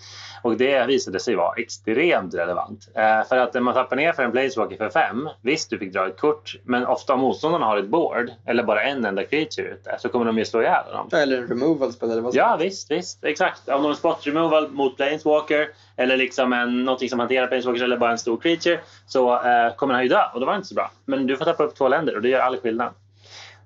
Och 0.46 0.56
det 0.56 0.86
visade 0.86 1.20
sig 1.20 1.34
vara 1.34 1.54
extremt 1.56 2.34
relevant. 2.34 2.88
Eh, 2.94 3.28
för 3.28 3.36
att 3.36 3.54
när 3.54 3.60
man 3.60 3.74
tappar 3.74 3.96
ner 3.96 4.12
för 4.12 4.22
en 4.22 4.32
Planeswalker 4.32 4.76
för 4.76 4.90
fem, 4.90 5.28
visst 5.42 5.70
du 5.70 5.78
fick 5.78 5.92
dra 5.92 6.06
ett 6.06 6.20
kort, 6.20 6.56
men 6.64 6.86
ofta 6.86 7.14
om 7.14 7.20
motståndarna 7.20 7.66
har 7.66 7.78
ett 7.78 7.88
board 7.88 8.30
eller 8.46 8.62
bara 8.62 8.82
en 8.82 9.04
enda 9.04 9.24
creature 9.24 9.68
ute 9.68 9.96
så 9.98 10.08
kommer 10.08 10.24
de 10.24 10.38
ju 10.38 10.44
slå 10.44 10.62
ihjäl 10.62 10.84
dem. 10.92 11.08
eller 11.12 11.46
removal 11.46 11.92
spel 11.92 12.10
eller 12.10 12.22
vad 12.22 12.32
som 12.32 12.38
Ja 12.38 12.56
visst, 12.60 12.90
visst, 12.90 13.24
exakt. 13.24 13.68
Om 13.68 13.82
de 13.82 13.88
har 13.88 13.94
spot 13.94 14.26
removal 14.26 14.68
mot 14.70 14.96
Planeswalker 14.96 15.68
eller 15.96 16.16
liksom 16.16 16.52
en, 16.52 16.84
någonting 16.84 17.08
som 17.08 17.18
hanterar 17.18 17.46
Planeswalkers 17.46 17.82
eller 17.82 17.96
bara 17.96 18.10
en 18.10 18.18
stor 18.18 18.36
creature 18.36 18.80
så 19.06 19.34
eh, 19.34 19.74
kommer 19.76 19.94
han 19.94 20.02
ju 20.02 20.08
dö 20.08 20.22
och 20.34 20.40
det 20.40 20.46
var 20.46 20.56
inte 20.56 20.68
så 20.68 20.74
bra. 20.74 20.90
Men 21.04 21.26
du 21.26 21.36
får 21.36 21.44
tappa 21.44 21.64
upp 21.64 21.74
två 21.74 21.88
länder 21.88 22.16
och 22.16 22.22
det 22.22 22.28
gör 22.28 22.40
all 22.40 22.56
skillnad. 22.56 22.92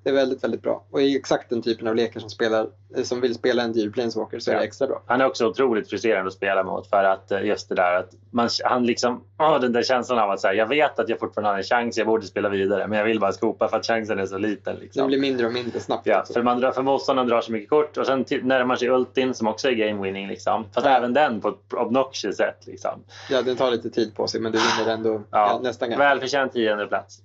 Det 0.03 0.11
är 0.11 0.15
väldigt, 0.15 0.45
väldigt 0.45 0.63
bra. 0.63 0.85
Och 0.91 1.03
i 1.03 1.17
exakt 1.17 1.51
den 1.51 1.63
typen 1.63 1.89
av 1.89 1.95
lekar 1.95 2.21
som, 2.21 2.31
spelar, 2.31 2.67
eh, 2.97 3.03
som 3.03 3.21
vill 3.21 3.35
spela 3.35 3.63
en 3.63 3.73
dyr 3.73 3.91
Planeswalker 3.91 4.39
så 4.39 4.51
är 4.51 4.55
Ja. 4.55 4.61
det 4.61 4.67
extra 4.67 4.87
bra. 4.87 5.03
Han 5.07 5.21
är 5.21 5.27
också 5.27 5.47
otroligt 5.47 5.91
frustrerande 5.91 6.29
att 6.29 6.35
spela 6.35 6.63
mot 6.63 6.87
för 6.87 7.05
att 7.05 7.31
eh, 7.31 7.45
just 7.45 7.69
det 7.69 7.75
där 7.75 7.95
att 7.95 8.11
man, 8.31 8.49
han 8.65 8.87
liksom, 8.87 9.25
åh, 9.39 9.61
den 9.61 9.73
där 9.73 9.83
känslan 9.83 10.19
av 10.19 10.31
att 10.31 10.41
säga 10.41 10.55
jag 10.55 10.67
vet 10.67 10.99
att 10.99 11.09
jag 11.09 11.19
fortfarande 11.19 11.51
har 11.51 11.57
en 11.57 11.63
chans, 11.63 11.99
jag 11.99 12.07
borde 12.07 12.27
spela 12.27 12.49
vidare 12.49 12.87
men 12.87 12.99
jag 12.99 13.05
vill 13.07 13.21
bara 13.21 13.33
skopa 13.33 13.69
för 13.69 13.77
att 13.77 13.87
chansen 13.87 14.19
är 14.19 14.27
så 14.27 14.39
liten. 14.39 14.75
Det 14.75 14.81
Liksom. 14.83 15.07
blir 15.07 15.21
mindre 15.21 15.47
och 15.47 15.53
mindre 15.53 15.81
snabbt. 15.81 16.07
Ja, 16.07 16.21
också. 16.21 16.33
för, 16.33 16.43
man 16.43 16.61
drar, 16.61 16.73
för 16.73 16.83
motståndaren 16.83 17.29
drar 17.29 17.41
så 17.41 17.53
mycket 17.53 17.71
kort 17.71 17.97
och 17.97 18.07
sen 18.07 18.25
till, 18.25 18.45
närmar 18.45 18.77
sig 18.77 18.89
ultin 18.91 19.35
som 19.35 19.47
också 19.47 19.69
är 19.69 19.73
game 19.73 20.03
winning. 20.03 20.29
Liksom. 20.29 20.65
Fast 20.75 20.87
även 20.87 21.13
den 21.15 21.41
på 21.41 21.49
ett 21.49 21.73
obnoxious 21.75 22.37
sätt. 22.37 22.67
Liksom. 22.67 23.03
ja, 23.31 23.43
den 23.43 23.57
tar 23.57 23.71
lite 23.71 23.91
tid 23.91 24.15
på 24.15 24.27
sig 24.27 24.41
men 24.41 24.53
du 24.53 24.59
vinner 24.59 24.93
ändå 24.95 25.11
ja. 25.13 25.23
Ja, 25.31 25.61
nästan. 25.63 25.91
Välförtjänt 25.91 26.53
tionde 26.53 26.87
plats. 26.87 27.23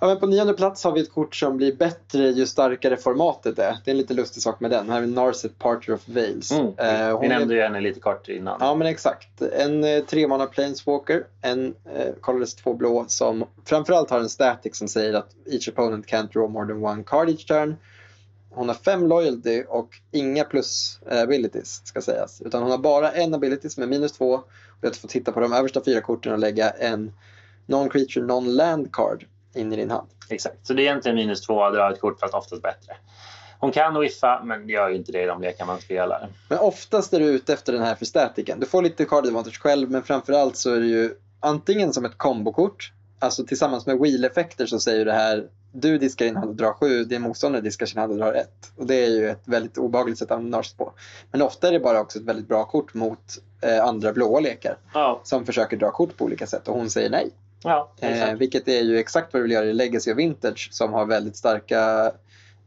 Ja, 0.00 0.06
men 0.06 0.20
på 0.20 0.26
nionde 0.26 0.54
plats 0.54 0.84
har 0.84 0.92
vi 0.92 1.00
ett 1.00 1.12
kort 1.12 1.34
som 1.34 1.56
blir 1.56 1.76
bättre 1.76 2.28
ju 2.28 2.46
starkare 2.46 2.96
formatet 2.96 3.58
är. 3.58 3.78
Det 3.84 3.90
är 3.90 3.92
en 3.92 3.98
lite 3.98 4.14
lustig 4.14 4.42
sak 4.42 4.60
med 4.60 4.70
den. 4.70 4.88
Här 4.88 4.94
har 4.94 5.00
vi 5.00 5.06
Narset 5.06 5.58
Parter 5.58 5.92
of 5.92 6.08
Vales. 6.08 6.52
Mm. 6.52 6.66
Eh, 6.66 7.20
Vi 7.20 7.28
nämnde 7.28 7.54
är, 7.54 7.56
ju 7.56 7.62
henne 7.62 7.80
lite 7.80 8.00
kort 8.00 8.28
innan. 8.28 8.56
Ja 8.60 8.74
men 8.74 8.86
exakt. 8.86 9.42
En 9.42 9.84
eh, 9.84 10.04
tremana 10.04 10.46
Planeswalker, 10.46 11.26
en 11.40 11.74
eh, 11.94 12.12
colorless 12.20 12.54
två 12.54 12.74
blå 12.74 13.04
som 13.08 13.44
framförallt 13.64 14.10
har 14.10 14.20
en 14.20 14.28
static 14.28 14.76
som 14.76 14.88
säger 14.88 15.14
att 15.14 15.28
each 15.46 15.68
opponent 15.68 16.06
can't 16.06 16.32
draw 16.32 16.52
more 16.52 16.66
than 16.66 16.84
one 16.84 17.02
card 17.02 17.28
each 17.28 17.46
turn. 17.46 17.76
Hon 18.50 18.68
har 18.68 18.74
fem 18.74 19.06
loyalty 19.06 19.64
och 19.68 19.88
inga 20.10 20.44
plus 20.44 21.00
eh, 21.10 21.20
abilities 21.20 21.82
ska 21.84 22.00
sägas. 22.00 22.42
Utan 22.44 22.62
hon 22.62 22.70
har 22.70 22.78
bara 22.78 23.12
en 23.12 23.34
ability 23.34 23.68
som 23.68 23.82
är 23.82 23.86
minus 23.86 24.12
två. 24.12 24.32
Och 24.68 24.80
jag 24.80 24.96
får 24.96 25.08
titta 25.08 25.32
på 25.32 25.40
de 25.40 25.52
översta 25.52 25.84
fyra 25.84 26.00
korten 26.00 26.32
och 26.32 26.38
lägga 26.38 26.70
en 26.70 27.12
non-creature, 27.66 28.26
non-land 28.26 28.92
card 28.92 29.26
in 29.56 29.72
i 29.72 29.76
din 29.76 29.90
hand. 29.90 30.08
Exakt. 30.28 30.66
Så 30.66 30.72
det 30.72 30.82
är 30.82 30.84
egentligen 30.84 31.16
minus 31.16 31.40
två 31.40 31.64
att 31.64 31.74
dra 31.74 31.92
ett 31.92 32.00
kort 32.00 32.20
fast 32.20 32.34
oftast 32.34 32.62
bättre. 32.62 32.96
Hon 33.58 33.72
kan 33.72 34.00
whiffa 34.00 34.42
men 34.44 34.68
gör 34.68 34.88
ju 34.88 34.96
inte 34.96 35.12
det 35.12 35.22
i 35.22 35.26
de 35.26 35.42
lekar 35.42 35.66
man 35.66 35.80
spelar. 35.80 36.28
Men 36.48 36.58
oftast 36.58 37.12
är 37.12 37.20
du 37.20 37.26
ute 37.26 37.52
efter 37.52 37.72
den 37.72 37.82
här 37.82 37.94
för 37.94 38.04
statiken. 38.04 38.60
Du 38.60 38.66
får 38.66 38.82
lite 38.82 39.04
card 39.04 39.26
advantage 39.26 39.60
själv 39.60 39.90
men 39.90 40.02
framförallt 40.02 40.56
så 40.56 40.74
är 40.74 40.80
det 40.80 40.86
ju 40.86 41.14
antingen 41.40 41.92
som 41.92 42.04
ett 42.04 42.18
kombokort. 42.18 42.92
Alltså 43.18 43.44
tillsammans 43.44 43.86
med 43.86 43.98
wheel-effekter 43.98 44.66
så 44.66 44.80
säger 44.80 45.04
det 45.04 45.12
här 45.12 45.48
du 45.72 45.98
diskar 45.98 46.24
din 46.24 46.36
hand 46.36 46.50
och 46.50 46.56
drar 46.56 46.72
sju, 46.72 47.04
din 47.04 47.22
motståndare 47.22 47.62
diskar 47.62 47.86
sin 47.86 48.00
hand 48.00 48.12
och 48.12 48.18
drar 48.18 48.32
ett. 48.32 48.72
Och 48.76 48.86
det 48.86 49.04
är 49.04 49.10
ju 49.10 49.30
ett 49.30 49.42
väldigt 49.44 49.78
obehagligt 49.78 50.18
sätt 50.18 50.30
att 50.30 50.36
använda 50.36 50.62
på. 50.76 50.92
Men 51.30 51.42
ofta 51.42 51.68
är 51.68 51.72
det 51.72 51.80
bara 51.80 52.00
också 52.00 52.18
ett 52.18 52.24
väldigt 52.24 52.48
bra 52.48 52.64
kort 52.64 52.94
mot 52.94 53.38
eh, 53.60 53.84
andra 53.84 54.12
blåa 54.12 54.40
lekar 54.40 54.76
Ja, 54.94 55.20
som 55.24 55.46
försöker 55.46 55.76
dra 55.76 55.90
kort 55.90 56.16
på 56.16 56.24
olika 56.24 56.46
sätt 56.46 56.68
och 56.68 56.74
hon 56.74 56.90
säger 56.90 57.10
nej. 57.10 57.30
Ja 57.66 57.92
Eh, 58.00 58.34
vilket 58.34 58.68
är 58.68 58.82
ju 58.82 58.98
exakt 58.98 59.32
vad 59.32 59.40
du 59.40 59.42
vill 59.42 59.52
göra 59.52 59.64
i 59.64 59.72
Legacy 59.72 60.12
och 60.12 60.18
Vintage 60.18 60.68
som 60.72 60.92
har 60.92 61.06
väldigt 61.06 61.36
starka 61.36 62.12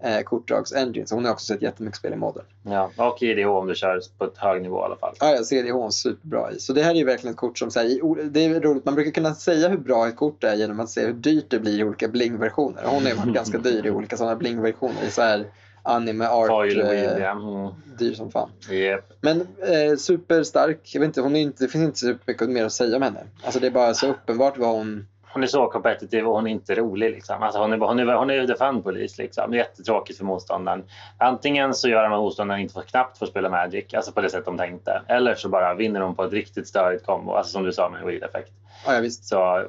eh, 0.03 0.19
kortdrags-engines. 0.19 1.13
Hon 1.13 1.25
har 1.25 1.31
också 1.31 1.45
sett 1.45 1.61
jättemycket 1.61 1.97
spel 1.97 2.13
i 2.13 2.15
modern. 2.15 2.43
Ja. 2.63 2.91
Och 2.95 3.23
IDH 3.23 3.47
om 3.47 3.67
du 3.67 3.75
kör 3.75 4.01
på 4.17 4.25
ett 4.25 4.37
hög 4.37 4.61
nivå 4.61 4.81
i 4.81 4.83
alla 4.83 4.95
fall. 4.95 5.15
Ja, 5.19 5.31
jag 5.31 5.45
ser 5.45 5.63
det 5.63 5.71
hon 5.71 5.91
superbra 5.91 6.51
i. 6.51 6.59
Så 6.59 6.73
det 6.73 6.83
här 6.83 6.91
är 6.91 6.95
ju 6.95 7.05
verkligen 7.05 7.33
ett 7.33 7.39
kort 7.39 7.57
som 7.57 7.71
säger, 7.71 8.29
det 8.29 8.45
är 8.45 8.59
roligt, 8.59 8.85
man 8.85 8.95
brukar 8.95 9.11
kunna 9.11 9.35
säga 9.35 9.69
hur 9.69 9.77
bra 9.77 10.07
ett 10.07 10.15
kort 10.15 10.43
är 10.43 10.55
genom 10.55 10.79
att 10.79 10.89
se 10.89 11.05
hur 11.05 11.13
dyrt 11.13 11.49
det 11.49 11.59
blir 11.59 11.79
i 11.79 11.83
olika 11.83 12.07
bling-versioner. 12.07 12.83
Hon 12.85 13.05
har 13.05 13.13
varit 13.13 13.33
ganska 13.33 13.57
dyr 13.57 13.85
i 13.85 13.91
olika 13.91 14.17
sådana 14.17 14.35
bling-versioner. 14.35 15.07
I 15.07 15.11
så 15.11 15.21
här 15.21 15.45
anime 15.89 16.27
art, 16.27 16.47
Foil 16.47 16.79
eh, 16.79 16.89
William. 16.89 17.37
Mm. 17.37 17.71
dyr 17.99 18.13
som 18.13 18.31
fan. 18.31 18.49
Yep. 18.71 19.05
Men 19.21 19.41
eh, 19.41 19.95
superstark, 19.97 20.79
jag 20.93 20.99
vet 20.99 21.07
inte, 21.07 21.21
hon 21.21 21.35
är 21.35 21.41
inte, 21.41 21.63
det 21.63 21.69
finns 21.69 21.85
inte 21.85 21.99
supermycket 21.99 22.49
mer 22.49 22.65
att 22.65 22.73
säga 22.73 22.95
om 22.95 23.01
henne. 23.01 23.19
Alltså 23.43 23.59
det 23.59 23.67
är 23.67 23.71
bara 23.71 23.93
så 23.93 24.07
uppenbart 24.07 24.57
vad 24.57 24.69
hon 24.69 25.07
Hon 25.33 25.43
är 25.43 25.47
så 25.47 25.67
kompetitiv 25.67 26.27
och 26.27 26.35
hon 26.35 26.47
är 26.47 26.51
inte 26.51 26.75
rolig. 26.75 27.11
Liksom. 27.11 27.43
Alltså 27.43 27.59
hon, 27.59 27.73
är, 27.73 27.77
hon, 27.77 27.99
är, 27.99 28.13
hon 28.13 28.29
är 28.29 28.81
police. 28.81 29.21
Liksom. 29.21 29.51
Det 29.51 29.57
är 29.57 29.59
jättetråkigt 29.59 30.17
för 30.17 30.25
motståndaren. 30.25 30.83
Antingen 31.17 31.73
så 31.73 31.89
gör 31.89 32.03
de 32.03 32.13
att 32.13 32.19
motståndaren 32.19 32.61
inte 32.61 32.73
får, 32.73 32.81
knappt 32.81 33.17
får 33.17 33.25
spela 33.25 33.49
Magic, 33.49 33.93
alltså 33.93 34.11
på 34.11 34.21
det 34.21 34.29
sätt 34.29 34.45
de 34.45 34.57
tänkte. 34.57 35.01
Eller 35.07 35.35
så 35.35 35.49
bara 35.49 35.73
vinner 35.73 35.99
de 35.99 36.15
på 36.15 36.23
ett 36.23 36.33
riktigt 36.33 36.67
störigt 36.67 37.05
kombo, 37.05 37.31
alltså 37.31 37.51
som 37.51 37.63
du 37.63 37.73
sa 37.73 37.89
med 37.89 38.05
Wheel 38.05 38.23
Effect. 38.23 38.51
Ja, 38.85 38.93
ja 38.93 39.01
visst. 39.01 39.25
Så, 39.25 39.65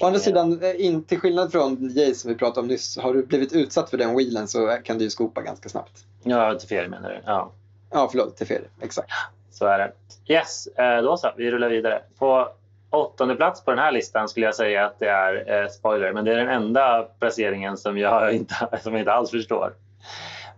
Å 0.00 0.06
andra 0.06 0.20
sidan, 0.20 0.62
eh, 0.62 0.86
in, 0.86 1.04
till 1.04 1.20
skillnad 1.20 1.52
från 1.52 1.88
Jay 1.88 2.14
som 2.14 2.28
vi 2.30 2.36
pratade 2.36 2.60
om 2.60 2.66
nyss, 2.66 2.98
har 2.98 3.14
du 3.14 3.26
blivit 3.26 3.52
utsatt 3.52 3.90
för 3.90 3.98
den 3.98 4.16
wheelen 4.16 4.48
så 4.48 4.78
kan 4.84 4.98
du 4.98 5.04
ju 5.04 5.10
skopa 5.10 5.42
ganska 5.42 5.68
snabbt. 5.68 6.04
Ja, 6.22 6.54
till 6.54 6.68
fel 6.68 6.90
menar 6.90 7.10
du? 7.10 7.20
Ja, 7.24 7.52
Ja, 7.90 8.08
förlåt, 8.10 8.36
till 8.36 8.46
fel. 8.46 8.62
Exakt. 8.80 9.10
så 9.50 9.66
är 9.66 9.78
det. 9.78 9.92
Yes, 10.32 10.66
eh, 10.66 11.02
då 11.02 11.16
så. 11.16 11.32
Vi 11.36 11.50
rullar 11.50 11.68
vidare. 11.68 12.02
På 12.18 12.48
åttonde 12.90 13.36
plats 13.36 13.64
på 13.64 13.70
den 13.70 13.78
här 13.78 13.92
listan 13.92 14.28
skulle 14.28 14.46
jag 14.46 14.54
säga 14.54 14.86
att 14.86 14.98
det 14.98 15.08
är 15.08 15.62
eh, 15.62 15.68
spoiler, 15.68 16.12
men 16.12 16.24
det 16.24 16.32
är 16.32 16.36
den 16.36 16.48
enda 16.48 17.08
placeringen 17.18 17.76
som 17.76 17.98
jag 17.98 18.32
inte, 18.34 18.54
som 18.82 18.92
jag 18.92 19.00
inte 19.00 19.12
alls 19.12 19.30
förstår. 19.30 19.72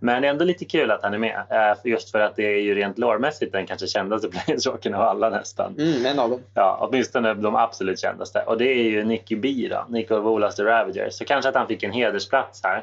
Men 0.03 0.25
ändå 0.25 0.45
lite 0.45 0.65
kul 0.65 0.91
att 0.91 1.03
han 1.03 1.15
är 1.15 1.19
med. 1.19 1.43
eh, 1.51 1.77
Just 1.85 2.11
för 2.11 2.21
att 2.21 2.37
det 2.37 2.43
är 2.45 2.61
ju 2.61 2.75
rent 2.75 2.99
lårmässigt 2.99 3.53
den 3.53 3.67
kanske 3.67 3.87
kändaste 3.87 4.29
Planeswalkern 4.31 4.95
av 4.95 5.03
alla 5.03 5.31
nästan. 5.31 5.75
Mm, 5.79 6.07
en 6.07 6.19
av 6.19 6.31
dem. 6.31 6.41
Ja, 6.55 6.79
åtminstone 6.81 7.35
de 7.35 7.57
absolut 7.57 8.01
kändaste. 8.01 8.43
Och 8.47 8.59
det 8.59 8.65
är 8.69 8.83
ju 8.83 9.05
Nicky 9.05 9.37
B 9.37 9.69
då, 9.71 9.85
Nicol 9.89 10.23
Bolas 10.23 10.57
the 10.57 10.63
Ravager. 10.65 11.11
Så 11.11 11.25
kanske 11.25 11.49
att 11.49 11.55
han 11.55 11.67
fick 11.67 11.83
en 11.83 11.93
hedersplats 11.93 12.61
här. 12.65 12.83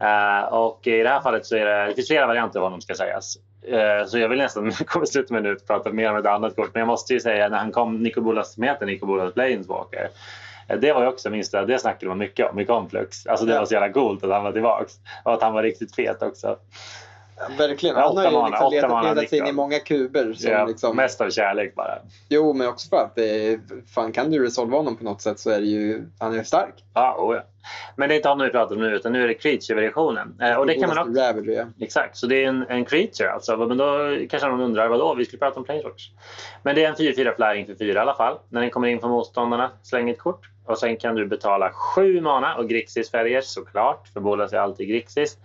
Eh, 0.00 0.44
och 0.52 0.86
i 0.86 1.02
det 1.02 1.08
här 1.08 1.20
fallet 1.20 1.46
så 1.46 1.56
är 1.56 1.64
det, 1.64 1.86
det 1.86 1.94
finns 1.94 2.08
flera 2.08 2.26
varianter 2.26 2.58
av 2.60 2.64
honom 2.66 2.80
ska 2.80 2.94
sägas. 2.94 3.36
Eh, 3.66 4.06
så 4.06 4.18
jag 4.18 4.28
vill 4.28 4.38
nästan, 4.38 4.64
nu 4.68 4.70
kommer 4.72 5.06
sluta 5.06 5.34
med 5.34 5.42
nu 5.42 5.52
att 5.52 5.66
prata 5.66 5.92
mer 5.92 6.10
om 6.10 6.16
ett 6.16 6.26
annat 6.26 6.56
kort. 6.56 6.70
Men 6.74 6.80
jag 6.80 6.86
måste 6.86 7.12
ju 7.14 7.20
säga 7.20 7.48
när 7.48 7.58
han 7.58 7.72
kom, 7.72 8.02
Nicol 8.02 8.22
Bolas 8.24 8.54
som 8.54 8.62
heter 8.62 8.86
Nicol 8.86 9.08
Bolas 9.08 9.34
Planeswalker. 9.34 10.08
Eh, 10.72 10.80
Det 10.80 10.92
var 10.92 11.02
ju 11.02 11.08
också, 11.08 11.30
minst 11.30 11.52
det, 11.52 11.66
det 11.66 11.78
snackade 11.78 12.08
man 12.08 12.18
mycket 12.18 12.50
om 12.50 12.60
i 12.60 12.64
Conflux. 12.64 13.26
Alltså 13.26 13.46
det 13.46 13.58
var 13.58 13.64
så 13.66 13.74
jävla 13.74 13.92
coolt 13.92 14.24
att 14.24 14.30
han 14.30 14.44
var 14.44 14.52
tillbaks. 14.52 14.92
Och 15.24 15.34
att 15.34 15.42
han 15.42 15.52
var 15.52 15.62
riktigt 15.62 15.94
fet 15.94 16.22
också. 16.22 16.56
Ja, 17.36 17.48
verkligen. 17.58 17.96
Han 17.96 18.16
har 18.16 18.24
ju 18.24 18.30
mana, 18.30 18.48
liksom 18.48 18.72
letat, 18.72 19.04
letat 19.04 19.28
sig 19.28 19.38
in 19.38 19.46
i 19.46 19.52
många 19.52 19.78
kuber. 19.78 20.32
Som 20.32 20.50
Ja, 20.50 20.64
liksom, 20.66 20.96
Mest 20.96 21.20
av 21.20 21.30
kärlek 21.30 21.74
bara. 21.74 21.98
Jo, 22.28 22.52
men 22.52 22.68
också 22.68 22.88
för 22.88 22.96
att 22.96 23.14
det 23.14 23.52
är, 23.52 23.60
fan, 23.94 24.12
kan 24.12 24.30
du 24.30 24.44
resolva 24.44 24.76
honom 24.76 24.96
på 24.96 25.04
något 25.04 25.22
sätt 25.22 25.38
så 25.38 25.50
är 25.50 25.60
det 25.60 25.66
ju, 25.66 26.06
han 26.18 26.38
är 26.38 26.42
stark. 26.42 26.84
Ja, 26.94 27.16
oh 27.18 27.36
ja. 27.36 27.42
Men 27.96 28.08
det 28.08 28.14
är 28.14 28.16
inte 28.16 28.28
honom 28.28 28.46
vi 28.46 28.50
pratar 28.50 28.74
om 28.74 28.82
nu 28.82 28.96
utan 28.96 29.12
nu 29.12 29.22
är 29.24 29.28
det 29.28 29.34
Creature-versionen. 29.34 30.40
Eh, 30.40 30.54
och 30.54 30.66
det 30.66 30.74
kan 30.74 30.88
man 30.88 30.98
också... 30.98 31.20
Ja. 31.46 31.66
Exakt, 31.80 32.16
så 32.16 32.26
det 32.26 32.44
är 32.44 32.48
en, 32.48 32.66
en 32.68 32.84
creature 32.84 33.32
alltså. 33.32 33.56
Men 33.56 33.76
då 33.76 34.16
kanske 34.30 34.48
någon 34.48 34.60
undrar, 34.60 34.88
vadå? 34.88 35.14
Vi 35.14 35.24
skulle 35.24 35.38
prata 35.38 35.60
om 35.60 35.64
Planeswalkers. 35.64 36.10
Men 36.62 36.74
det 36.74 36.84
är 36.84 36.88
en 36.88 36.94
4-4 36.94 37.36
flying 37.36 37.66
för 37.66 37.74
4 37.74 37.98
i 37.98 37.98
alla 37.98 38.14
fall. 38.14 38.38
När 38.48 38.60
den 38.60 38.70
kommer 38.70 38.88
in 38.88 39.00
från 39.00 39.10
motståndarna, 39.10 39.70
släng 39.82 40.10
ett 40.10 40.18
kort. 40.18 40.48
Och 40.64 40.78
sen 40.78 40.96
kan 40.96 41.14
du 41.14 41.26
betala 41.26 41.70
7 41.72 42.20
mana 42.20 42.54
och 42.54 42.68
Grixis 42.68 43.10
färger 43.10 43.40
såklart. 43.40 44.08
För 44.08 44.20
båda 44.20 44.44
är 44.44 44.56
alltid 44.56 44.88
Grixis. 44.88 45.38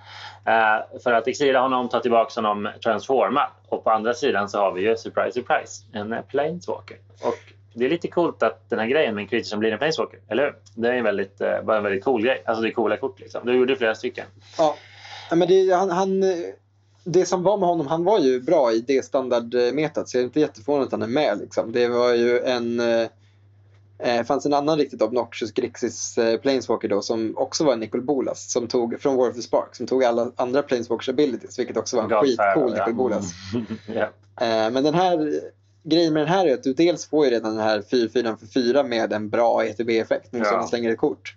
Eh, 0.45 0.99
för 1.03 1.13
att 1.13 1.27
exila 1.27 1.59
honom, 1.59 1.89
ta 1.89 1.99
tillbaka 1.99 2.41
honom, 2.41 2.69
transforma. 2.83 3.49
Och 3.67 3.83
på 3.83 3.89
andra 3.89 4.13
sidan 4.13 4.49
så 4.49 4.57
har 4.57 4.71
vi 4.71 4.81
ju, 4.81 4.97
surprise 4.97 5.31
surprise, 5.31 5.83
en 5.93 6.15
Planeswalker. 6.27 6.97
Och 7.23 7.56
det 7.77 7.85
är 7.85 7.89
lite 7.89 8.07
coolt 8.07 8.43
att 8.43 8.69
den 8.69 8.79
här 8.79 8.87
grejen 8.87 9.15
med 9.15 9.21
en 9.21 9.27
creature 9.27 9.45
som 9.45 9.59
blir 9.59 9.71
en 9.71 9.77
Planeswalker, 9.77 10.19
eller 10.27 10.43
hur? 10.43 10.55
Det 10.75 10.87
är 10.87 10.93
en 10.93 11.03
väldigt, 11.03 11.41
eh, 11.41 11.61
bara 11.63 11.77
en 11.77 11.83
väldigt 11.83 12.03
cool 12.03 12.23
grej. 12.23 12.43
Alltså 12.45 12.61
det 12.61 12.69
är 12.69 12.71
coola 12.71 12.97
kort 12.97 13.19
liksom. 13.19 13.41
Du 13.45 13.55
gjorde 13.55 13.75
flera 13.75 13.95
stycken. 13.95 14.25
Ja, 14.57 14.75
men 15.35 15.47
det, 15.47 15.71
han, 15.71 15.89
han, 15.89 16.23
det 17.03 17.25
som 17.25 17.43
var 17.43 17.57
med 17.57 17.69
honom, 17.69 17.87
han 17.87 18.03
var 18.03 18.19
ju 18.19 18.41
bra 18.41 18.71
i 18.71 18.79
det 18.87 19.05
standardmetat 19.05 20.09
så 20.09 20.17
jag 20.17 20.21
är 20.21 20.25
inte 20.25 20.39
jätteförvånad 20.39 20.85
att 20.85 20.91
han 20.91 21.01
är 21.01 21.07
med. 21.07 21.37
Liksom. 21.39 21.71
Det 21.71 21.87
var 21.87 22.13
ju 22.13 22.39
en... 22.39 22.79
Eh, 22.79 23.07
eh, 23.99 24.23
fanns 24.23 24.45
en 24.45 24.53
annan 24.53 24.77
riktigt 24.77 25.01
obnoxious 25.01 25.51
Grixis 25.51 26.17
eh, 26.17 26.39
Planeswalker 26.39 26.87
då 26.87 27.01
som 27.01 27.37
också 27.37 27.63
var 27.63 27.73
en 27.73 27.79
Nicol 27.79 28.01
Bolas 28.01 28.51
som 28.51 28.67
tog, 28.67 29.01
från 29.01 29.15
War 29.15 29.29
of 29.29 29.35
the 29.35 29.41
Spark 29.41 29.75
som 29.75 29.87
tog 29.87 30.03
alla 30.03 30.31
andra 30.35 30.61
Planeswalkers 30.61 31.09
abilities 31.09 31.59
vilket 31.59 31.77
också 31.77 31.95
var 31.95 32.03
en 32.03 32.09
Godfire, 32.09 32.27
skitcool 32.27 32.73
ja. 32.77 32.85
Nicol 32.85 32.93
Bolas. 32.93 33.31
ja. 33.87 34.09
Eh, 34.45 34.71
men 34.71 34.83
den 34.83 34.93
här 34.93 35.41
grejen 35.89 36.13
med 36.13 36.21
den 36.21 36.29
här 36.29 36.45
är 36.47 36.53
att 36.53 36.63
du 36.63 36.73
dels 36.73 37.05
får 37.05 37.25
ju 37.25 37.31
redan 37.31 37.55
den 37.55 37.63
här 37.63 37.81
4-4 37.81 38.37
för 38.37 38.47
4 38.47 38.83
med 38.83 39.13
en 39.13 39.29
bra 39.29 39.65
ETB-effekt. 39.65 40.31
Nu 40.31 40.39
Ja. 40.39 40.67
slänger 40.67 40.91
ett 40.91 40.97
kort. 40.97 41.35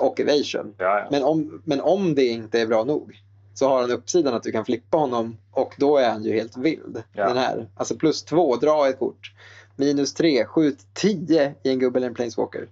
Och 0.00 0.20
evasion. 0.20 0.74
Ja, 0.78 0.98
ja. 0.98 1.08
Men 1.10 1.22
om, 1.22 1.62
men 1.64 1.80
om 1.80 2.14
det 2.14 2.26
inte 2.26 2.60
är 2.60 2.66
bra 2.66 2.84
nog 2.84 3.20
så 3.54 3.68
har 3.68 3.80
han 3.80 3.90
uppsidan 3.90 4.34
att 4.34 4.42
du 4.42 4.52
kan 4.52 4.64
flippa 4.64 4.96
honom 4.96 5.36
och 5.50 5.74
då 5.78 5.96
är 5.96 6.10
han 6.10 6.24
ju 6.24 6.32
helt 6.32 6.56
vild. 6.56 7.02
Den 7.12 7.36
här. 7.36 7.68
Alltså 7.76 7.96
plus 7.96 8.22
två, 8.22 8.56
dra 8.56 8.88
ett 8.88 8.98
kort. 8.98 9.32
Minus 9.76 10.14
tre, 10.14 10.44
skjut 10.44 10.78
10 10.92 11.54
i 11.62 11.70
en 11.70 11.78
gubbe 11.78 11.98
eller 11.98 12.06
en 12.08 12.14
planeswalker. 12.14 12.68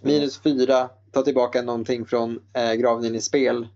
Minus 0.00 0.38
fyra, 0.38 0.88
ta 1.12 1.22
tillbaka 1.22 1.62
någonting 1.62 2.06
från 2.06 2.40
eh, 2.52 2.72
graven 2.72 3.04
in 3.04 3.14
i 3.14 3.20
spel. 3.20 3.68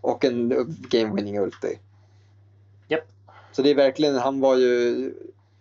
Och 0.00 0.24
en 0.24 0.48
game 0.90 1.14
winning 1.14 1.38
ulti. 1.38 1.78
Japp. 2.88 3.04
Så 3.52 3.62
det 3.62 3.70
är 3.70 3.74
verkligen, 3.74 4.14
han 4.16 4.40
var 4.40 4.56
ju 4.56 5.12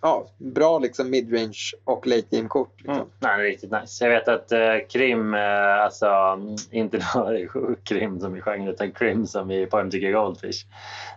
ja, 0.01 0.27
bra 0.37 0.79
liksom 0.79 1.09
midrange 1.09 1.71
och 1.83 2.07
late 2.07 2.27
game 2.29 2.47
kort. 2.47 2.73
Liksom. 2.77 2.95
Mm. 2.95 3.07
Nej, 3.19 3.37
det 3.37 3.43
är 3.43 3.47
riktigt 3.47 3.71
nice. 3.71 4.05
Jag 4.05 4.11
vet 4.11 4.27
att 4.27 4.51
eh, 4.51 4.75
Krim, 4.89 5.33
eh, 5.33 5.83
alltså 5.83 6.05
mm, 6.05 6.55
inte 6.71 6.99
Krim 7.83 8.19
som 8.19 8.35
i 8.35 8.41
genren 8.41 8.67
utan 8.67 8.91
Krim 8.91 9.27
som 9.27 9.51
i 9.51 9.65
Poem 9.65 9.91
to 9.91 9.97
Goldfish. 9.97 10.65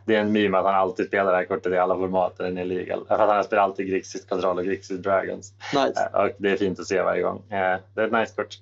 Det 0.05 0.17
är 0.17 0.21
en 0.21 0.33
meme 0.33 0.59
att 0.59 0.65
han 0.65 0.75
alltid 0.75 1.07
spelar 1.07 1.33
det 1.33 1.39
här 1.39 1.45
kortet 1.45 1.73
i 1.73 1.79
alla 1.79 1.95
format 1.95 2.39
där 2.39 2.45
den 2.45 2.59
är 2.59 2.65
legal. 2.65 3.07
För 3.07 3.15
att 3.15 3.31
han 3.31 3.45
spelar 3.45 3.63
alltid 3.63 3.89
Grixis 3.89 4.25
Control 4.25 4.59
och 4.59 4.65
Grixis 4.65 4.99
Dragons. 4.99 5.53
Nice. 5.75 6.11
Eh, 6.15 6.21
och 6.21 6.31
det 6.39 6.51
är 6.51 6.57
fint 6.57 6.81
att 6.81 6.87
se 6.87 7.03
varje 7.03 7.23
gång. 7.23 7.43
Eh, 7.51 7.79
det 7.95 8.01
är 8.01 8.07
ett 8.07 8.13
nice 8.13 8.35
kort. 8.37 8.55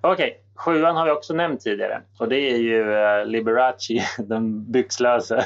Okej, 0.00 0.40
sjuan 0.64 0.96
har 0.96 1.04
vi 1.04 1.10
också 1.10 1.34
nämnt 1.34 1.60
tidigare. 1.60 2.02
Och 2.18 2.28
det 2.28 2.36
är 2.36 2.56
ju 2.56 2.92
eh, 2.94 3.26
Liberace, 3.26 4.06
den 4.18 4.72
byxlöse 4.72 5.44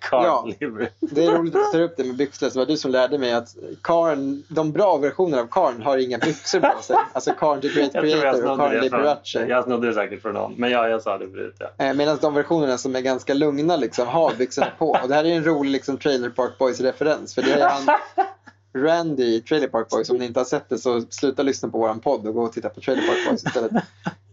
Carl 0.00 0.24
Ja. 0.24 0.48
Liber. 0.60 0.88
Det 1.00 1.24
är 1.24 1.30
roligt 1.30 1.56
att 1.56 1.72
du 1.72 1.78
tar 1.78 1.84
upp 1.84 1.94
det 1.96 2.04
med 2.04 2.16
byxlös. 2.16 2.52
Det 2.52 2.58
var 2.58 2.66
du 2.66 2.76
som 2.76 2.90
lärde 2.90 3.18
mig 3.18 3.32
att 3.32 3.48
Karn, 3.82 4.42
de 4.48 4.72
bra 4.72 4.96
versionerna 4.96 5.42
av 5.42 5.46
Karn 5.46 5.82
har 5.82 5.98
inga 5.98 6.18
byxor 6.18 6.60
på 6.60 6.82
sig. 6.82 6.96
Alltså 7.12 7.32
Karn 7.38 7.60
the 7.60 7.68
Great 7.68 7.92
Creator 7.92 8.50
och 8.50 8.58
Karn 8.58 8.80
Liberace. 8.80 9.46
jag 9.48 9.64
snodde 9.64 9.86
det 9.86 9.94
säkert 9.94 10.22
från 10.22 10.34
någon. 10.34 10.54
Men 10.56 10.70
ja, 10.70 10.88
jag 10.88 11.02
sa 11.02 11.18
det 11.18 11.30
förut. 11.30 11.56
Ja. 11.58 11.84
Eh, 11.86 11.94
Medan 11.94 12.18
de 12.20 12.34
versionerna 12.34 12.78
som 12.78 12.96
är 12.96 13.00
ganska 13.00 13.34
lugna 13.34 13.76
liksom, 13.76 14.06
har 14.08 14.34
byxorna 14.34 14.68
på. 14.78 14.90
Och 15.02 15.08
det 15.08 15.14
här 15.14 15.24
är 15.24 15.36
en 15.36 15.44
rolig 15.44 15.70
liksom, 15.70 15.98
Trailer 15.98 16.30
Park 16.30 16.58
Boys-referens. 16.58 17.34
För 17.34 17.42
det 17.42 17.52
är 17.52 17.68
han 17.68 17.82
Randy 18.76 19.24
i 19.24 19.40
Trailer 19.40 19.68
Park 19.68 19.88
Boys. 19.88 20.10
Om 20.10 20.16
ni 20.16 20.24
inte 20.24 20.40
har 20.40 20.44
sett 20.44 20.68
det 20.68 20.78
så 20.78 21.00
sluta 21.10 21.42
lyssna 21.42 21.68
på 21.68 21.78
våran 21.78 22.00
podd 22.00 22.26
och 22.26 22.34
gå 22.34 22.42
och 22.42 22.52
titta 22.52 22.68
på 22.68 22.80
Trailer 22.80 23.06
Park 23.06 23.28
Boys 23.28 23.44
istället. 23.44 23.72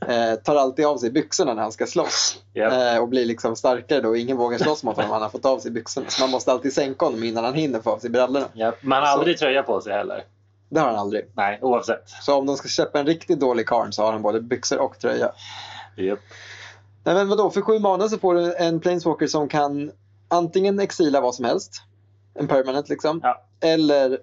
Eh, 0.07 0.35
tar 0.35 0.55
alltid 0.55 0.85
av 0.85 0.97
sig 0.97 1.11
byxorna 1.11 1.53
när 1.53 1.61
han 1.61 1.71
ska 1.71 1.85
slåss. 1.85 2.37
Japp. 2.53 2.73
Eh, 2.73 3.01
och 3.01 3.07
blir 3.07 3.25
liksom 3.25 3.55
starkare 3.55 4.01
då. 4.01 4.15
Ingen 4.15 4.37
vågar 4.37 4.57
slåss 4.57 4.83
mot 4.83 4.95
honom. 4.95 5.11
Han 5.11 5.21
har 5.21 5.29
fått 5.29 5.45
av 5.45 5.59
sig 5.59 5.71
byxorna. 5.71 6.05
Så 6.09 6.23
man 6.23 6.29
måste 6.31 6.51
alltid 6.51 6.73
sänka 6.73 7.05
honom 7.05 7.23
innan 7.23 7.43
han 7.45 7.53
hinner 7.53 7.79
få 7.81 7.89
av 7.91 7.99
sig 7.99 8.09
brallorna. 8.09 8.45
Ja, 8.53 8.73
man 8.81 8.99
har 8.99 9.05
Så- 9.07 9.17
aldrig 9.19 9.37
tröja 9.39 9.63
på 9.63 9.81
sig 9.81 9.93
heller. 9.93 10.23
Det 10.69 10.79
har 10.79 10.87
han 10.87 10.95
aldrig. 10.95 11.25
Nej, 11.33 11.59
oavsett. 11.61 12.09
Så 12.09 12.35
om 12.35 12.45
de 12.45 12.57
ska 12.57 12.67
köpa 12.67 12.99
en 12.99 13.05
riktigt 13.05 13.39
dålig 13.39 13.67
karn 13.67 13.93
så 13.93 14.03
har 14.03 14.11
han 14.11 14.21
både 14.21 14.41
byxor 14.41 14.79
och 14.79 14.99
tröja. 14.99 15.31
Japp. 15.97 16.19
Nej 17.03 17.15
men 17.15 17.29
vadå, 17.29 17.49
för 17.49 17.61
sju 17.61 17.79
mana 17.79 18.09
så 18.09 18.17
får 18.17 18.35
du 18.35 18.55
en 18.55 18.79
Planeswalker 18.79 19.27
som 19.27 19.47
kan 19.47 19.91
antingen 20.27 20.79
exila 20.79 21.21
vad 21.21 21.35
som 21.35 21.45
helst. 21.45 21.81
En 22.33 22.47
permanent 22.47 22.89
liksom. 22.89 23.19
Ja. 23.23 23.43
Eller 23.63 24.17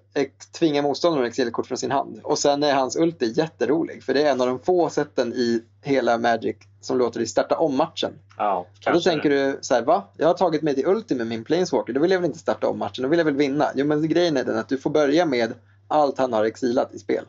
tvinga 0.58 0.82
motståndaren 0.82 1.24
att 1.24 1.28
exila 1.28 1.48
ett 1.48 1.54
kort 1.54 1.66
från 1.66 1.78
sin 1.78 1.90
hand. 1.90 2.20
Och 2.22 2.38
sen 2.38 2.62
är 2.62 2.74
hans 2.74 2.96
ulti 2.96 3.32
jätterolig. 3.36 4.04
För 4.04 4.14
det 4.14 4.22
är 4.22 4.30
en 4.30 4.40
av 4.40 4.46
de 4.46 4.58
få 4.58 4.88
sätten 4.88 5.32
i 5.32 5.62
hela 5.82 6.18
Magic 6.18 6.56
som 6.80 6.98
låter 6.98 7.18
dig 7.18 7.26
starta 7.26 7.56
om 7.58 7.76
matchen. 7.76 8.12
Ja, 8.36 8.66
Och 8.86 8.92
då 8.92 9.00
tänker 9.00 9.30
du 9.30 9.58
så 9.60 9.74
här, 9.74 9.82
va? 9.82 10.02
Jag 10.16 10.26
har 10.26 10.34
tagit 10.34 10.62
mig 10.62 10.74
till 10.74 10.86
ulti 10.86 11.14
med 11.14 11.26
min 11.26 11.44
Planeswalker. 11.44 11.92
Då 11.92 12.00
vill 12.00 12.10
jag 12.10 12.18
väl 12.18 12.26
inte 12.26 12.38
starta 12.38 12.68
om 12.68 12.78
matchen. 12.78 13.02
Då 13.02 13.08
vill 13.08 13.18
jag 13.18 13.24
väl 13.24 13.36
vinna. 13.36 13.70
Jo 13.74 13.86
men 13.86 14.08
grejen 14.08 14.36
är 14.36 14.44
den 14.44 14.58
att 14.58 14.68
du 14.68 14.78
får 14.78 14.90
börja 14.90 15.26
med 15.26 15.52
allt 15.88 16.18
han 16.18 16.32
har 16.32 16.44
exilat 16.44 16.94
i 16.94 16.98
spel. 16.98 17.24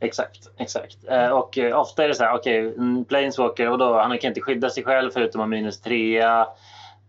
Exakt, 0.00 0.48
exakt. 0.56 0.96
Eh, 1.08 1.28
och 1.28 1.58
eh, 1.58 1.80
ofta 1.80 2.04
är 2.04 2.08
det 2.08 2.14
så 2.14 2.24
här, 2.24 2.34
okej, 2.34 2.68
okay, 2.68 3.04
Planeswalker 3.04 3.70
och 3.70 3.78
då, 3.78 3.94
han 3.94 4.18
kan 4.18 4.28
inte 4.28 4.40
skydda 4.40 4.70
sig 4.70 4.84
själv 4.84 5.10
förutom 5.10 5.40
att 5.40 5.48
minus 5.48 5.80
trea. 5.80 6.46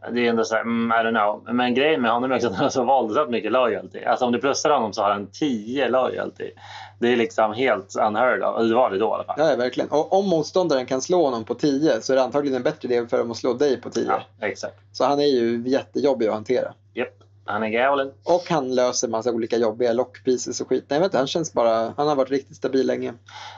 Det 0.09 0.25
är 0.25 0.29
ändå 0.29 0.43
så 0.43 0.55
här, 0.55 0.61
mm, 0.61 0.91
I 0.91 1.09
don't 1.09 1.41
know. 1.43 1.55
Men 1.55 1.73
grejen 1.73 2.01
med 2.01 2.11
honom 2.11 2.31
är 2.31 2.35
också 2.35 2.47
att 2.47 2.53
han 2.53 2.63
har 2.63 2.69
så 2.69 2.83
våldsamt 2.83 3.29
mycket 3.29 3.51
loyalty. 3.51 4.03
Alltså 4.03 4.25
om 4.25 4.31
du 4.31 4.39
plussar 4.39 4.69
honom 4.69 4.93
så 4.93 5.01
har 5.01 5.11
han 5.11 5.27
10 5.27 5.89
loyalty. 5.89 6.51
Det 6.99 7.07
är 7.07 7.15
liksom 7.15 7.53
helt 7.53 7.95
unheard 7.95 8.43
of. 8.43 8.67
Det 8.67 8.75
var 8.75 8.89
det 8.91 8.97
då 8.97 9.05
i 9.05 9.11
alla 9.11 9.23
fall. 9.23 9.35
Ja, 9.37 9.55
verkligen. 9.55 9.89
Och 9.89 10.13
om 10.13 10.29
motståndaren 10.29 10.85
kan 10.85 11.01
slå 11.01 11.23
honom 11.25 11.43
på 11.43 11.55
10 11.55 12.01
så 12.01 12.13
är 12.13 12.17
det 12.17 12.23
antagligen 12.23 12.57
en 12.57 12.63
bättre 12.63 12.89
idé 12.89 13.07
för 13.07 13.17
dem 13.17 13.31
att 13.31 13.37
slå 13.37 13.53
dig 13.53 13.81
på 13.81 13.89
10. 13.89 14.05
Ja, 14.07 14.47
exakt. 14.47 14.75
Så 14.91 15.05
han 15.05 15.19
är 15.19 15.25
ju 15.25 15.63
jättejobbig 15.65 16.27
att 16.27 16.33
hantera. 16.33 16.73
Japp. 16.93 17.07
Han 17.45 17.63
är 17.63 17.69
galen. 17.69 18.11
Och 18.23 18.43
han 18.49 18.75
löser 18.75 19.07
massa 19.07 19.31
olika 19.31 19.57
jobbiga 19.57 19.93
lock 19.93 20.23
pieces 20.23 20.61
och 20.61 20.69
skit. 20.69 20.85
Nej, 20.87 20.99
vet 20.99 21.13
han 21.13 21.27
känns 21.27 21.53
bara... 21.53 21.93
Han 21.97 22.07
har 22.07 22.15
varit 22.15 22.29
riktigt 22.29 22.57
stabil 22.57 22.87
länge. 22.87 23.13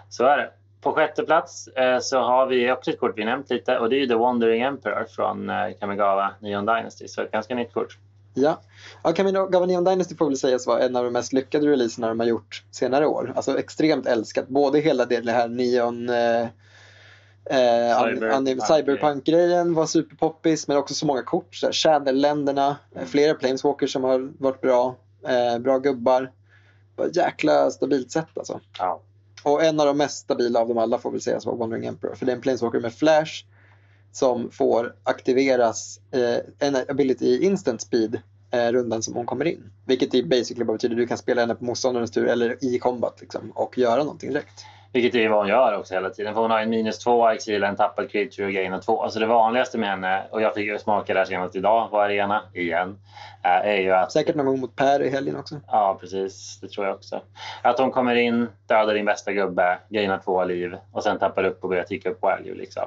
Så 0.10 0.24
är 0.24 0.38
det. 0.38 0.50
På 0.84 0.94
sjätte 0.94 1.24
plats 1.24 1.68
eh, 1.68 2.00
så 2.00 2.20
har 2.20 2.48
vi 2.48 2.72
också 2.72 2.92
ett 2.92 3.00
kort 3.00 3.18
vi 3.18 3.26
nämnt 3.26 3.50
lite 3.50 3.80
och 3.80 3.90
det 3.90 4.04
är 4.04 4.08
The 4.08 4.16
Wandering 4.16 4.62
Emperor 4.62 5.06
från 5.06 5.50
eh, 5.50 5.56
Kamigawa 5.80 6.32
Neon 6.40 6.66
Dynasty. 6.66 7.08
Så 7.08 7.22
ett 7.22 7.32
ganska 7.32 7.56
nytt 7.56 7.74
kort. 7.74 7.98
Ja. 8.34 8.60
ja 9.04 9.12
Camino 9.12 9.66
Neon 9.66 9.84
Dynasty 9.84 10.16
får 10.16 10.26
väl 10.26 10.38
sägas 10.38 10.68
vara 10.68 10.80
en 10.80 10.96
av 10.96 11.04
de 11.04 11.14
mest 11.14 11.34
lyckade 11.34 11.68
releaserna 11.68 12.08
de 12.08 12.20
har 12.20 12.28
gjort 12.28 12.64
senare 12.72 13.08
år. 13.08 13.34
Alltså 13.36 13.60
extremt 13.60 14.08
älskat. 14.08 14.48
Både 14.48 14.80
hela 14.80 15.06
det 15.06 15.32
här 15.32 15.48
Neon... 15.48 16.10
Eh, 16.10 16.42
eh, 17.46 18.04
Cyberpunk. 18.04 18.64
Cyberpunk-grejen 18.68 19.74
var 19.74 19.86
superpoppis 19.86 20.68
men 20.68 20.78
också 20.78 20.94
så 20.94 21.06
många 21.06 21.24
kort. 21.24 21.56
Så 21.56 21.72
Channel-länderna, 21.72 22.76
eh, 22.96 23.06
flera 23.06 23.34
Planeswalkers 23.34 23.94
som 23.94 24.04
har 24.04 24.32
varit 24.38 24.62
bra. 24.62 24.96
Eh, 25.28 25.60
bra 25.60 25.78
gubbar. 25.78 26.32
Bara 26.96 27.08
Jäkla 27.08 27.72
stabilt 27.72 28.12
sätt 28.12 28.38
alltså. 28.38 28.60
Ja. 28.80 29.02
Och 29.44 29.64
en 29.64 29.80
av 29.80 29.86
de 29.86 29.98
mest 29.98 30.18
stabila 30.18 30.60
av 30.60 30.68
dem 30.68 30.78
alla 30.78 30.98
får 30.98 31.12
väl 31.12 31.22
sägas 31.22 31.46
vara 31.46 31.56
Wandering 31.56 31.86
Emperor. 31.86 32.16
För 32.16 32.26
det 32.26 32.32
är 32.32 32.36
en 32.36 32.42
Planeswalker 32.42 32.80
med 32.80 32.94
Flash 32.94 33.46
som 34.12 34.52
får 34.52 34.96
aktiveras 35.04 36.00
eh, 36.12 36.68
en 36.68 36.76
ability 36.76 37.26
i 37.26 37.46
instant 37.46 37.82
speed 37.82 38.22
eh, 38.52 38.72
rundan 38.72 39.04
som 39.04 39.14
hon 39.16 39.26
kommer 39.26 39.46
in. 39.46 39.72
Vilket 39.86 40.14
i 40.14 40.24
basically 40.24 40.66
bara 40.66 40.74
betyder 40.74 40.96
att 40.96 41.02
du 41.02 41.08
kan 41.08 41.18
spela 41.18 41.42
henne 41.42 41.56
på 41.56 41.66
motståndarens 41.66 42.12
tur 42.12 42.28
eller 42.28 42.66
i 42.66 42.80
combat 42.80 43.22
liksom, 43.22 43.52
och 43.52 43.78
göra 43.78 44.04
någonting 44.04 44.30
direkt. 44.30 44.66
Vilket 44.94 45.16
är 45.16 45.30
vad 45.30 45.40
hon 45.40 45.48
gör 45.48 45.78
också 45.78 45.94
hela 45.94 46.10
tiden. 46.10 46.34
För 46.34 46.42
hon 46.42 46.52
har 46.52 46.60
en 46.60 46.70
minus 46.70 47.00
två, 47.00 47.28
exila, 47.28 47.68
en 47.68 47.76
tappad 47.76 48.12
creature 48.12 48.46
och 48.46 48.54
gain 48.54 48.82
två. 48.82 49.04
Alltså 49.04 49.20
det 49.20 49.26
vanligaste 49.26 49.78
med 49.78 49.90
henne, 49.90 50.24
och 50.32 50.42
jag 50.42 50.54
fick 50.54 50.66
ju 50.66 50.80
smaka 50.80 51.14
det 51.14 51.20
här 51.20 51.26
senast 51.26 51.56
idag 51.56 51.90
på 51.90 52.02
arena 52.02 52.42
igen, 52.54 53.00
eh, 53.44 53.68
är 53.68 53.78
ju 53.78 53.92
att... 53.92 54.12
Säkert 54.12 54.36
någon 54.36 54.46
gång 54.46 54.60
mot 54.60 54.76
Per 54.76 55.02
i 55.02 55.10
helgen 55.10 55.36
också. 55.36 55.60
Ja, 55.68 55.98
precis. 56.02 56.60
Det 56.62 56.68
tror 56.68 56.86
jag 56.86 56.96
också. 56.96 57.22
Att 57.62 57.80
hon 57.80 57.92
kommer 57.92 58.16
in, 58.16 58.48
dödar 58.68 58.94
din 58.94 59.06
bästa 59.06 59.34
gubbe, 59.34 59.78
gainar 59.90 60.20
två 60.20 60.44
liv 60.44 60.78
och 60.92 61.04
sen 61.04 61.20
tappar 61.20 61.44
upp 61.44 61.64
och 61.64 61.70
börjar 61.70 61.84
ticka 61.84 62.10
upp 62.10 62.22
value 62.22 62.56
liksom. 62.56 62.84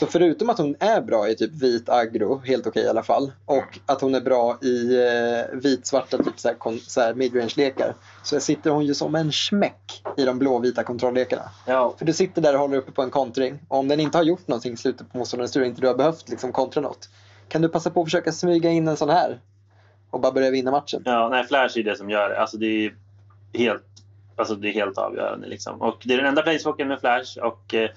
Så 0.00 0.06
förutom 0.06 0.50
att 0.50 0.58
hon 0.58 0.76
är 0.80 1.00
bra 1.00 1.28
i 1.28 1.36
typ 1.36 1.52
vit 1.62 1.88
aggro, 1.88 2.42
helt 2.44 2.66
okej 2.66 2.82
i 2.84 2.88
alla 2.88 3.02
fall, 3.02 3.32
och 3.44 3.78
att 3.86 4.00
hon 4.00 4.14
är 4.14 4.20
bra 4.20 4.58
i 4.62 4.96
eh, 4.96 5.58
vitsvarta 5.58 6.16
typ 6.18 6.40
så 6.40 6.48
här, 6.48 6.54
kon- 6.54 6.78
så 6.80 7.00
här 7.00 7.14
midrange-lekar, 7.14 7.94
så 8.22 8.40
sitter 8.40 8.70
hon 8.70 8.86
ju 8.86 8.94
som 8.94 9.14
en 9.14 9.32
smäck 9.32 10.02
i 10.16 10.24
de 10.24 10.38
blåvita 10.38 10.82
kontrolllekarna. 10.82 11.42
Ja, 11.66 11.94
För 11.98 12.04
du 12.04 12.12
sitter 12.12 12.42
där 12.42 12.54
och 12.54 12.60
håller 12.60 12.76
uppe 12.76 12.92
på 12.92 13.02
en 13.02 13.10
kontring 13.10 13.58
och 13.68 13.78
om 13.78 13.88
den 13.88 14.00
inte 14.00 14.18
har 14.18 14.22
gjort 14.24 14.48
någonting 14.48 14.72
i 14.72 14.76
slutet 14.76 15.12
på 15.12 15.18
motståndarens 15.18 15.52
tur 15.52 15.60
och 15.60 15.66
inte 15.66 15.80
du 15.80 15.86
har 15.86 15.94
behövt 15.94 16.28
liksom 16.28 16.52
kontra 16.52 16.80
något, 16.80 17.08
kan 17.48 17.62
du 17.62 17.68
passa 17.68 17.90
på 17.90 18.00
att 18.00 18.06
försöka 18.06 18.32
smyga 18.32 18.70
in 18.70 18.88
en 18.88 18.96
sån 18.96 19.10
här 19.10 19.40
och 20.10 20.20
bara 20.20 20.32
börja 20.32 20.50
vinna 20.50 20.70
matchen. 20.70 21.02
ja 21.04 21.28
nej, 21.28 21.44
Flash 21.44 21.78
är 21.78 21.82
det 21.84 21.96
som 21.96 22.10
gör 22.10 22.28
det. 22.28 22.40
Alltså 22.40 22.56
det 22.56 22.66
är 22.66 22.94
helt, 23.54 23.84
alltså 24.36 24.54
det 24.54 24.68
är 24.68 24.72
helt 24.72 24.98
avgörande. 24.98 25.46
Liksom. 25.48 25.82
Och 25.82 26.02
det 26.04 26.14
är 26.14 26.18
den 26.18 26.26
enda 26.26 26.42
placewalken 26.42 26.88
med 26.88 27.00
Flash 27.00 27.38
och 27.38 27.74
eh, 27.74 27.90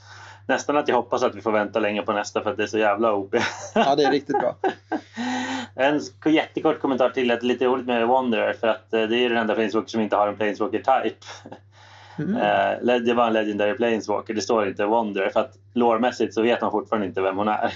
nästan 0.47 0.77
att 0.77 0.87
jag 0.87 0.95
hoppas 0.95 1.23
att 1.23 1.35
vi 1.35 1.41
får 1.41 1.51
vänta 1.51 1.79
länge 1.79 2.01
på 2.01 2.13
nästa 2.13 2.43
för 2.43 2.51
att 2.51 2.57
det 2.57 2.63
är 2.63 2.67
så 2.67 2.77
jävla 2.77 3.13
OP. 3.13 3.35
Ja, 3.75 3.95
det 3.95 4.03
är 4.03 4.11
riktigt 4.11 4.39
bra. 4.39 4.55
En 5.75 6.01
jättekort 6.25 6.81
kommentar 6.81 7.09
till 7.09 7.31
att 7.31 7.39
det 7.39 7.45
är 7.45 7.47
lite 7.47 7.65
roligt 7.65 7.85
med 7.85 8.07
Wanderer 8.07 8.53
för 8.53 8.67
att 8.67 8.93
eh, 8.93 9.01
det 9.01 9.17
är 9.17 9.29
den 9.29 9.37
enda 9.37 9.55
Planeswalker 9.55 9.91
som 9.91 10.01
inte 10.01 10.15
har 10.15 10.27
en 10.27 10.35
Planeswalker 10.35 10.77
type. 10.77 11.25
Mm. 12.17 12.35
Eh, 12.87 12.95
det 12.99 13.13
var 13.13 13.27
en 13.27 13.33
Legendary 13.33 13.77
Planeswalker, 13.77 14.33
det 14.33 14.41
står 14.41 14.67
inte 14.67 14.85
Wanderer 14.85 15.29
för 15.29 15.39
att 15.39 15.57
lårmässigt 15.73 16.33
så 16.33 16.41
vet 16.41 16.61
man 16.61 16.71
fortfarande 16.71 17.07
inte 17.07 17.21
vem 17.21 17.37
hon 17.37 17.47
är. 17.47 17.73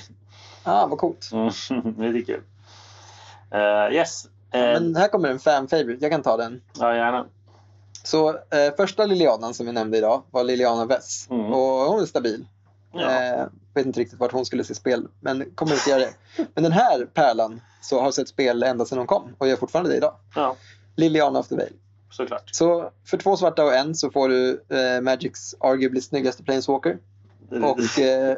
Ah, 0.63 0.87
vad 0.87 0.97
coolt. 0.97 1.29
Mm, 1.71 2.13
det 2.13 2.19
är 2.19 2.25
kul. 2.25 2.41
Eh, 3.51 3.95
yes. 3.95 4.27
Men 4.51 4.95
här 4.95 5.07
kommer 5.07 5.29
en 5.29 5.39
fan 5.39 5.67
favorite, 5.67 6.05
jag 6.05 6.11
kan 6.11 6.21
ta 6.21 6.37
den. 6.37 6.61
Ja, 6.79 6.95
gärna. 6.95 7.25
Så 8.03 8.29
eh, 8.29 8.75
första 8.77 9.05
Lilianan 9.05 9.53
som 9.53 9.65
vi 9.65 9.71
nämnde 9.71 9.97
idag 9.97 10.23
var 10.31 10.43
Liliana 10.43 10.85
Vess. 10.85 11.27
Mm. 11.29 11.45
Och 11.45 11.91
hon 11.91 12.01
är 12.01 12.05
stabil. 12.05 12.45
Ja. 12.91 13.11
Eh, 13.23 13.45
vet 13.73 13.85
inte 13.85 13.99
riktigt 13.99 14.19
vart 14.19 14.31
hon 14.31 14.45
skulle 14.45 14.63
se 14.63 14.75
spel, 14.75 15.07
men 15.19 15.51
kommer 15.55 15.73
inte 15.73 15.89
göra 15.89 15.99
det. 15.99 16.13
Men 16.53 16.63
den 16.63 16.71
här 16.71 17.05
pärlan 17.05 17.61
så 17.81 18.01
har 18.01 18.11
sett 18.11 18.27
spel 18.27 18.63
ända 18.63 18.85
sedan 18.85 18.97
hon 18.97 19.07
kom 19.07 19.35
och 19.37 19.47
gör 19.47 19.55
fortfarande 19.55 19.89
det 19.91 19.97
idag. 19.97 20.15
ja, 20.35 20.55
Liliana 20.95 21.39
of 21.39 21.47
the 21.47 21.55
Veil. 21.55 21.73
såklart. 22.11 22.49
Så 22.55 22.91
för 23.05 23.17
två 23.17 23.37
svarta 23.37 23.63
och 23.63 23.73
en 23.75 23.95
så 23.95 24.11
får 24.11 24.29
du 24.29 24.63
eh, 24.69 25.01
Magics 25.01 25.55
arguably 25.59 26.01
snyggaste 26.01 26.43
Planeswalker. 26.43 26.97
Och 27.63 27.99
eh, 27.99 28.37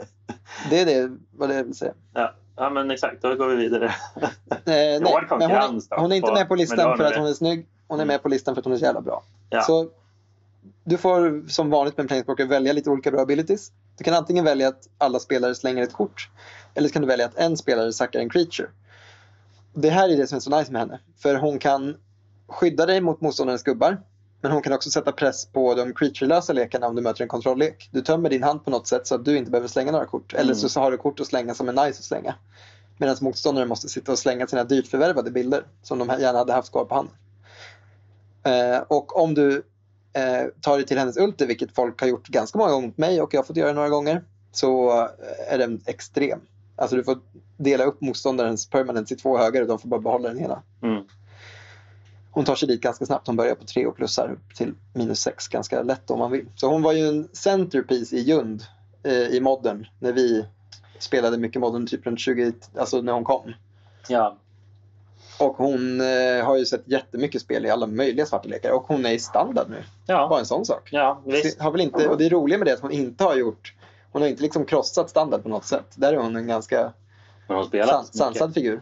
det 0.70 0.80
är 0.80 0.86
det 0.86 1.18
vad 1.32 1.50
det 1.50 1.56
jag 1.56 1.64
vill 1.64 1.76
säga. 1.76 1.93
Ja. 2.14 2.34
ja, 2.56 2.70
men 2.70 2.91
exakt. 2.91 3.22
Då 3.22 3.36
går 3.36 3.47
vi 3.47 3.56
vidare. 3.56 3.86
Eh, 3.86 4.30
nej, 4.66 5.00
men 5.00 5.08
hon, 5.30 5.41
är, 5.52 6.00
hon 6.00 6.12
är 6.12 6.16
inte 6.16 6.32
med 6.34 6.47
på 6.47 6.56
listan 6.56 6.97
för 6.97 7.04
att 7.04 7.16
hon 7.16 7.28
är 7.28 7.34
snygg. 7.34 7.68
Hon 7.88 8.00
är 8.00 8.04
Mm. 8.04 8.14
med 8.14 8.24
på 8.24 8.30
listan 8.30 8.56
för 8.56 8.60
att 8.62 8.66
hon 8.66 8.74
är 8.74 8.78
så 8.78 8.86
jävla 8.86 9.02
bra. 9.02 9.24
Ja. 9.50 9.62
Så 9.62 9.89
du 10.84 10.97
får 10.97 11.49
som 11.49 11.70
vanligt 11.70 11.97
med 11.97 12.03
en 12.03 12.07
Planeswalker 12.07 12.45
välja 12.45 12.74
lite 12.74 12.89
olika 12.89 13.11
bra 13.11 13.22
abilities. 13.22 13.72
Du 13.97 14.03
kan 14.03 14.13
antingen 14.13 14.45
välja 14.45 14.67
att 14.67 14.89
alla 14.97 15.20
spelare 15.20 15.55
slänger 15.55 15.84
ett 15.84 15.93
kort. 15.93 16.30
Eller 16.74 16.88
så 16.88 16.93
kan 16.93 17.01
du 17.01 17.07
välja 17.07 17.26
att 17.26 17.38
en 17.38 17.57
spelare 17.57 17.93
sackar 17.93 18.20
en 18.20 18.30
creature. 18.30 18.70
Det 19.74 19.89
här 19.89 20.09
är 20.09 20.17
det 20.17 20.28
som 20.28 20.36
är 20.36 20.39
så 20.39 20.57
nice 20.57 20.72
med 20.72 20.82
henne. 20.82 20.99
För 21.17 21.36
hon 21.36 21.59
kan 21.59 21.95
skydda 22.47 22.86
dig 22.86 23.01
mot 23.01 23.22
motståndarens 23.22 23.63
gubbar. 23.63 24.01
Men 24.41 24.51
hon 24.51 24.61
kan 24.61 24.74
också 24.74 24.89
sätta 24.89 25.11
press 25.11 25.45
på 25.45 25.76
de 25.76 25.93
creaturelösa 25.93 26.53
lekarna 26.53 26.88
om 26.88 26.95
du 26.95 27.01
möter 27.01 27.22
en 27.22 27.28
kontrolllek. 27.28 27.89
Du 27.91 28.01
tömmer 28.01 28.30
din 28.30 28.43
hand 28.43 28.65
på 28.65 28.72
något 28.72 28.88
sätt 28.88 29.07
så 29.07 29.15
att 29.15 29.26
du 29.26 29.38
inte 29.38 29.51
behöver 29.51 29.67
slänga 29.67 29.91
några 29.91 30.05
kort. 30.05 30.34
Eller 30.34 30.53
så, 30.53 30.70
så 30.70 30.80
har 30.80 30.91
du 30.91 30.97
kort 30.97 31.20
att 31.20 31.28
slänga 31.28 31.53
som 31.53 31.70
är 31.70 31.74
nice 31.74 31.99
att 31.99 32.03
slänga. 32.03 32.36
Medan 32.97 33.15
motståndaren 33.22 33.67
måste 33.67 33.89
sitta 33.89 34.11
och 34.11 34.20
slänga 34.20 34.47
sina 34.47 34.63
dyrt 34.63 34.88
förvärvade 34.88 35.32
bilder 35.32 35.63
som 35.84 35.99
de 35.99 36.07
gärna 36.20 36.39
hade 36.39 36.53
haft 36.53 36.72
kvar 36.72 36.86
på 36.86 36.95
handen. 36.95 37.15
Eh, 38.43 38.80
och 38.88 39.24
om 39.24 39.34
du 39.34 39.63
tar 40.62 40.78
dig 40.78 40.86
till 40.86 40.97
hennes 40.97 41.18
ulti, 41.18 41.45
vilket 41.45 41.76
folk 41.76 42.01
har 42.01 42.07
gjort 42.07 42.28
ganska 42.28 42.57
många 42.57 42.72
gånger 42.72 42.88
mot 42.88 42.97
mig 42.97 43.22
och 43.22 43.34
jag 43.34 43.39
har 43.39 43.45
fått 43.45 43.57
göra 43.57 43.68
det 43.68 43.74
några 43.74 43.89
gånger, 43.89 44.24
så 44.51 44.89
eh, 45.01 45.53
är 45.53 45.57
den 45.57 45.82
extrem. 45.86 46.39
Alltså 46.76 46.95
du 46.95 47.03
får 47.03 47.20
dela 47.57 47.84
upp 47.84 48.01
motståndarens 48.01 48.70
permanents 48.70 49.12
i 49.12 49.16
två 49.16 49.38
högar 49.38 49.62
och 49.62 49.68
de 49.68 49.80
får 49.80 49.89
bara 49.89 49.99
behålla 49.99 50.30
den 50.30 50.38
hela. 50.38 50.64
Mm. 50.82 51.03
Hon 52.32 52.45
tar 52.45 52.55
sig 52.55 52.68
dit 52.68 52.82
ganska 52.82 53.05
snabbt. 53.05 53.28
Hon 53.28 53.36
börjar 53.36 53.55
på 53.55 53.66
tre 53.66 53.86
och 53.86 53.95
plussar 53.95 54.32
upp 54.32 54.55
till 54.55 54.74
minus 54.93 55.20
sex 55.20 55.47
ganska 55.47 55.84
lätt 55.84 56.12
om 56.12 56.20
man 56.20 56.32
vill. 56.32 56.45
Så 56.55 56.68
hon 56.68 56.82
var 56.82 56.93
ju 56.93 57.07
en 57.07 57.30
centerpiece 57.34 58.14
i 58.14 58.20
Jund 58.20 58.64
eh, 59.03 59.14
i 59.14 59.41
modern 59.41 59.88
när 59.99 60.14
vi 60.14 60.45
spelade 60.99 61.38
mycket 61.38 61.62
modern 61.62 61.88
typ 61.88 62.05
runt 62.05 62.20
20, 62.20 62.53
alltså 62.76 63.01
när 63.01 63.14
hon 63.14 63.24
kom. 63.24 63.53
Ja. 64.07 64.38
Och 65.40 65.58
hon 65.58 66.02
eh, 66.02 66.46
har 66.46 66.58
ju 66.58 66.66
sett 66.66 66.84
jättemycket 66.86 67.42
spel 67.42 67.66
i 67.66 67.70
alla 67.70 67.88
möjliga 67.88 68.26
svarta 68.26 68.50
lekar 68.50 68.72
och 68.72 68.84
hon 68.88 69.06
är 69.06 69.12
i 69.12 69.20
standard 69.20 69.70
nu. 69.70 69.84
Ja. 70.06 70.28
Bara 70.30 70.40
en 70.40 70.46
sån 70.46 70.66
sak. 70.66 70.90
ja, 70.92 71.22
visst. 71.26 71.60
Har 71.60 71.72
väl 71.72 71.82
inte, 71.82 72.08
och 72.08 72.18
det 72.18 72.30
roliga 72.30 72.58
med 72.58 72.68
det 72.68 72.72
är 72.72 72.76
att 72.76 72.82
hon 72.82 72.92
inte 72.92 73.24
har 73.24 73.36
gjort 73.36 73.74
hon 74.12 74.22
har 74.22 74.30
inte 74.30 74.42
liksom 74.42 74.66
krossat 74.66 75.10
standard 75.10 75.44
på 75.44 75.50
något 75.50 75.66
sätt. 75.66 75.86
Där 75.96 76.14
är 76.14 76.18
hon 76.18 76.36
en 76.36 76.48
ganska 76.48 76.94
Men 77.50 77.58
hon 77.58 77.66
spelar 77.66 77.88
san, 77.88 78.02
mycket. 78.02 78.16
sansad 78.16 78.54
figur. 78.54 78.82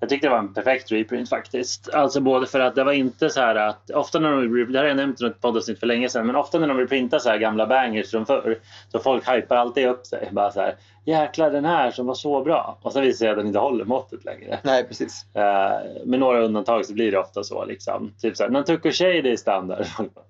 Jag 0.00 0.08
tyckte 0.08 0.26
det 0.26 0.30
var 0.30 0.38
en 0.38 0.54
perfekt 0.54 0.92
reprint 0.92 1.28
faktiskt. 1.28 1.94
Alltså 1.94 2.20
både 2.20 2.46
för 2.46 2.60
att 2.60 2.74
det 2.74 2.84
var 2.84 2.92
inte 2.92 3.30
så 3.30 3.40
här 3.40 3.54
att 3.54 3.90
ofta 3.90 4.18
när 4.18 4.30
de, 4.30 4.72
det 4.72 4.78
här 4.78 4.84
har 4.84 4.88
jag 4.88 4.96
nämnt 4.96 5.20
i 5.20 5.24
något 5.24 5.40
poddavsnitt 5.40 5.80
för 5.80 5.86
länge 5.86 6.08
sedan, 6.08 6.26
men 6.26 6.36
ofta 6.36 6.58
när 6.58 6.68
de 6.68 6.78
reprintar 6.78 7.18
så 7.18 7.28
här 7.28 7.38
gamla 7.38 7.66
bangers 7.66 8.10
från 8.10 8.26
förr 8.26 8.58
så 8.92 8.98
folk 8.98 9.28
hypar 9.28 9.56
alltid 9.56 9.88
upp 9.88 10.06
sig. 10.06 10.28
Bara 10.32 10.50
så 10.50 10.60
här, 10.60 10.76
jäklar 11.04 11.50
den 11.50 11.64
här 11.64 11.90
som 11.90 12.06
var 12.06 12.14
så 12.14 12.44
bra. 12.44 12.78
Och 12.82 12.92
så 12.92 13.00
visar 13.00 13.10
det 13.10 13.18
sig 13.18 13.28
att 13.28 13.36
den 13.36 13.46
inte 13.46 13.58
håller 13.58 13.84
måttet 13.84 14.24
längre. 14.24 14.58
Nej, 14.62 14.84
precis. 14.84 15.26
Eh, 15.34 16.04
med 16.04 16.20
några 16.20 16.40
undantag 16.40 16.86
så 16.86 16.92
blir 16.92 17.12
det 17.12 17.18
ofta 17.18 17.44
så 17.44 17.64
liksom. 17.64 18.12
Typ 18.20 18.36
så 18.36 18.42
här, 18.42 18.50
Nantuko 18.50 18.90
Shade 18.90 19.32
är 19.32 19.36
standard. 19.36 19.86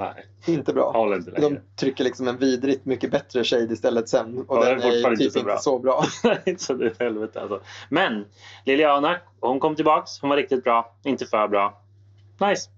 Nej, 0.00 0.26
Inte 0.46 0.72
bra. 0.72 0.92
håller 0.92 1.16
inte 1.16 1.30
längre. 1.30 1.48
De 1.48 1.60
trycker 1.76 2.04
liksom 2.04 2.28
en 2.28 2.36
vidrigt 2.38 2.84
mycket 2.84 3.10
bättre 3.10 3.44
shade 3.44 3.72
istället 3.74 4.08
sen. 4.08 4.38
Och 4.48 4.56
Ja, 4.56 4.64
den 4.64 4.78
den 4.78 4.88
är 4.88 4.92
är 4.92 5.02
typ 5.02 5.20
inte 5.20 5.30
så 5.30 5.38
inte 5.38 5.42
bra. 5.46 5.56
så 5.58 5.78
bra. 5.78 6.04
så 6.58 6.74
det 6.74 6.86
är 6.86 7.04
helvete 7.04 7.40
alltså. 7.40 7.60
Men 7.88 8.24
Liliana, 8.64 9.16
hon 9.40 9.60
kom 9.60 9.76
tillbaks. 9.76 10.20
Hon 10.20 10.30
var 10.30 10.36
riktigt 10.36 10.64
bra. 10.64 10.94
Inte 11.04 11.26
för 11.26 11.48
bra. 11.48 11.82
Nice. 12.40 12.70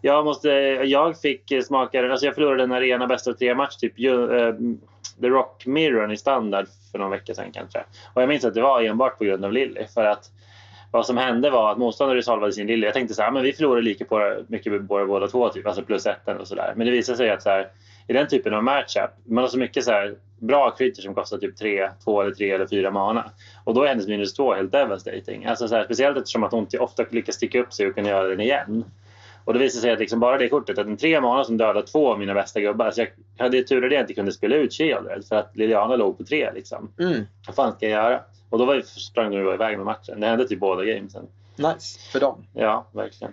Jag, 0.00 0.24
måste, 0.24 0.48
jag 0.84 1.20
fick 1.20 1.52
smaka 1.64 2.10
alltså 2.10 2.26
jag 2.26 2.34
förlorade 2.34 2.62
en 2.62 2.72
arena 2.72 3.06
bäst 3.06 3.26
av 3.28 3.32
tre 3.32 3.54
match, 3.54 3.76
typ 3.76 3.98
eh, 3.98 4.54
The 5.20 5.28
Rock 5.28 5.66
Mirror 5.66 6.12
i 6.12 6.16
standard 6.16 6.66
för 6.92 6.98
någon 6.98 7.10
vecka 7.10 7.34
sedan 7.34 7.52
kanske. 7.52 7.78
Och 8.14 8.22
jag 8.22 8.28
minns 8.28 8.44
att 8.44 8.54
det 8.54 8.62
var 8.62 8.82
enbart 8.82 9.18
på 9.18 9.24
grund 9.24 9.44
av 9.44 9.52
Lilly. 9.52 9.86
För 9.94 10.04
att 10.04 10.30
vad 10.90 11.06
som 11.06 11.16
hände 11.16 11.50
var 11.50 11.72
att 11.72 11.78
motståndare 11.78 12.22
salvade 12.22 12.52
sin 12.52 12.66
Lilly. 12.66 12.86
Jag 12.86 12.94
tänkte 12.94 13.14
så 13.14 13.22
här, 13.22 13.30
men 13.30 13.42
vi 13.42 13.52
förlorade 13.52 13.82
lika 13.82 14.04
på 14.04 14.42
mycket 14.48 14.72
med 14.72 14.84
båda, 14.84 15.06
båda 15.06 15.26
två, 15.26 15.48
typ, 15.48 15.66
alltså 15.66 15.82
plus 15.82 16.06
etten 16.06 16.36
och 16.38 16.48
sådär. 16.48 16.72
Men 16.76 16.86
det 16.86 16.92
visade 16.92 17.18
sig 17.18 17.30
att 17.30 17.42
så 17.42 17.50
här, 17.50 17.68
i 18.06 18.12
den 18.12 18.28
typen 18.28 18.54
av 18.54 18.64
matchup, 18.64 19.10
man 19.24 19.44
har 19.44 19.48
så 19.48 19.58
mycket 19.58 19.84
så 19.84 19.90
här, 19.90 20.14
bra 20.38 20.70
creatures 20.70 21.04
som 21.04 21.14
kostar 21.14 21.38
typ 21.38 21.56
tre, 21.56 21.90
två 22.04 22.22
eller 22.22 22.34
tre 22.34 22.50
eller 22.50 22.66
fyra 22.66 22.90
mana. 22.90 23.30
Och 23.64 23.74
då 23.74 23.82
är 23.82 23.88
hennes 23.88 24.06
minus 24.06 24.34
två 24.34 24.54
helt 24.54 24.72
devastating. 24.72 25.46
Alltså 25.46 25.68
så 25.68 25.74
här, 25.74 25.84
speciellt 25.84 26.16
eftersom 26.16 26.44
att 26.44 26.52
hon 26.52 26.66
ofta 26.78 27.04
lyckas 27.10 27.34
sticka 27.34 27.60
upp 27.60 27.72
sig 27.72 27.86
och 27.86 27.94
kunna 27.94 28.08
göra 28.08 28.28
den 28.28 28.40
igen. 28.40 28.84
Och 29.44 29.54
det 29.54 29.60
visade 29.60 29.82
sig 29.82 29.90
att 29.90 29.98
liksom 29.98 30.20
bara 30.20 30.38
det 30.38 30.48
kortet, 30.48 30.78
att 30.78 30.86
en 30.86 30.96
tre 30.96 31.20
mana 31.20 31.44
som 31.44 31.56
dödar 31.56 31.82
två 31.82 32.12
av 32.12 32.18
mina 32.18 32.34
bästa 32.34 32.60
gubbar. 32.60 32.86
Alltså 32.86 33.00
jag 33.00 33.44
hade 33.44 33.62
tur 33.62 33.86
att 33.86 33.92
jag 33.92 34.00
inte 34.00 34.14
kunde 34.14 34.32
spela 34.32 34.56
ut 34.56 34.72
Shieldred 34.72 35.24
för 35.24 35.36
att 35.36 35.56
Liliana 35.56 35.96
låg 35.96 36.18
på 36.18 36.24
tre. 36.24 36.52
Liksom. 36.54 36.92
Mm. 37.00 37.22
Vad 37.46 37.56
fan 37.56 37.72
ska 37.72 37.88
jag 37.88 38.04
göra? 38.04 38.20
Och 38.50 38.58
då 38.58 38.64
var, 38.64 38.80
sprang 38.80 39.30
de 39.30 39.54
iväg 39.54 39.76
med 39.76 39.86
matchen. 39.86 40.20
Det 40.20 40.26
hände 40.26 40.48
typ 40.48 40.60
båda 40.60 40.84
gamesen. 40.84 41.26
Nice 41.56 41.98
för 42.12 42.20
dem. 42.20 42.46
Ja, 42.52 42.86
verkligen. 42.92 43.32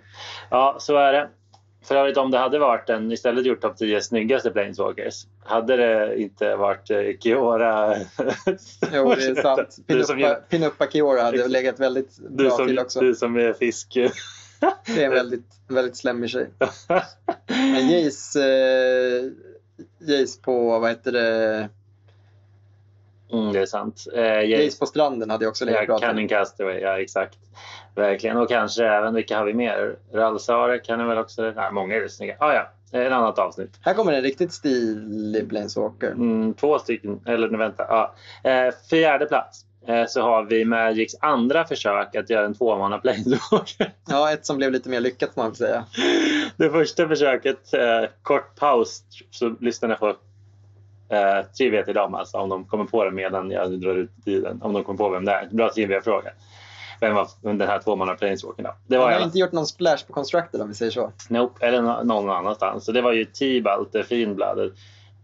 Ja, 0.50 0.76
så 0.80 0.96
är 0.96 1.12
det. 1.12 1.28
För 1.84 1.96
övrigt 1.96 2.16
om 2.16 2.30
det 2.30 2.38
hade 2.38 2.58
varit 2.58 2.90
en, 2.90 3.12
istället 3.12 3.46
gjort 3.46 3.60
topp 3.60 3.76
10 3.76 4.00
snyggaste 4.00 4.50
Planeswalkers, 4.50 5.26
hade 5.44 5.76
det 5.76 6.20
inte 6.20 6.56
varit 6.56 6.90
eh, 6.90 6.98
Kiora... 7.20 7.96
Jo, 8.92 9.14
det 9.14 9.24
är 9.24 9.34
sant. 9.42 9.76
Pinuppa, 9.86 10.34
Pinuppa 10.34 10.86
Kiora 10.86 11.22
hade 11.22 11.48
legat 11.48 11.80
väldigt 11.80 12.18
bra 12.18 12.56
till 12.56 12.76
som, 12.76 12.84
också. 12.84 13.00
du 13.00 13.14
som 13.14 13.36
är 13.36 13.52
fisk. 13.52 13.98
Det 14.86 15.02
är 15.02 15.06
en 15.06 15.12
väldigt, 15.12 15.60
väldigt 15.68 15.96
slemmig 15.96 16.30
tjej. 16.30 16.50
Men 17.46 17.90
Jace, 17.90 18.40
eh, 18.40 19.24
Jace 19.98 20.40
på, 20.42 20.78
vad 20.78 20.90
heter 20.90 21.12
det, 21.12 21.68
mm, 23.32 23.52
det 23.52 23.60
är 23.60 23.66
sant. 23.66 24.06
Eh, 24.14 24.40
Jace 24.40 24.78
på 24.78 24.86
stranden 24.86 25.30
hade 25.30 25.44
jag 25.44 25.50
också 25.50 25.64
legat 25.64 25.86
bra. 25.86 25.98
Cunning 25.98 26.28
Castaway, 26.28 26.80
ja 26.80 27.00
exakt. 27.00 27.38
Verkligen. 27.94 28.36
Och 28.36 28.48
kanske 28.48 28.86
även, 28.86 29.14
vilka 29.14 29.38
har 29.38 29.44
vi 29.44 29.54
mer? 29.54 29.96
Ralsare 30.12 30.78
kan 30.78 31.00
jag 31.00 31.06
väl 31.06 31.18
också... 31.18 31.52
Nej, 31.56 31.72
många 31.72 31.94
är 31.94 32.08
snygga. 32.08 32.36
Ah, 32.38 32.52
ja, 32.52 32.72
ett 32.92 33.12
annat 33.12 33.38
avsnitt. 33.38 33.78
Här 33.80 33.94
kommer 33.94 34.12
en 34.12 34.22
riktigt 34.22 34.52
stilig 34.52 35.48
Planeswalker. 35.48 36.10
Mm, 36.10 36.54
två 36.54 36.78
stycken, 36.78 37.20
eller 37.26 37.48
nu 37.48 37.58
vänta. 37.58 37.86
Ja. 37.88 38.14
Eh, 38.50 38.74
fjärde 38.90 39.26
plats 39.26 39.64
eh, 39.86 40.06
så 40.06 40.22
har 40.22 40.44
vi 40.44 40.64
Magics 40.64 41.14
andra 41.20 41.64
försök 41.64 42.16
att 42.16 42.30
göra 42.30 42.46
en 42.46 42.54
tvåmanna 42.54 42.98
planeswalker. 42.98 43.92
Ja, 44.08 44.32
ett 44.32 44.46
som 44.46 44.56
blev 44.56 44.72
lite 44.72 44.88
mer 44.88 45.00
lyckat 45.00 45.34
får 45.34 45.42
man 45.42 45.54
säga. 45.54 45.84
Det 46.56 46.70
första 46.70 47.08
försöket, 47.08 47.74
eh, 47.74 48.10
kort 48.22 48.58
paus 48.58 49.02
så 49.30 49.56
lyssnarna 49.60 49.96
får 49.96 50.16
Eh, 51.08 51.46
trivia 51.58 51.82
till 51.82 51.94
dem 51.94 52.14
alltså, 52.14 52.38
om 52.38 52.48
de 52.48 52.64
kommer 52.64 52.84
på 52.84 53.04
det 53.04 53.10
medan 53.10 53.50
jag 53.50 53.80
drar 53.80 53.94
ut 53.94 54.10
tiden. 54.24 54.62
Om 54.62 54.72
de 54.72 54.84
kommer 54.84 54.98
på 54.98 55.08
vem 55.08 55.24
det 55.24 55.32
är. 55.32 55.48
Bra 55.50 55.72
trivia-fråga. 55.72 56.30
Vem 57.00 57.14
var 57.14 57.28
den 57.40 57.60
här 57.60 57.78
tvåmanna 57.78 58.14
planeswalken 58.14 58.64
då? 58.64 58.74
Det 58.86 58.98
var 58.98 59.10
i 59.10 59.14
har 59.14 59.22
inte 59.22 59.38
gjort 59.38 59.52
någon 59.52 59.66
splash 59.66 59.98
på 60.06 60.12
Constructed 60.12 60.60
om 60.60 60.68
vi 60.68 60.74
säger 60.74 60.92
så. 60.92 61.12
Nope, 61.28 61.66
eller 61.66 61.82
nå- 61.82 62.02
någon 62.02 62.30
annanstans. 62.30 62.84
Så 62.84 62.92
det 62.92 63.00
var 63.02 63.12
ju 63.12 63.24
Tibalt, 63.24 63.92
det 63.92 64.04
finbladet. 64.04 64.72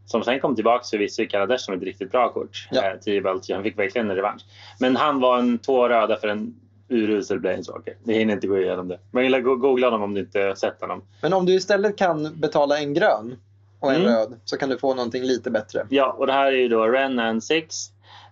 Som 0.07 0.23
sen 0.23 0.41
kom 0.41 0.55
tillbaka 0.55 0.85
förvisso 0.91 1.23
i 1.23 1.27
Kaladesh 1.27 1.65
som 1.65 1.75
ett 1.75 1.83
riktigt 1.83 2.13
bra 2.13 2.29
kort. 2.33 2.69
Ja. 2.71 2.83
Eh, 2.85 2.99
Tibalt, 3.01 3.51
han 3.51 3.63
fick 3.63 3.79
verkligen 3.79 4.11
en 4.11 4.17
revansch. 4.17 4.43
Men 4.81 4.97
han 4.97 5.21
var 5.21 5.39
en 5.39 5.59
två 5.59 5.89
röda 5.89 6.17
för 6.17 6.29
en 6.29 6.55
urusel 6.89 7.41
Planeswalker. 7.41 7.95
Vi 8.05 8.15
hinner 8.15 8.35
inte 8.35 8.47
gå 8.47 8.59
igenom 8.59 8.89
det. 8.89 8.99
Men 9.11 9.43
googla 9.43 9.87
honom 9.87 10.03
om 10.03 10.15
du 10.15 10.21
inte 10.21 10.57
sett 10.57 10.81
honom. 10.81 11.03
Men 11.23 11.33
om 11.33 11.47
du 11.47 11.55
istället 11.55 11.99
kan 11.99 12.41
betala 12.41 12.79
en 12.79 12.95
grön 12.95 13.37
och 13.83 13.93
en 13.93 14.01
Mm. 14.01 14.13
röd 14.15 14.41
så 14.45 14.57
kan 14.57 14.69
du 14.69 14.79
få 14.79 14.95
någonting 14.95 15.23
lite 15.25 15.51
bättre. 15.51 15.87
Ja, 15.91 16.13
och 16.19 16.27
det 16.27 16.33
här 16.33 16.47
är 16.47 16.57
ju 16.57 16.69
då 16.69 16.87
Ren 16.87 17.19
and 17.19 17.45
Six. 17.45 17.77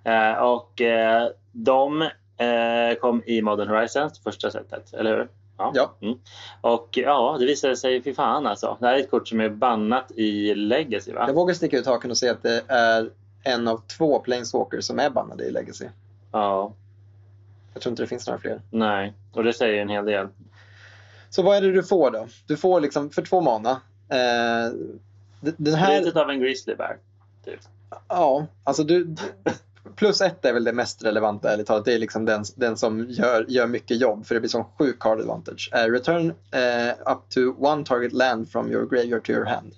Eh, 0.04 0.32
och 0.32 0.80
eh, 0.80 1.28
de 1.52 2.02
eh, 2.02 2.94
kom 3.00 3.22
i 3.26 3.42
Modern 3.42 3.68
Horizons, 3.68 4.18
första 4.22 4.50
sättet, 4.50 4.94
eller 4.94 5.16
hur? 5.16 5.28
Ja. 5.74 5.94
Mm. 6.00 6.18
Och 6.60 6.88
ja, 6.92 7.36
det 7.38 7.46
visade 7.46 7.76
sig, 7.76 8.02
fy 8.02 8.14
fan 8.14 8.46
alltså. 8.46 8.76
Det 8.80 8.86
här 8.86 8.94
är 8.94 8.98
ett 8.98 9.10
kort 9.10 9.28
som 9.28 9.40
är 9.40 9.48
bannat 9.48 10.10
i 10.10 10.54
Legacy 10.54 11.12
va? 11.12 11.24
Jag 11.26 11.34
vågar 11.34 11.54
sticka 11.54 11.78
ut 11.78 11.86
haken 11.86 12.10
och 12.10 12.18
säga 12.18 12.32
att 12.32 12.42
det 12.42 12.62
är 12.68 13.10
en 13.42 13.68
av 13.68 13.82
två 13.98 14.18
Planeswalkers 14.18 14.84
som 14.84 14.98
är 14.98 15.10
bannade 15.10 15.44
i 15.44 15.50
Legacy. 15.50 15.86
Ja, 16.32 16.72
Jag 17.72 17.82
tror 17.82 17.90
inte 17.92 18.02
det 18.02 18.06
finns 18.06 18.26
några 18.26 18.40
fler. 18.40 18.60
nej. 18.70 19.12
Och 19.32 19.44
det 19.44 19.52
säger 19.52 19.82
en 19.82 19.88
hel 19.88 20.04
del. 20.04 20.28
Så 21.30 21.42
vad 21.42 21.56
är 21.56 21.60
det 21.60 21.72
du 21.72 21.82
får 21.82 22.10
då? 22.10 22.26
Du 22.46 22.56
får 22.56 22.80
liksom 22.80 23.10
för 23.10 23.22
två 23.22 23.40
mana. 23.40 23.70
Eh, 24.08 24.72
den 25.40 25.74
här, 25.74 26.00
Lite 26.02 26.20
av 26.22 26.30
en 26.30 26.40
grizzly 26.40 26.74
bear. 26.74 26.96
Typ. 27.44 27.60
ja, 28.08 28.46
alltså 28.64 28.84
du, 28.84 29.14
plus 29.96 30.20
ett 30.20 30.44
är 30.44 30.52
väl 30.52 30.64
det 30.64 30.72
mest 30.72 31.04
relevanta 31.04 31.52
ärligt 31.52 31.66
talat. 31.66 31.84
Det 31.84 31.94
är 31.94 31.98
liksom 31.98 32.24
den, 32.24 32.44
den 32.56 32.76
som 32.76 33.06
gör, 33.10 33.44
gör 33.48 33.66
mycket 33.66 34.00
jobb 34.00 34.26
för 34.26 34.34
det 34.34 34.40
blir 34.40 34.50
sån 34.50 34.64
sjuk 34.78 34.98
card 34.98 35.20
advantage. 35.20 35.70
Eh, 35.74 35.84
return 35.84 36.34
eh, 36.50 37.12
up 37.12 37.18
to 37.28 37.40
one 37.58 37.84
target 37.84 38.12
land 38.12 38.50
from 38.50 38.70
your 38.72 38.86
graveyard 38.86 39.24
to 39.24 39.32
your 39.32 39.44
hand. 39.44 39.72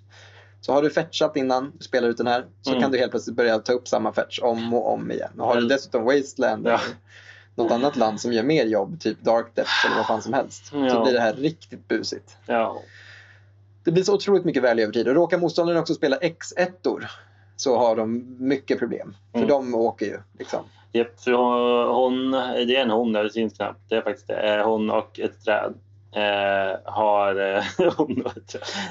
Så 0.61 0.73
har 0.73 0.83
du 0.83 0.91
fetchat 0.91 1.37
innan 1.37 1.73
du 1.79 1.85
spelar 1.85 2.09
ut 2.09 2.17
den 2.17 2.27
här 2.27 2.45
så 2.63 2.71
Mm. 2.71 2.83
kan 2.83 2.91
du 2.91 2.99
helt 2.99 3.11
plötsligt 3.11 3.37
börja 3.37 3.59
ta 3.59 3.73
upp 3.73 3.89
samma 3.89 4.13
fetch 4.13 4.39
om 4.43 4.75
och 4.75 4.93
om 4.93 5.11
igen. 5.11 5.31
Och 5.39 5.47
har 5.47 5.55
du 5.55 5.59
Eller- 5.59 5.69
dessutom 5.69 6.05
Wasteland 6.05 6.67
Ja. 6.67 6.81
något 7.55 7.73
annat 7.73 7.97
land 7.97 8.21
som 8.21 8.33
gör 8.33 8.43
mer 8.43 8.65
jobb, 8.65 9.01
typ 9.01 9.21
Dark 9.23 9.47
Depths 9.55 9.85
eller 9.87 9.97
vad 9.97 10.07
fan 10.07 10.23
som 10.23 10.33
helst, 10.33 10.67
så 10.67 10.77
Ja. 10.77 11.03
blir 11.05 11.13
det 11.13 11.21
här 11.21 11.35
riktigt 11.35 11.89
busigt. 11.89 12.37
Ja. 12.47 12.83
Det 13.85 13.93
blir 13.93 14.03
så 14.03 14.15
otroligt 14.15 14.45
mycket 14.45 14.63
värde 14.63 14.83
över 14.83 14.93
tid. 14.93 15.09
Och 15.09 15.15
råkar 15.15 15.39
motståndaren 15.39 15.81
också 15.81 15.95
spela 15.95 16.17
X1-or 16.19 17.07
så 17.57 17.77
har 17.79 17.97
de 17.97 18.37
mycket 18.39 18.79
problem. 18.79 19.17
För 19.33 19.39
Mm. 19.39 19.49
de 19.49 19.75
åker 19.75 20.07
ju. 20.07 20.19
Liksom. 20.39 20.61
Japp, 20.93 21.21
för 21.21 21.33
hon, 21.33 21.87
hon, 21.95 22.31
det 22.67 22.77
är 22.77 22.83
en 22.83 22.91
hon 22.91 23.13
det 23.13 23.31
syns 23.33 23.55
knappt. 23.55 23.81
Det 23.89 23.97
är 23.97 24.03
faktiskt 24.03 24.29
det. 24.29 24.55
Eh, 24.57 24.67
Hon 24.69 24.91
och 24.91 25.21
ett 25.21 25.45
träd. 25.45 25.75
Eh, 26.15 26.79
har... 26.85 27.57
Eh, 27.57 27.65
och. 28.01 28.11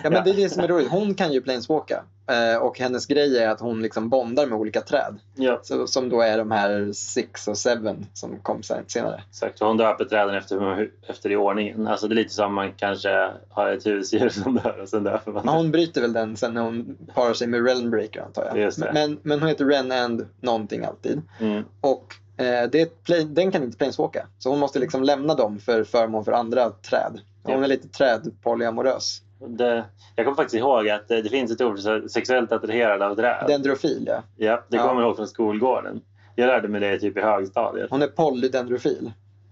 Ja, 0.03 0.09
men 0.09 0.23
Det 0.23 0.29
är 0.29 0.35
det 0.35 0.49
som 0.49 0.63
är 0.63 0.67
roligt. 0.67 0.91
Hon 0.91 1.13
kan 1.15 1.31
ju 1.33 1.41
planeswalka. 1.41 2.03
Eh, 2.31 2.61
och 2.61 2.79
hennes 2.79 3.05
grej 3.05 3.37
är 3.37 3.49
att 3.49 3.59
hon 3.59 3.81
liksom 3.81 4.09
bondar 4.09 4.45
med 4.45 4.59
olika 4.59 4.81
träd. 4.81 5.19
Ja, 5.35 5.59
Så, 5.63 5.87
som 5.87 6.09
då 6.09 6.21
är 6.21 6.37
de 6.37 6.51
här 6.51 6.91
Six 6.93 7.47
och 7.47 7.57
Seven 7.57 8.05
som 8.13 8.39
kom 8.39 8.63
sen, 8.63 8.83
senare. 8.87 9.23
exakt. 9.29 9.57
Så 9.57 9.65
hon 9.65 9.77
döper 9.77 10.05
träden 10.05 10.35
efter, 10.35 10.89
efter 11.07 11.31
i 11.31 11.35
ordningen. 11.35 11.87
Alltså 11.87 12.07
det 12.07 12.13
är 12.13 12.15
lite 12.15 12.33
som 12.33 12.53
man 12.53 12.71
kanske 12.77 13.31
har 13.49 13.71
ett 13.71 13.85
husdjur 13.85 14.29
som 14.43 14.55
dör 14.55 14.79
och 14.81 14.89
sen 14.89 15.03
döper 15.03 15.31
man 15.31 15.45
Men 15.45 15.53
hon 15.55 15.71
bryter 15.71 16.01
väl 16.01 16.13
den 16.13 16.37
sen 16.37 16.53
när 16.53 16.61
hon 16.61 16.97
parar 17.13 17.33
sig 17.33 17.47
med 17.47 17.65
Realmbreaker 17.65 18.21
antar 18.21 18.51
jag. 18.55 18.93
Men, 18.93 19.19
men 19.23 19.39
hon 19.39 19.49
heter 19.49 19.65
Ren 19.65 19.91
and 19.91 20.27
någonting 20.39 20.85
alltid. 20.85 21.21
Mm. 21.39 21.63
Och 21.81 22.15
det 22.43 22.81
ett 22.81 23.03
play, 23.03 23.23
den 23.23 23.51
kan 23.51 23.63
inte 23.63 23.77
planeswalka. 23.77 24.27
Så 24.39 24.49
hon 24.49 24.59
måste 24.59 24.79
liksom 24.79 25.03
lämna 25.03 25.35
dem 25.35 25.59
för 25.59 25.83
förmån 25.83 26.25
för 26.25 26.31
andra 26.31 26.69
träd. 26.69 27.19
Hon 27.43 27.57
Ja. 27.57 27.63
är 27.63 27.67
lite 27.67 27.87
trädpolyamorös. 27.87 29.21
Det, 29.47 29.85
jag 30.15 30.25
kommer 30.25 30.35
faktiskt 30.35 30.55
ihåg 30.55 30.89
att 30.89 31.07
det, 31.07 31.21
det 31.21 31.29
finns 31.29 31.51
ett 31.51 31.61
ord 31.61 31.79
för 31.81 32.07
sexuellt 32.07 32.51
attraherad 32.51 33.01
av 33.01 33.15
träd. 33.15 33.43
Dendrofil, 33.47 34.03
ja. 34.07 34.23
Ja, 34.37 34.63
det 34.69 34.77
Ja. 34.77 34.87
kommer 34.87 35.01
jag 35.01 35.07
ihåg 35.07 35.15
från 35.15 35.27
skolgården. 35.27 36.01
Jag 36.35 36.47
lärde 36.47 36.67
mig 36.67 36.81
det 36.81 36.99
typ 36.99 37.17
i 37.17 37.21
högstadiet. 37.21 37.87
Hon 37.89 38.01
är 38.01 38.07
polydendrofil. 38.07 39.11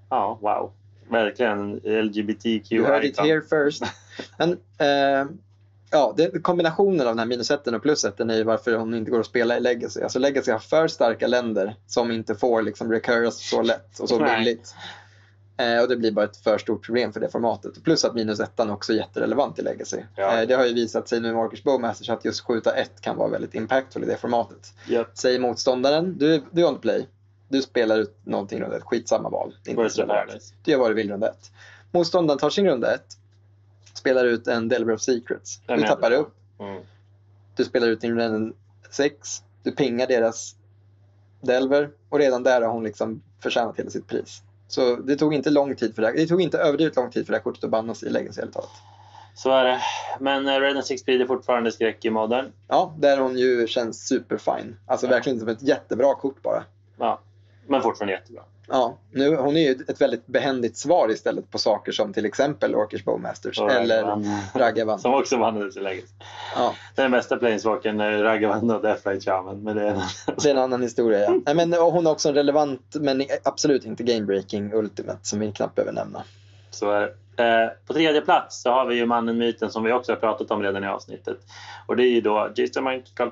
Ja, 0.09 0.37
wow. 0.41 0.71
Verkligen 1.09 1.75
LGBTQ. 1.83 2.71
You 2.71 2.85
heard 2.85 3.03
it 3.05 3.19
here 3.19 3.41
first. 3.41 3.83
Men 4.37 4.51
eh, 4.51 5.27
ja, 5.91 6.13
det, 6.17 6.43
kombinationen 6.43 7.01
av 7.01 7.07
den 7.07 7.19
här 7.19 7.25
minusetten 7.25 7.75
och 7.75 7.81
plusetten 7.81 8.29
är 8.29 8.35
ju 8.35 8.43
varför 8.43 8.75
hon 8.75 8.93
inte 8.93 9.11
går 9.11 9.19
att 9.19 9.25
spela 9.25 9.57
i 9.57 9.59
Legacy. 9.59 10.01
Alltså 10.01 10.19
Legacy 10.19 10.51
har 10.51 10.59
för 10.59 10.87
starka 10.87 11.27
länder 11.27 11.75
som 11.87 12.11
inte 12.11 12.35
får 12.35 12.61
liksom 12.61 12.91
recurras 12.91 13.49
så 13.49 13.61
lätt 13.61 13.99
och 13.99 14.09
så 14.09 14.19
Nej. 14.19 14.37
billigt. 14.37 14.75
Eh, 15.57 15.81
och 15.81 15.89
det 15.89 15.95
blir 15.95 16.11
bara 16.11 16.25
ett 16.25 16.37
för 16.37 16.57
stort 16.57 16.85
problem 16.85 17.13
för 17.13 17.19
det 17.19 17.29
formatet. 17.29 17.83
Plus 17.83 18.05
att 18.05 18.15
minus 18.15 18.39
ettan 18.39 18.69
också 18.69 18.93
är 18.93 18.97
jätterelevant 18.97 19.59
i 19.59 19.61
Legacy. 19.61 19.97
Ja. 20.15 20.41
Eh, 20.41 20.47
det 20.47 20.53
har 20.53 20.65
ju 20.65 20.73
visat 20.73 21.07
sig 21.07 21.19
nu 21.19 21.29
i 21.29 21.33
Marcus 21.33 21.63
Bowmasters 21.63 22.09
att 22.09 22.25
just 22.25 22.41
skjuta 22.41 22.75
ett 22.75 23.01
kan 23.01 23.17
vara 23.17 23.29
väldigt 23.29 23.55
impactful 23.55 24.03
i 24.03 24.05
det 24.05 24.17
formatet. 24.17 24.73
Japp. 24.87 25.07
Säger 25.13 25.39
motståndaren, 25.39 26.17
du, 26.17 26.43
du 26.51 26.61
är 26.61 26.67
on 26.67 26.79
play. 26.79 27.07
Du 27.47 27.61
spelar 27.61 27.99
ut 27.99 28.17
någonting 28.23 28.61
runda 28.61 28.77
ett, 28.77 28.83
skitsamma 28.83 29.29
val. 29.29 29.55
Det 29.63 29.71
är 29.71 29.75
inte 29.75 29.89
så. 29.89 30.07
Paradise. 30.07 30.53
Du 30.63 30.71
gör 30.71 30.79
vad 30.79 30.91
du 30.91 30.95
vill 30.95 31.11
runda 31.11 31.29
ett. 31.29 31.51
Motståndaren 31.91 32.39
tar 32.39 32.49
sin 32.49 32.65
runda 32.65 32.93
ett, 32.93 33.17
spelar 33.99 34.25
ut 34.25 34.47
en 34.47 34.67
Delver 34.67 34.93
of 34.93 35.01
Secrets. 35.01 35.61
Den 35.65 35.79
Du 35.79 35.87
tappar 35.87 36.11
upp, 36.11 36.35
Mm. 36.59 36.81
du 37.55 37.63
spelar 37.65 37.87
ut 37.87 38.01
din 38.01 38.19
runda 38.19 38.55
6, 38.91 39.43
du 39.63 39.71
pingar 39.71 40.07
deras 40.07 40.55
Delver 41.41 41.89
och 42.09 42.19
redan 42.19 42.43
där 42.43 42.61
har 42.61 42.69
hon 42.69 42.83
liksom 42.83 43.21
förtjänat 43.39 43.79
hela 43.79 43.89
sitt 43.89 44.07
pris. 44.07 44.41
Så 44.67 44.95
det 44.95 45.15
tog 45.15 45.33
inte 45.33 45.49
lång 45.49 45.75
tid 45.75 45.95
för 45.95 46.01
det. 46.01 46.11
Det 46.15 46.27
tog 46.27 46.41
inte 46.41 46.57
överdrivet 46.57 46.95
lång 46.95 47.11
tid 47.11 47.25
för 47.25 47.33
det 47.33 47.37
här 47.37 47.43
kortet 47.43 47.63
att 47.63 47.69
bannas 47.69 48.03
i 48.03 48.09
Legacy 48.09 48.41
helt 48.41 48.53
talat. 48.53 48.69
Så 49.35 49.51
är 49.51 49.63
det. 49.65 49.79
Men 50.19 50.47
uh, 50.47 50.59
Red 50.59 50.75
and 50.75 50.85
Six 50.85 51.01
sprider 51.01 51.25
fortfarande 51.25 51.71
skräck 51.71 52.05
i 52.05 52.09
modern. 52.09 52.51
Ja, 52.67 52.93
där 52.97 53.17
hon 53.17 53.37
ju 53.37 53.67
känns 53.67 54.07
superfine. 54.07 54.75
Alltså 54.85 55.05
Ja. 55.05 55.09
verkligen 55.11 55.39
som 55.39 55.47
ett 55.49 55.61
jättebra 55.61 56.15
kort 56.15 56.41
bara. 56.41 56.63
Ja. 56.97 57.19
Men 57.67 57.81
fortfarande 57.81 58.13
jättebra. 58.13 58.43
Ja, 58.69 58.97
nu, 59.11 59.35
hon 59.35 59.57
är 59.57 59.61
ju 59.61 59.71
ett 59.87 60.01
väldigt 60.01 60.27
behändigt 60.27 60.77
svar 60.77 61.11
istället 61.11 61.51
på 61.51 61.57
saker 61.57 61.91
som 61.91 62.13
till 62.13 62.25
exempel 62.25 62.75
Orkish 62.75 63.03
Bowmasters 63.05 63.59
Och 63.59 63.71
eller 63.71 64.23
Ragavan. 64.59 64.99
Som 64.99 65.13
också 65.13 65.37
vann 65.37 65.69
läget. 65.69 66.05
Ja. 66.55 66.73
Den 66.95 67.11
bästa 67.11 67.37
planeswalkern 67.37 67.99
är 67.99 68.23
Ragavan 68.23 68.71
och 68.71 68.81
Deathlight 68.81 69.23
Shaman. 69.23 69.63
Men 69.63 69.75
det 69.75 69.83
är 69.83 69.87
en 69.87 69.95
annan. 69.95 70.07
Det 70.43 70.49
är 70.49 70.51
en 70.51 70.57
annan 70.57 70.81
historia. 70.81 71.19
Ja. 71.19 71.39
Nej, 71.45 71.55
men, 71.55 71.73
och 71.73 71.91
hon 71.91 72.05
har 72.05 72.13
också 72.13 72.29
en 72.29 72.35
relevant 72.35 72.95
men 72.99 73.25
absolut 73.43 73.85
inte 73.85 74.03
game-breaking 74.03 74.73
ultimate 74.73 75.19
som 75.21 75.39
vi 75.39 75.51
knappt 75.51 75.75
behöver 75.75 75.93
nämna. 75.93 76.23
Så 76.71 76.91
är 76.91 77.01
det. 77.01 77.13
Eh, 77.39 77.69
på 77.87 77.93
tredje 77.93 78.21
plats 78.21 78.61
så 78.61 78.69
har 78.69 78.85
vi 78.85 78.95
ju 78.95 79.05
mannen 79.05 79.37
myten 79.37 79.71
som 79.71 79.83
vi 79.83 79.91
också 79.91 80.11
har 80.11 80.17
pratat 80.17 80.51
om 80.51 80.63
redan 80.63 80.83
i 80.83 80.87
avsnittet. 80.87 81.37
Och 81.85 81.95
det 81.95 82.03
är 82.03 82.09
ju 82.09 82.21
då 82.21 82.49
Jason 82.55 82.83
Michael 82.83 83.31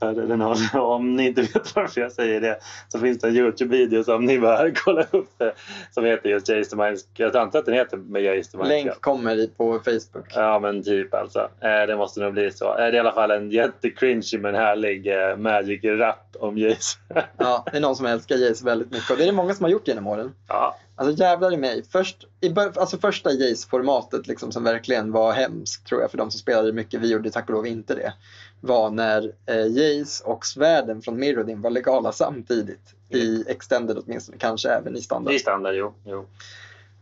den 0.00 0.40
har, 0.40 0.76
Om 0.80 1.16
ni 1.16 1.26
inte 1.26 1.42
vet 1.42 1.76
varför 1.76 2.00
jag 2.00 2.12
säger 2.12 2.40
det 2.40 2.58
så 2.88 2.98
finns 2.98 3.18
det 3.18 3.28
en 3.28 3.36
Youtube-video 3.36 4.04
som 4.04 4.24
ni 4.24 4.38
bör 4.38 4.72
kolla 4.84 5.02
upp. 5.10 5.42
eh, 5.42 5.48
Som 5.90 6.04
heter 6.04 6.28
just 6.28 6.48
Jason 6.48 6.78
Michael. 6.78 6.98
Jag 7.14 7.36
antar 7.36 7.58
att 7.58 7.64
den 7.66 7.74
heter 7.74 7.96
med 7.96 8.22
Michael. 8.22 8.68
Länk 8.68 9.00
kommer 9.00 9.46
på 9.56 9.80
Facebook. 9.84 10.32
Ja 10.34 10.58
men 10.58 10.82
typ 10.82 11.14
alltså. 11.14 11.38
Eh, 11.60 11.86
det 11.86 11.96
måste 11.96 12.20
nog 12.20 12.32
bli 12.32 12.50
så. 12.50 12.70
Eh, 12.70 12.76
det 12.76 12.82
är 12.84 12.94
i 12.94 12.98
alla 12.98 13.12
fall 13.12 13.30
en 13.30 13.50
jättecringy 13.50 14.38
men 14.38 14.54
härlig 14.54 15.06
Magic-rap 15.36 16.36
om 16.40 16.58
Jason. 16.58 17.02
Ja, 17.38 17.64
det 17.72 17.76
är 17.76 17.80
någon 17.80 17.96
som 17.96 18.06
älskar 18.06 18.36
Jace 18.36 18.64
väldigt 18.64 18.90
mycket 18.90 19.10
och 19.10 19.16
det 19.16 19.22
är 19.22 19.26
det 19.26 19.32
många 19.32 19.54
som 19.54 19.64
har 19.64 19.70
gjort 19.70 19.88
genom 19.88 20.06
åren. 20.06 20.32
ja. 20.48 20.76
Alltså 21.00 21.22
jävlar 21.22 21.52
i 21.52 21.56
mig. 21.56 21.84
Först, 21.92 22.24
i, 22.40 22.54
alltså 22.76 22.98
första 22.98 23.30
Jace-formatet 23.30 24.26
liksom, 24.26 24.52
som 24.52 24.64
verkligen 24.64 25.12
var 25.12 25.32
hemskt 25.32 25.86
tror 25.86 26.00
jag 26.00 26.10
för 26.10 26.18
de 26.18 26.30
som 26.30 26.38
spelade 26.40 26.72
mycket, 26.72 27.00
vi 27.00 27.12
gjorde 27.12 27.30
tack 27.30 27.48
och 27.48 27.54
lov 27.54 27.66
inte 27.66 27.94
det, 27.94 28.12
var 28.60 28.90
när 28.90 29.32
eh, 29.46 29.56
Jace 29.66 30.24
och 30.24 30.46
svärden 30.46 31.02
från 31.02 31.20
Mirrodin 31.20 31.60
var 31.62 31.70
legala 31.70 32.12
samtidigt. 32.12 32.94
I 33.08 33.44
extended 33.50 33.98
åtminstone, 33.98 34.38
kanske 34.38 34.68
även 34.70 34.96
i 34.96 35.00
standard. 35.02 35.34
Är 35.34 35.38
standard 35.38 35.74
jo. 35.74 35.94
jo. 36.04 36.26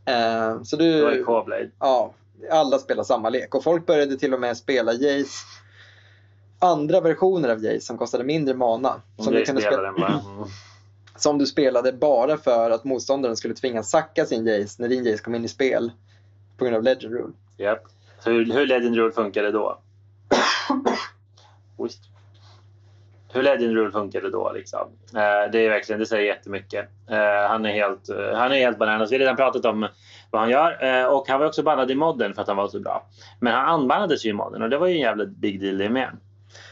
Eh, 0.04 0.62
så 0.62 0.76
Det 0.76 1.02
var 1.02 1.10
du, 1.10 1.16
ju 1.16 1.24
K-Blade. 1.24 1.70
ja, 1.80 2.12
alla 2.50 2.78
spelar 2.78 3.04
samma 3.04 3.28
lek 3.30 3.54
och 3.54 3.64
folk 3.64 3.86
började 3.86 4.16
till 4.16 4.34
och 4.34 4.40
med 4.40 4.56
spela 4.56 4.92
Jace 4.92 5.44
andra 6.58 7.00
versioner 7.00 7.48
av 7.48 7.64
Jace 7.64 7.80
som 7.80 7.98
kostade 7.98 8.24
mindre 8.24 8.54
mana. 8.54 9.00
Om 9.16 9.24
Som 9.24 9.32
du, 9.32 9.38
Jace 9.40 9.46
kunde 9.52 9.60
spelar 9.62 9.92
spela, 9.92 10.08
bara. 10.08 10.20
Mm. 10.36 10.48
som 11.16 11.38
du 11.38 11.46
spelade 11.46 11.92
bara 11.92 12.36
för 12.36 12.70
att 12.70 12.84
motståndaren 12.84 13.36
skulle 13.36 13.54
tvingas 13.54 13.90
sacka 13.90 14.26
sin 14.26 14.46
Jace 14.46 14.82
när 14.82 14.88
din 14.88 15.04
Jace 15.04 15.22
kom 15.22 15.34
in 15.34 15.44
i 15.44 15.48
spel 15.48 15.92
på 16.56 16.64
grund 16.64 16.76
av 16.76 16.82
Legend 16.82 17.14
Rule. 17.14 17.32
Så 18.24 18.30
hur, 18.30 18.52
hur 18.52 18.66
Legend 18.66 18.96
Rule 18.96 19.12
funkade 19.12 19.50
då? 19.50 19.78
Ost. 21.86 22.00
Hur 23.32 23.42
Legend 23.42 23.74
Rule 23.74 23.90
funkade 23.92 24.30
då 24.30 24.52
liksom. 24.52 24.88
Eh, 25.14 25.50
det 25.52 25.58
är 25.58 25.68
verkligen, 25.68 26.00
det 26.00 26.06
säger 26.06 26.26
jättemycket. 26.26 26.88
Eh, 27.10 27.48
han 27.48 27.66
är 27.66 27.72
helt, 27.72 28.08
eh, 28.08 28.34
han 28.34 28.52
är 28.52 28.56
helt 28.56 28.78
bananas. 28.78 29.10
Vi 29.10 29.14
har 29.14 29.20
redan 29.20 29.36
pratat 29.36 29.64
om 29.64 29.88
vad 30.30 30.42
han 30.42 30.50
gör. 30.50 30.84
Eh, 30.84 31.06
och 31.06 31.28
han 31.28 31.40
var 31.40 31.46
också 31.46 31.62
bannad 31.62 31.90
i 31.90 31.94
modden 31.94 32.34
för 32.34 32.42
att 32.42 32.48
han 32.48 32.56
var 32.56 32.68
så 32.68 32.80
bra. 32.80 33.06
Men 33.40 33.52
han 33.52 33.66
anbannades 33.66 34.24
ju 34.26 34.30
i 34.30 34.32
modden 34.32 34.62
och 34.62 34.70
det 34.70 34.78
var 34.78 34.86
ju 34.86 34.94
en 34.94 35.00
jävla 35.00 35.26
big 35.26 35.60
deal 35.60 35.78
det 35.78 35.88
med. 35.88 36.16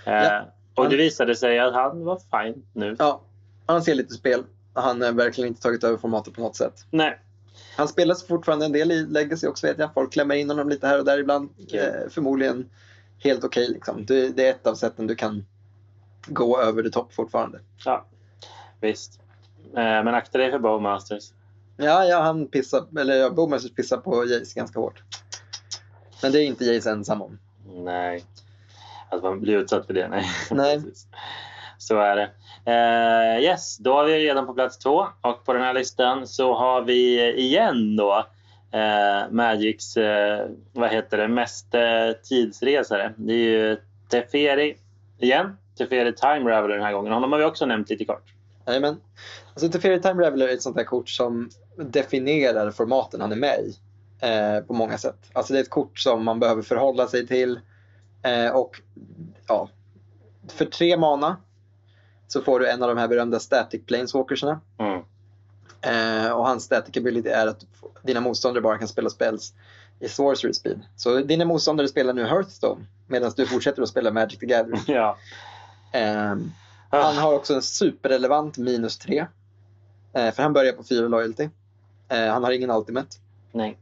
Ja. 0.05 0.43
Och 0.75 0.89
det 0.91 0.97
visade 0.97 1.37
sig 1.37 1.59
att 1.59 1.75
han 1.75 2.05
var 2.05 2.19
fine 2.31 2.63
nu. 2.73 2.97
Ja, 2.99 3.21
han 3.67 3.83
ser 3.83 3.95
lite 3.95 4.15
spel. 4.15 4.43
Han 4.75 5.03
har 5.03 5.13
verkligen 5.13 5.49
inte 5.49 5.63
tagit 5.63 5.85
över 5.85 5.97
formatet 5.97 6.35
på 6.35 6.41
något 6.41 6.57
sätt. 6.57 6.75
Nej. 6.91 7.19
Han 7.77 7.89
spelas 7.89 8.27
fortfarande 8.27 8.67
en 8.67 8.73
del 8.73 8.93
i 8.93 9.07
Legacy 9.07 9.47
också 9.47 9.67
vet 9.67 9.79
jag. 9.79 9.95
Folk 9.95 10.13
klämmer 10.13 10.35
in 10.35 10.51
honom 10.51 10.69
lite 10.69 10.87
här 10.87 10.99
och 10.99 11.05
där 11.05 11.19
ibland. 11.19 11.49
Kul. 11.71 11.79
Eh, 11.79 12.11
förmodligen 12.11 12.71
helt 13.25 13.45
okej. 13.45 13.69
liksom. 13.69 14.05
det, 14.05 14.29
det 14.29 14.47
är 14.47 14.51
ett 14.51 14.67
av 14.67 14.75
sätten 14.75 15.07
du 15.07 15.15
kan 15.15 15.47
gå 16.27 16.61
över 16.61 16.83
the 16.83 16.91
top 16.91 17.13
fortfarande. 17.15 17.61
Ja, 17.85 18.07
visst. 18.81 19.21
Eh, 19.65 20.05
Men 20.05 20.09
akta 20.09 20.39
dig 20.39 20.51
för 20.51 20.59
Bowmasters. 20.59 21.33
Ja, 21.77 22.05
ja 22.05 22.21
han 22.21 22.47
pissar, 22.47 23.01
eller 23.01 23.15
ja, 23.15 23.31
Bowmasters 23.31 23.75
pissar 23.75 23.97
på 23.97 24.25
Jace 24.27 24.55
ganska 24.55 24.81
hårt. 24.81 25.03
Men 26.23 26.33
det 26.33 26.43
är 26.43 26.47
inte 26.47 26.65
Jace 26.65 26.91
ensam 26.91 27.23
om. 27.23 27.39
Nej. 27.67 28.25
Att 29.11 29.23
man 29.23 29.41
blir 29.41 29.59
utsatt 29.59 29.87
för 29.87 29.95
det, 29.95 30.09
nej. 30.09 30.25
Nej. 30.51 30.83
Så 31.79 31.99
är 31.99 32.17
det. 32.17 32.31
Eh, 32.73 33.43
yes, 33.43 33.79
då 33.79 33.93
har 33.95 34.05
vi 34.05 34.13
redan 34.13 34.47
på 34.47 34.55
plats 34.55 34.79
två. 34.79 35.07
Och 35.21 35.45
på 35.45 35.53
den 35.53 35.63
här 35.63 35.75
listan 35.75 36.27
så 36.27 36.55
har 36.55 36.83
vi 36.83 37.31
igen 37.33 37.97
då 37.97 38.27
eh, 38.75 39.31
Magics, 39.31 39.97
eh, 39.97 40.49
vad 40.73 40.91
heter 40.91 41.19
det, 41.19 41.29
mest 41.29 41.75
eh, 41.75 42.13
tidsresare. 42.23 43.15
Det 43.17 43.33
är 43.33 43.37
ju 43.37 43.77
Teferi 44.09 44.77
igen. 45.19 45.57
Teferi 45.79 46.15
Time 46.15 46.51
Raveler 46.51 46.75
den 46.75 46.85
här 46.85 46.93
gången. 46.93 47.13
Honom 47.13 47.33
har 47.33 47.39
vi 47.39 47.45
också 47.45 47.67
nämnt 47.67 47.91
lite 47.91 48.05
kort. 48.05 48.33
Jajamän. 48.67 48.97
Alltså 49.55 49.69
Teferi 49.69 50.01
Time 50.01 50.23
Raveler 50.23 50.49
är 50.49 50.53
ett 50.53 50.63
sånt 50.63 50.77
där 50.77 50.85
kort 50.85 51.09
som 51.09 51.51
definierar 51.77 52.71
formaten 52.71 53.21
han 53.21 53.33
är 53.33 53.37
med 53.37 53.59
i. 53.61 53.75
Eh, 54.21 54.61
på 54.61 54.75
många 54.75 54.99
sätt. 54.99 55.31
Alltså 55.33 55.53
det 55.53 55.59
är 55.59 55.63
ett 55.63 55.71
kort 55.71 55.99
som 55.99 56.25
man 56.25 56.41
behöver 56.41 56.63
förhålla 56.63 57.07
sig 57.07 57.27
till. 57.27 57.61
Eh, 58.23 58.57
och 58.57 58.81
ja, 59.47 59.69
för 60.49 60.65
tre 60.65 60.97
mana 60.97 61.37
så 62.29 62.43
får 62.43 62.61
du 62.61 62.71
en 62.71 62.83
av 62.83 62.89
de 62.89 62.99
här 62.99 63.09
berömda 63.09 63.41
static 63.41 63.87
planeswalkersarna. 63.87 64.61
Mm. 64.79 65.03
Eh, 65.87 66.31
och 66.31 66.47
hans 66.47 66.65
static 66.65 66.97
ability 66.97 67.29
är 67.29 67.47
att 67.47 67.65
dina 68.03 68.21
motståndare 68.21 68.63
bara 68.63 68.79
kan 68.79 68.89
spela 68.89 69.11
spells 69.11 69.55
i 70.01 70.09
sorcery 70.09 70.55
speed. 70.55 70.81
Så 70.97 71.19
dina 71.19 71.45
motståndare 71.45 71.89
spelar 71.89 72.13
nu 72.13 72.25
Hearthstone 72.25 72.85
medan 73.07 73.33
du 73.37 73.47
fortsätter 73.47 73.83
att 73.83 73.89
spela 73.89 74.11
Magic 74.11 74.39
the 74.39 74.47
Gathering. 74.47 74.81
Ja. 74.95 75.17
Ehm, 75.93 76.53
han 76.91 77.17
har 77.17 77.35
också 77.35 77.55
en 77.55 77.63
superrelevant 77.63 78.59
minus 78.59 78.99
3. 78.99 79.27
Eh, 80.15 80.35
för 80.35 80.43
han 80.43 80.53
börjar 80.53 80.73
på 80.73 80.85
4 80.85 81.09
loyalty. 81.09 81.49
Eh, 82.09 82.27
han 82.27 82.45
har 82.45 82.51
ingen 82.51 82.71
ultimate. 82.71 83.09
Nej. 83.53 83.79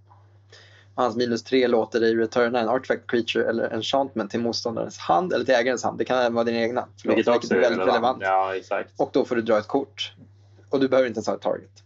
Hans 0.94 1.16
minus 1.16 1.42
3 1.42 1.68
låter 1.68 2.00
dig 2.00 2.14
returna 2.16 2.60
en 2.60 2.68
artifact 2.68 3.10
creature 3.10 3.48
eller 3.48 3.74
enchantment 3.74 4.30
till 4.30 4.40
motståndarens 4.40 4.98
hand 4.98 5.32
eller 5.32 5.44
till 5.44 5.54
ägarens 5.54 5.84
hand. 5.84 5.98
Det 5.98 6.04
kan 6.04 6.18
även 6.18 6.34
vara 6.34 6.44
din 6.44 6.56
egna. 6.56 6.88
Förlåt, 7.02 7.16
Vilket 7.16 7.36
också 7.36 7.54
är 7.54 7.60
väldigt 7.60 7.78
relevant. 7.80 7.96
relevant. 7.96 8.22
Ja, 8.22 8.56
exakt. 8.56 8.90
Och 9.00 9.10
då 9.12 9.24
får 9.24 9.36
du 9.36 9.42
dra 9.42 9.58
ett 9.58 9.68
kort. 9.68 10.12
Och 10.70 10.80
du 10.80 10.88
behöver 10.88 11.08
inte 11.08 11.18
ens 11.18 11.26
ha 11.26 11.34
ett 11.34 11.40
target. 11.40 11.82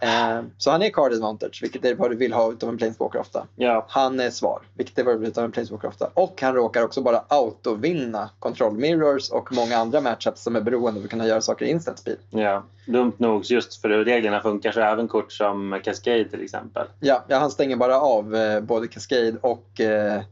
Eh, 0.00 0.42
så 0.58 0.70
han 0.70 0.82
är 0.82 0.90
card 0.90 1.12
advantage, 1.12 1.58
vilket 1.62 1.84
är 1.84 1.94
vad 1.94 2.10
du 2.10 2.16
vill 2.16 2.32
ha 2.32 2.52
utav 2.52 2.68
en 2.68 2.78
planeswalker 2.78 3.18
ofta. 3.18 3.46
Ja, 3.56 3.86
Han 3.88 4.20
är 4.20 4.30
svar, 4.30 4.62
vilket 4.74 4.98
är 4.98 5.04
vad 5.04 5.14
du 5.14 5.18
vill 5.18 5.26
ha 5.26 5.30
utav 5.30 5.44
en 5.44 5.52
planeswalker 5.52 5.88
ofta. 5.88 6.10
Och 6.14 6.42
han 6.42 6.54
råkar 6.54 6.82
också 6.82 7.02
bara 7.02 7.24
autovinna 7.28 8.30
control 8.38 8.72
mirrors 8.72 9.30
och 9.30 9.52
många 9.52 9.76
andra 9.76 10.00
matchups 10.00 10.42
som 10.42 10.56
är 10.56 10.60
beroende 10.60 11.00
av 11.00 11.04
att 11.04 11.10
kunna 11.10 11.26
göra 11.26 11.40
saker 11.40 11.64
i 11.66 11.70
instant 11.70 11.98
speed. 11.98 12.16
ja. 12.30 12.62
Dumt 12.86 13.12
nog, 13.16 13.44
just 13.44 13.80
för 13.80 13.88
hur 13.88 14.04
reglerna 14.04 14.40
funkar 14.40 14.72
så 14.72 14.80
även 14.80 15.08
kort 15.08 15.32
som 15.32 15.80
Cascade 15.84 16.24
till 16.24 16.42
exempel. 16.44 16.86
Ja, 17.00 17.24
ja 17.28 17.38
han 17.38 17.50
stänger 17.50 17.76
bara 17.76 18.00
av 18.00 18.36
eh, 18.36 18.60
både 18.60 18.88
Cascade 18.88 19.36
och 19.40 19.80
eh, 19.80 20.22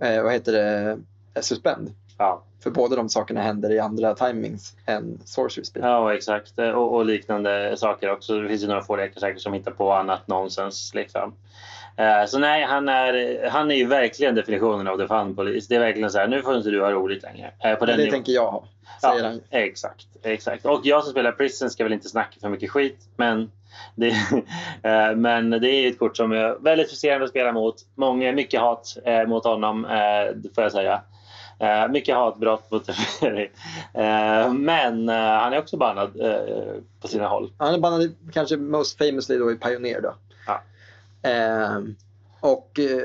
eh, 0.00 0.22
vad 0.22 0.32
heter 0.32 0.52
det, 0.52 0.98
Suspend. 1.42 1.90
Ja, 2.18 2.42
För 2.62 2.70
båda 2.70 2.96
de 2.96 3.08
sakerna 3.08 3.40
händer 3.42 3.72
i 3.72 3.78
andra 3.78 4.14
timings 4.14 4.74
än 4.86 5.18
Sorcery 5.24 5.64
Speed. 5.64 5.84
ja 5.84 6.14
exakt. 6.14 6.58
Och, 6.58 6.94
och 6.94 7.04
liknande 7.06 7.76
saker 7.76 8.10
också. 8.12 8.40
Det 8.40 8.48
finns 8.48 8.62
ju 8.62 8.66
några 8.66 8.82
få 8.82 8.96
lekar 8.96 9.20
säkert 9.20 9.42
som 9.42 9.52
hittar 9.52 9.70
på 9.70 9.92
annat 9.92 10.28
nonsens. 10.28 10.94
Liksom. 10.94 11.34
Eh, 11.96 12.24
Så 12.26 12.38
nej, 12.38 12.64
han 12.64 12.88
är, 12.88 13.48
han 13.48 13.70
är 13.70 13.74
ju 13.74 13.86
verkligen 13.86 14.34
definitionen 14.34 14.88
av 14.88 14.96
the 14.98 15.06
fun 15.08 15.36
police. 15.36 15.66
Det 15.68 15.74
är 15.76 15.80
verkligen 15.80 16.10
så 16.10 16.18
här, 16.18 16.28
nu 16.28 16.42
får 16.42 16.56
inte 16.56 16.70
du 16.70 16.82
ha 16.82 16.90
roligt 16.90 17.22
längre. 17.22 17.52
Eh, 17.64 17.74
På 17.74 17.86
den 17.86 17.96
det 17.96 18.04
nivån. 18.04 18.12
tänker 18.12 18.32
jag 18.32 18.50
ha, 18.50 18.64
säger 19.00 19.22
Ja, 19.22 19.28
han. 19.28 19.40
exakt, 19.50 20.06
exakt. 20.22 20.66
Och 20.66 20.80
jag 20.84 21.02
som 21.04 21.10
spelar 21.12 21.32
Prison 21.32 21.70
ska 21.70 21.84
väl 21.84 21.92
inte 21.92 22.08
snacka 22.08 22.40
för 22.40 22.48
mycket 22.48 22.70
skit. 22.70 22.98
Men 23.16 23.50
det, 23.94 24.08
eh, 24.82 25.16
men 25.16 25.50
det 25.50 25.70
är 25.70 25.88
ett 25.90 25.98
kort 25.98 26.16
som 26.16 26.32
är 26.32 26.62
väldigt 26.64 26.88
frustrerande 26.88 27.24
att 27.24 27.30
spela 27.30 27.52
mot. 27.52 27.74
Många, 27.94 28.32
mycket 28.32 28.60
hat 28.60 28.96
eh, 29.04 29.26
mot 29.26 29.44
honom, 29.44 29.84
eh, 29.84 30.52
får 30.54 30.64
jag 30.64 30.72
säga. 30.72 31.00
Eh, 31.58 31.88
mycket 31.88 32.14
hatbrott 32.16 32.70
mot 32.70 32.84
Teferi. 32.86 33.50
Eh, 33.94 34.52
men 34.52 35.08
eh, 35.08 35.14
han 35.14 35.52
är 35.52 35.58
också 35.58 35.76
bannad 35.76 36.20
eh, 36.20 36.74
på 37.00 37.08
sina 37.08 37.28
håll. 37.28 37.52
Han 37.56 37.74
är 37.74 37.78
bannad 37.78 38.14
kanske 38.32 38.56
most 38.56 38.98
famously 38.98 39.38
då 39.38 39.52
i 39.52 39.56
Pioneer 39.56 40.00
då. 40.00 40.14
Ja. 40.46 40.62
Ehm, 41.22 41.96
och 42.40 42.78
eh, 42.78 43.04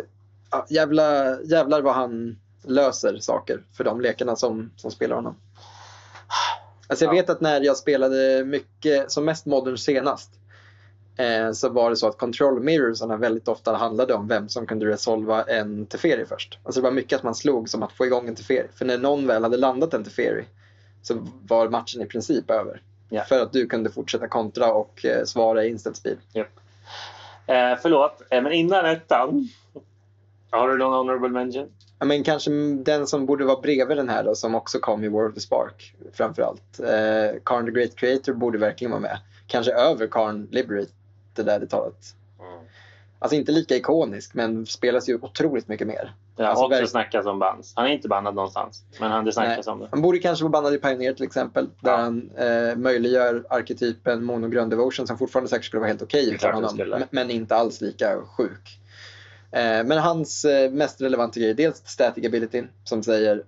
ja, 0.51 0.65
jävla, 0.69 1.39
jävlar 1.41 1.81
vad 1.81 1.93
han 1.95 2.39
löser 2.63 3.17
saker 3.19 3.63
för 3.77 3.83
de 3.83 4.01
lekarna 4.01 4.35
som, 4.35 4.71
som 4.75 4.91
spelar 4.91 5.15
honom. 5.15 5.35
Alltså 6.87 7.05
jag 7.05 7.15
Ja. 7.15 7.21
vet 7.21 7.29
att 7.29 7.41
när 7.41 7.61
jag 7.61 7.77
spelade 7.77 8.43
mycket, 8.45 9.11
som 9.11 9.25
mest 9.25 9.45
modern 9.45 9.77
senast, 9.77 10.29
eh, 11.17 11.51
så 11.51 11.69
var 11.69 11.89
det 11.89 11.95
så 11.95 12.07
att 12.07 12.17
control 12.17 12.59
mirrorsarna 12.59 13.17
väldigt 13.17 13.47
ofta 13.47 13.75
handlade 13.75 14.13
om 14.13 14.27
vem 14.27 14.49
som 14.49 14.65
kunde 14.65 14.85
resolva 14.85 15.43
en 15.43 15.85
Teferi 15.85 16.25
först. 16.25 16.59
Alltså 16.63 16.81
det 16.81 16.83
var 16.83 16.91
mycket 16.91 17.17
att 17.17 17.23
man 17.23 17.35
slog 17.35 17.69
som 17.69 17.83
att 17.83 17.91
få 17.91 18.05
igång 18.05 18.27
en 18.27 18.35
Teferi. 18.35 18.67
För 18.75 18.85
när 18.85 18.97
någon 18.97 19.27
väl 19.27 19.43
hade 19.43 19.57
landat 19.57 19.93
en 19.93 20.03
Teferi 20.03 20.45
så 21.01 21.27
var 21.47 21.69
matchen 21.69 22.01
i 22.01 22.05
princip 22.05 22.49
över. 22.51 22.81
Ja. 23.09 23.23
För 23.23 23.41
att 23.41 23.53
du 23.53 23.67
kunde 23.67 23.89
fortsätta 23.89 24.27
kontra 24.27 24.73
och 24.73 25.05
eh, 25.05 25.25
svara 25.25 25.65
i 25.65 25.69
instant 25.69 25.97
speed. 25.97 26.17
Japp. 26.33 26.59
Eh, 27.47 27.75
förlåt, 27.81 28.21
eh, 28.29 28.41
men 28.41 28.51
innan 28.51 28.85
ettan. 28.85 29.49
Har 30.49 30.69
du 30.69 30.77
någon 30.77 30.93
honorable 30.93 31.29
mention? 31.29 31.69
Ja, 31.99 32.05
men 32.05 32.23
kanske 32.23 32.51
den 32.83 33.07
som 33.07 33.25
borde 33.25 33.45
vara 33.45 33.61
bredvid 33.61 33.97
den 33.97 34.09
här 34.09 34.23
då, 34.23 34.35
som 34.35 34.55
också 34.55 34.79
kom 34.79 35.03
i 35.03 35.07
War 35.07 35.29
of 35.29 35.33
the 35.33 35.39
Spark 35.39 35.95
framförallt. 36.13 36.79
Eh, 36.79 37.39
Karn 37.43 37.65
the 37.65 37.71
Great 37.71 37.95
Creator 37.95 38.33
borde 38.33 38.57
verkligen 38.57 38.91
vara 38.91 39.01
med. 39.01 39.17
Kanske 39.47 39.71
över 39.73 40.07
Karn 40.07 40.47
Liberate, 40.51 40.91
det 41.35 41.43
där 41.43 41.59
det 41.59 41.67
talet. 41.67 42.15
Alltså 43.19 43.35
inte 43.35 43.51
lika 43.51 43.75
ikonisk, 43.75 44.33
men 44.33 44.65
spelas 44.65 45.09
ju 45.09 45.19
otroligt 45.21 45.67
mycket 45.67 45.87
mer. 45.87 46.13
Ja, 46.35 46.47
Alltså, 46.47 46.65
också 46.65 46.75
verk- 46.79 46.89
snackas 46.89 47.25
om 47.25 47.39
bans. 47.39 47.73
Han 47.75 47.85
är 47.85 47.89
inte 47.89 48.07
bannad 48.07 48.35
någonstans, 48.35 48.83
men 48.99 49.11
han, 49.11 49.25
det 49.25 49.31
snackas 49.31 49.67
om 49.67 49.79
det. 49.79 49.87
Han 49.91 50.01
borde 50.01 50.19
kanske 50.19 50.43
vara 50.43 50.51
bannad 50.51 50.73
i 50.73 50.77
Pioneer 50.77 51.13
till 51.13 51.25
exempel. 51.25 51.67
Där 51.79 51.91
Ja. 51.91 51.97
han 51.97 52.29
eh, 52.37 52.75
möjliggör 52.75 53.45
arketypen 53.49 54.23
monogrön 54.23 54.69
devotion 54.69 55.07
som 55.07 55.17
fortfarande 55.17 55.49
säkert 55.49 55.65
skulle 55.65 55.79
vara 55.79 55.87
helt 55.87 56.01
okej 56.01 56.25
Det 56.41 56.47
det 56.47 56.53
honom. 56.53 57.03
men 57.09 57.29
inte 57.29 57.55
alls 57.55 57.81
lika 57.81 58.17
sjuk. 58.37 58.79
Eh, 59.51 59.83
men 59.83 59.97
hans 59.97 60.45
eh, 60.45 60.71
mest 60.71 61.01
relevanta 61.01 61.39
grej 61.39 61.49
är 61.49 61.53
dels 61.53 61.81
static 61.85 62.25
ability 62.25 62.63
som 62.83 63.03
säger 63.03 63.43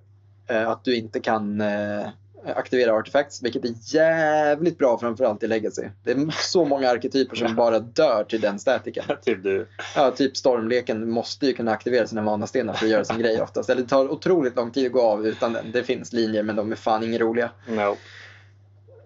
eh, 0.48 0.70
att 0.70 0.84
du 0.84 0.95
inte 0.95 1.20
kan 1.20 1.62
eh, 1.62 2.07
aktivera 2.56 2.94
artifacts, 2.94 3.44
vilket 3.44 3.66
är 3.66 3.74
jävligt 3.96 4.78
bra 4.78 4.98
framförallt 4.98 5.44
i 5.44 5.48
Legacy. 5.48 5.84
Det 6.04 6.12
är 6.12 6.32
så 6.52 6.66
många 6.66 6.90
arketyper 6.90 7.36
som 7.36 7.56
bara 7.56 7.80
dör 7.80 8.24
till 8.24 8.42
den 8.42 8.60
statiken. 8.60 9.04
typ 9.22 9.44
du. 9.44 9.68
Ja, 9.96 10.12
typ 10.12 10.38
stormleken 10.38 11.10
måste 11.10 11.46
ju 11.46 11.54
kunna 11.54 11.72
aktivera 11.72 12.08
sina 12.08 12.22
manastenar 12.22 12.74
för 12.74 12.86
att 12.86 12.92
göra 12.92 13.06
sin 13.06 13.20
grej 13.20 13.42
oftast. 13.42 13.70
Eller 13.70 13.82
det 13.82 13.88
tar 13.88 14.12
otroligt 14.12 14.56
lång 14.56 14.72
tid 14.72 14.86
att 14.86 14.92
gå 14.92 15.02
av 15.02 15.28
utan 15.28 15.54
den. 15.54 15.72
Det 15.72 15.84
finns 15.84 16.14
linjer 16.14 16.44
men 16.44 16.56
de 16.56 16.72
är 16.72 16.76
fan 16.76 17.04
inga 17.04 17.18
roliga. 17.20 17.52
No. 17.68 17.98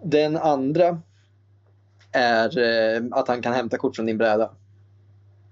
Den 0.04 0.38
andra 0.38 1.02
är 2.12 2.58
eh, 2.60 3.02
att 3.12 3.28
han 3.28 3.42
kan 3.42 3.54
hämta 3.54 3.78
kort 3.78 3.96
från 3.96 4.06
din 4.06 4.18
bräda. 4.18 4.52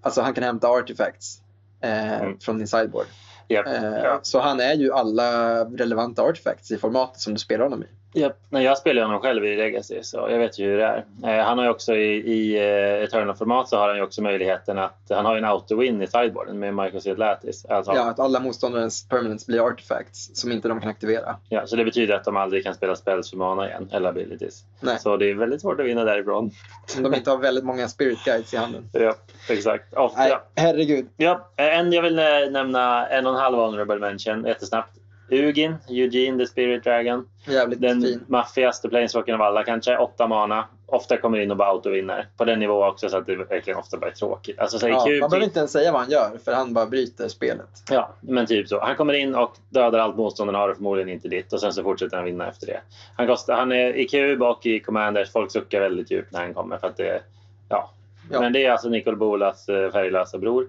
Alltså 0.02 0.22
han 0.22 0.34
kan 0.34 0.44
hämta 0.44 0.68
artifacts 0.68 1.42
eh, 1.82 2.22
Mm. 2.22 2.40
från 2.40 2.58
din 2.58 2.68
sideboard. 2.68 3.06
Yep. 3.50 3.68
Eh, 3.68 3.98
Ja. 4.04 4.20
Så 4.24 4.40
han 4.40 4.60
är 4.60 4.74
ju 4.74 4.94
alla 4.94 5.60
relevanta 5.66 6.22
artifacts 6.24 6.72
i 6.72 6.78
formatet 6.78 7.20
som 7.22 7.34
du 7.34 7.40
spelar 7.40 7.64
honom 7.64 7.84
i. 7.84 7.88
Japp. 8.18 8.38
Nej, 8.50 8.64
jag 8.64 8.78
spelar 8.78 9.02
honom 9.02 9.20
själv 9.20 9.46
i 9.46 9.56
Legacy, 9.56 10.04
så 10.04 10.28
jag 10.30 10.40
vet 10.40 10.60
ju 10.60 10.66
hur 10.66 10.78
det 10.78 10.86
är. 10.86 11.06
Eh, 11.40 11.46
han 11.46 11.58
har 11.58 11.66
ju 11.66 11.72
också 11.72 11.96
i, 11.96 12.16
i 12.34 12.58
eh, 12.58 13.04
Eternal-format 13.04 13.70
så 13.70 13.78
har 13.78 13.88
han 13.88 13.98
ju 13.98 14.04
också 14.04 14.22
möjligheten 14.22 14.78
att... 14.78 14.98
Han 15.10 15.26
har 15.26 15.34
ju 15.34 15.38
en 15.38 15.46
auto-win 15.46 16.04
i 16.04 16.08
sideboarden 16.08 16.60
med 16.60 16.74
Michael 16.76 17.02
Seed 17.02 17.20
Lattis. 17.20 17.66
Alltså, 17.66 17.92
Ja, 17.96 18.10
att 18.10 18.20
alla 18.20 18.40
motståndarens 18.40 19.08
permanents 19.10 19.48
blir 19.48 19.68
artifacts 19.68 20.30
som 20.34 20.52
inte 20.52 20.68
de 20.68 20.82
kan 20.82 20.90
aktivera. 20.90 21.36
ja, 21.50 21.68
så 21.68 21.76
det 21.76 21.86
betyder 21.86 22.14
att 22.16 22.24
de 22.24 22.38
aldrig 22.38 22.64
kan 22.64 22.76
spela 22.76 22.96
spells 22.96 23.30
för 23.30 23.38
mana 23.38 23.68
igen, 23.68 23.90
eller 23.94 24.10
abilities. 24.10 24.64
Nej. 24.80 25.00
Så 25.00 25.18
det 25.18 25.30
är 25.30 25.36
väldigt 25.36 25.62
svårt 25.62 25.80
att 25.80 25.86
vinna 25.86 26.04
därifrån. 26.04 26.52
Om 26.98 27.04
de 27.04 27.14
inte 27.16 27.30
har 27.30 27.38
väldigt 27.38 27.64
många 27.66 27.88
spirit 27.88 28.24
guides 28.26 28.54
i 28.54 28.58
handen. 28.58 28.90
Ja, 28.94 29.16
exakt. 29.50 29.94
Ofta. 29.94 30.20
Nej, 30.20 30.38
herregud. 30.56 31.08
Ja, 31.18 31.50
en 31.56 31.94
jag 31.94 32.02
vill 32.02 32.20
eh, 32.20 32.26
nämna 32.52 33.08
en 33.08 33.26
och 33.26 33.34
en 33.34 33.40
halv 33.40 33.58
honorable 33.58 34.00
mention 34.00 34.46
jättesnabbt. 34.46 34.97
Ugin, 35.30 35.76
Eugene 35.90 36.38
the 36.38 36.48
Spirit 36.48 36.84
Dragon. 36.84 37.28
Jävligt 37.48 37.82
Den 37.82 38.02
fin. 38.02 38.24
maffigaste 38.28 38.90
planeswalkern 38.90 39.36
av 39.36 39.42
alla 39.42 39.64
kanske. 39.64 39.98
Åtta 39.98 40.28
mana. 40.28 40.66
ofta 40.86 41.18
kommer 41.18 41.40
in 41.40 41.52
och 41.52 41.58
bara 41.58 41.70
autovinner. 41.70 42.28
På 42.38 42.46
den 42.46 42.60
nivån 42.60 42.88
också 42.88 43.10
så 43.10 43.18
att 43.18 43.26
det 43.26 43.36
verkligen 43.36 43.80
ofta 43.80 43.98
bara 43.98 44.12
är 44.12 44.16
tråkigt. 44.16 44.60
Alltså, 44.60 44.80
så 44.80 44.88
Ja, 44.88 44.96
man 44.96 45.30
behöver 45.30 45.44
inte 45.44 45.60
ens 45.60 45.72
säga 45.72 45.92
vad 45.92 46.02
han 46.02 46.10
gör 46.12 46.32
för 46.46 46.54
han 46.54 46.74
bara 46.74 46.86
bryter 46.86 47.28
spelet. 47.28 47.70
Ja, 47.90 48.10
men 48.22 48.46
typ 48.46 48.68
så. 48.68 48.80
Han 48.80 48.96
kommer 48.96 49.14
in 49.14 49.36
och 49.36 49.56
dödar 49.70 50.00
allt 50.00 50.16
motståndarna 50.16 50.60
har 50.60 50.70
och 50.70 50.76
förmodligen 50.76 51.10
inte 51.10 51.28
ditt 51.28 51.54
och 51.54 51.60
sen 51.60 51.74
så 51.74 51.84
fortsätter 51.84 52.18
han 52.18 52.26
vinna 52.26 52.48
efter 52.48 52.68
det. 52.68 52.82
Han, 53.16 53.28
kostar, 53.28 53.54
han 53.56 53.72
är 53.72 53.94
i 53.94 54.08
Cube 54.08 54.46
och 54.46 54.66
i 54.66 54.80
Commanders. 54.80 55.32
Folk 55.32 55.52
suckar 55.52 55.82
väldigt 55.82 56.12
djupt 56.12 56.32
när 56.32 56.40
han 56.40 56.54
kommer 56.54 56.78
för 56.78 56.88
att 56.88 56.98
det 56.98 57.22
ja. 57.70 57.92
Ja. 58.32 58.42
Men 58.42 58.54
det 58.54 58.66
är 58.66 58.72
alltså 58.72 58.90
Nicol 58.90 59.16
Bolas 59.16 59.70
eh, 59.70 59.92
färglösa 59.92 60.38
bror. 60.38 60.68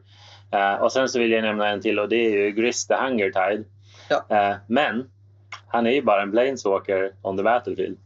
Eh, 0.51 0.75
och 0.75 0.93
sen 0.93 1.09
så 1.09 1.19
vill 1.19 1.31
jag 1.31 1.43
nämna 1.43 1.69
en 1.69 1.81
till 1.81 1.99
och 1.99 2.09
det 2.09 2.17
är 2.17 2.31
ju 2.31 2.51
Gris 2.51 2.87
the 2.87 2.95
Hungertide. 2.95 3.65
Ja. 4.09 4.25
Eh, 4.29 4.57
men 4.67 5.11
han 5.67 5.87
är 5.87 5.91
ju 5.91 6.03
bara 6.03 6.23
en 6.23 6.31
Planeswalker 6.31 7.13
on 7.23 7.37
the 7.37 7.43
battlefield. 7.43 7.99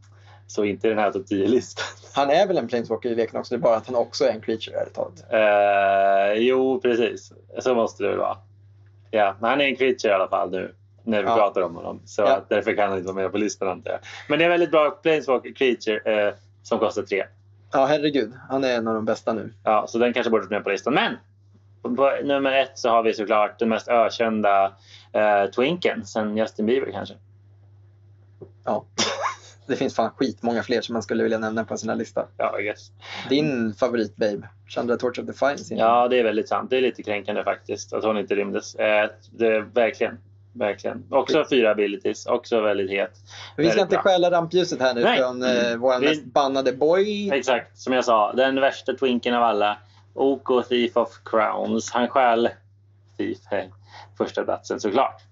Så 0.47 0.65
inte 0.65 0.87
i 0.87 0.91
den 0.91 0.99
här 0.99 1.13
topp 1.13 1.27
10-listan. 1.31 1.85
Han 2.15 2.31
är 2.31 2.47
väl 2.47 2.59
en 2.59 2.69
planeswalker 2.69 3.11
i 3.11 3.15
leken 3.15 3.41
också, 3.41 3.55
det 3.55 3.59
är 3.59 3.63
bara 3.63 3.77
att 3.77 3.87
han 3.87 3.97
också 3.97 4.25
är 4.25 4.31
en 4.31 4.41
creature 4.41 4.77
ärligt 4.77 4.95
talat. 4.95 5.25
Eh, 5.31 6.43
jo, 6.43 6.81
precis. 6.81 7.33
Så 7.59 7.75
måste 7.75 8.03
det 8.03 8.09
väl 8.09 8.19
vara. 8.19 8.37
Ja, 9.11 9.37
men 9.41 9.51
han 9.51 9.61
är 9.61 9.65
en 9.65 9.77
creature 9.77 10.09
i 10.13 10.15
alla 10.15 10.29
fall 10.29 10.51
nu 10.51 10.75
när 11.03 11.23
vi 11.23 11.29
Ja. 11.29 11.37
pratar 11.37 11.61
om 11.61 11.77
honom. 11.77 12.01
Så 12.05 12.23
Ja. 12.23 12.41
därför 12.49 12.77
kan 12.77 12.89
han 12.89 12.99
inte 12.99 13.13
vara 13.13 13.23
med 13.23 13.33
på 13.33 13.39
listan 13.39 13.69
antar 13.69 13.91
jag. 13.91 14.01
Men 14.29 14.39
det 14.39 14.45
är 14.45 14.47
en 14.47 14.51
väldigt 14.51 14.71
bra 14.71 14.91
Planeswalker 14.91 15.53
creature 15.55 16.27
eh, 16.29 16.35
som 16.63 16.79
kostar 16.79 17.03
tre. 17.03 17.25
Ja, 17.73 17.87
herregud. 17.87 18.33
Han 18.49 18.65
är 18.65 18.77
en 18.77 18.89
av 18.89 18.95
de 18.95 19.05
bästa 19.05 19.33
nu. 19.33 19.53
Ja, 19.65 19.87
så 19.89 19.99
den 19.99 20.13
kanske 20.13 20.31
borde 20.31 20.43
vara 20.45 20.51
med 20.57 20.65
på 20.65 20.71
listan. 20.71 20.95
Men 20.95 21.17
på 21.83 22.13
nummer 22.25 22.53
ett 22.53 22.79
så 22.79 22.89
har 22.89 23.03
vi 23.03 23.15
såklart 23.15 23.59
den 23.59 23.69
mest 23.69 23.89
ökända 23.89 24.73
eh, 25.13 25.51
Twinken 25.51 26.07
sen 26.07 26.37
Justin 26.37 26.67
Bieber 26.67 26.93
kanske. 26.93 27.15
Ja. 28.65 28.85
Det 29.67 29.77
finns 29.77 29.95
fan 29.95 30.11
skitmånga 30.17 30.63
fler 30.63 30.81
som 30.81 30.93
man 30.93 31.03
skulle 31.03 31.23
vilja 31.23 31.39
nämna 31.39 31.65
på 31.65 31.77
sina 31.77 31.95
lista. 31.95 32.27
Ja, 32.37 32.57
guess. 32.59 32.91
Din 33.29 33.75
favorit 33.75 34.17
babe, 34.17 34.49
Chandra 34.69 34.97
Torch 34.97 35.19
of 35.19 35.27
Defiance. 35.27 35.75
ja, 35.75 36.09
det 36.09 36.19
är 36.19 36.25
väldigt 36.25 36.49
sant. 36.49 36.71
Det 36.71 36.77
är 36.77 36.81
lite 36.81 37.03
kränkande 37.03 37.45
faktiskt 37.45 37.93
att 37.93 38.05
hon 38.05 38.19
inte 38.19 38.35
rymdes. 38.35 38.75
Eh, 38.75 39.11
det, 39.31 39.61
verkligen. 39.61 40.19
Verkligen. 40.53 41.05
Också 41.11 41.45
fyra 41.51 41.71
abilities. 41.71 42.27
Också 42.27 42.61
väldigt 42.61 42.91
het. 42.91 43.11
Vi 43.57 43.71
ska 43.71 43.81
inte 43.81 43.95
bra. 43.95 44.03
stjäla 44.03 44.31
rampljuset 44.31 44.81
här 44.81 44.95
nu 44.95 45.03
Nej. 45.03 45.19
från 45.19 45.43
eh, 45.43 45.77
vår 45.77 46.01
Vi- 46.01 46.07
mest 46.09 46.25
bannade 46.25 46.73
boy. 46.73 47.31
Exakt, 47.33 47.79
som 47.79 47.93
jag 47.93 48.05
sa. 48.05 48.33
Den 48.33 48.61
värsta 48.61 48.93
twinken 48.93 49.35
av 49.35 49.43
alla. 49.43 49.79
OK 50.15 50.69
Thief 50.69 50.97
of 50.97 51.19
Crowns. 51.25 51.91
Han 51.91 52.09
stjäl 52.09 52.49
Thief. 53.17 53.39
Första 54.19 54.45
platsen 54.45 54.81
såklart. 54.81 55.23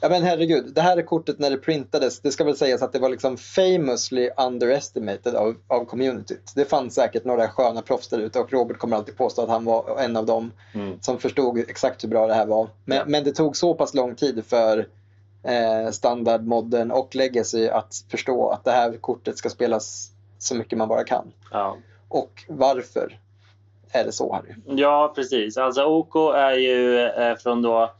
Ja 0.00 0.08
men 0.08 0.22
herregud, 0.22 0.72
det 0.74 0.80
här 0.80 0.96
är 0.96 1.02
kortet 1.02 1.38
när 1.38 1.50
det 1.50 1.56
printades. 1.56 2.20
Det 2.20 2.30
ska 2.32 2.44
väl 2.44 2.56
sägas 2.56 2.82
att 2.82 2.92
det 2.92 2.98
var 2.98 3.08
liksom 3.08 3.36
famously 3.36 4.30
underestimated 4.36 5.34
av, 5.34 5.56
av 5.68 5.84
communityt. 5.84 6.52
Det 6.54 6.64
fanns 6.64 6.94
säkert 6.94 7.24
några 7.24 7.48
sköna 7.48 7.82
proffs 7.82 8.08
där 8.08 8.18
ute 8.18 8.40
och 8.40 8.52
Robert 8.52 8.78
kommer 8.78 8.96
alltid 8.96 9.16
påstå 9.16 9.42
att 9.42 9.48
han 9.48 9.64
var 9.64 9.98
en 9.98 10.16
av 10.16 10.26
dem 10.26 10.52
Mm. 10.74 10.98
som 11.00 11.18
förstod 11.18 11.58
exakt 11.58 12.04
hur 12.04 12.08
bra 12.08 12.26
det 12.26 12.34
här 12.34 12.46
var. 12.46 12.68
Men, 12.84 12.98
Ja. 12.98 13.04
men 13.06 13.24
det 13.24 13.32
tog 13.32 13.56
så 13.56 13.74
pass 13.74 13.94
lång 13.94 14.14
tid 14.14 14.44
för 14.46 14.88
eh, 15.42 15.90
standard, 15.90 16.42
modern 16.42 16.90
och 16.90 17.14
legacy 17.14 17.68
att 17.68 17.94
förstå 18.10 18.48
att 18.50 18.64
det 18.64 18.72
här 18.72 18.96
kortet 18.96 19.38
ska 19.38 19.48
spelas 19.50 20.10
så 20.38 20.54
mycket 20.54 20.78
man 20.78 20.88
bara 20.88 21.04
kan. 21.04 21.32
Ja. 21.50 21.76
Och 22.08 22.44
varför 22.48 23.18
är 24.00 24.04
det 24.04 24.12
så 24.12 24.32
Harry? 24.34 24.54
ja, 24.80 25.12
precis. 25.14 25.56
Alltså 25.56 25.84
OK 25.84 26.16
är 26.34 26.52
ju 26.52 27.00
eh, 27.00 27.36
från 27.36 27.62
då 27.62 27.90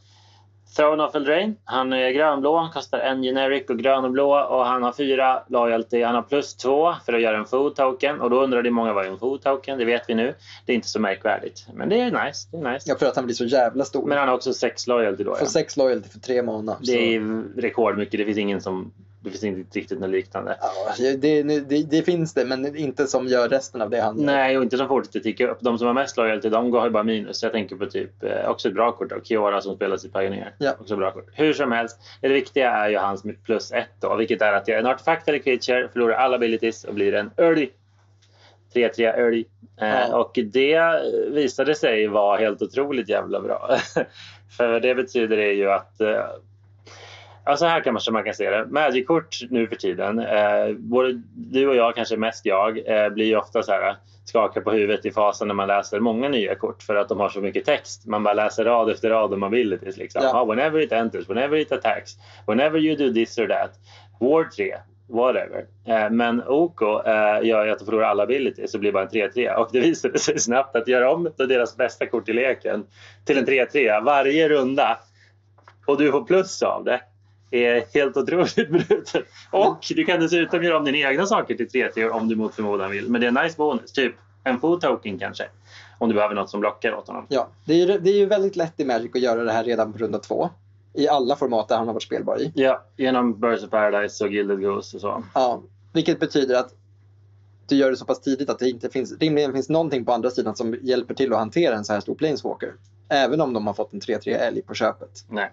Throne 0.75 1.03
of 1.03 1.15
Eldraine. 1.15 1.55
Han 1.63 1.93
är 1.93 2.09
grönblå, 2.11 2.57
han 2.57 2.71
kostar 2.71 2.99
en 2.99 3.21
generic 3.23 3.69
och 3.69 3.77
grön 3.79 4.05
och 4.05 4.11
blå 4.11 4.39
och 4.39 4.65
han 4.65 4.83
har 4.83 4.91
fyra 4.91 5.43
loyalty. 5.47 6.03
Han 6.03 6.15
har 6.15 6.21
plus 6.21 6.55
två 6.55 6.93
för 7.05 7.13
att 7.13 7.21
göra 7.21 7.37
en 7.37 7.45
food 7.45 7.75
token 7.75 8.21
och 8.21 8.29
då 8.29 8.43
undrade 8.43 8.71
många 8.71 8.93
vad 8.93 9.05
är 9.05 9.09
en 9.09 9.19
food 9.19 9.41
token? 9.41 9.77
Det 9.77 9.85
vet 9.85 10.03
vi 10.07 10.15
nu. 10.15 10.33
Det 10.65 10.71
är 10.71 10.75
inte 10.75 10.87
så 10.87 10.99
märkvärdigt, 10.99 11.67
men 11.73 11.89
det 11.89 12.01
är 12.01 12.25
nice. 12.25 12.47
Det 12.51 12.57
är 12.57 12.73
nice. 12.73 12.89
Ja, 12.89 12.95
för 12.99 13.05
att 13.05 13.15
han 13.15 13.25
blir 13.25 13.35
så 13.35 13.45
jävla 13.45 13.85
stor. 13.85 14.05
Men 14.07 14.17
han 14.17 14.27
har 14.27 14.35
också 14.35 14.53
sex 14.53 14.87
loyalty 14.87 15.23
då. 15.23 15.31
Får 15.31 15.41
Ja. 15.41 15.45
sex 15.49 15.77
loyalty 15.77 16.09
för 16.09 16.19
tre 16.19 16.41
mana. 16.41 16.75
Det 16.81 17.15
är 17.15 17.43
rekordmycket. 17.61 18.17
Det 18.19 18.25
finns 18.25 18.37
ingen 18.37 18.61
som... 18.61 18.91
Det 19.19 19.29
finns 19.29 19.43
inte 19.43 19.79
riktigt 19.79 19.99
något 19.99 20.09
liknande. 20.09 20.57
Ja, 20.61 21.15
det, 21.17 21.43
det, 21.43 21.83
det 21.83 22.03
finns 22.03 22.33
det, 22.33 22.45
men 22.45 22.75
inte 22.75 23.07
som 23.07 23.27
gör 23.27 23.49
resten 23.49 23.81
av 23.81 23.89
det 23.89 24.01
han 24.01 24.17
gör. 24.19 24.25
Nej, 24.25 24.57
och 24.57 24.63
inte 24.63 24.77
som 24.77 24.87
fortsätter 24.87 25.19
ticka 25.19 25.47
upp. 25.47 25.57
De 25.61 25.77
som 25.77 25.87
har 25.87 25.93
mest 25.93 26.17
loyalty, 26.17 26.49
de 26.49 26.71
går 26.71 26.83
ju 26.83 26.89
bara 26.89 27.03
minus. 27.03 27.43
Jag 27.43 27.51
tänker 27.51 27.75
på 27.75 27.85
typ, 27.85 28.23
eh, 28.23 28.49
också 28.49 28.67
ett 28.67 28.73
bra 28.73 28.91
kort 28.91 29.09
då. 29.09 29.15
Kiora 29.23 29.61
som 29.61 29.75
spelas 29.75 30.05
i 30.05 30.09
Pioneer. 30.09 30.53
Ja. 30.57 30.75
Också 30.79 30.95
bra 30.95 31.11
kort. 31.11 31.29
Hur 31.33 31.53
som 31.53 31.71
helst, 31.71 31.97
det 32.21 32.27
viktiga 32.27 32.71
är 32.71 32.89
ju 32.89 32.97
hans 32.97 33.23
plus 33.45 33.71
ett 33.71 33.89
då. 33.99 34.15
Vilket 34.15 34.41
är 34.41 34.53
att 34.53 34.67
jag 34.67 34.75
är 34.75 34.79
en 34.79 34.87
artefakt 34.87 35.27
eller 35.27 35.39
creature, 35.39 35.89
förlorar 35.93 36.15
alla 36.15 36.35
abilities 36.35 36.83
och 36.83 36.93
blir 36.93 37.13
en 37.13 37.31
early. 37.37 37.69
3-3 38.73 39.01
early. 39.01 39.45
Eh, 39.81 39.87
Ja. 40.09 40.17
Och 40.17 40.39
det 40.45 40.81
visade 41.31 41.75
sig 41.75 42.07
vara 42.07 42.37
helt 42.37 42.61
otroligt 42.61 43.09
jävla 43.09 43.41
bra. 43.41 43.77
För 44.57 44.79
det 44.79 44.95
betyder 44.95 45.37
det 45.37 45.51
ju 45.53 45.71
att 45.71 46.01
eh, 46.01 46.25
Ja, 47.49 47.57
så 47.57 47.65
här 47.65 47.81
kan 47.81 47.93
man, 47.93 48.01
man 48.11 48.23
kan 48.23 48.33
se 48.33 48.49
det. 48.49 48.65
Magic-kort 48.65 49.37
nu 49.49 49.67
för 49.67 49.75
tiden, 49.75 50.19
eh, 50.19 50.73
både 50.77 51.21
du 51.35 51.67
och 51.67 51.75
jag, 51.75 51.95
kanske 51.95 52.17
mest 52.17 52.45
jag, 52.45 52.87
eh, 52.87 53.09
blir 53.09 53.37
ofta 53.37 53.63
så 53.63 53.71
här 53.71 53.95
skakar 54.25 54.61
på 54.61 54.71
huvudet 54.71 55.05
i 55.05 55.11
fasen 55.11 55.47
när 55.47 55.55
man 55.55 55.67
läser 55.67 55.99
många 55.99 56.29
nya 56.29 56.55
kort 56.55 56.83
för 56.83 56.95
att 56.95 57.09
de 57.09 57.19
har 57.19 57.29
så 57.29 57.41
mycket 57.41 57.65
text. 57.65 58.05
Man 58.05 58.23
bara 58.23 58.33
läser 58.33 58.65
rad 58.65 58.89
efter 58.89 59.09
rad 59.09 59.33
om 59.33 59.43
abilities. 59.43 59.97
Liksom. 59.97 60.21
Ja. 60.23 60.31
Ah, 60.33 60.45
whenever 60.45 60.79
it 60.79 60.91
enters, 60.91 61.29
whenever 61.29 61.57
it 61.57 61.71
attacks, 61.71 62.11
whenever 62.47 62.79
you 62.79 62.95
do 62.95 63.13
this 63.13 63.37
or 63.37 63.47
that. 63.47 63.71
Ward 64.19 64.51
3, 64.51 64.75
whatever. 65.09 65.65
Eh, 65.85 66.09
men 66.09 66.43
OK 66.47 66.81
eh, 66.81 67.47
gör 67.47 67.65
ju 67.65 67.71
att 67.71 67.79
de 67.79 67.85
förlorar 67.85 68.07
alla 68.07 68.23
abilities 68.23 68.71
så 68.71 68.79
blir 68.79 68.91
bara 68.91 69.03
en 69.03 69.09
3-3. 69.09 69.55
Och 69.55 69.69
det 69.71 69.79
visade 69.79 70.19
sig 70.19 70.39
snabbt 70.39 70.75
att 70.75 70.87
göra 70.87 71.11
om 71.11 71.27
ett 71.27 71.39
av 71.39 71.47
deras 71.47 71.77
bästa 71.77 72.05
kort 72.05 72.29
i 72.29 72.33
leken 72.33 72.85
till 73.25 73.37
en 73.37 73.45
3-3 73.45 74.03
varje 74.03 74.49
runda 74.49 74.99
och 75.85 75.97
du 75.97 76.11
får 76.11 76.23
plus 76.23 76.61
av 76.63 76.83
det 76.83 77.01
är 77.51 77.85
helt 77.93 78.17
otroligt 78.17 78.55
brutet. 78.69 79.25
Och 79.51 79.85
du 79.95 80.05
kan 80.05 80.19
dessutom 80.19 80.63
göra 80.63 80.77
om 80.77 80.85
dina 80.85 80.97
egna 80.97 81.25
saker 81.25 81.55
till 81.55 81.67
3-3 81.67 82.09
om 82.09 82.27
du 82.27 82.35
mot 82.35 82.55
förmodan 82.55 82.91
vill. 82.91 83.09
Men 83.09 83.21
det 83.21 83.27
är 83.27 83.37
en 83.37 83.43
nice 83.43 83.57
bonus. 83.57 83.91
Typ 83.91 84.15
en 84.43 84.59
food 84.59 84.81
token 84.81 85.19
kanske. 85.19 85.45
Om 85.97 86.09
du 86.09 86.15
behöver 86.15 86.35
något 86.35 86.49
som 86.49 86.59
blockar 86.59 86.93
åt 86.93 87.07
honom. 87.07 87.25
Ja, 87.29 87.47
det 87.65 87.73
är, 87.73 87.77
ju, 87.77 87.99
det 87.99 88.09
är 88.09 88.17
ju 88.17 88.25
väldigt 88.25 88.55
lätt 88.55 88.79
i 88.79 88.85
Magic 88.85 89.11
att 89.15 89.21
göra 89.21 89.43
det 89.43 89.51
här 89.51 89.63
redan 89.63 89.93
på 89.93 89.99
runda 89.99 90.19
två. 90.19 90.49
I 90.93 91.07
alla 91.07 91.35
format 91.35 91.67
där 91.67 91.77
han 91.77 91.87
har 91.87 91.93
varit 91.93 92.03
spelbar 92.03 92.41
i. 92.41 92.51
Ja, 92.55 92.83
genom 92.97 93.39
Birds 93.39 93.63
of 93.63 93.69
Paradise 93.69 94.23
och 94.23 94.31
Gilded 94.31 94.61
Goose 94.61 94.97
och 94.97 95.01
så. 95.01 95.23
Ja, 95.33 95.61
vilket 95.93 96.19
betyder 96.19 96.55
att 96.55 96.73
du 97.67 97.75
gör 97.75 97.91
det 97.91 97.97
så 97.97 98.05
pass 98.05 98.21
tidigt 98.21 98.49
att 98.49 98.59
det 98.59 98.69
inte 98.69 98.89
finns, 98.89 99.17
rimligen 99.19 99.53
finns 99.53 99.69
någonting 99.69 100.05
på 100.05 100.13
andra 100.13 100.29
sidan 100.29 100.55
som 100.55 100.75
hjälper 100.81 101.13
till 101.13 101.33
att 101.33 101.39
hantera 101.39 101.75
en 101.75 101.85
så 101.85 101.93
här 101.93 101.99
stor 101.99 102.15
planeswalker. 102.15 102.73
Även 103.09 103.41
om 103.41 103.53
de 103.53 103.67
har 103.67 103.73
fått 103.73 103.93
en 103.93 104.01
3-3 104.01 104.29
älg 104.29 104.61
på 104.61 104.73
köpet. 104.73 105.09
Nej. 105.29 105.51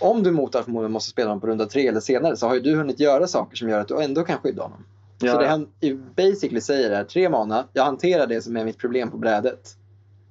Om 0.00 0.22
du 0.22 0.30
mot 0.30 0.52
förmodan 0.52 0.92
måste 0.92 1.10
spela 1.10 1.30
dem 1.30 1.40
på 1.40 1.46
runda 1.46 1.66
tre 1.66 1.88
eller 1.88 2.00
senare 2.00 2.36
så 2.36 2.46
har 2.46 2.54
ju 2.54 2.60
du 2.60 2.76
hunnit 2.76 3.00
göra 3.00 3.26
saker 3.26 3.56
som 3.56 3.68
gör 3.68 3.80
att 3.80 3.88
du 3.88 4.02
ändå 4.02 4.22
kan 4.22 4.38
skydda 4.38 4.62
honom. 4.62 4.84
Så 5.20 5.26
Ja. 5.26 5.38
det 5.38 5.46
han 5.48 5.68
basically 6.16 6.60
säger 6.60 6.90
är 6.90 7.04
tre 7.04 7.28
mana, 7.28 7.68
jag 7.72 7.84
hanterar 7.84 8.26
det 8.26 8.42
som 8.42 8.56
är 8.56 8.64
mitt 8.64 8.78
problem 8.78 9.10
på 9.10 9.16
brädet. 9.18 9.76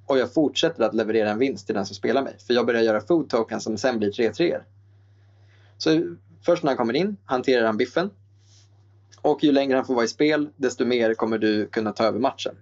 Och 0.06 0.18
jag 0.18 0.34
fortsätter 0.34 0.84
att 0.84 0.94
leverera 0.94 1.30
en 1.30 1.38
vinst 1.38 1.66
till 1.66 1.74
den 1.74 1.86
som 1.86 1.94
spelar 1.96 2.22
mig. 2.22 2.36
För 2.46 2.54
jag 2.54 2.66
börjar 2.66 2.82
göra 2.82 3.00
food 3.00 3.28
tokens 3.28 3.64
som 3.64 3.78
sen 3.78 3.98
blir 3.98 4.10
3-3. 4.10 4.60
Så 5.78 6.16
först 6.42 6.62
när 6.62 6.70
han 6.70 6.76
kommer 6.76 6.94
in 6.96 7.16
hanterar 7.24 7.66
han 7.66 7.76
biffen. 7.76 8.10
Och 9.22 9.44
ju 9.44 9.52
längre 9.52 9.76
han 9.76 9.84
får 9.86 9.94
vara 9.94 10.04
i 10.04 10.08
spel, 10.08 10.48
desto 10.56 10.84
mer 10.84 11.14
kommer 11.14 11.38
du 11.38 11.66
kunna 11.66 11.92
ta 11.92 12.04
över 12.04 12.18
matchen. 12.18 12.54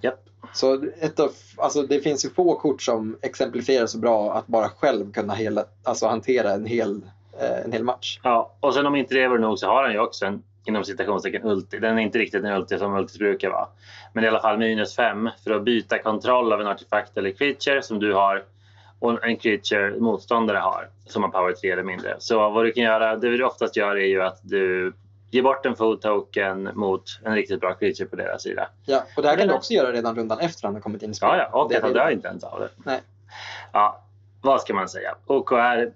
Japp. 0.00 0.22
Så 0.52 0.84
ett 1.00 1.20
av, 1.20 1.30
alltså 1.56 1.82
det 1.82 2.00
finns 2.00 2.24
ju 2.24 2.30
få 2.30 2.54
kort 2.54 2.82
som 2.82 3.18
exemplifierar 3.22 3.86
så 3.86 3.98
bra 3.98 4.34
att 4.34 4.46
bara 4.46 4.68
själv 4.68 5.12
kunna 5.12 5.34
hela, 5.34 5.64
alltså 5.82 6.06
hantera 6.06 6.52
en 6.52 6.66
hel, 6.66 7.02
eh, 7.40 7.64
en 7.64 7.72
hel 7.72 7.84
match. 7.84 8.20
Ja, 8.22 8.52
och 8.60 8.74
sen 8.74 8.86
om 8.86 8.96
inte 8.96 9.14
det 9.14 9.28
var 9.28 9.38
nog 9.38 9.58
så 9.58 9.66
har 9.66 9.82
han 9.82 9.92
ju 9.92 9.98
också 9.98 10.26
en 10.26 10.42
inom 10.66 10.84
citationstecken 10.84 11.44
ulti. 11.44 11.78
Den 11.78 11.98
är 11.98 12.02
inte 12.02 12.18
riktigt 12.18 12.44
en 12.44 12.52
ulti 12.52 12.78
som 12.78 12.94
ultis 12.94 13.18
brukar 13.18 13.50
vara. 13.50 13.68
Men 14.12 14.24
i 14.24 14.28
alla 14.28 14.40
fall 14.40 14.58
minus 14.58 14.96
fem 14.96 15.30
för 15.44 15.50
att 15.50 15.62
byta 15.62 15.98
kontroll 15.98 16.52
av 16.52 16.60
en 16.60 16.66
artefakt 16.66 17.16
eller 17.16 17.30
creature 17.30 17.82
som 17.82 17.98
du 17.98 18.14
har 18.14 18.44
och 18.98 19.24
en 19.24 19.36
creature 19.36 20.00
motståndare 20.00 20.58
har 20.58 20.88
som 21.06 21.22
har 21.22 21.30
power 21.30 21.52
3 21.52 21.70
eller 21.70 21.82
mindre. 21.82 22.16
Så 22.18 22.50
vad 22.50 22.64
du 22.64 22.72
kan 22.72 22.84
göra, 22.84 23.16
det 23.16 23.36
du 23.36 23.44
oftast 23.44 23.76
gör 23.76 23.96
är 23.96 24.06
ju 24.06 24.22
att 24.22 24.40
du 24.42 24.92
ger 25.30 25.42
bort 25.42 25.66
en 25.66 25.76
food 25.76 26.00
token 26.00 26.70
mot 26.74 27.04
en 27.24 27.34
riktigt 27.34 27.60
bra 27.60 27.74
creature 27.74 28.06
på 28.06 28.16
deras 28.16 28.42
sida. 28.42 28.68
Ja, 28.84 29.04
och 29.16 29.22
det 29.22 29.28
här 29.28 29.36
kan 29.36 29.48
du 29.48 29.54
också 29.54 29.72
göra 29.72 29.92
redan 29.92 30.16
rundan 30.16 30.38
efter 30.38 30.64
han 30.64 30.74
har 30.74 30.80
kommit 30.80 31.02
in 31.02 31.10
i 31.10 31.14
spel. 31.14 31.28
Ja, 31.28 31.36
ja, 31.52 31.62
och 31.62 31.70
Det 31.70 31.82
han 31.82 31.92
dör 31.92 32.10
inte 32.10 32.28
ens 32.28 32.44
av 32.44 32.60
det. 32.60 32.68
Nej. 32.76 33.00
Ja, 33.72 34.02
vad 34.42 34.60
ska 34.60 34.74
man 34.74 34.88
säga? 34.88 35.14
OKR, 35.26 35.92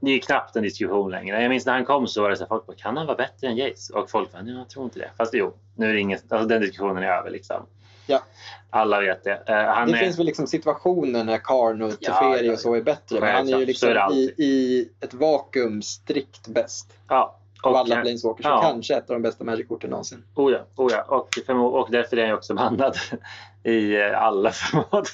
det 0.00 0.10
är 0.10 0.18
knappt 0.18 0.56
en 0.56 0.62
diskussion 0.62 1.10
längre. 1.10 1.42
Jag 1.42 1.48
minns 1.48 1.66
när 1.66 1.72
han 1.72 1.84
kom 1.84 2.06
så 2.06 2.22
var 2.22 2.30
det 2.30 2.36
så 2.36 2.42
här, 2.42 2.48
folk 2.48 2.66
bara, 2.66 2.76
kan 2.76 2.96
han 2.96 3.06
vara 3.06 3.16
bättre 3.16 3.46
än 3.46 3.56
Jace? 3.56 3.92
Och 3.92 4.10
folk 4.10 4.32
bara, 4.32 4.42
jag 4.42 4.68
tror 4.68 4.84
inte 4.84 4.98
det. 4.98 5.10
Fast 5.16 5.34
jo, 5.34 5.52
nu 5.76 5.88
är 5.88 5.92
det 5.92 6.00
inget, 6.00 6.32
alltså 6.32 6.48
den 6.48 6.60
diskussionen 6.60 7.02
är 7.02 7.08
över 7.08 7.30
liksom. 7.30 7.66
Ja. 8.06 8.22
Alla 8.70 9.00
vet 9.00 9.24
det. 9.24 9.42
Han 9.46 9.88
det 9.88 9.98
är, 9.98 10.00
finns 10.00 10.18
väl 10.18 10.26
liksom 10.26 10.46
situationer 10.46 11.24
när 11.24 11.38
Karn 11.38 11.82
och 11.82 11.92
Ja, 12.00 12.12
Teferi 12.12 12.46
ja, 12.46 12.52
och 12.52 12.58
så 12.58 12.74
är 12.74 12.82
bättre. 12.82 13.20
Men 13.20 13.34
han 13.34 13.48
är 13.48 13.56
ju 13.56 13.62
är 13.62 13.66
liksom 13.66 13.88
det 13.88 14.14
i, 14.14 14.34
i 14.38 14.88
ett 15.00 15.14
vakuum 15.14 15.82
strikt 15.82 16.48
bäst. 16.48 16.92
Ja, 17.08 17.37
av 17.62 17.72
Och 17.72 17.78
alla 17.78 17.94
kan- 17.94 18.02
Planeswalkers. 18.04 18.46
ja. 18.46 18.60
Kanske 18.62 18.94
ett 18.96 19.10
av 19.10 19.16
de 19.16 19.22
bästa 19.22 19.44
Magic-korten 19.44 19.90
någonsin. 19.90 20.24
Oh 20.34 20.52
ja, 20.52 20.58
oh 20.76 20.92
ja. 20.92 21.02
Och, 21.02 21.74
och 21.80 21.88
därför 21.90 22.16
är 22.16 22.26
jag 22.28 22.38
också 22.38 22.54
bannad 22.54 22.96
i 23.64 23.96
eh, 24.00 24.22
alla 24.22 24.50
format. 24.52 25.08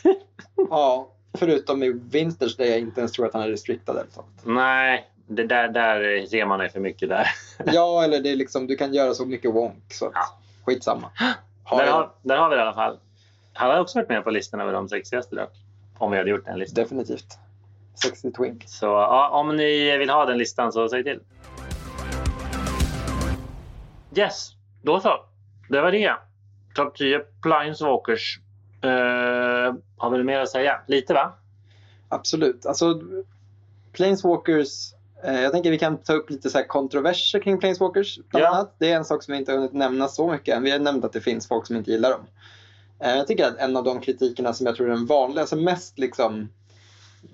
Ja, 0.70 1.08
förutom 1.38 1.82
i 1.82 1.92
Vinters 2.10 2.56
där 2.56 2.64
jag 2.64 2.78
inte 2.78 3.00
ens 3.00 3.12
tror 3.12 3.26
att 3.26 3.32
han 3.32 3.42
är 3.42 3.48
restriktad. 3.48 3.92
Eller. 3.92 4.06
Nej, 4.44 5.10
det 5.26 5.46
där, 5.46 5.68
där 5.68 6.26
ser 6.26 6.46
man 6.46 6.60
är 6.60 6.68
för 6.68 6.80
mycket 6.80 7.08
där. 7.08 7.26
Ja, 7.72 8.04
eller 8.04 8.20
det 8.20 8.30
är 8.32 8.36
liksom, 8.36 8.66
du 8.66 8.76
kan 8.76 8.94
göra 8.94 9.14
så 9.14 9.24
mycket 9.26 9.54
wonk. 9.54 9.92
Så 9.92 10.10
Ja. 10.14 10.20
skitsamma. 10.64 11.10
Har 11.64 11.78
Där 11.84 11.92
har, 11.92 12.10
där 12.22 12.36
har 12.36 12.48
vi 12.50 12.56
det 12.56 12.60
i 12.60 12.62
alla 12.64 12.74
fall. 12.74 12.98
Han 13.52 13.70
har 13.70 13.80
också 13.80 13.98
varit 13.98 14.08
med 14.08 14.24
på 14.24 14.30
listan 14.30 14.60
över 14.60 14.72
de 14.72 14.88
sexigaste 14.88 15.36
dock. 15.36 15.50
Om 15.98 16.10
vi 16.10 16.16
hade 16.18 16.30
gjort 16.30 16.44
den 16.44 16.58
listan. 16.58 16.82
Definitivt. 16.82 17.38
Sexy 18.02 18.30
Twink. 18.32 18.64
Så 18.66 18.86
ja, 18.86 19.28
om 19.28 19.56
ni 19.56 19.96
vill 19.98 20.10
ha 20.10 20.24
den 20.26 20.38
listan 20.38 20.72
så 20.72 20.88
säg 20.88 21.04
till. 21.04 21.20
Yes, 24.16 24.52
då 24.82 25.00
så. 25.00 25.24
Det 25.68 25.80
var 25.80 25.92
det. 25.92 26.14
Topp 26.74 26.96
10 26.98 27.20
Planeswalkers. 27.42 28.38
Uh, 28.84 29.74
har 29.96 30.10
vi 30.10 30.24
mer 30.24 30.40
att 30.40 30.48
säga? 30.50 30.80
Lite 30.86 31.14
va? 31.14 31.32
Absolut. 32.08 32.66
Alltså, 32.66 33.00
Planeswalkers. 33.92 34.92
Eh, 35.24 35.40
jag 35.40 35.52
tänker 35.52 35.70
vi 35.70 35.78
kan 35.78 35.96
ta 35.96 36.12
upp 36.12 36.30
lite 36.30 36.50
så 36.50 36.58
här 36.58 36.66
kontroverser 36.66 37.38
kring 37.40 37.58
Planeswalkers. 37.58 38.18
Bland 38.28 38.44
Ja. 38.44 38.48
annat. 38.48 38.74
Det 38.78 38.92
är 38.92 38.96
en 38.96 39.04
sak 39.04 39.22
som 39.22 39.32
vi 39.32 39.38
inte 39.38 39.52
har 39.52 39.56
hunnit 39.58 39.72
nämna 39.72 40.08
så 40.08 40.32
mycket 40.32 40.56
än. 40.56 40.62
Vi 40.62 40.70
har 40.70 40.78
nämnt 40.78 41.04
att 41.04 41.12
det 41.12 41.20
finns 41.20 41.48
folk 41.48 41.66
som 41.66 41.76
inte 41.76 41.90
gillar 41.90 42.10
dem. 42.10 42.20
Eh, 42.98 43.16
jag 43.16 43.26
tycker 43.26 43.46
att 43.46 43.56
en 43.58 43.76
av 43.76 43.84
de 43.84 44.00
kritikerna 44.00 44.52
som 44.52 44.66
jag 44.66 44.76
tror 44.76 44.86
är 44.86 44.90
den 44.94 45.06
vanligaste, 45.06 45.56
mest 45.56 45.98
liksom 45.98 46.48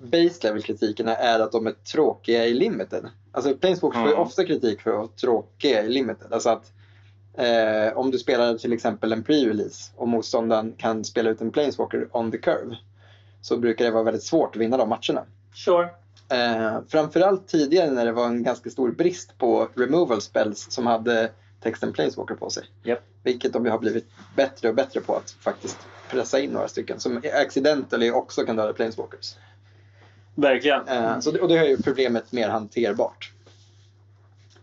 base 0.01 0.47
level 0.47 0.61
kritikerna 0.61 1.15
är 1.15 1.39
att 1.39 1.51
de 1.51 1.67
är 1.67 1.71
tråkiga 1.71 2.45
i 2.45 2.53
limited. 2.53 3.05
Alltså 3.31 3.53
Planeswalkers 3.55 3.99
får 4.01 4.07
ju 4.07 4.13
Mm. 4.13 4.27
ofta 4.27 4.45
kritik 4.45 4.81
för 4.81 4.91
att 4.91 4.97
vara 4.97 5.07
tråkiga 5.07 5.83
i 5.83 5.89
limited. 5.89 6.33
Alltså 6.33 6.49
att 6.49 6.71
eh, 7.33 7.97
om 7.97 8.11
du 8.11 8.19
spelar 8.19 8.57
till 8.57 8.73
exempel 8.73 9.11
en 9.11 9.23
pre-release 9.23 9.91
och 9.95 10.07
motståndaren 10.07 10.73
kan 10.77 11.03
spela 11.05 11.29
ut 11.29 11.41
en 11.41 11.51
Planeswalker 11.51 12.07
on 12.11 12.31
the 12.31 12.37
curve 12.37 12.77
så 13.41 13.57
brukar 13.57 13.85
det 13.85 13.91
vara 13.91 14.03
väldigt 14.03 14.23
svårt 14.23 14.55
att 14.55 14.61
vinna 14.61 14.77
de 14.77 14.89
matcherna. 14.89 15.25
Sure. 15.53 15.89
Eh, 16.29 16.79
framförallt 16.87 17.47
tidigare 17.47 17.91
när 17.91 18.05
det 18.05 18.11
var 18.11 18.25
en 18.25 18.43
ganska 18.43 18.69
stor 18.69 18.91
brist 18.91 19.37
på 19.37 19.67
removal 19.75 20.21
spells 20.21 20.71
som 20.71 20.87
hade 20.87 21.31
texten 21.63 21.93
Planeswalker 21.93 22.35
på 22.35 22.49
sig. 22.49 22.63
Japp. 22.83 23.03
Vilket 23.23 23.53
de 23.53 23.65
har 23.65 23.79
blivit 23.79 24.09
bättre 24.35 24.69
och 24.69 24.75
bättre 24.75 25.01
på 25.01 25.15
att 25.15 25.31
faktiskt 25.31 25.77
pressa 26.09 26.39
in 26.39 26.51
några 26.51 26.67
stycken 26.67 26.99
som 26.99 27.21
accidentally 27.33 28.11
också 28.11 28.45
kan 28.45 28.55
döda 28.55 28.73
Planeswalkers. 28.73 29.35
Verkligen. 30.41 30.87
Eh, 30.87 31.19
så 31.19 31.31
det, 31.31 31.39
och 31.39 31.47
det 31.47 31.53
gör 31.53 31.63
ju 31.63 31.77
problemet 31.77 32.31
mer 32.31 32.49
hanterbart. 32.49 33.31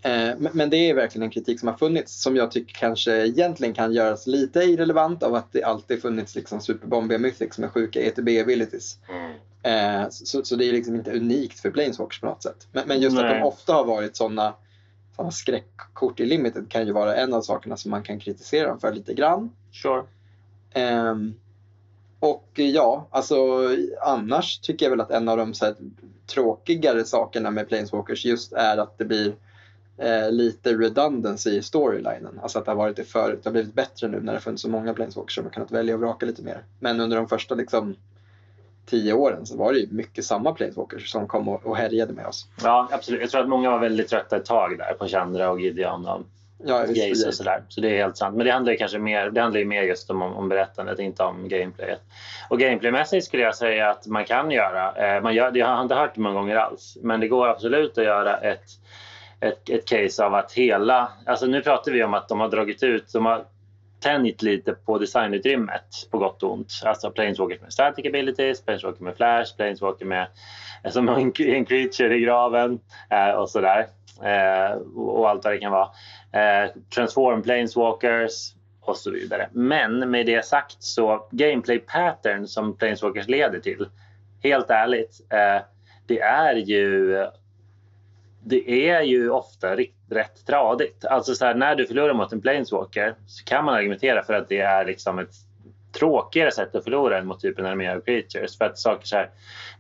Eh, 0.03 0.31
men, 0.53 0.71
det 0.71 0.77
är 0.77 0.95
verkligen 0.95 1.23
en 1.23 1.31
kritik 1.31 1.61
som 1.61 1.69
har 1.69 1.77
funnits 1.77 2.23
som 2.23 2.37
jag 2.37 2.51
tycker 2.51 2.75
kanske 2.75 3.27
egentligen 3.27 3.75
kan 3.75 3.93
göras 3.93 4.27
lite 4.27 4.61
irrelevant 4.61 5.23
av 5.23 5.35
att 5.35 5.53
det 5.53 5.63
alltid 5.63 6.03
funnits 6.03 6.35
liksom 6.35 6.61
superbombiga 6.61 7.19
mythics 7.19 7.59
med 7.59 7.71
sjuka 7.71 8.01
ETB-abilities. 8.01 8.99
Mm. 9.09 10.03
Eh, 10.03 10.09
så, 10.11 10.45
så 10.45 10.57
det 10.57 10.65
är 10.65 10.73
liksom 10.73 10.95
inte 10.95 11.13
unikt 11.13 11.61
för 11.61 11.71
Planeswalkers 11.71 12.21
på 12.21 12.27
något 12.27 12.43
sätt. 12.43 12.67
Men, 12.73 12.89
men 12.89 13.01
just 13.01 13.19
att 13.19 13.25
Nej. 13.25 13.39
de 13.39 13.43
ofta 13.43 13.73
har 13.73 13.85
varit 13.85 14.17
sådana 14.17 14.55
såna 15.19 15.31
skräckkort 15.31 16.21
i 16.21 16.27
Limited 16.27 16.71
kan 16.71 16.87
ju 16.87 16.93
vara 16.93 17.17
en 17.17 17.35
av 17.35 17.43
sakerna 17.43 17.77
som 17.77 17.91
man 17.91 18.03
kan 18.03 18.21
kritisera 18.21 18.69
dem 18.69 18.81
för 18.81 18.93
lite 18.93 19.15
grann. 19.15 19.51
Sure. 19.73 20.03
Ehm, 20.73 21.35
och 22.21 22.49
eh, 22.55 22.71
ja, 22.71 23.09
alltså 23.11 23.37
annars 24.03 24.59
tycker 24.59 24.87
jag 24.87 24.91
väl 24.91 25.01
att 25.01 25.11
en 25.11 25.29
av 25.29 25.37
de 25.37 25.55
så 25.55 25.65
här, 25.65 25.75
tråkigare 26.27 27.05
sakerna 27.05 27.51
med 27.51 27.69
Planeswalkers 27.69 28.25
just 28.25 28.53
är 28.53 28.79
att 28.79 28.99
det 28.99 29.05
blir 29.05 29.35
eh, 29.99 30.31
lite 30.31 30.73
redundancy 30.73 31.51
i 31.51 31.63
storylinen. 31.63 32.39
Alltså 32.43 32.59
att 32.59 32.65
det 32.65 32.71
har 32.71 32.77
varit 32.77 32.97
det 32.97 33.05
förut. 33.05 33.41
Det 33.43 33.49
har 33.49 33.53
blivit 33.53 33.75
bättre 33.75 34.09
nu 34.09 34.21
när 34.21 34.35
det 34.35 34.41
funnits 34.41 34.63
så 34.63 34.69
många 34.69 34.95
Planeswalkers 34.95 35.35
som 35.35 35.45
har 35.45 35.51
kunnat 35.51 35.71
välja 35.71 35.95
och 35.95 36.01
vraka 36.01 36.27
lite 36.27 36.43
mer. 36.43 36.63
Men 36.79 37.01
under 37.01 37.17
de 37.17 37.29
första 37.29 37.55
liksom 37.55 37.97
tio 38.87 39.13
åren 39.13 39.47
så 39.47 39.57
var 39.57 39.73
det 39.73 39.79
ju 39.79 39.89
mycket 39.91 40.25
samma 40.25 40.53
Planeswalkers 40.53 41.13
som 41.13 41.29
kom 41.29 41.49
och, 41.49 41.67
och 41.67 41.77
härjade 41.77 42.13
med 42.13 42.27
oss. 42.27 42.47
Ja, 42.63 42.89
absolut. 42.93 43.21
Jag 43.21 43.31
tror 43.31 43.41
att 43.41 43.49
många 43.49 43.71
var 43.71 43.79
väldigt 43.79 44.09
trötta 44.09 44.37
ett 44.37 44.45
tag 44.45 44.79
där 44.79 44.95
på 44.99 45.07
Chandra 45.07 45.51
och 45.51 45.61
Gideon 45.61 46.07
och 46.07 46.21
Ja, 46.65 46.85
Gaze 46.89 47.29
och 47.29 47.35
sådär. 47.35 47.63
Så 47.69 47.81
det 47.81 47.89
är 47.89 47.97
helt 47.97 48.17
sant. 48.17 48.37
Men 48.37 48.47
det 48.47 48.53
handlar 48.53 48.73
ju 48.73 48.79
kanske 48.79 48.99
mer, 48.99 49.31
det 49.31 49.41
handlar 49.41 49.61
ju 49.61 49.67
mer 49.67 49.83
just 49.83 50.11
om, 50.11 50.23
om 50.23 50.49
berättandet, 50.49 50.99
inte 50.99 51.23
om 51.23 51.49
gameplayet. 51.49 52.01
Och 52.51 52.59
gameplaymässigt 52.59 53.27
skulle 53.27 53.43
jag 53.43 53.57
säga 53.57 53.91
att 53.91 54.07
man 54.07 54.25
kan 54.25 54.51
göra, 54.51 55.17
eh, 55.17 55.23
man 55.23 55.35
gör, 55.35 55.51
det 55.51 55.61
har 55.61 55.73
jag 55.73 55.83
inte 55.83 55.95
hört 55.95 56.17
många 56.17 56.35
gånger 56.35 56.57
alls, 56.57 56.99
men 57.03 57.21
det 57.21 57.29
går 57.29 57.49
absolut 57.49 57.99
att 57.99 58.05
göra 58.05 58.37
ett, 58.37 58.65
ett, 59.41 59.71
ett 59.71 59.89
case 59.89 60.25
av 60.25 60.35
att 60.35 60.53
hela, 60.53 61.13
alltså 61.27 61.47
nu 61.47 61.63
pratar 61.63 61.93
vi 61.93 62.05
om 62.05 62.15
att 62.15 62.29
de 62.29 62.41
har 62.41 62.49
dragit 62.49 62.83
ut, 62.83 63.13
de 63.13 63.27
har 63.27 63.45
tänjt 64.01 64.43
lite 64.43 64.73
på 64.73 64.99
designutrymmet 64.99 66.09
på 66.11 66.19
gott 66.19 66.43
och 66.43 66.53
ont. 66.53 66.73
Alltså 66.85 67.11
Planeswalkers 67.11 67.61
med 67.61 67.73
static 67.73 68.07
abilities, 68.07 68.65
Planeswalker 68.65 69.05
med 69.05 69.17
flash, 69.17 69.57
Planeswalker 69.57 70.07
med 70.07 70.27
eh, 70.85 70.91
som 70.91 71.09
en, 71.09 71.33
en 71.39 71.65
creature 71.65 72.17
i 72.17 72.21
graven 72.21 72.81
eh, 73.11 73.31
och 73.31 73.51
sådär. 73.51 73.87
Eh, 74.23 74.77
och, 74.77 75.19
och 75.19 75.31
allt 75.31 75.45
vad 75.45 75.53
det 75.53 75.59
kan 75.59 75.73
vara. 75.73 75.89
Eh, 76.33 76.71
transform 76.95 77.43
Planeswalkers 77.43 78.55
och 78.81 78.97
så 78.97 79.11
vidare. 79.11 79.49
Men 79.53 80.11
med 80.11 80.27
det 80.27 80.45
sagt 80.45 80.83
så 80.83 81.29
gameplay 81.31 81.79
pattern 81.79 82.47
som 82.47 82.77
Planeswalkers 82.77 83.29
leder 83.29 83.61
till, 83.61 83.89
helt 84.43 84.71
ärligt, 84.71 85.21
eh, 85.31 85.63
det 86.07 86.21
är 86.21 86.55
ju 86.55 87.17
det 88.49 88.91
är 88.91 89.03
ju 89.03 89.31
ofta 89.31 89.77
rätt 90.11 90.47
tradigt. 90.47 91.05
Alltså 91.05 91.35
så 91.35 91.45
här, 91.45 91.55
när 91.55 91.75
du 91.75 91.87
förlorar 91.87 92.15
mot 92.15 92.33
en 92.33 92.41
Planeswalker 92.41 93.15
så 93.27 93.45
kan 93.45 93.65
man 93.65 93.75
argumentera 93.75 94.23
för 94.23 94.35
att 94.35 94.49
det 94.49 94.61
är 94.61 94.85
liksom 94.85 95.19
ett 95.19 95.35
tråkigare 95.99 96.51
sätt 96.51 96.75
att 96.75 96.85
förlora 96.85 97.19
än 97.19 97.27
mot 97.27 97.41
typ 97.41 97.59
en 97.59 97.67
armé 97.67 97.89
av 97.89 98.01
creatures. 98.01 98.59
För 98.59 98.65
att 98.65 98.79
saker 98.79 99.07
så 99.07 99.17
här, 99.17 99.31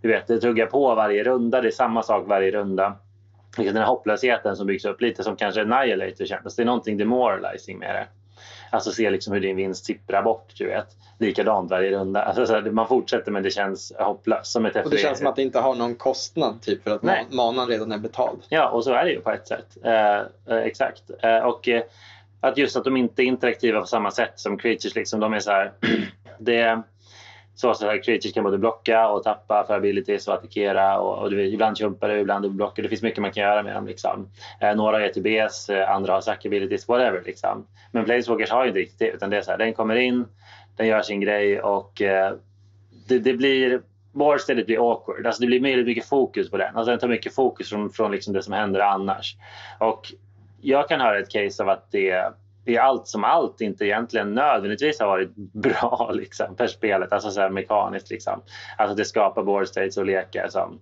du 0.03 0.09
vet, 0.09 0.27
det 0.27 0.40
tuggar 0.40 0.66
på 0.66 0.95
varje 0.95 1.24
runda, 1.24 1.61
det 1.61 1.69
är 1.69 1.73
samma 1.73 2.03
sak 2.03 2.28
varje 2.28 2.51
runda. 2.51 2.97
Den 3.57 3.77
här 3.77 3.86
hopplösheten 3.86 4.57
som 4.57 4.66
byggs 4.66 4.85
upp 4.85 5.01
lite 5.01 5.24
som 5.24 5.36
kanske 5.36 5.62
Annihilator 5.62 6.24
kändes. 6.24 6.57
Det 6.57 6.62
är 6.62 6.66
någonting 6.66 6.97
demoralizing 6.97 7.78
med 7.78 7.95
det. 7.95 8.07
Alltså 8.70 8.90
se 8.90 9.11
liksom 9.11 9.32
hur 9.32 9.40
din 9.40 9.57
vinst 9.57 9.85
sipprar 9.85 10.23
bort, 10.23 10.53
du 10.57 10.66
vet. 10.66 10.86
Likadant 11.19 11.70
varje 11.70 11.90
runda. 11.90 12.23
Alltså, 12.23 12.61
man 12.61 12.89
fortsätter 12.89 13.32
men 13.32 13.43
det 13.43 13.51
känns 13.51 13.93
hopplöst. 13.99 14.53
Som 14.53 14.66
ett 14.66 14.85
Och 14.85 14.90
det 14.90 14.99
känns 14.99 15.19
som 15.19 15.27
att 15.27 15.36
det 15.36 15.43
inte 15.43 15.59
har 15.59 15.74
någon 15.74 15.95
kostnad 15.95 16.62
typ 16.62 16.82
för 16.85 16.90
att 16.90 17.03
Nej. 17.03 17.27
man, 17.31 17.36
manan 17.36 17.69
redan 17.69 17.93
är 17.93 17.99
betald. 17.99 18.43
Ja, 18.49 18.69
och 18.69 18.85
så 18.85 18.93
är 18.93 19.05
det 19.05 19.11
ju 19.11 19.20
på 19.20 19.31
ett 19.31 19.49
sätt. 19.49 19.77
Eh, 19.85 20.19
eh, 20.19 20.62
exakt. 20.65 21.03
Eh, 21.23 21.39
och 21.39 21.69
eh, 21.69 21.82
att 22.40 22.59
just 22.59 22.77
att 22.77 22.85
de 22.85 22.97
inte 22.97 23.23
är 23.23 23.24
interaktiva 23.24 23.81
på 23.81 23.86
samma 23.86 24.11
sätt 24.11 24.32
som 24.36 24.59
creatures. 24.59 24.95
Liksom, 24.95 25.20
de 25.20 25.32
är 25.32 25.40
så 25.40 25.51
här... 25.51 25.73
det, 26.39 26.82
så, 27.60 27.74
så 27.74 27.86
creatures 27.86 28.32
kan 28.32 28.44
både 28.44 28.59
blocka 28.59 29.09
och 29.09 29.22
tappa 29.22 29.64
för 29.66 29.74
abilities 29.74 30.28
och 30.28 30.35
attackera. 30.35 30.98
Och, 30.98 31.18
och 31.18 31.30
du 31.30 31.47
ibland 31.47 31.78
chumpar 31.78 32.09
du, 32.09 32.18
ibland 32.18 32.43
dubbelblockar. 32.43 32.82
Det 32.82 32.89
finns 32.89 33.02
mycket 33.02 33.22
man 33.22 33.32
kan 33.32 33.43
göra 33.43 33.62
med 33.62 33.74
dem. 33.74 33.86
Liksom. 33.86 34.28
Eh, 34.60 34.76
några 34.76 34.97
har 34.97 35.01
ETBs, 35.01 35.68
eh, 35.68 35.90
andra 35.90 36.12
har 36.12 36.20
sack 36.20 36.47
abilities, 36.47 36.89
whatever. 36.89 37.22
Liksom. 37.26 37.66
Men 37.93 38.05
Planeswalkers 38.05 38.51
har 38.51 38.62
ju 38.62 38.68
inte 38.68 38.80
riktigt 38.80 38.98
det. 38.98 39.10
Utan 39.10 39.30
det 39.30 39.36
är 39.36 39.43
så 39.43 39.51
här, 39.51 39.59
den 39.59 39.72
kommer 39.72 39.97
in, 39.97 40.24
den 40.76 40.86
gör 40.86 41.02
sin 41.02 41.20
grej 41.20 41.60
och 41.60 42.02
eh, 42.02 42.32
det, 43.09 43.18
det 43.18 43.32
blir 43.32 43.80
Warsteadet 44.12 44.66
blir 44.66 44.90
awkward. 44.90 45.26
Alltså 45.26 45.40
det 45.40 45.47
blir 45.47 45.60
väldigt 45.60 45.86
mycket 45.86 46.09
fokus 46.09 46.51
på 46.51 46.56
den. 46.56 46.76
Alltså 46.76 46.90
den 46.90 46.98
tar 46.98 47.09
mycket 47.09 47.35
fokus 47.35 47.68
från, 47.68 47.90
från 47.90 48.12
liksom 48.12 48.32
det 48.32 48.43
som 48.43 48.52
händer 48.52 48.80
annars. 48.80 49.36
Och 49.78 50.12
jag 50.60 50.89
kan 50.89 51.01
höra 51.01 51.18
ett 51.18 51.30
case 51.30 51.62
av 51.62 51.68
att 51.68 51.90
det 51.90 52.32
i 52.69 52.78
allt 52.78 53.09
som 53.09 53.24
allt 53.24 53.61
inte 53.61 53.85
egentligen 53.85 54.35
nödvändigtvis 54.35 55.01
har 55.01 55.07
varit 55.07 55.31
bra 55.36 56.11
liksom, 56.15 56.57
för 56.57 56.66
spelet. 56.66 57.12
Alltså 57.12 57.31
så 57.31 57.40
här 57.40 57.51
mekaniskt. 57.51 58.11
Liksom. 58.11 58.40
Alltså 58.77 58.97
det 58.97 59.05
skapar 59.05 59.43
board 59.43 59.69
states 59.69 59.97
och 59.97 60.07
lekar 60.07 60.49
som, 60.49 60.78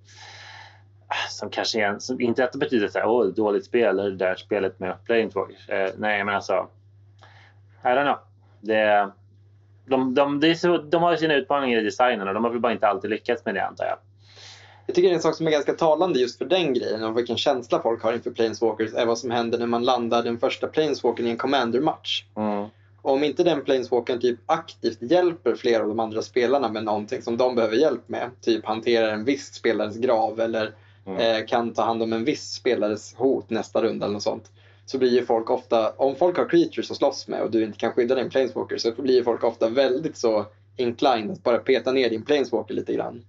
ah, 1.06 1.28
som 1.30 1.50
kanske 1.50 1.84
är, 1.84 1.98
som, 1.98 2.20
inte 2.20 2.44
att 2.44 2.52
det 2.52 2.58
betyder 2.58 2.86
att 2.86 3.04
oh, 3.04 3.26
dåligt 3.26 3.64
spel, 3.64 3.98
eller 3.98 4.10
det 4.10 4.16
där 4.16 4.34
spelet 4.34 4.78
med 4.78 5.04
Planeswalkers. 5.04 5.68
Eh, 5.68 5.90
nej, 5.98 6.24
men 6.24 6.34
alltså 6.34 6.68
I 7.84 7.86
don't 7.86 8.04
know. 8.04 8.18
Det, 8.60 9.10
de, 9.86 10.14
de, 10.14 10.40
det 10.40 10.48
är 10.48 10.54
så, 10.54 10.78
de 10.78 11.02
har 11.02 11.16
sina 11.16 11.34
utmaningar 11.34 11.78
i 11.78 11.84
designen 11.84 12.28
och 12.28 12.34
de 12.34 12.44
har 12.44 12.50
väl 12.50 12.60
bara 12.60 12.72
inte 12.72 12.88
alltid 12.88 13.10
lyckats 13.10 13.44
med 13.44 13.54
det 13.54 13.66
antar 13.66 13.84
jag. 13.84 13.98
Jag 14.86 14.94
tycker 14.94 15.08
det 15.08 15.12
är 15.12 15.16
en 15.16 15.22
sak 15.22 15.36
som 15.36 15.46
är 15.46 15.50
ganska 15.50 15.72
talande 15.72 16.18
just 16.18 16.38
för 16.38 16.44
den 16.44 16.74
grejen 16.74 17.04
och 17.04 17.18
vilken 17.18 17.36
känsla 17.36 17.82
folk 17.82 18.02
har 18.02 18.12
inför 18.12 18.30
Planeswalkers 18.30 18.94
är 18.94 19.06
vad 19.06 19.18
som 19.18 19.30
händer 19.30 19.58
när 19.58 19.66
man 19.66 19.84
landar 19.84 20.22
den 20.22 20.38
första 20.38 20.66
Planeswalkern 20.66 21.26
i 21.26 21.30
en 21.30 21.36
Commander-match. 21.36 22.24
Och 23.02 23.12
om 23.12 23.24
inte 23.24 23.42
den 23.44 23.64
Planeswalkern 23.64 24.20
typ 24.20 24.38
aktivt 24.46 24.98
hjälper 25.02 25.54
flera 25.54 25.82
av 25.82 25.88
de 25.88 26.00
andra 26.00 26.22
spelarna 26.22 26.68
med 26.68 26.84
någonting 26.84 27.22
som 27.22 27.36
de 27.36 27.54
behöver 27.54 27.76
hjälp 27.76 28.08
med, 28.08 28.30
typ 28.40 28.64
hanterar 28.66 29.08
en 29.08 29.24
viss 29.24 29.54
spelares 29.54 29.96
grav 29.96 30.40
eller 30.40 30.74
Mm. 31.08 31.18
eh, 31.20 31.46
kan 31.46 31.72
ta 31.74 31.82
hand 31.82 32.02
om 32.02 32.12
en 32.12 32.24
viss 32.24 32.52
spelares 32.52 33.14
hot 33.14 33.50
nästa 33.50 33.82
runda 33.82 34.06
eller 34.06 34.12
något 34.12 34.22
sånt. 34.22 34.50
Så 34.86 34.98
blir 34.98 35.10
ju 35.10 35.26
folk 35.26 35.50
ofta, 35.50 35.90
om 35.90 36.16
folk 36.16 36.36
har 36.36 36.48
creatures 36.48 36.90
att 36.90 36.96
slåss 36.96 37.28
med 37.28 37.42
och 37.42 37.50
du 37.50 37.64
inte 37.64 37.78
kan 37.78 37.92
skydda 37.92 38.14
din 38.14 38.30
Planeswalker 38.30 38.78
så 38.78 38.92
blir 38.92 39.14
ju 39.14 39.24
folk 39.24 39.44
ofta 39.44 39.68
väldigt 39.68 40.16
så 40.16 40.44
inclined 40.76 41.30
att 41.30 41.42
bara 41.42 41.58
peta 41.58 41.92
ner 41.92 42.10
din 42.10 42.22
Planeswalker 42.22 42.74
lite 42.74 42.92
grann. 42.94 43.24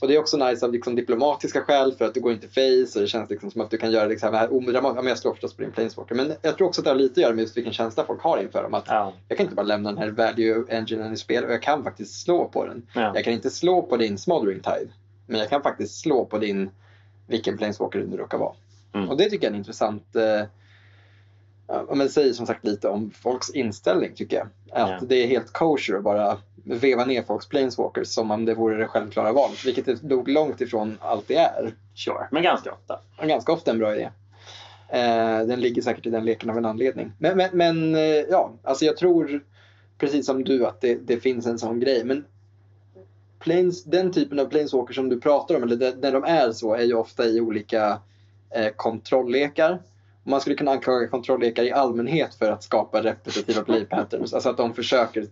Och 0.00 0.08
det 0.08 0.14
är 0.14 0.18
också 0.18 0.36
nice 0.36 0.66
av 0.66 0.72
liksom 0.72 0.94
diplomatiska 0.94 1.60
skäl 1.60 1.94
för 1.98 2.04
att 2.04 2.14
du 2.14 2.20
går 2.20 2.32
inte 2.32 2.48
face 2.48 2.98
och 2.98 3.00
det 3.02 3.06
känns 3.06 3.30
liksom 3.30 3.50
som 3.50 3.60
att 3.60 3.70
du 3.70 3.78
kan 3.78 3.90
göra 3.92 4.06
liksom 4.06 4.34
här 4.34 4.52
odramatiskt. 4.52 4.96
Ja, 4.96 5.02
men 5.02 5.06
jag 5.08 5.18
slår 5.18 5.32
förstås 5.32 5.54
på 5.56 5.62
din 5.62 5.72
planeswalker. 5.72 6.14
Men 6.14 6.32
jag 6.42 6.56
tror 6.56 6.68
också 6.68 6.80
att 6.80 6.84
det 6.84 6.90
har 6.90 6.96
lite 6.96 7.12
att 7.12 7.22
göra 7.22 7.34
med 7.34 7.42
just 7.42 7.56
vilken 7.56 7.72
känsla 7.72 8.04
folk 8.06 8.22
har 8.22 8.38
inför 8.38 8.62
dem. 8.62 8.74
Att 8.74 8.84
Ja. 8.88 9.12
Jag 9.28 9.38
kan 9.38 9.44
inte 9.44 9.56
bara 9.56 9.66
lämna 9.66 9.90
den 9.92 9.98
här 9.98 10.10
value 10.10 10.64
enginen 10.68 11.12
i 11.12 11.16
spel 11.16 11.44
och 11.44 11.52
jag 11.52 11.62
kan 11.62 11.84
faktiskt 11.84 12.22
slå 12.22 12.48
på 12.48 12.66
den. 12.66 12.86
Ja. 12.94 13.12
Jag 13.14 13.24
kan 13.24 13.32
inte 13.32 13.50
slå 13.50 13.82
på 13.82 13.96
din 13.96 14.18
smothering 14.18 14.60
tide. 14.60 14.88
Men 15.26 15.40
jag 15.40 15.48
kan 15.50 15.62
faktiskt 15.62 16.00
slå 16.00 16.24
på 16.24 16.38
din 16.38 16.70
vilken 17.26 17.58
planeswalker 17.58 17.98
det 17.98 18.06
nu 18.06 18.16
råkar 18.16 18.38
vara. 18.38 18.52
Mm. 18.94 19.08
Och 19.08 19.16
det 19.16 19.24
tycker 19.24 19.36
jag 19.46 19.50
är 19.50 19.54
en 19.54 19.58
intressant 19.58 20.16
eh, 20.16 20.46
men 21.88 21.98
det 21.98 22.08
säger 22.08 22.32
som 22.32 22.46
sagt 22.46 22.64
lite 22.66 22.88
om 22.88 23.10
folks 23.10 23.50
inställning 23.50 24.14
tycker 24.14 24.36
jag. 24.36 24.46
Att 24.82 24.90
Ja. 24.90 25.06
det 25.08 25.14
är 25.16 25.26
helt 25.26 25.52
kosher 25.52 25.94
att 25.96 26.02
bara 26.02 26.38
veva 26.64 27.04
ner 27.04 27.22
folks 27.22 27.48
planeswalkers 27.48 28.08
som 28.08 28.30
om 28.30 28.44
det 28.44 28.54
vore 28.54 28.76
det 28.76 28.86
självklara 28.86 29.32
valet. 29.32 29.64
Vilket 29.66 29.86
det 29.86 30.02
nog 30.02 30.28
långt 30.28 30.60
ifrån 30.60 30.98
alltid 31.00 31.36
är. 31.36 31.74
Sure, 31.94 32.28
men 32.30 32.42
ganska 32.42 32.72
ofta. 32.72 32.98
Och 33.16 33.28
ganska 33.28 33.52
ofta 33.52 33.70
en 33.70 33.78
bra 33.78 33.94
idé. 33.94 34.10
Eh, 34.88 35.46
den 35.46 35.60
ligger 35.60 35.82
säkert 35.82 36.06
i 36.06 36.10
den 36.10 36.24
leken 36.24 36.50
av 36.50 36.58
en 36.58 36.64
anledning. 36.64 37.12
Men, 37.18 37.36
men, 37.36 37.50
men 37.52 37.94
eh, 37.94 38.00
ja, 38.30 38.52
alltså 38.62 38.84
jag 38.84 38.96
tror 38.96 39.44
precis 39.98 40.26
som 40.26 40.44
du 40.44 40.66
att 40.66 40.80
det, 40.80 40.94
det 40.94 41.16
finns 41.16 41.46
en 41.46 41.58
sån 41.58 41.80
grej. 41.80 42.04
Men 42.04 42.24
planes, 43.38 43.84
den 43.84 44.12
typen 44.12 44.38
av 44.38 44.44
planeswalkers 44.44 44.96
som 44.96 45.08
du 45.08 45.20
pratar 45.20 45.54
om, 45.56 45.62
eller 45.62 45.96
när 45.96 46.12
de 46.12 46.24
är 46.24 46.52
så, 46.52 46.74
är 46.74 46.82
ju 46.82 46.94
ofta 46.94 47.26
i 47.26 47.40
olika 47.40 47.98
eh, 48.50 48.68
kontrolllekar. 48.76 49.82
Man 50.22 50.40
skulle 50.40 50.56
kunna 50.56 50.70
anklaga 50.70 51.08
kontrolllekar 51.08 51.62
i 51.62 51.72
allmänhet 51.72 52.34
för 52.34 52.50
att 52.50 52.62
skapa 52.62 53.02
repetitiva 53.02 53.62
play 53.62 53.84
patterns. 53.84 54.34
Alltså 54.34 54.48
att 54.48 54.56
de 54.56 54.74
försöker 54.74 55.26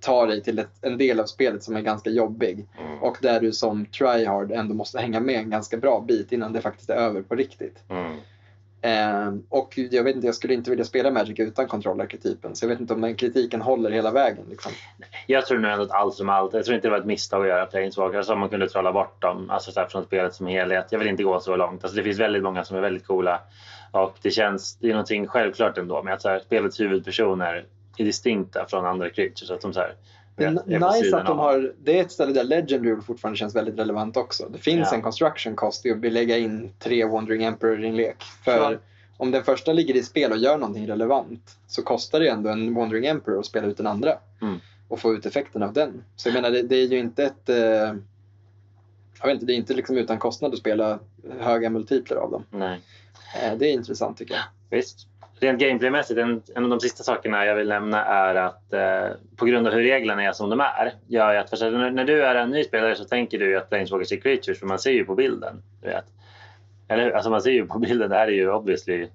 ta 0.00 0.26
dig 0.26 0.42
till 0.42 0.58
ett, 0.58 0.70
en 0.82 0.98
del 0.98 1.20
av 1.20 1.24
spelet 1.24 1.62
som 1.62 1.76
är 1.76 1.80
ganska 1.80 2.10
jobbig. 2.10 2.66
Och 3.00 3.16
där 3.22 3.40
du 3.40 3.52
som 3.52 3.86
tryhard 3.86 4.52
ändå 4.52 4.74
måste 4.74 4.98
hänga 4.98 5.20
med 5.20 5.40
en 5.40 5.50
ganska 5.50 5.76
bra 5.76 6.00
bit 6.00 6.32
innan 6.32 6.52
det 6.52 6.60
faktiskt 6.60 6.90
är 6.90 6.94
över 6.94 7.22
på 7.22 7.34
riktigt. 7.34 7.78
Mm. 7.88 8.16
Eh, 8.82 9.34
och 9.48 9.78
jag 9.78 10.04
vet 10.04 10.14
inte, 10.14 10.26
jag 10.26 10.34
skulle 10.34 10.54
inte 10.54 10.70
vilja 10.70 10.84
spela 10.84 11.10
Magic 11.10 11.38
utan 11.38 11.66
kontrollarketypen. 11.66 12.56
Så 12.56 12.64
jag 12.64 12.68
vet 12.68 12.80
inte 12.80 12.94
om 12.94 13.00
den 13.00 13.16
kritiken 13.16 13.60
håller 13.60 13.90
hela 13.90 14.10
vägen. 14.10 14.44
Liksom. 14.50 14.72
Jag 15.26 15.46
tror 15.46 15.58
nog 15.58 15.70
ändå 15.70 15.84
att 15.84 15.90
allt 15.90 16.14
som 16.14 16.28
allt, 16.28 16.54
jag 16.54 16.64
tror 16.64 16.74
inte 16.74 16.88
det 16.88 16.92
var 16.92 16.98
ett 16.98 17.06
misstag 17.06 17.42
att 17.42 17.48
göra 17.48 17.66
Planeswalkers 17.66 18.28
om 18.28 18.40
man 18.40 18.48
kunde 18.48 18.68
trolla 18.68 18.92
bort 18.92 19.22
dem 19.22 19.50
alltså 19.50 19.72
så 19.72 19.80
här 19.80 19.86
från 19.86 20.04
spelet 20.04 20.34
som 20.34 20.46
helhet. 20.46 20.86
Jag 20.90 20.98
vill 20.98 21.08
inte 21.08 21.22
gå 21.22 21.40
så 21.40 21.56
långt. 21.56 21.84
Alltså 21.84 21.96
det 21.96 22.02
finns 22.02 22.18
väldigt 22.18 22.42
många 22.42 22.64
som 22.64 22.76
är 22.76 22.80
väldigt 22.80 23.06
coola 23.06 23.40
och 23.90 24.16
det 24.22 24.30
känns, 24.30 24.76
det 24.76 24.86
är 24.86 24.92
någonting 24.92 25.26
självklart 25.26 25.78
ändå 25.78 26.02
med 26.02 26.14
att 26.14 26.22
så 26.22 26.28
här, 26.28 26.38
spelets 26.38 26.80
huvudpersoner 26.80 27.64
är 27.98 28.04
distinkta 28.04 28.66
från 28.68 28.86
andra 28.86 29.10
creatures. 29.10 29.50
Att 29.50 29.60
de 29.60 29.72
så 29.72 29.80
här, 29.80 29.94
Det 30.36 30.44
är 30.44 30.92
nice 31.00 31.16
att 31.16 31.26
de 31.26 31.38
har, 31.38 31.74
det 31.82 31.98
är 31.98 32.02
ett 32.02 32.12
ställe 32.12 32.32
där 32.32 32.44
Legend 32.44 32.84
Rule 32.84 33.02
fortfarande 33.02 33.38
känns 33.38 33.56
väldigt 33.56 33.78
relevant 33.78 34.16
också. 34.16 34.48
Det 34.48 34.58
finns 34.58 34.88
Ja. 34.90 34.96
en 34.96 35.02
construction 35.02 35.56
cost 35.56 35.86
i 35.86 35.90
att 35.90 36.12
lägga 36.12 36.38
in 36.38 36.72
tre 36.78 37.04
Wandering 37.04 37.44
Emperor 37.44 37.84
i 37.84 37.88
en 37.88 37.96
lek. 37.96 38.22
För 38.44 38.72
Ja. 38.72 38.78
om 39.16 39.30
den 39.30 39.44
första 39.44 39.72
ligger 39.72 39.94
i 39.96 40.02
spel 40.02 40.32
och 40.32 40.38
gör 40.38 40.58
någonting 40.58 40.88
relevant 40.88 41.56
så 41.66 41.82
kostar 41.82 42.20
det 42.20 42.28
ändå 42.28 42.50
en 42.50 42.74
Wandering 42.74 43.06
Emperor 43.06 43.38
att 43.38 43.46
spela 43.46 43.66
ut 43.66 43.76
den 43.76 43.86
andra. 43.86 44.18
Mm. 44.42 44.58
Och 44.88 45.00
få 45.00 45.14
ut 45.14 45.26
effekten 45.26 45.62
av 45.62 45.72
den. 45.72 46.04
Så 46.16 46.28
jag 46.28 46.34
menar, 46.34 46.50
det, 46.50 46.62
det 46.62 46.76
är 46.76 46.86
ju 46.86 46.98
inte 46.98 47.24
ett... 47.24 47.48
Eh, 47.48 47.56
jag 49.20 49.26
vet 49.26 49.32
inte, 49.34 49.46
det 49.46 49.52
är 49.52 49.56
inte 49.56 49.74
liksom 49.74 49.96
utan 49.96 50.18
kostnad 50.18 50.52
att 50.52 50.58
spela 50.58 50.98
höga 51.40 51.70
multipler 51.70 52.16
av 52.16 52.30
dem. 52.30 52.44
Nej. 52.50 52.80
Eh, 53.42 53.58
det 53.58 53.66
är 53.68 53.72
intressant 53.72 54.18
tycker 54.18 54.34
jag. 54.34 54.42
Visst. 54.78 55.06
Rent 55.40 55.60
gameplaymässigt, 55.60 56.20
en, 56.20 56.42
en 56.54 56.64
av 56.64 56.70
de 56.70 56.80
sista 56.80 57.02
sakerna 57.04 57.46
jag 57.46 57.54
vill 57.54 57.68
nämna 57.68 58.04
är 58.04 58.34
att 58.34 58.72
eh, 58.72 59.16
på 59.36 59.44
grund 59.44 59.66
av 59.66 59.72
hur 59.72 59.82
reglerna 59.82 60.22
är 60.22 60.32
som 60.32 60.50
de 60.50 60.60
är, 60.60 60.92
gör 61.06 61.34
att 61.34 61.50
för, 61.50 61.70
när, 61.70 61.90
när 61.90 62.04
du 62.04 62.22
är 62.22 62.34
en 62.34 62.50
ny 62.50 62.64
spelare 62.64 62.94
så 62.94 63.04
tänker 63.04 63.38
du 63.38 63.48
ju 63.48 63.56
att 63.56 63.68
Planeswalkers 63.68 64.12
är 64.12 64.16
creatures, 64.16 64.58
för 64.58 64.66
man 64.66 64.78
ser 64.78 64.92
ju 64.92 65.04
på 65.04 65.14
bilden. 65.14 65.62
Du 65.82 65.88
vet. 65.88 66.04
Eller? 66.88 67.10
Alltså 67.10 67.30
man 67.30 67.42
ser 67.42 67.50
ju 67.50 67.66
på 67.66 67.78
bilden, 67.78 68.10
det 68.10 68.16
här 68.16 68.28
är 68.28 68.32
ju 68.32 68.52
obviously 68.52 69.08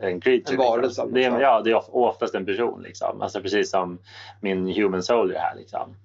en 0.00 0.20
creature. 0.20 0.52
En 0.52 0.58
varelse 0.58 1.02
av 1.02 1.12
liksom. 1.12 1.12
det 1.12 1.24
är. 1.24 1.40
Ja, 1.40 1.60
det 1.64 1.70
är 1.70 1.74
of- 1.74 1.88
oftast 1.88 2.34
en 2.34 2.46
person. 2.46 2.82
Liksom. 2.82 3.22
Alltså 3.22 3.42
precis 3.42 3.70
som 3.70 3.98
min 4.40 4.66
human 4.66 5.02
soldier 5.02 5.38
här. 5.38 5.56
Liksom. 5.56 5.96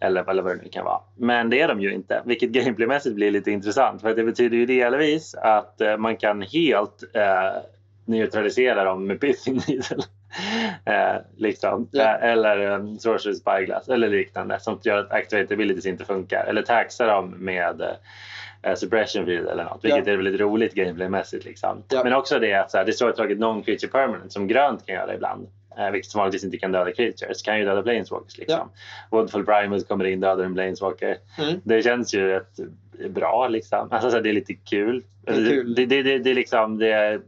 Eller, 0.00 0.30
eller 0.30 0.42
vad 0.42 0.56
det 0.56 0.62
nu 0.62 0.68
kan 0.68 0.84
vara. 0.84 1.00
Men 1.16 1.50
det 1.50 1.60
är 1.60 1.68
de 1.68 1.80
ju 1.80 1.94
inte, 1.94 2.22
vilket 2.24 2.50
gameplaymässigt 2.50 3.14
blir 3.14 3.30
lite 3.30 3.50
intressant. 3.50 4.02
För 4.02 4.14
det 4.14 4.24
betyder 4.24 4.56
ju 4.56 4.66
delvis 4.66 5.34
att 5.34 5.80
eh, 5.80 5.96
man 5.96 6.16
kan 6.16 6.42
helt 6.42 7.04
eh, 7.14 7.62
neutralisera 8.08 8.84
dem 8.84 9.06
med 9.06 9.22
Needle. 9.22 10.04
eh, 10.84 11.20
liksom. 11.36 11.88
Ja. 11.92 12.02
eh, 12.02 12.30
eller 12.30 12.72
eh, 12.72 12.94
Sorcery 12.98 13.34
Spyglass 13.34 13.88
eller 13.88 14.08
liknande 14.08 14.60
som 14.60 14.78
gör 14.82 14.98
att 14.98 15.12
Activate 15.12 15.54
Abilities 15.54 15.86
inte 15.86 16.04
funkar. 16.04 16.44
Eller 16.48 16.62
taxa 16.62 17.06
dem 17.06 17.30
med 17.30 17.82
eh, 18.62 18.74
Suppression 18.74 19.26
Field 19.26 19.48
eller 19.48 19.64
något. 19.64 19.84
Vilket 19.84 20.06
Ja. 20.06 20.12
är 20.12 20.16
väldigt 20.16 20.40
roligt 20.40 20.74
gameplaymässigt. 20.74 21.44
Liksom. 21.44 21.82
Ja. 21.88 22.04
Men 22.04 22.12
också 22.14 22.38
det 22.38 22.54
att 22.54 22.70
så 22.70 22.78
här, 22.78 22.84
Destroy 22.84 23.12
Target 23.12 23.38
Non-Creature 23.38 23.88
Permanent 23.90 24.32
som 24.32 24.48
grönt 24.48 24.86
kan 24.86 24.94
göra 24.94 25.14
ibland. 25.14 25.48
Eh, 25.78 25.90
vilket 25.90 26.10
som 26.10 26.18
vanligtvis 26.18 26.44
inte 26.44 26.58
kan 26.58 26.72
döda 26.72 26.92
creatures. 26.92 27.42
Kan 27.42 27.58
ju 27.58 27.64
döda 27.64 27.82
Planeswalkers. 27.82 28.38
Liksom. 28.38 28.70
Woodfall 29.10 29.44
Primus 29.44 29.84
kommer 29.84 30.04
in, 30.04 30.20
dödar 30.20 30.44
en 30.44 30.54
Planeswalker. 30.54 31.16
Mm. 31.38 31.60
Det 31.64 31.82
känns 31.82 32.14
ju 32.14 32.28
rätt 32.28 32.56
bra 33.10 33.48
liksom. 33.48 33.88
Alltså, 33.90 34.10
så 34.10 34.16
här, 34.16 34.22
det 34.22 34.28
är 34.28 34.32
lite 34.32 34.54
kul. 34.54 35.04
Det 35.24 35.32
är 35.32 35.50
kul. 35.50 35.74
Det, 35.74 35.86
det, 35.86 36.02
det, 36.02 36.18
det, 36.18 36.30
är 36.30 36.34
liksom, 36.34 36.78
det, 36.78 37.20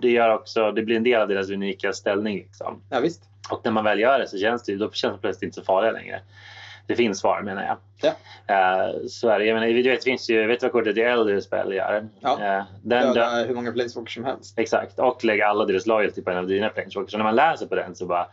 det 0.00 0.10
gör 0.10 0.34
också, 0.34 0.72
det 0.72 0.82
blir 0.82 0.96
en 0.96 1.02
del 1.02 1.20
av 1.20 1.28
deras 1.28 1.50
unika 1.50 1.92
ställning. 1.92 2.36
Liksom. 2.36 2.82
Ja, 2.90 3.00
visst. 3.00 3.22
Och 3.50 3.60
när 3.64 3.72
man 3.72 3.84
väl 3.84 4.00
gör 4.00 4.18
det 4.18 4.28
så 4.28 4.38
känns 4.38 4.62
det, 4.62 4.76
då 4.76 4.90
känns 4.90 5.14
det 5.14 5.20
plötsligt 5.20 5.42
inte 5.42 5.54
så 5.54 5.64
farliga 5.64 5.92
längre. 5.92 6.20
Det 6.86 6.96
finns 6.96 7.18
svar 7.18 7.42
menar 7.42 7.62
jag. 7.62 7.76
Ja. 8.00 8.14
Eh, 8.54 8.94
så 9.08 9.28
är 9.28 9.38
det. 9.38 9.44
Jag 9.44 9.54
menar, 9.54 9.66
du 9.66 9.82
vet, 9.82 10.00
det 10.00 10.04
finns 10.04 10.30
ju, 10.30 10.46
vet 10.46 10.60
du 10.60 10.66
vad 10.66 10.72
kortet 10.72 10.96
i 10.96 11.00
Elder 11.00 11.40
Spell 11.40 11.72
gör? 11.72 12.08
Ja. 12.20 12.42
Eh, 12.42 12.64
den, 12.82 13.14
Döda 13.14 13.44
hur 13.44 13.54
många 13.54 13.72
planeswalkers 13.72 14.14
som 14.14 14.24
helst. 14.24 14.58
exakt. 14.58 14.98
Och 14.98 15.24
lägga 15.24 15.46
alla 15.46 15.64
deras 15.64 15.86
loyalty 15.86 16.22
på 16.22 16.30
en 16.30 16.36
av 16.38 16.46
dina 16.46 16.68
planeswalkers. 16.68 17.12
Så 17.12 17.18
när 17.18 17.24
man 17.24 17.34
läser 17.34 17.66
på 17.66 17.74
den 17.74 17.94
så 17.94 18.06
bara 18.06 18.26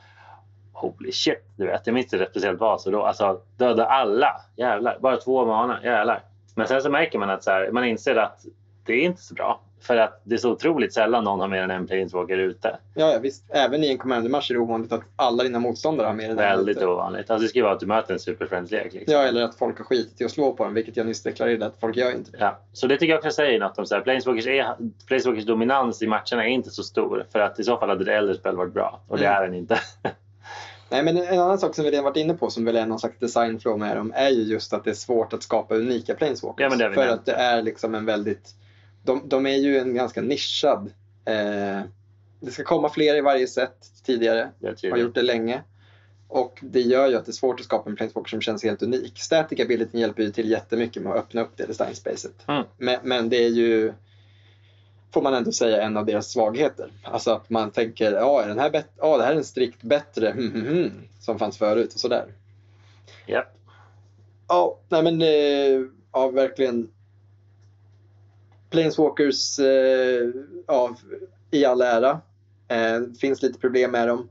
Holy 0.73 1.11
shit, 1.11 1.43
du 1.57 1.65
vet. 1.65 1.87
Jag 1.87 1.93
minns 1.93 2.13
inte 2.13 2.25
speciellt 2.31 2.59
vad. 2.59 2.81
Så 2.81 2.91
då, 2.91 3.03
alltså 3.03 3.41
döda 3.57 3.85
alla. 3.85 4.41
Jävlar. 4.57 4.97
Bara 4.99 5.17
två 5.17 5.45
mana. 5.45 5.79
Jävlar. 5.83 6.23
Men 6.55 6.67
sen 6.67 6.81
så 6.81 6.89
märker 6.89 7.19
man 7.19 7.29
att 7.29 7.43
så 7.43 7.51
här, 7.51 7.71
man 7.71 7.85
inser 7.85 8.15
att 8.15 8.45
det 8.85 8.93
är 8.93 9.01
inte 9.01 9.21
så 9.21 9.33
bra. 9.33 9.61
För 9.83 9.97
att 9.97 10.21
det 10.23 10.35
är 10.35 10.39
så 10.39 10.51
otroligt 10.51 10.93
sällan 10.93 11.23
någon 11.23 11.39
har 11.39 11.47
mer 11.47 11.61
än 11.61 11.71
en 11.71 11.87
planeswalker 11.87 12.37
ute. 12.37 12.77
Ja, 12.93 13.11
ja, 13.11 13.19
visst. 13.19 13.43
Även 13.49 13.83
i 13.83 13.89
en 13.89 13.97
commander-match 13.97 14.49
är 14.51 14.53
det 14.55 14.59
ovanligt 14.59 14.91
att 14.91 15.01
alla 15.15 15.43
dina 15.43 15.59
motståndare 15.59 16.07
har 16.07 16.13
mer 16.13 16.23
än 16.25 16.29
en 16.31 16.35
Väldigt 16.37 16.77
ute. 16.77 16.85
ovanligt. 16.87 17.29
Alltså 17.29 17.43
det 17.43 17.49
ska 17.49 17.59
ju 17.59 17.63
vara 17.63 17.73
att 17.73 17.79
du 17.79 17.85
möter 17.85 18.13
en 18.13 18.19
superfriends-lek. 18.19 18.93
Liksom. 18.93 19.13
Ja, 19.13 19.19
eller 19.21 19.43
att 19.43 19.55
folk 19.55 19.77
har 19.77 19.85
skitit 19.85 20.21
i 20.21 20.25
att 20.25 20.31
slå 20.31 20.53
på 20.53 20.63
den, 20.63 20.73
vilket 20.73 20.97
jag 20.97 21.05
nyss 21.05 21.23
deklarerade 21.23 21.65
att 21.65 21.79
folk 21.79 21.95
gör 21.97 22.11
inte. 22.11 22.31
Ja, 22.39 22.59
så 22.73 22.87
det 22.87 22.97
tycker 22.97 23.13
jag 23.13 23.17
också 23.17 23.31
säger 23.31 23.59
något 23.59 23.77
om 23.79 23.85
så 23.85 23.95
här, 23.95 24.01
Planeswalkers, 24.01 24.47
är, 24.47 24.75
Planeswalkers 25.07 25.45
dominans 25.45 26.01
i 26.01 26.07
matcherna 26.07 26.43
är 26.45 26.49
inte 26.49 26.69
så 26.69 26.83
stor. 26.83 27.25
För 27.31 27.39
att 27.39 27.59
i 27.59 27.63
så 27.63 27.77
fall 27.77 27.89
hade 27.89 28.05
det 28.05 28.13
äldre 28.15 28.35
spel 28.35 28.55
varit 28.55 28.73
bra. 28.73 29.01
Och 29.07 29.17
det 29.17 29.25
Mm. 29.27 29.37
är 29.37 29.45
den 29.45 29.53
inte. 29.55 29.79
Nej, 30.89 31.03
men 31.03 31.17
en 31.17 31.39
annan 31.39 31.57
sak 31.59 31.75
som 31.75 31.83
vi 31.85 31.91
redan 31.91 32.03
varit 32.03 32.17
inne 32.17 32.33
på 32.33 32.49
som 32.49 32.65
väl 32.65 32.75
är 32.75 32.85
någon 32.85 32.99
slags 32.99 33.19
designflow 33.19 33.79
med 33.79 33.97
dem 33.97 34.13
är 34.15 34.29
ju 34.29 34.41
just 34.43 34.73
att 34.73 34.83
det 34.83 34.89
är 34.89 34.93
svårt 34.95 35.33
att 35.33 35.43
skapa 35.43 35.75
unika 35.75 36.13
planeswalkers. 36.15 36.63
Ja, 36.63 36.69
för 36.69 36.77
nämnt. 36.77 36.97
att 36.97 37.25
det 37.25 37.33
är 37.33 37.61
liksom 37.61 37.95
en 37.95 38.05
väldigt... 38.05 38.49
De, 39.03 39.29
de 39.29 39.45
är 39.45 39.57
ju 39.57 39.77
en 39.77 39.93
ganska 39.93 40.21
nischad... 40.21 40.91
Eh, 41.25 41.81
det 42.39 42.51
ska 42.51 42.63
komma 42.63 42.89
fler 42.89 43.15
i 43.15 43.21
varje 43.21 43.47
set 43.47 43.91
tidigare. 44.03 44.51
Jag 44.59 44.91
Har 44.91 44.97
gjort 44.97 45.15
det 45.15 45.21
länge. 45.21 45.63
Och 46.27 46.59
det 46.61 46.81
gör 46.81 47.07
ju 47.07 47.15
att 47.15 47.25
det 47.25 47.29
är 47.29 47.33
svårt 47.33 47.59
att 47.59 47.65
skapa 47.65 47.89
en 47.89 47.95
planeswalker 47.95 48.29
som 48.29 48.41
känns 48.41 48.63
helt 48.63 48.83
unik. 48.83 49.19
Static 49.19 49.59
ability 49.59 49.99
hjälper 49.99 50.23
ju 50.23 50.31
till 50.31 50.49
jättemycket 50.51 51.03
med 51.03 51.11
att 51.11 51.19
öppna 51.19 51.41
upp 51.41 51.51
det 51.55 51.65
designspacet. 51.65 52.33
Mm. 52.47 52.63
Men, 52.77 52.99
men 53.03 53.29
det 53.29 53.45
är 53.45 53.49
ju, 53.49 53.93
får 55.11 55.21
man 55.21 55.33
ändå 55.33 55.51
säga, 55.51 55.81
en 55.81 55.97
av 55.97 56.05
deras 56.05 56.31
svagheter. 56.31 56.91
Alltså 57.03 57.31
att 57.31 57.49
man 57.49 57.71
tänker, 57.71 58.11
ja, 58.11 58.43
är 58.43 58.47
den 58.47 58.59
här 58.59 58.69
bet- 58.69 58.93
ja 58.97 59.17
det 59.17 59.23
här 59.23 59.31
är 59.31 59.37
en 59.37 59.43
strikt 59.43 59.83
bättre, 59.83 60.31
hmm, 60.31 60.51
hmm, 60.51 60.67
hmm, 60.67 60.91
som 61.19 61.39
fanns 61.39 61.57
förut 61.57 61.93
och 61.93 61.99
sådär. 61.99 62.25
Japp. 63.27 63.57
Ja, 64.47 64.79
nej 64.89 65.03
men 65.03 65.21
eh, 65.21 65.87
ja, 66.11 66.27
verkligen. 66.27 66.89
Planeswalkers, 68.73 69.59
eh, 69.59 70.29
ja, 70.67 70.95
i 71.51 71.65
all 71.65 71.81
ära. 71.81 72.21
Eh, 72.67 73.01
finns 73.19 73.41
lite 73.41 73.59
problem 73.59 73.91
med 73.91 74.07
dem. 74.07 74.29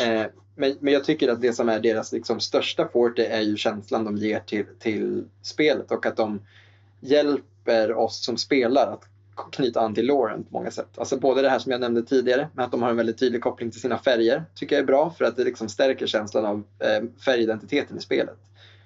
Eh, 0.00 0.26
men, 0.54 0.76
men 0.80 0.92
jag 0.92 1.04
tycker 1.04 1.28
att 1.28 1.40
det 1.40 1.52
som 1.52 1.68
är 1.68 1.80
deras 1.80 2.12
liksom, 2.12 2.40
största 2.40 2.88
forte 2.88 3.26
är 3.26 3.40
ju 3.40 3.56
känslan 3.56 4.04
de 4.04 4.16
ger 4.16 4.40
till, 4.40 4.64
till 4.78 5.24
spelet 5.42 5.90
och 5.90 6.06
att 6.06 6.16
de 6.16 6.40
hjälper 7.00 7.92
oss 7.92 8.24
som 8.24 8.36
spelar 8.36 8.92
att 8.92 9.04
knyta 9.52 9.80
an 9.80 9.94
till 9.94 10.06
Lauren 10.06 10.44
på 10.44 10.48
många 10.50 10.70
sätt. 10.70 10.98
Alltså 10.98 11.16
både 11.16 11.42
det 11.42 11.48
här 11.48 11.58
som 11.58 11.72
jag 11.72 11.80
nämnde 11.80 12.02
tidigare 12.02 12.48
med 12.54 12.64
att 12.64 12.70
de 12.70 12.82
har 12.82 12.90
en 12.90 12.96
väldigt 12.96 13.18
tydlig 13.18 13.42
koppling 13.42 13.70
till 13.70 13.80
sina 13.80 13.98
färger 13.98 14.44
tycker 14.54 14.76
jag 14.76 14.82
är 14.82 14.86
bra 14.86 15.10
för 15.18 15.24
att 15.24 15.36
det 15.36 15.44
liksom 15.44 15.68
stärker 15.68 16.06
känslan 16.06 16.44
av 16.44 16.64
eh, 16.78 17.02
färgidentiteten 17.24 17.98
i 17.98 18.00
spelet. 18.00 18.38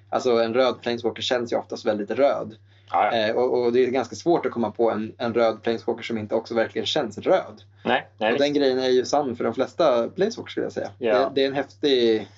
Alltså 0.08 0.30
en 0.30 0.54
röd 0.54 0.80
planeswalker 0.82 1.22
känns 1.22 1.52
ju 1.52 1.56
oftast 1.56 1.86
väldigt 1.86 2.10
röd. 2.10 2.56
Eh, 2.92 3.36
och, 3.36 3.64
och 3.64 3.72
det 3.72 3.84
är 3.84 3.90
ganska 3.90 4.16
svårt 4.16 4.46
att 4.46 4.52
komma 4.52 4.70
på 4.70 4.90
en, 4.90 5.12
en 5.18 5.34
röd 5.34 5.62
planeswalker 5.62 6.02
som 6.04 6.18
inte 6.18 6.34
också 6.34 6.54
verkligen 6.54 6.86
känns 6.86 7.18
röd. 7.18 7.62
Nej, 7.84 8.06
nej, 8.18 8.32
och 8.32 8.38
den 8.38 8.54
grejen 8.54 8.78
är 8.78 8.88
ju 8.88 9.04
sann 9.04 9.36
för 9.36 9.44
de 9.44 9.54
flesta 9.54 10.08
planeswalkers 10.08 10.52
skulle 10.52 10.66
jag 10.66 10.72
säga. 10.72 10.90
Ja. 10.98 11.18
Det, 11.18 11.30
det 11.34 11.42
är 11.42 11.46
en 11.48 11.54
häftig... 11.54 12.28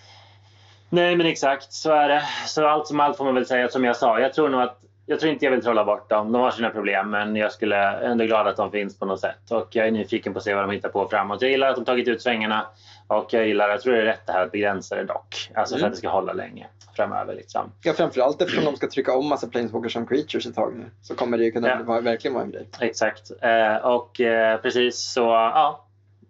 nej, 0.89 1.16
men 1.16 1.27
exakt 1.27 1.73
så 1.73 1.93
är 1.93 2.09
det. 2.09 2.23
Så 2.47 2.69
allt 2.69 2.87
som 2.87 3.01
allt 3.01 3.16
får 3.16 3.25
man 3.25 3.35
väl 3.35 3.47
säga 3.47 3.69
som 3.69 3.85
jag 3.85 3.97
sa. 3.97 4.20
Jag 4.20 4.35
tror 4.35 4.49
nog 4.49 4.62
att 4.62 4.81
jag 5.11 5.21
tror 5.21 5.33
inte 5.33 5.45
jag 5.45 5.53
vill 5.53 5.63
trolla 5.63 5.85
bort 5.85 6.11
dem. 6.11 6.33
De 6.33 6.43
har 6.43 6.51
sina 6.51 6.71
problem, 6.71 7.11
men 7.11 7.37
jag 7.37 7.53
skulle 7.53 7.93
ändå 8.01 8.25
glad 8.25 8.47
att 8.49 8.57
de 8.57 8.71
finns 8.71 8.99
på 8.99 9.07
något 9.07 9.21
sätt. 9.21 9.51
Och 9.51 9.69
jag 9.71 9.87
är 9.87 9.91
nyfiken 9.91 10.33
på 10.33 10.39
att 10.39 10.45
se 10.45 10.55
vad 10.55 10.65
de 10.65 10.71
hittar 10.71 10.89
på 10.89 11.09
framåt. 11.09 11.43
Jag 11.43 11.51
gillar 11.51 11.69
att 11.69 11.77
de 11.77 11.85
tagit 11.85 12.09
ut 12.09 12.23
svängarna 12.23 12.67
och 13.07 13.33
jag 13.33 13.47
gillar, 13.47 13.69
jag 13.69 13.81
tror 13.81 13.93
det 13.95 14.01
är 14.01 14.05
rätt 14.05 14.27
det 14.27 14.33
här 14.33 14.43
att 14.45 14.53
begränsa 14.53 14.97
det 14.97 15.05
dock. 15.05 15.51
Alltså 15.55 15.75
för 15.75 15.81
Mm. 15.81 15.87
att 15.87 15.93
det 15.93 15.99
ska 15.99 16.09
hålla 16.09 16.33
länge 16.33 16.67
framöver. 16.97 17.35
Liksom. 17.35 17.73
Ja, 17.83 17.93
framförallt 17.93 18.43
eftersom 18.43 18.65
de 18.65 18.77
ska 18.77 18.89
trycka 18.89 19.17
om 19.17 19.29
massa 19.29 19.47
Planeswalkers 19.49 19.93
som 19.93 20.07
creatures 20.07 20.47
ett 20.47 20.55
tag 20.55 20.73
nu. 20.77 20.85
Så 21.03 21.15
kommer 21.15 21.39
det 21.39 21.45
ju 21.45 21.53
kunna 21.53 21.69
Ja. 21.69 21.79
vara, 21.85 22.01
verkligen 22.01 22.35
vara 22.35 22.45
en 22.45 22.51
grej. 22.51 22.69
Exakt. 22.81 23.31
Eh, 23.43 23.77
och 23.77 24.21
eh, 24.21 24.61
precis 24.61 24.99
så, 25.13 25.21
ja. 25.21 25.85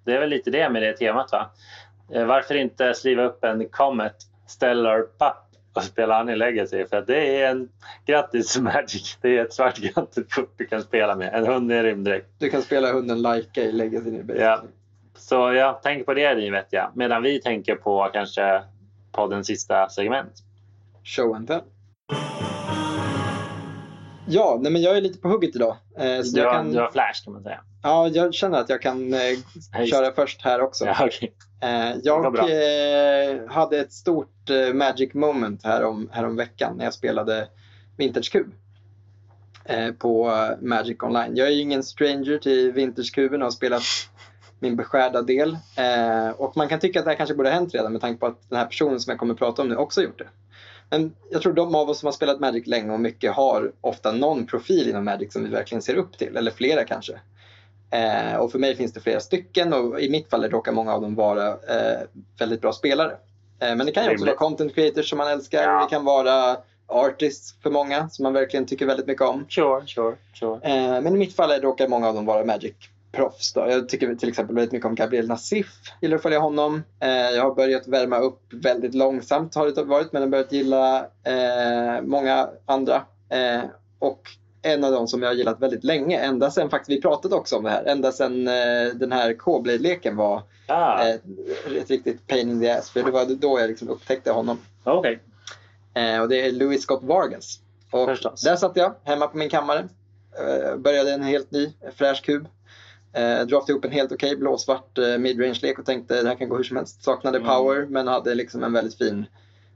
Det 0.04 0.12
är 0.14 0.20
väl 0.20 0.28
lite 0.30 0.50
det 0.50 0.70
med 0.70 0.82
det 0.82 0.96
temat 0.96 1.32
va. 1.32 1.50
Eh, 2.14 2.24
varför 2.24 2.54
inte 2.54 2.94
skriva 2.94 3.22
upp 3.22 3.44
en 3.44 3.68
Comet 3.68 4.16
Stellar 4.46 4.98
Pup 5.00 5.36
och 5.78 5.84
spela 5.84 6.32
i 6.32 6.36
Legacy? 6.36 6.86
För 6.86 6.96
att 6.96 7.06
det 7.06 7.42
är 7.42 7.50
en 7.50 7.68
grattis 8.06 8.58
Magic. 8.58 9.18
Det 9.20 9.38
är 9.38 9.44
ett 9.44 9.52
svart 9.52 9.78
grattis 9.78 10.26
pup 10.36 10.50
du 10.56 10.66
kan 10.66 10.82
spela 10.82 11.16
med. 11.16 11.34
En 11.34 11.46
hund 11.46 11.72
i 11.72 11.82
rymddräkt. 11.82 12.26
Du 12.38 12.50
kan 12.50 12.62
spela 12.62 12.92
hunden 12.92 13.22
Laika 13.22 13.62
i 13.62 13.72
Legacy 13.72 14.10
nu. 14.10 14.36
Ja. 14.38 14.62
Så 15.14 15.52
ja, 15.52 15.80
tänk 15.82 16.06
på 16.06 16.14
det 16.14 16.34
ni 16.34 16.50
vet 16.50 16.66
jag. 16.70 16.90
Medan 16.94 17.22
vi 17.22 17.40
tänker 17.40 17.74
på 17.74 18.10
kanske 18.12 18.62
poddens 19.12 19.46
sista 19.46 19.88
segment. 19.88 20.32
Show 21.04 21.34
and 21.34 21.48
tell. 21.48 21.60
Ja, 24.30 24.58
nej 24.60 24.72
men 24.72 24.82
jag 24.82 24.96
är 24.96 25.00
lite 25.00 25.18
på 25.18 25.28
hugget 25.28 25.56
idag. 25.56 25.76
Eh, 25.98 26.22
så 26.22 26.34
Du 26.36 26.40
jag, 26.40 26.48
har, 26.48 26.54
kan, 26.56 26.72
du 26.72 26.80
har 26.80 26.90
flash 26.90 27.24
kan 27.24 27.32
man 27.32 27.42
säga. 27.42 27.60
ja, 27.82 28.08
jag 28.08 28.34
känner 28.34 28.58
att 28.58 28.68
jag 28.68 28.82
kan 28.82 29.14
eh, 29.14 29.84
köra 29.90 30.12
först 30.12 30.42
här 30.42 30.60
också. 30.60 30.84
Ja, 30.86 30.94
okej. 31.06 31.34
Eh, 31.60 31.96
jag 32.02 32.24
eh, 32.38 33.48
hade 33.48 33.78
ett 33.78 33.92
stort 33.92 34.50
eh, 34.50 34.74
magic 34.74 35.14
moment 35.14 35.64
här 35.64 35.84
om, 35.84 36.08
här 36.12 36.26
om 36.26 36.36
veckan 36.36 36.76
när 36.76 36.84
jag 36.84 36.94
spelade. 36.94 37.48
Eh, 39.64 39.92
på 39.92 40.32
Magic 40.60 41.02
Online. 41.02 41.36
Jag 41.36 41.48
är 41.48 41.52
ju 41.52 41.60
ingen 41.60 41.82
stranger 41.82 42.38
till 42.38 42.72
Vintage 42.72 43.14
Cuben 43.14 43.42
och 43.42 43.46
har 43.46 43.50
spelat 43.50 43.82
min 44.58 44.76
beskärda 44.76 45.22
del. 45.22 45.56
Och 46.36 46.56
man 46.56 46.68
kan 46.68 46.80
tycka 46.80 46.98
att 46.98 47.04
det 47.04 47.10
här 47.10 47.16
kanske 47.16 47.34
borde 47.34 47.48
ha 47.48 47.54
hänt 47.54 47.74
redan 47.74 47.92
med 47.92 48.00
tanke 48.00 48.20
på 48.20 48.26
att 48.26 48.48
den 48.48 48.58
här 48.58 48.66
personen 48.66 49.00
som 49.00 49.10
jag 49.10 49.18
kommer 49.18 49.32
att 49.34 49.38
prata 49.38 49.62
om 49.62 49.68
nu 49.68 49.76
också 49.76 50.02
gjort 50.02 50.18
det. 50.18 50.28
Men 50.90 51.14
jag 51.30 51.42
tror 51.42 51.52
de 51.52 51.74
av 51.74 51.90
oss 51.90 51.98
som 51.98 52.06
har 52.06 52.12
spelat 52.12 52.40
Magic 52.40 52.66
länge 52.66 52.92
och 52.92 53.00
mycket 53.00 53.32
har 53.32 53.72
ofta 53.80 54.12
någon 54.12 54.46
profil 54.46 54.88
inom 54.88 55.04
Magic 55.04 55.32
som 55.32 55.44
vi 55.44 55.50
verkligen 55.50 55.82
ser 55.82 55.94
upp 55.94 56.18
till, 56.18 56.36
eller 56.36 56.50
flera 56.50 56.84
kanske. 56.84 57.20
Eh, 57.90 58.36
och 58.36 58.52
för 58.52 58.58
mig 58.58 58.76
finns 58.76 58.92
det 58.92 59.00
flera 59.00 59.20
stycken 59.20 59.72
och 59.72 60.00
i 60.00 60.10
mitt 60.10 60.30
fall 60.30 60.50
råkar 60.50 60.72
många 60.72 60.94
av 60.94 61.02
dem 61.02 61.14
vara 61.14 61.48
eh, 61.48 62.00
väldigt 62.38 62.60
bra 62.60 62.72
spelare. 62.72 63.16
Eh, 63.60 63.76
men 63.76 63.86
det 63.86 63.92
kan 63.92 64.04
ju 64.04 64.10
också 64.10 64.24
vara 64.24 64.36
content 64.36 64.74
creators 64.74 65.10
som 65.10 65.18
man 65.18 65.28
älskar. 65.28 65.62
Ja. 65.62 65.82
Det 65.82 65.90
kan 65.90 66.04
vara 66.04 66.56
artists 66.86 67.54
för 67.62 67.70
många 67.70 68.08
som 68.08 68.22
man 68.22 68.32
verkligen 68.32 68.66
tycker 68.66 68.86
väldigt 68.86 69.06
mycket 69.06 69.22
om. 69.22 69.46
Sure, 69.48 69.86
sure, 69.86 70.16
sure. 70.34 70.60
Eh, 70.62 71.00
men 71.00 71.14
i 71.14 71.18
mitt 71.18 71.36
fall 71.36 71.50
råkar 71.50 71.88
många 71.88 72.08
av 72.08 72.14
dem 72.14 72.26
vara 72.26 72.44
Magic-proffs. 73.12 73.52
Då. 73.54 73.60
Jag 73.70 73.88
tycker 73.88 74.14
till 74.14 74.28
exempel 74.28 74.54
väldigt 74.54 74.72
mycket 74.72 74.86
om 74.86 74.94
Gabriel 74.94 75.28
Nassif. 75.28 75.66
Gillar 76.00 76.16
att 76.16 76.22
följa 76.22 76.38
honom. 76.38 76.82
Eh, 77.00 77.08
jag 77.10 77.42
har 77.42 77.54
börjat 77.54 77.88
värma 77.88 78.18
upp 78.18 78.40
väldigt 78.52 78.94
långsamt 78.94 79.54
har 79.54 79.66
det 79.66 79.82
varit 79.82 80.12
men 80.12 80.22
jag 80.22 80.26
har 80.26 80.30
börjat 80.30 80.52
gilla 80.52 80.98
eh, 81.24 82.02
många 82.02 82.48
andra. 82.66 83.02
Eh, 83.28 83.60
och 83.98 84.20
en 84.62 84.84
av 84.84 84.92
dem 84.92 85.08
som 85.08 85.22
jag 85.22 85.28
har 85.28 85.34
gillat 85.34 85.60
väldigt 85.60 85.84
länge, 85.84 86.18
ända 86.18 86.50
sedan 86.50 86.70
faktiskt, 86.70 86.98
vi 86.98 87.02
pratade 87.02 87.34
också 87.34 87.56
om 87.56 87.64
det 87.64 87.70
här, 87.70 87.84
ända 87.84 88.12
sedan 88.12 88.48
eh, 88.48 88.94
den 88.94 89.12
här 89.12 89.34
K-Blade-leken 89.34 90.16
var 90.16 90.42
Ah, 90.66 91.08
eh, 91.08 91.14
ett 91.80 91.90
riktigt 91.90 92.26
pain 92.26 92.50
in 92.50 92.60
the 92.60 92.70
ass. 92.70 92.90
För 92.90 93.02
det 93.02 93.10
var 93.10 93.24
då 93.24 93.60
jag 93.60 93.68
liksom 93.68 93.88
upptäckte 93.88 94.32
honom. 94.32 94.58
Okej. 94.84 95.20
Eh, 95.94 96.20
och 96.20 96.28
det 96.28 96.46
är 96.46 96.52
Louis 96.52 96.82
Scott 96.82 97.02
Vargas. 97.02 97.60
Och 97.90 98.08
Förstås. 98.08 98.42
där 98.42 98.56
satt 98.56 98.76
jag 98.76 98.94
hemma 99.04 99.26
på 99.26 99.36
min 99.36 99.50
kammare. 99.50 99.88
Började 100.78 101.12
en 101.12 101.22
helt 101.22 101.50
ny 101.50 101.72
fräsch 101.94 102.22
kub. 102.24 102.48
Eh, 103.18 103.46
draftade 103.46 103.72
ihop 103.72 103.84
en 103.84 103.90
helt 103.90 104.12
okej 104.12 104.36
blåsvart 104.36 104.98
eh, 104.98 105.18
midrange-lek 105.18 105.78
och 105.78 105.86
tänkte 105.86 106.22
det 106.22 106.28
här 106.28 106.36
kan 106.36 106.48
gå 106.48 106.56
hur 106.56 106.64
som 106.64 106.76
helst. 106.76 107.02
Saknade 107.04 107.38
Mm. 107.38 107.48
power 107.50 107.86
men 107.90 108.08
hade 108.08 108.34
liksom 108.34 108.64
en 108.64 108.72
väldigt 108.72 108.98
fin 108.98 109.26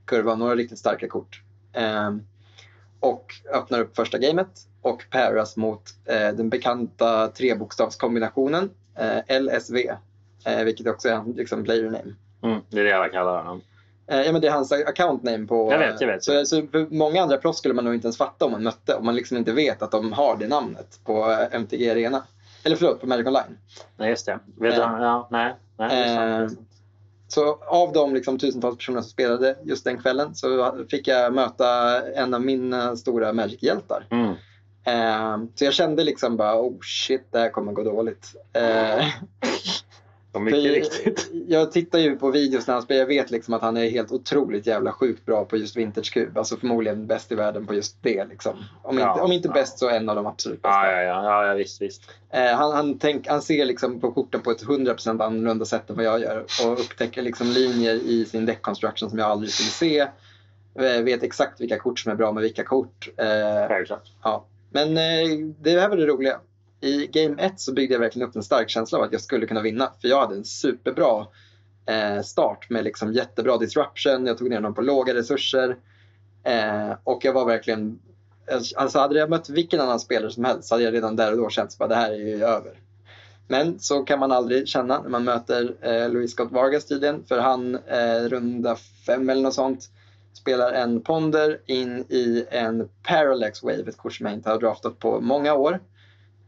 kurva 0.05 0.35
några 0.35 0.55
riktigt 0.55 0.79
starka 0.79 1.09
kort. 1.09 1.43
Eh, 1.73 2.11
och 3.01 3.35
öppnar 3.55 3.81
upp 3.81 3.97
första 3.97 4.19
gamet 4.19 4.49
och 4.83 5.05
paras 5.11 5.57
mot 5.57 5.83
eh, 6.05 6.29
den 6.37 6.49
bekanta 6.49 7.29
trebokstavskombinationen 7.29 8.71
eh, 8.99 9.41
LSV. 9.41 9.91
Eh, 10.47 10.65
vilket 10.65 10.87
också 10.87 11.09
är 11.09 11.15
hans 11.15 11.37
liksom, 11.37 11.65
player 11.65 11.85
name. 11.85 12.15
Mm, 12.43 12.61
det 12.71 12.81
är 12.81 12.85
det 12.85 12.91
jag 12.91 13.13
kallar 13.13 13.37
honom. 13.39 13.61
Eh, 14.07 14.21
Ja, 14.23 14.33
men 14.33 14.41
det 14.41 14.49
är 14.49 14.53
hans 14.53 14.73
account 14.73 15.23
name 15.23 15.47
på... 15.47 15.73
Jag 15.73 15.79
vet, 15.79 16.01
jag 16.01 16.09
vet. 16.09 16.25
Så, 16.25 16.45
så 16.47 16.67
för 16.67 16.95
många 16.95 17.23
andra 17.23 17.37
proffs 17.37 17.59
skulle 17.59 17.75
man 17.75 17.85
nog 17.85 17.95
inte 17.95 18.07
ens 18.07 18.17
fatta 18.17 18.45
om 18.45 18.53
man 18.53 18.63
mötte. 18.63 18.95
Om 18.95 19.05
man 19.05 19.15
liksom 19.15 19.37
inte 19.37 19.53
vet 19.53 19.83
att 19.83 19.91
de 19.91 20.13
har 20.13 20.37
det 20.37 20.49
namnet 20.49 21.01
på 21.05 21.31
eh, 21.31 21.47
MTG 21.61 21.91
Arena. 21.91 22.23
Eller 22.65 22.77
förlåt, 22.77 23.01
på 23.01 23.07
Magic 23.07 23.27
Online. 23.27 23.59
Nej, 23.97 24.11
just 24.11 24.27
det. 24.27 24.39
Vet 24.57 24.75
du? 24.75 24.83
Eh. 24.83 24.89
Ja, 25.01 25.29
nej. 25.31 25.55
nej 25.79 26.15
sant. 26.15 26.53
Eh, 26.53 26.59
Så 27.29 27.59
av 27.69 27.93
de 27.93 28.15
liksom 28.15 28.39
tusentals 28.39 28.77
personer 28.77 29.01
som 29.01 29.11
spelade 29.11 29.57
just 29.65 29.85
den 29.85 29.99
kvällen 30.03 30.35
så 30.35 30.73
fick 30.91 31.09
jag 31.09 31.35
möta 31.35 32.01
en 32.13 32.35
av 32.35 32.41
mina 32.41 32.97
stora 32.97 33.33
Magic-hjältar. 33.33 34.07
Mm. 34.11 34.31
Eh, 34.87 35.47
Så 35.55 35.65
jag 35.65 35.75
kände 35.75 36.05
liksom 36.05 36.37
bara, 36.37 36.61
oh 36.61 36.79
shit, 36.83 37.27
det 37.31 37.39
här 37.39 37.51
kommer 37.51 37.73
gå 37.73 37.83
dåligt. 37.83 38.27
Eh, 38.53 39.05
Och 40.33 40.43
mycket 40.43 40.63
För 40.63 40.69
riktigt. 40.69 41.31
Jag 41.49 41.73
tittar 41.73 41.99
ju 41.99 42.17
på 42.17 42.31
videos 42.31 42.67
när 42.67 42.75
han 42.75 42.83
spelar. 42.83 43.01
Jag 43.01 43.07
vet 43.07 43.31
liksom 43.31 43.55
att 43.55 43.63
han 43.63 43.77
är 43.77 43.91
helt 43.91 44.13
otroligt 44.13 44.67
jävla 44.67 44.93
sjukt 44.93 45.27
bra 45.27 45.45
på 45.45 45.57
just 45.57 45.77
Vintage 45.77 46.13
Cube. 46.13 46.39
Alltså 46.39 46.57
förmodligen 46.57 47.07
bäst 47.07 47.33
i 47.33 47.35
världen 47.35 47.67
på 47.67 47.75
just 47.75 47.97
det. 48.03 48.25
Liksom. 48.25 48.65
Om, 48.83 48.99
Ja, 48.99 49.11
inte, 49.11 49.23
om 49.23 49.33
inte 49.33 49.49
ja. 49.49 49.55
bäst 49.55 49.79
så 49.79 49.89
en 49.89 50.09
av 50.09 50.17
de 50.17 50.27
absolut 50.27 50.63
bästa. 50.63 50.87
Ja, 50.87 50.93
ja, 50.93 51.03
ja, 51.03 51.25
ja, 51.25 51.47
ja 51.47 51.55
visst, 51.55 51.83
visst. 51.83 52.03
Eh, 52.31 52.53
han, 52.53 52.73
han, 52.73 52.99
tänk, 52.99 53.29
han 53.29 53.43
ser 53.43 53.65
liksom 53.65 54.01
på 54.01 54.13
korten 54.13 54.41
på 54.41 54.51
ett 54.51 54.65
100% 54.65 55.25
annorlunda 55.25 55.65
sätt 55.65 55.91
än 55.91 55.97
vad 55.97 56.05
jag 56.05 56.21
gör. 56.21 56.45
Och 56.65 56.73
upptäcker 56.81 57.23
liksom 57.23 57.47
linjer 57.47 57.95
i 57.95 58.25
sin 58.25 58.47
deck 58.47 58.63
construction 58.63 59.11
som 59.11 59.19
jag 59.19 59.29
aldrig 59.29 59.53
skulle 59.53 59.69
se. 59.69 59.99
Eh, 60.79 61.03
vet 61.03 61.23
exakt 61.23 61.61
vilka 61.61 61.79
kort 61.79 61.99
som 61.99 62.13
är 62.13 62.17
bra 62.17 62.33
med 62.33 62.43
vilka 62.43 62.65
kort. 62.65 63.09
Eh, 63.17 63.69
Självklart. 63.69 64.13
Ja, 64.23 64.47
men 64.71 64.97
eh, 64.97 65.39
det 65.61 65.81
här 65.81 65.89
var 65.89 65.97
det 65.97 66.07
roliga. 66.07 66.41
I 66.83 67.07
Game 67.07 67.43
1 67.43 67.61
så 67.61 67.73
byggde 67.73 67.95
jag 67.95 68.01
verkligen 68.01 68.29
upp 68.29 68.37
en 68.37 68.43
stark 68.43 68.71
känsla 68.71 68.99
av 68.99 69.05
att 69.05 69.13
jag 69.13 69.21
skulle 69.21 69.47
kunna 69.47 69.63
vinna. 69.63 69.93
För 70.01 70.09
jag 70.09 70.21
hade 70.21 70.35
en 70.35 70.45
superbra 70.45 71.27
eh, 71.87 72.23
start 72.23 72.71
med 72.71 72.85
liksom 72.85 73.13
jättebra 73.13 73.57
disruption. 73.57 74.27
Jag 74.27 74.39
tog 74.39 74.51
ner 74.51 74.61
dem 74.61 74.75
på 74.75 74.83
låga 74.83 75.15
resurser. 75.15 75.77
Eh, 76.45 76.93
och 77.05 77.25
jag 77.25 77.33
var 77.33 77.47
verkligen... 77.47 77.99
Alltså, 78.53 78.79
alltså 78.79 78.99
hade 78.99 79.19
jag 79.19 79.31
mött 79.31 79.49
vilken 79.49 79.81
annan 79.81 80.01
spelare 80.01 80.31
som 80.31 80.45
helst 80.45 80.69
så 80.69 80.75
hade 80.75 80.85
jag 80.85 80.95
redan 80.95 81.17
där 81.17 81.33
och 81.33 81.39
då 81.39 81.51
känt 81.51 81.77
att 81.79 81.89
det 81.89 81.95
här 81.95 82.11
är 82.11 82.17
ju 82.17 82.45
över. 82.45 82.81
Men 83.49 83.79
så 83.79 84.03
kan 84.03 84.19
man 84.19 84.33
aldrig 84.33 84.69
känna 84.69 85.03
när 85.03 85.11
man 85.11 85.25
möter 85.25 85.75
eh, 85.81 86.11
Luis 86.11 86.33
Scott 86.33 86.53
Vargas 86.53 86.87
tydligen. 86.87 87.25
För 87.25 87.39
han, 87.39 87.75
eh, 87.75 88.29
runda 88.29 88.77
fem 89.07 89.31
eller 89.31 89.43
något 89.43 89.55
sånt, 89.55 89.91
spelar 90.33 90.73
en 90.73 91.01
Ponder 91.01 91.61
in 91.67 92.05
i 92.09 92.47
en 92.51 92.89
Parallax 93.03 93.63
Wave, 93.63 93.85
ett 93.89 93.97
kort 93.97 94.15
som 94.15 94.27
jag 94.27 94.35
inte 94.35 94.51
har 94.51 94.61
draftat 94.61 94.99
på 94.99 95.21
många 95.21 95.55
år. 95.55 95.81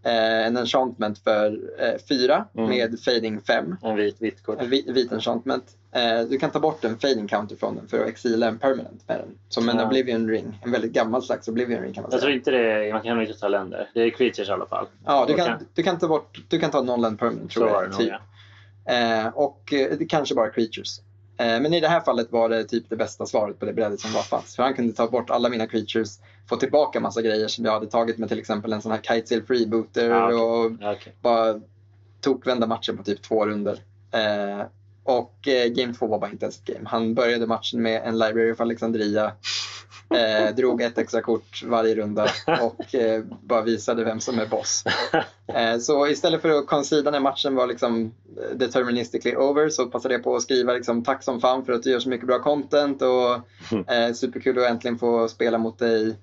Eh, 0.04 0.46
en 0.46 0.56
enchantment 0.56 1.18
för 1.18 1.58
eh, 1.78 1.98
fyra 2.08 2.44
Mm. 2.56 2.68
med 2.70 3.00
fading 3.00 3.40
5. 3.40 3.76
En 3.82 3.96
vit, 3.96 4.16
vitt 4.18 4.42
kort. 4.42 4.60
En 4.62 4.70
vit, 4.70 4.88
vit 4.88 5.12
enchantment. 5.12 5.64
Eh, 5.92 6.20
du 6.30 6.38
kan 6.38 6.50
ta 6.50 6.60
bort 6.60 6.84
en 6.84 6.98
fading 6.98 7.28
counter 7.28 7.56
från 7.56 7.76
den 7.76 7.88
för 7.88 8.00
att 8.02 8.08
exila 8.08 8.46
en 8.48 8.58
permanent 8.58 9.08
med 9.08 9.18
den. 9.18 9.28
Som 9.48 9.68
en 9.68 9.76
Ja. 9.78 9.86
Oblivion 9.86 10.28
ring. 10.28 10.60
En 10.64 10.70
väldigt 10.70 10.92
gammal 10.92 11.22
slags 11.22 11.48
Oblivion 11.48 11.80
ring 11.82 11.92
kan 11.92 12.02
man 12.02 12.10
Jag 12.12 12.20
säga. 12.20 12.20
tror 12.20 12.32
inte 12.32 12.50
det 12.50 12.72
är, 12.72 12.92
man 12.92 13.02
kan 13.02 13.16
nog 13.16 13.26
inte 13.26 13.38
ta 13.40 13.48
länder. 13.48 13.88
Det 13.94 14.00
är 14.02 14.10
creatures 14.10 14.48
i 14.48 14.52
alla 14.52 14.66
fall. 14.66 14.86
Ja, 15.04 15.24
du 15.28 15.34
kan, 15.34 15.66
du 15.74 15.82
kan 15.82 15.98
ta 15.98 16.08
bort, 16.08 16.38
du 16.48 16.58
kan 16.58 16.70
ta 16.70 16.82
non-land 16.82 17.18
permanent 17.18 17.50
tror 17.50 17.68
Så 17.68 17.74
jag. 17.74 17.82
det 17.82 17.88
nog, 17.88 17.98
typ. 17.98 18.08
ja. 18.08 18.18
Eh, 18.92 19.26
och 19.28 19.72
eh, 19.72 19.98
kanske 20.08 20.34
bara 20.34 20.50
creatures. 20.50 21.00
Eh, 21.36 21.60
men 21.60 21.74
i 21.74 21.80
det 21.80 21.88
här 21.88 22.00
fallet 22.00 22.32
var 22.32 22.48
det 22.48 22.64
typ 22.64 22.84
det 22.88 22.96
bästa 22.96 23.26
svaret 23.26 23.58
på 23.58 23.64
det 23.66 23.72
brädet 23.72 24.00
som 24.00 24.12
var 24.12 24.22
fanns. 24.22 24.56
För 24.56 24.62
han 24.62 24.74
kunde 24.74 24.92
ta 24.92 25.06
bort 25.06 25.30
alla 25.30 25.48
mina 25.48 25.66
creatures, 25.66 26.18
få 26.48 26.56
tillbaka 26.56 27.00
massa 27.00 27.22
grejer 27.22 27.48
som 27.48 27.64
jag 27.64 27.72
hade 27.72 27.86
tagit 27.86 28.18
med 28.18 28.28
till 28.28 28.38
exempel 28.38 28.72
en 28.72 28.82
sån 28.82 28.92
här 28.92 29.00
Kitesail 29.02 29.42
Freebooter 29.42 30.10
Ja, 30.10 30.24
okej. 30.26 30.36
och 30.38 30.92
okej. 30.94 31.12
bara 31.20 31.60
tokvända 32.20 32.66
matchen 32.66 32.96
på 32.96 33.02
typ 33.02 33.22
två 33.22 33.46
runder. 33.46 33.78
Eh, 34.12 34.66
och 35.04 35.48
eh, 35.48 35.68
game 35.68 35.94
två 35.94 36.06
var 36.06 36.18
bara 36.18 36.30
inte 36.30 36.44
ens 36.44 36.58
ett 36.58 36.64
game. 36.64 36.88
Han 36.88 37.14
började 37.14 37.46
matchen 37.46 37.82
med 37.82 38.02
en 38.04 38.18
Library 38.18 38.52
of 38.52 38.60
Alexandria, 38.60 39.32
eh, 40.14 40.54
drog 40.54 40.82
ett 40.82 40.98
extra 40.98 41.22
kort 41.22 41.62
varje 41.66 41.94
runda 41.94 42.28
och 42.62 42.94
eh, 42.94 43.24
bara 43.24 43.62
visade 43.62 44.04
vem 44.04 44.20
som 44.20 44.38
är 44.38 44.46
boss. 44.46 44.84
Eh, 45.46 45.78
så 45.78 46.06
istället 46.06 46.42
för 46.42 46.50
att 46.50 46.66
conceda 46.66 47.10
när 47.10 47.20
matchen 47.20 47.54
var 47.54 47.66
liksom 47.66 48.14
eh, 48.36 48.56
deterministically 48.56 49.36
over 49.36 49.68
så 49.68 49.86
passade 49.86 50.14
jag 50.14 50.24
på 50.24 50.36
att 50.36 50.42
skriva 50.42 50.72
liksom, 50.72 51.04
tack 51.04 51.22
som 51.22 51.40
fan 51.40 51.64
för 51.64 51.72
att 51.72 51.82
du 51.82 51.90
gör 51.90 51.98
så 51.98 52.08
mycket 52.08 52.26
bra 52.26 52.38
content 52.38 53.02
och 53.02 53.34
eh, 53.92 54.12
superkul 54.12 54.58
att 54.58 54.70
äntligen 54.70 54.98
få 54.98 55.28
spela 55.28 55.58
mot 55.58 55.78
dig. 55.78 56.16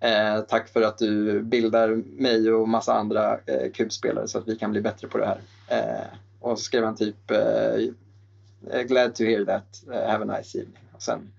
Eh, 0.00 0.40
tack 0.40 0.68
för 0.68 0.82
att 0.82 0.98
du 0.98 1.40
bildar 1.42 2.02
mig 2.20 2.52
och 2.52 2.68
massa 2.68 2.94
andra 2.94 3.38
eh, 3.46 3.70
kubspelare 3.74 4.28
så 4.28 4.38
att 4.38 4.48
vi 4.48 4.56
kan 4.56 4.70
bli 4.70 4.80
bättre 4.80 5.08
på 5.08 5.18
det 5.18 5.26
här. 5.26 5.40
Eh, 5.68 6.06
och 6.40 6.58
så 6.58 6.64
skrev 6.64 6.84
han 6.84 6.96
typ 6.96 7.30
eh, 7.30 8.84
Glad 8.84 9.14
to 9.14 9.24
hear 9.24 9.44
that, 9.44 9.82
eh, 9.92 10.10
have 10.10 10.24
a 10.24 10.36
nice 10.38 10.58
evening. 10.58 10.82
Och 10.92 11.02
sen 11.02 11.32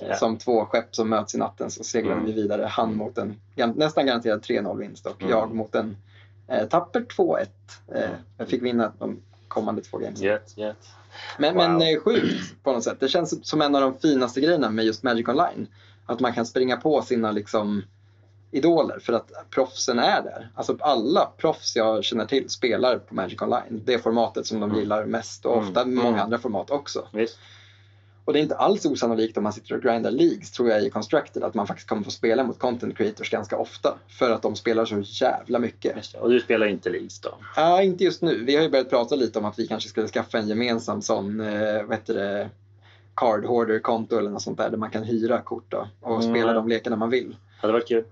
Ja. 0.00 0.14
Som 0.14 0.38
två 0.38 0.64
skepp 0.64 0.94
som 0.96 1.08
möts 1.08 1.34
i 1.34 1.38
natten 1.38 1.70
så 1.70 1.84
seglar 1.84 2.12
Mm. 2.12 2.24
vi 2.24 2.32
vidare. 2.32 2.66
Han 2.70 2.96
mot 2.96 3.18
en 3.18 3.40
nästan 3.74 4.06
garanterad 4.06 4.42
3-0 4.42 4.78
vinst 4.78 5.06
och 5.06 5.20
Mm. 5.22 5.30
jag 5.30 5.54
mot 5.54 5.74
en 5.74 5.96
eh, 6.48 6.66
tapper 6.68 7.00
2-1. 7.00 7.46
Eh, 7.94 8.10
jag 8.38 8.48
fick 8.48 8.62
vinna 8.62 8.92
de 8.98 9.20
kommande 9.48 9.82
två 9.82 9.98
games. 9.98 10.20
Gött, 10.20 10.52
gött. 10.56 10.88
Men, 11.38 11.54
Wow. 11.54 11.62
men 11.70 11.82
eh, 11.94 12.00
sjukt 12.00 12.62
på 12.62 12.72
något 12.72 12.84
sätt. 12.84 13.00
Det 13.00 13.08
känns 13.08 13.46
som 13.48 13.62
en 13.62 13.74
av 13.74 13.80
de 13.80 13.98
finaste 13.98 14.40
grejerna 14.40 14.70
med 14.70 14.84
just 14.84 15.02
Magic 15.02 15.28
Online. 15.28 15.66
Att 16.06 16.20
man 16.20 16.32
kan 16.32 16.46
springa 16.46 16.76
på 16.76 17.02
sina 17.02 17.30
liksom, 17.32 17.82
idoler 18.50 18.98
för 18.98 19.12
att 19.12 19.30
proffsen 19.50 19.98
är 19.98 20.22
där. 20.22 20.50
Alltså 20.54 20.76
alla 20.80 21.30
proffs 21.36 21.76
jag 21.76 22.04
känner 22.04 22.24
till 22.26 22.50
spelar 22.50 22.98
på 22.98 23.14
Magic 23.14 23.42
Online. 23.42 23.82
Det 23.84 23.98
formatet 23.98 24.46
som 24.46 24.60
de 24.60 24.70
Mm. 24.70 24.78
gillar 24.80 25.04
mest 25.04 25.46
och 25.46 25.56
Mm. 25.56 25.68
ofta 25.68 25.84
många 25.84 26.08
Mm. 26.08 26.20
andra 26.20 26.38
format 26.38 26.70
också. 26.70 27.08
Visst. 27.12 27.38
Och 28.28 28.34
det 28.34 28.40
är 28.40 28.42
inte 28.42 28.56
alls 28.56 28.86
osannolikt 28.86 29.36
om 29.36 29.42
man 29.42 29.52
sitter 29.52 29.74
och 29.74 29.82
grindar 29.82 30.10
leagues 30.10 30.50
tror 30.50 30.68
jag 30.68 30.82
i 30.84 30.90
Constructed 30.90 31.42
att 31.44 31.54
man 31.54 31.66
faktiskt 31.66 31.88
kommer 31.88 32.02
få 32.02 32.10
spela 32.10 32.44
mot 32.44 32.58
content 32.58 32.96
creators 32.96 33.30
ganska 33.30 33.56
ofta. 33.56 33.98
För 34.08 34.30
att 34.30 34.42
de 34.42 34.56
spelar 34.56 34.84
så 34.84 35.24
jävla 35.24 35.58
mycket. 35.58 36.12
Det. 36.12 36.18
Och 36.18 36.30
du 36.30 36.40
spelar 36.40 36.66
inte 36.66 36.90
Leagues 36.90 37.20
då? 37.20 37.34
Ja, 37.56 37.82
inte 37.82 38.04
just 38.04 38.22
nu. 38.22 38.44
Vi 38.44 38.56
har 38.56 38.62
ju 38.62 38.68
börjat 38.70 38.90
prata 38.90 39.14
lite 39.14 39.38
om 39.38 39.44
att 39.44 39.58
vi 39.58 39.66
kanske 39.66 39.88
skulle 39.88 40.08
skaffa 40.08 40.38
en 40.38 40.48
gemensam 40.48 41.02
sån, 41.02 41.40
eh, 41.40 41.82
vad 41.82 41.96
heter 41.96 42.14
det, 42.14 42.48
card 43.14 43.44
hoarder-konto 43.44 44.18
eller 44.18 44.30
något 44.30 44.42
sånt 44.42 44.58
där, 44.58 44.70
där 44.70 44.78
man 44.78 44.90
kan 44.90 45.02
hyra 45.02 45.40
kort 45.40 45.64
då, 45.68 45.88
och 46.00 46.22
Mm. 46.22 46.34
spela 46.34 46.52
de 46.52 46.68
lekarna 46.68 46.96
man 46.96 47.10
vill. 47.10 47.36
Hade 47.60 47.72
varit 47.72 47.88
kul. 47.88 48.04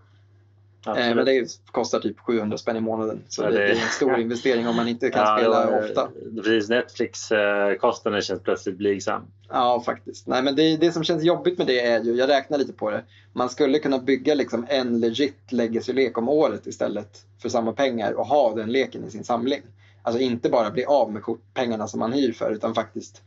Eh, 0.87 1.15
men 1.15 1.25
det 1.25 1.59
kostar 1.73 2.01
typ 2.01 2.19
700 2.21 2.59
spänn 2.59 2.77
i 2.77 2.81
månaden. 2.81 3.23
Så 3.29 3.43
Ja, 3.43 3.51
det, 3.51 3.59
det- 3.59 3.65
är 3.65 3.71
en 3.71 3.77
stor 3.89 4.19
investering 4.21 4.69
om 4.69 4.77
man 4.77 4.89
inte 4.89 5.11
kan 5.11 5.23
Ja, 5.23 5.37
spela 5.39 5.71
var- 5.71 5.85
ofta. 5.85 6.09
Precis, 6.37 6.69
Netflix-kostnaden 6.69 8.23
känns 8.23 8.43
plötsligt 8.43 8.77
blygsam. 8.77 9.23
Ja, 9.49 9.83
faktiskt. 9.87 10.27
Nej, 10.27 10.43
men 10.43 10.57
det, 10.57 10.77
det 10.77 10.93
som 10.93 11.05
känns 11.05 11.23
jobbigt 11.25 11.59
med 11.59 11.67
det 11.67 11.81
är 11.81 12.03
ju, 12.05 12.15
jag 12.15 12.29
räknar 12.29 12.59
lite 12.59 12.73
på 12.73 12.91
det, 12.91 13.03
man 13.33 13.49
skulle 13.49 13.79
kunna 13.79 13.99
bygga 13.99 14.35
liksom 14.35 14.67
en 14.69 15.01
legit 15.01 15.53
legacy-lek 15.53 16.19
om 16.19 16.29
året 16.29 16.67
istället 16.67 17.23
för 17.39 17.49
samma 17.49 17.73
pengar 17.73 18.13
och 18.13 18.27
ha 18.27 18.55
den 18.55 18.73
leken 18.73 19.05
i 19.05 19.11
sin 19.11 19.25
samling. 19.25 19.63
Alltså 20.03 20.21
inte 20.21 20.49
bara 20.51 20.71
bli 20.71 20.85
av 20.85 21.13
med 21.13 21.23
kort, 21.23 21.41
pengarna 21.55 21.89
som 21.89 22.01
man 22.01 22.13
hyr 22.13 22.33
för 22.33 22.51
utan 22.53 22.75
faktiskt 22.75 23.23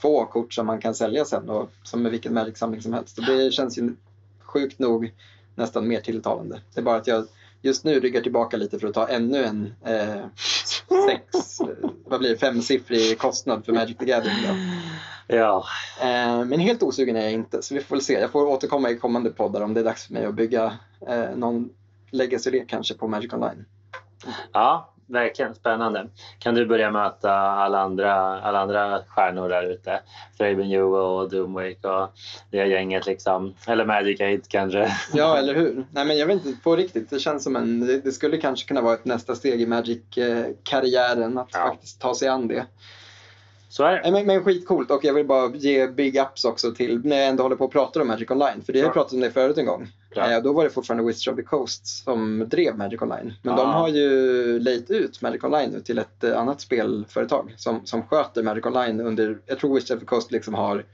få 0.00 0.24
kort 0.26 0.52
som 0.54 0.66
man 0.66 0.80
kan 0.80 0.94
sälja 0.94 1.24
sen 1.24 1.50
och 1.50 1.70
som 1.82 2.02
med 2.02 2.12
vilken 2.12 2.34
Magic-samling 2.34 2.82
som 2.82 2.92
helst. 2.92 3.18
Och 3.18 3.24
det 3.24 3.52
känns 3.52 3.78
ju 3.78 3.94
sjukt 4.40 4.78
nog 4.78 5.12
nästan 5.54 5.88
mer 5.88 6.00
tilltalande. 6.00 6.60
Det 6.74 6.80
är 6.80 6.84
bara 6.84 6.96
att 6.96 7.06
jag 7.06 7.26
just 7.62 7.84
nu 7.84 8.00
ryggar 8.00 8.20
tillbaka 8.20 8.56
lite 8.56 8.78
för 8.78 8.88
att 8.88 8.94
ta 8.94 9.08
ännu 9.08 9.44
en 9.44 9.74
eh, 9.84 10.24
sex, 11.06 11.60
eh, 11.60 11.90
vad 12.04 12.20
blir 12.20 12.30
det, 12.30 12.36
femsiffrig 12.36 13.18
kostnad 13.18 13.64
för 13.64 13.72
Magic 13.72 13.96
the 13.96 14.04
Gathering. 14.04 14.36
Då. 14.48 14.54
Ja, 15.36 15.64
Eh, 16.02 16.44
men 16.44 16.60
helt 16.60 16.82
osugen 16.82 17.16
är 17.16 17.22
jag 17.22 17.32
inte, 17.32 17.62
så 17.62 17.74
vi 17.74 17.80
får 17.80 17.96
väl 17.96 18.02
se. 18.02 18.12
Jag 18.12 18.30
får 18.30 18.46
återkomma 18.46 18.90
i 18.90 18.96
kommande 18.96 19.30
poddar 19.30 19.60
om 19.60 19.74
det 19.74 19.80
är 19.80 19.84
dags 19.84 20.06
för 20.06 20.14
mig 20.14 20.24
att 20.24 20.34
bygga 20.34 20.78
eh, 21.08 21.36
någon 21.36 21.70
legacy-lek 22.10 22.68
kanske 22.68 22.94
på 22.94 23.08
Magic 23.08 23.32
Online. 23.32 23.64
ja 24.52 24.91
verkligen 25.06 25.54
spännande. 25.54 26.06
Kan 26.38 26.54
du 26.54 26.66
börja 26.66 26.90
möta 26.90 27.32
alla 27.32 27.80
andra, 27.80 28.40
alla 28.40 28.60
andra 28.60 28.98
stjärnor 29.08 29.48
där 29.48 29.70
ute? 29.70 30.00
Thraben 30.38 30.70
Yugo 30.70 30.96
och 30.96 31.30
Doomwake 31.30 31.88
och 31.88 32.08
det 32.50 32.66
gänget 32.66 33.06
liksom. 33.06 33.54
Eller 33.66 33.84
Magic 33.84 34.20
8 34.20 34.46
kanske. 34.48 34.92
Ja, 35.14 35.36
eller 35.38 35.54
hur? 35.54 35.84
Nej, 35.90 36.04
men 36.04 36.18
jag 36.18 36.26
vet 36.26 36.46
inte 36.46 36.62
på 36.62 36.76
riktigt. 36.76 37.10
Det 37.10 37.18
känns 37.18 37.44
som 37.44 37.56
en, 37.56 38.00
det, 38.04 38.12
skulle 38.12 38.36
kanske 38.36 38.68
kunna 38.68 38.80
vara 38.80 38.94
ett 38.94 39.04
nästa 39.04 39.34
steg 39.34 39.60
i 39.60 39.66
Magic-karriären 39.66 41.38
att 41.38 41.48
Ja. 41.52 41.58
faktiskt 41.68 42.00
ta 42.00 42.14
sig 42.14 42.28
an 42.28 42.48
det. 42.48 42.66
Så 43.68 43.84
är 43.84 44.02
det. 44.02 44.10
Men, 44.10 44.26
men 44.26 44.44
skitcoolt 44.44 44.90
och 44.90 45.04
jag 45.04 45.14
vill 45.14 45.26
bara 45.26 45.50
ge 45.54 45.86
big 45.86 46.16
ups 46.20 46.44
också 46.44 46.72
till 46.72 47.00
när 47.04 47.16
jag 47.16 47.28
ändå 47.28 47.42
håller 47.42 47.56
på 47.56 47.64
att 47.64 47.70
prata 47.70 48.00
om 48.00 48.08
Magic 48.08 48.30
Online. 48.30 48.62
För 48.66 48.72
det 48.72 48.78
har 48.78 48.84
jag 48.84 48.90
Ja. 48.90 48.92
pratat 48.92 49.12
om 49.12 49.20
det 49.20 49.30
förut 49.30 49.58
en 49.58 49.66
gång. 49.66 49.88
Ja. 50.14 50.32
Eh, 50.32 50.42
då 50.42 50.52
var 50.52 50.64
det 50.64 50.70
fortfarande 50.70 51.04
Wizards 51.04 51.26
of 51.28 51.36
the 51.36 51.42
Coast 51.42 51.86
som 51.86 52.48
drev 52.48 52.76
Magic 52.76 53.02
Online. 53.02 53.32
Men 53.42 53.56
Ja. 53.56 53.62
de 53.64 53.70
har 53.72 53.88
ju 53.88 54.58
lejt 54.58 54.90
ut 54.90 55.22
Magic 55.22 55.44
Online 55.44 55.70
nu 55.70 55.80
till 55.80 55.98
ett 55.98 56.24
eh, 56.24 56.38
annat 56.38 56.60
spelföretag 56.60 57.54
som, 57.56 57.86
som 57.86 58.02
sköter 58.02 58.42
Magic 58.42 58.66
Online 58.66 59.00
under, 59.00 59.38
jag 59.46 59.58
tror 59.58 59.74
Wizards 59.74 59.90
of 59.90 60.00
the 60.00 60.06
Coast 60.06 60.32
liksom 60.32 60.54
har 60.54 60.84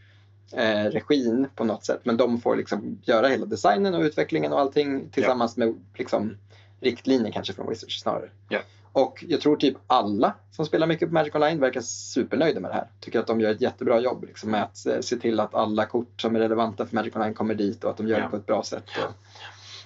eh, 0.53 0.85
regin 0.85 1.47
på 1.55 1.65
något 1.65 1.85
sätt. 1.85 2.01
Men 2.05 2.17
de 2.17 2.41
får 2.41 2.57
liksom 2.57 2.99
göra 3.05 3.29
hela 3.29 3.47
designen 3.47 3.95
och 3.95 4.03
utvecklingen 4.03 4.53
och 4.53 4.61
allting 4.61 5.09
tillsammans 5.11 5.57
med 5.57 5.75
liksom, 5.99 6.37
riktlinjer 6.81 7.33
kanske 7.33 7.53
från 7.53 7.69
Wizards 7.69 8.01
snarare. 8.01 8.31
Ja. 8.49 8.59
Och 8.93 9.25
jag 9.29 9.41
tror 9.41 9.57
typ 9.57 9.77
alla 9.87 10.35
som 10.51 10.65
spelar 10.67 10.87
mycket 10.87 11.09
på 11.09 11.15
Magic 11.15 11.35
Online 11.35 11.61
verkar 11.61 11.81
supernöjda 11.81 12.61
med 12.61 12.71
det 12.71 12.75
här. 12.75 12.87
Tycker 13.01 13.21
att 13.21 13.27
de 13.27 13.41
gör 13.41 13.51
ett 13.51 13.61
jättebra 13.61 14.01
jobb 14.01 14.25
liksom, 14.25 14.51
med 14.51 14.63
att 14.63 14.87
eh, 14.87 15.01
se 15.01 15.17
till 15.17 15.41
att 15.41 15.55
alla 15.55 15.87
kort 15.87 16.21
som 16.21 16.37
är 16.37 16.41
relevanta 16.41 16.87
för 16.87 16.95
Magic 16.95 17.17
Online 17.17 17.35
kommer 17.35 17.55
dit 17.55 17.85
och 17.85 17.91
att 17.91 17.97
de 17.97 18.09
gör 18.09 18.19
Ja. 18.19 18.25
det 18.25 18.31
på 18.31 18.37
ett 18.37 18.47
bra 18.47 18.63
sätt. 18.63 18.85
Och, 19.05 19.13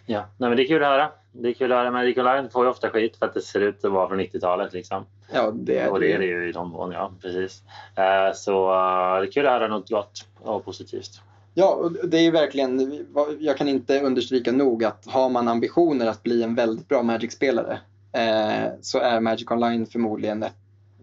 Ja, 0.06 0.24
Nej, 0.36 0.48
men 0.50 0.56
det 0.56 0.62
är 0.64 0.68
kul 0.68 0.82
att 0.82 0.88
höra. 0.88 1.10
Det 1.32 1.48
är 1.48 1.52
kul 1.52 1.72
att 1.72 1.78
höra. 1.78 1.90
Magic 1.90 2.16
Online 2.18 2.50
får 2.50 2.64
ju 2.64 2.70
ofta 2.70 2.90
skit 2.90 3.16
för 3.16 3.26
att 3.26 3.34
det 3.34 3.40
ser 3.42 3.60
ut 3.60 3.84
att 3.84 3.92
vara 3.92 4.08
från 4.08 4.20
90-talet. 4.20 4.72
Liksom. 4.72 5.04
ja, 5.32 5.50
det 5.54 5.78
är 5.78 5.90
Och 5.90 6.00
det 6.00 6.12
är 6.12 6.18
det 6.18 6.24
ju 6.24 6.50
i 6.50 6.52
någon 6.52 6.68
mån, 6.68 6.92
ja. 6.92 7.12
Precis. 7.22 7.62
Eh, 7.96 8.34
Så 8.34 8.70
eh, 8.72 9.20
det 9.20 9.26
är 9.26 9.30
kul 9.32 9.46
att 9.46 9.52
höra 9.52 9.68
något 9.68 9.90
gott 9.90 10.26
och 10.40 10.64
positivt. 10.64 11.20
Ja, 11.54 11.90
det 12.04 12.16
är 12.18 12.22
ju 12.22 12.30
verkligen, 12.30 13.06
jag 13.38 13.56
kan 13.56 13.68
inte 13.68 14.00
understryka 14.00 14.52
nog 14.52 14.84
att 14.84 15.06
har 15.06 15.28
man 15.28 15.48
ambitioner 15.48 16.06
att 16.06 16.22
bli 16.22 16.42
en 16.42 16.54
väldigt 16.54 16.88
bra 16.88 17.02
Magic-spelare 17.02 17.78
eh, 18.12 18.72
så 18.80 18.98
är 18.98 19.20
Magic 19.20 19.50
Online 19.50 19.86
förmodligen 19.86 20.42
ett, 20.42 20.54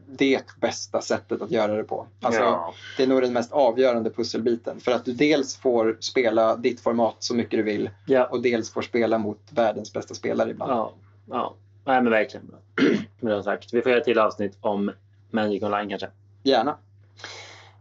det 0.06 0.44
bästa 0.60 1.02
sättet 1.02 1.42
att 1.42 1.52
göra 1.52 1.76
det 1.76 1.84
på. 1.84 2.08
Alltså, 2.22 2.42
ja. 2.42 2.74
Det 2.98 3.04
är 3.04 3.08
nog 3.08 3.22
den 3.22 3.34
mest 3.34 3.52
avgörande 3.52 4.10
pusselbiten. 4.10 4.80
För 4.80 4.92
att 4.92 5.06
du 5.06 5.14
dels 5.14 5.58
får 5.58 5.98
spela 6.00 6.56
ditt 6.56 6.80
format 6.82 7.16
så 7.20 7.36
mycket 7.36 7.52
du 7.60 7.64
vill 7.64 7.90
Ja. 8.06 8.26
och 8.26 8.42
dels 8.42 8.72
får 8.72 8.82
spela 8.82 9.18
mot 9.18 9.40
världens 9.50 9.94
bästa 9.94 10.14
spelare 10.14 10.50
ibland. 10.50 10.72
Ja, 10.72 10.94
ja. 11.30 11.54
Nej, 11.86 12.02
men 12.02 12.12
verkligen 12.12 12.48
bra. 12.48 12.58
Bra 13.20 13.44
sagt. 13.44 13.74
Vi 13.74 13.82
får 13.82 13.90
göra 13.90 14.00
ett 14.00 14.06
till 14.06 14.20
avsnitt 14.20 14.58
om 14.62 14.92
Magic 15.32 15.64
Online 15.64 15.90
kanske. 15.90 16.08
Gärna. 16.44 16.78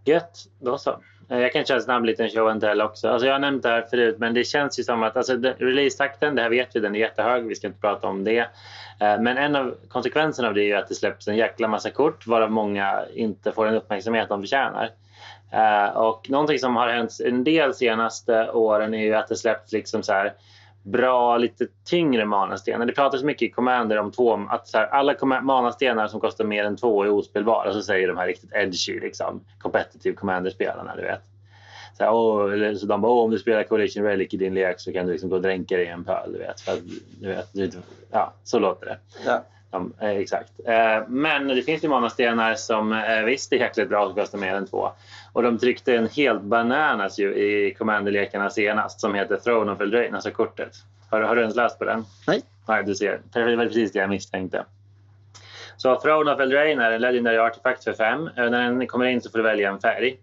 Gött, 0.05 0.49
då 0.61 0.79
så. 0.79 1.01
Eh, 1.31 1.39
jag 1.41 1.53
kan 1.53 1.65
köra 1.65 1.77
en 1.79 1.83
snabb 1.85 2.05
liten 2.05 2.29
show 2.29 2.49
and 2.49 2.61
tell 2.61 2.81
också. 2.81 3.09
Alltså 3.09 3.27
jag 3.27 3.35
har 3.35 3.39
nämnt 3.39 3.63
det 3.63 3.69
här 3.69 3.83
förut, 3.83 4.17
men 4.19 4.35
det 4.35 4.45
känns 4.45 4.79
ju 4.79 4.83
som 4.85 5.03
att 5.03 5.17
alltså, 5.17 5.37
det- 5.37 5.55
releasetakten, 5.59 6.35
det 6.35 6.43
här 6.43 6.51
vet 6.51 6.77
vi, 6.77 6.81
den 6.81 6.95
är 6.95 6.99
jättehög. 6.99 7.47
Vi 7.47 7.55
ska 7.55 7.67
inte 7.67 7.81
prata 7.81 8.07
om 8.07 8.25
det. 8.25 8.39
Eh, 9.01 9.21
men 9.21 9.39
en 9.39 9.57
av 9.57 9.75
konsekvenserna 9.89 10.49
av 10.49 10.55
det 10.55 10.63
är 10.63 10.67
ju 10.67 10.75
att 10.75 10.89
det 10.89 10.95
släpps 10.95 11.29
en 11.29 11.37
jäkla 11.37 11.69
massa 11.69 11.91
kort, 11.91 12.27
varav 12.27 12.51
många 12.51 13.05
inte 13.15 13.53
får 13.53 13.67
den 13.67 13.75
uppmärksamhet 13.75 14.29
de 14.29 14.41
förtjänar. 14.43 14.91
Eh, 15.53 15.97
och 15.97 16.31
någonting 16.31 16.59
som 16.59 16.77
har 16.77 16.89
hänt 16.89 17.13
en 17.25 17.45
del 17.45 17.75
senaste 17.75 18.51
åren 18.51 18.95
är 18.95 19.03
ju 19.05 19.15
att 19.15 19.29
det 19.29 19.37
släpps 19.37 19.73
liksom 19.73 20.03
så 20.03 20.13
här 20.13 20.33
bra, 20.91 21.37
lite 21.37 21.67
tyngre 21.85 22.25
manastenar. 22.25 22.87
Det 22.87 22.93
pratas 22.93 23.23
mycket 23.23 23.49
i 23.49 23.51
Commander 23.51 23.99
om 23.99 24.13
två, 24.13 24.47
att 24.51 24.69
så 24.69 24.79
här, 24.79 24.87
alla 24.87 25.41
manastenar 25.43 26.09
som 26.09 26.21
kostar 26.21 26.45
mer 26.45 26.65
än 26.65 26.77
två 26.77 27.05
är 27.05 27.11
ospelbara. 27.11 27.73
Så 27.73 27.83
säger 27.83 28.09
de 28.09 28.17
här 28.17 28.27
riktigt 28.27 28.53
edgy, 28.53 29.01
liksom, 29.01 29.41
competitive 29.59 30.17
Commander-spelarna. 30.17 30.97
Du 30.97 31.03
vet. 31.03 31.23
Så, 31.97 32.05
här, 32.05 32.53
eller, 32.53 32.75
så 32.75 32.87
de 32.87 33.01
bara, 33.01 33.13
åh, 33.13 33.25
om 33.25 33.31
du 33.31 33.39
spelar 33.39 33.63
Coalition 33.63 34.05
Relic 34.05 34.35
i 34.35 34.37
din 34.37 34.55
lek 34.55 34.81
så 34.81 34.93
kan 34.93 35.07
du 35.07 35.13
liksom 35.13 35.31
gå 35.31 35.37
och 35.37 35.43
dränka 35.43 35.77
dig 35.77 35.85
i 35.85 35.89
en 35.89 36.05
pöl. 36.05 36.33
Du 36.33 36.39
vet, 36.39 36.61
för 36.61 36.73
att, 36.73 36.79
du 37.21 37.29
vet, 37.29 37.49
du, 37.53 37.71
ja, 38.11 38.33
så 38.45 38.59
låter 38.59 38.87
det. 38.87 38.99
Ja. 39.27 39.45
Ja, 39.71 39.87
eh, 40.01 40.17
exakt. 40.17 40.53
Eh, 40.65 41.09
men 41.09 41.49
det 41.49 41.63
finns 41.63 41.85
ju 41.85 41.89
manastenar 41.89 42.55
som 42.55 42.93
eh, 42.93 43.23
visst 43.25 43.53
är 43.53 43.57
jäkligt 43.57 43.89
bra 43.89 44.07
som 44.07 44.15
kostar 44.15 44.39
mer 44.39 44.55
än 44.55 44.67
två. 44.67 44.91
Och 45.33 45.43
de 45.43 45.59
tryckte 45.59 45.97
en 45.97 46.09
helt 46.09 46.43
bananas 46.43 47.19
ju 47.19 47.35
i 47.35 47.75
Commander-lekarna 47.75 48.51
senast 48.51 49.01
som 49.01 49.15
heter 49.15 49.37
Throne 49.37 49.73
of 49.73 49.81
Eldraine, 49.81 50.15
alltså 50.15 50.31
kortet. 50.31 50.73
Har, 51.11 51.21
har 51.21 51.37
du 51.37 51.41
ens 51.41 51.57
läst 51.57 51.79
på 51.79 51.85
den? 51.85 52.05
Nej. 52.27 52.43
Nej, 52.69 52.85
du 52.85 52.95
ser. 52.95 53.21
Det 53.33 53.57
var 53.57 53.65
precis 53.65 53.93
det 53.93 53.99
jag 53.99 54.11
misstänkte. 54.11 54.65
Så 55.77 56.01
Throne 56.01 56.33
of 56.33 56.41
Eldraine 56.41 56.81
är 56.83 56.91
en 56.91 57.01
legendary 57.01 57.39
artefakt 57.39 57.85
för 57.85 57.93
fem. 57.93 58.31
När 58.37 58.51
den 58.51 58.87
kommer 58.87 59.07
in 59.07 59.21
så 59.21 59.31
får 59.31 59.39
du 59.39 59.45
välja 59.45 59.71
en 59.71 59.81
färg. 59.81 60.19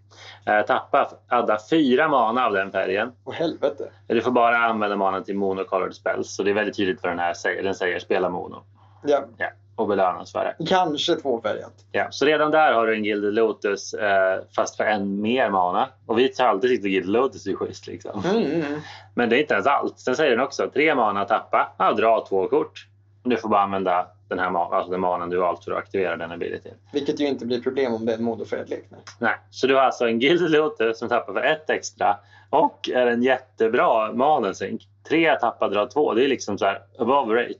Eh, 0.46 0.62
Tappa, 0.62 1.10
adda 1.28 1.58
fyra 1.70 2.08
mana 2.08 2.46
av 2.46 2.52
den 2.52 2.72
färgen. 2.72 3.12
Och 3.24 3.34
helvete. 3.34 3.90
Du 4.06 4.20
får 4.20 4.30
bara 4.30 4.58
använda 4.58 4.96
manan 4.96 5.24
till 5.24 5.36
monocolored 5.36 5.94
spells. 5.94 6.34
Så 6.34 6.42
det 6.42 6.50
är 6.50 6.54
väldigt 6.54 6.76
tydligt 6.76 7.02
vad 7.02 7.12
den 7.12 7.18
här 7.18 7.34
säger. 7.34 7.62
Den 7.62 7.74
säger 7.74 7.98
spela 7.98 8.28
mono. 8.28 8.62
Ja. 9.04 9.24
Ja, 9.36 9.46
och 9.76 9.88
belönas 9.88 10.32
för 10.32 10.54
det. 10.58 10.66
Kanske 10.66 11.14
tvåfärgat. 11.16 11.72
Ja, 11.92 12.06
så 12.10 12.24
redan 12.24 12.50
där 12.50 12.72
har 12.72 12.86
du 12.86 12.94
en 12.94 13.04
Gilded 13.04 13.34
Lotus 13.34 13.94
eh, 13.94 14.40
fast 14.56 14.76
för 14.76 14.84
en 14.84 15.20
mer 15.20 15.50
mana. 15.50 15.88
Och 16.06 16.18
vi 16.18 16.32
har 16.38 16.46
alltid 16.46 16.70
tyckt 16.70 16.84
att 16.84 16.90
Gilded 16.90 17.10
Lotus 17.12 17.46
är 17.46 17.54
schysst. 17.54 17.86
Liksom. 17.86 18.22
Mm, 18.24 18.42
mm. 18.52 18.80
Men 19.14 19.28
det 19.28 19.36
är 19.36 19.40
inte 19.40 19.54
ens 19.54 19.66
allt. 19.66 19.98
Sen 19.98 20.16
säger 20.16 20.30
den 20.30 20.40
också 20.40 20.70
tre 20.74 20.94
mana 20.94 21.24
tappa. 21.24 21.72
Ja, 21.78 21.92
dra 21.92 22.26
två 22.28 22.48
kort. 22.48 22.86
Du 23.22 23.36
får 23.36 23.48
bara 23.48 23.60
använda 23.60 24.06
den 24.28 24.38
här 24.38 24.50
ma- 24.50 24.74
alltså 24.74 24.90
den 24.90 25.00
manan 25.00 25.30
du 25.30 25.36
valt 25.36 25.64
för 25.64 25.72
att 25.72 25.78
aktivera 25.78 26.16
den 26.16 26.32
abilityn. 26.32 26.74
Vilket 26.92 27.20
ju 27.20 27.26
inte 27.26 27.46
blir 27.46 27.60
problem 27.62 27.94
om 27.94 28.06
det 28.06 28.12
är 28.12 28.16
en 28.18 28.24
modofärgad 28.24 28.68
lek. 28.70 28.84
nej. 29.18 29.34
Så 29.50 29.66
du 29.66 29.74
har 29.74 29.82
alltså 29.82 30.08
en 30.08 30.20
Gilded 30.20 30.50
Lotus 30.50 30.98
som 30.98 31.08
tappar 31.08 31.32
för 31.32 31.42
ett 31.42 31.70
extra 31.70 32.16
och 32.50 32.88
är 32.94 33.06
en 33.06 33.22
jättebra 33.22 34.12
manasync. 34.12 34.82
Tre 35.08 35.38
tappa, 35.38 35.68
dra 35.68 35.86
två. 35.86 36.14
Det 36.14 36.24
är 36.24 36.28
liksom 36.28 36.58
så 36.58 36.64
här 36.64 36.82
above 36.98 37.42
rate. 37.42 37.54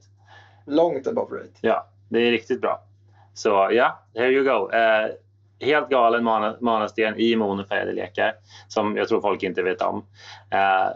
Långt 0.66 1.06
above 1.06 1.36
rate. 1.36 1.50
Ja, 1.60 1.86
det 2.08 2.18
är 2.18 2.30
riktigt 2.30 2.60
bra. 2.60 2.82
Så 3.34 3.68
ja, 3.70 4.02
here 4.14 4.30
you 4.30 4.44
go. 4.44 4.70
Eh, 4.70 5.10
helt 5.60 5.88
galen 5.88 6.24
mana, 6.24 6.56
manasten 6.60 7.16
i 7.16 7.36
monofärgade 7.36 7.92
lekar 7.92 8.34
som 8.68 8.96
jag 8.96 9.08
tror 9.08 9.20
folk 9.20 9.42
inte 9.42 9.62
vet 9.62 9.82
om. 9.82 10.06
Eh, 10.50 10.88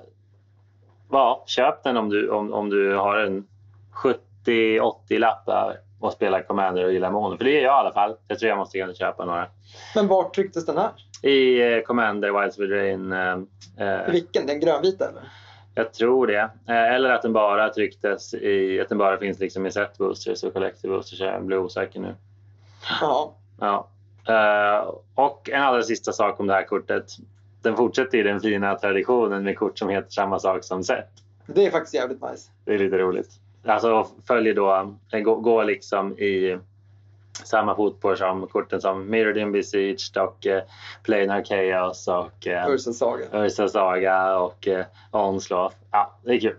ja, 1.11 1.45
köp 1.47 1.82
den 1.85 1.97
om 1.97 2.09
du, 2.09 2.31
om, 2.31 2.53
om 2.53 2.70
du 2.70 2.95
har 2.95 3.16
en 3.19 3.47
70-80 4.47 5.19
lappar 5.19 5.77
och 6.01 6.12
spelar 6.12 6.43
Commander 6.43 6.85
och 6.85 6.93
gillar 6.93 7.11
mono. 7.11 7.37
För 7.37 7.45
det 7.45 7.61
är 7.61 7.62
jag 7.62 7.65
i 7.65 7.81
alla 7.81 7.93
fall. 7.93 8.16
Jag 8.28 8.39
tror 8.39 8.49
jag 8.49 8.59
måste 8.59 8.78
kunna 8.78 8.95
köpa 8.95 9.24
några. 9.24 9.47
Men 9.95 10.09
var 10.09 10.31
trycktes 10.31 10.66
den 10.66 10.78
här? 10.78 10.91
I 11.23 11.73
eh, 11.74 11.81
Commander, 11.82 12.41
Wilds 12.41 12.59
with 12.59 12.73
Rain. 12.73 13.12
Eh, 13.12 13.39
eh, 13.77 14.11
Vilken? 14.11 14.47
Den 14.47 14.61
grönvita 14.61 15.09
eller? 15.09 15.23
Jag 15.75 15.93
tror 15.93 16.27
det. 16.27 16.51
Eh, 16.67 16.95
eller 16.95 17.11
att 17.11 17.23
den 17.23 17.33
bara 17.33 17.69
trycktes 17.69 18.35
i, 18.35 18.81
att 18.81 18.89
den 18.89 18.99
bara 18.99 19.19
finns 19.19 19.39
liksom 19.39 19.67
i 19.67 19.71
set 19.71 19.99
boosters 19.99 20.45
och 20.45 20.53
collective 20.53 20.95
boosters. 20.95 21.21
Jag 21.21 21.45
blir 21.45 21.59
osäker 21.59 22.01
nu. 22.01 22.15
Ja. 23.01 23.35
Ja. 23.61 23.89
Eh, 24.29 24.95
och 25.15 25.51
en 25.51 25.63
allra 25.63 25.83
sista 25.83 26.13
sak 26.13 26.41
om 26.41 26.47
det 26.47 26.55
här 26.55 26.65
kortet. 26.65 27.05
Den 27.63 27.77
fortsätter 27.77 28.19
i 28.19 28.23
den 28.23 28.41
fina 28.41 28.75
traditionen 28.75 29.45
med 29.45 29.59
kort 29.59 29.79
som 29.79 29.89
heter 29.89 30.11
samma 30.11 30.39
sak 30.39 30.65
som 30.65 30.85
set. 30.85 31.09
Det 31.47 31.67
är 31.67 31.71
faktiskt 31.71 31.95
jävligt 31.95 32.23
nice. 32.23 32.51
Det 32.65 32.75
är 32.75 32.79
lite 32.79 32.99
roligt. 32.99 33.31
Alltså 33.65 34.07
följer 34.27 34.55
då, 34.55 34.97
den 35.11 35.23
går, 35.23 35.37
går 35.37 35.65
liksom 35.65 36.19
i 36.19 36.59
samma 37.32 37.77
fotspår 37.77 38.15
som 38.15 38.47
korten 38.47 38.81
som 38.81 39.11
Mirrored 39.11 39.36
in 39.36 39.52
Besieged 39.52 40.16
och 40.16 40.47
eh, 40.47 40.62
Planar 41.02 41.44
Chaos 41.44 42.09
och 42.09 42.47
eh, 42.47 42.70
Ursa 42.70 42.93
Saga. 42.93 43.44
Ursa 43.44 43.69
Saga 43.69 44.39
och 44.39 44.69
eh, 44.69 44.86
Onslaught. 45.11 45.77
Ja, 45.90 46.19
det 46.24 46.32
är 46.32 46.40
kul. 46.40 46.57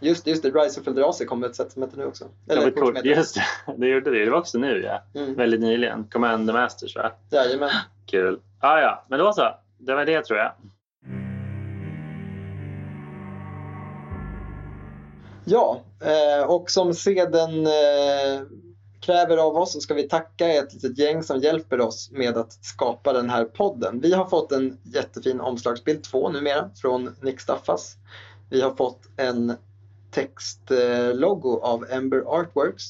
Just 0.00 0.26
just 0.26 0.42
det. 0.42 0.50
Rise 0.50 0.80
of 0.80 0.88
Eldrazi 0.88 1.24
kom 1.24 1.40
med 1.40 1.50
ett 1.50 1.56
set 1.56 1.72
som 1.72 1.82
heter 1.82 1.98
nu 1.98 2.04
också. 2.04 2.24
Eller 2.48 2.60
Eller 2.60 2.68
ett 2.68 2.80
kort 2.80 2.94
kort, 2.94 3.04
just 3.04 3.34
det, 3.34 3.74
det 3.76 3.88
gjorde 3.88 4.10
det. 4.10 4.24
Det 4.24 4.30
var 4.30 4.38
också 4.38 4.58
nu 4.58 4.82
ja. 4.82 5.20
Mm. 5.20 5.34
Väldigt 5.34 5.60
nyligen. 5.60 6.04
Commander 6.12 6.54
Masters 6.54 6.96
va? 6.96 7.12
Jajamän. 7.30 7.70
Kul. 8.06 8.40
Ah, 8.60 8.80
ja, 8.80 9.04
men 9.08 9.18
då 9.18 9.32
så. 9.32 9.54
Det 9.78 9.94
var 9.94 10.04
det 10.04 10.22
tror 10.22 10.38
jag. 10.38 10.52
Ja, 15.48 15.80
eh, 16.00 16.50
och 16.50 16.70
som 16.70 16.94
seden 16.94 17.66
eh, 17.66 18.42
kräver 19.06 19.36
av 19.36 19.56
oss 19.56 19.72
så 19.72 19.80
ska 19.80 19.94
vi 19.94 20.08
tacka 20.08 20.48
ett 20.48 20.74
litet 20.74 20.98
gäng 20.98 21.22
som 21.22 21.40
hjälper 21.40 21.80
oss 21.80 22.10
med 22.12 22.36
att 22.36 22.52
skapa 22.52 23.12
den 23.12 23.30
här 23.30 23.44
podden. 23.44 24.00
Vi 24.00 24.12
har 24.12 24.24
fått 24.24 24.52
en 24.52 24.78
jättefin 24.82 25.40
omslagsbild, 25.40 26.04
två 26.04 26.28
numera, 26.28 26.70
från 26.76 27.16
Nick 27.20 27.40
Staffas. 27.40 27.96
Vi 28.50 28.60
har 28.60 28.74
fått 28.74 29.00
en 29.16 29.52
textlogo 30.10 31.60
av 31.62 31.86
Ember 31.90 32.22
Artworks. 32.26 32.84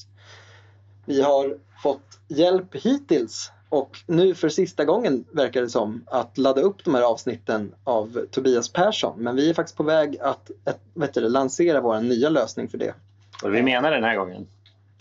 Vi 1.05 1.23
har 1.23 1.59
fått 1.83 2.19
hjälp 2.29 2.75
hittills 2.75 3.53
och 3.69 3.99
nu 4.07 4.35
för 4.35 4.49
sista 4.49 4.85
gången 4.85 5.25
verkar 5.33 5.63
det 5.63 5.69
som 5.69 6.05
att 6.07 6.39
ladda 6.39 6.61
upp 6.61 6.85
de 6.85 6.95
här 6.95 7.03
avsnitten 7.03 7.75
av 7.85 8.27
Tobias 8.31 8.73
Persson. 8.73 9.23
Men 9.23 9.37
vi 9.37 9.51
är 9.51 9.55
faktiskt 9.55 9.77
på 9.77 9.83
väg 9.83 10.19
att 10.21 10.51
ett, 10.65 10.81
vet 10.95 11.15
du, 11.15 11.29
lansera 11.29 11.81
vår 11.81 12.01
nya 12.01 12.29
lösning 12.29 12.69
för 12.69 12.79
det. 12.79 12.95
Och 13.43 13.55
vi 13.55 13.63
menar 13.63 13.91
den 13.91 14.05
här 14.05 14.17
gången. 14.17 14.47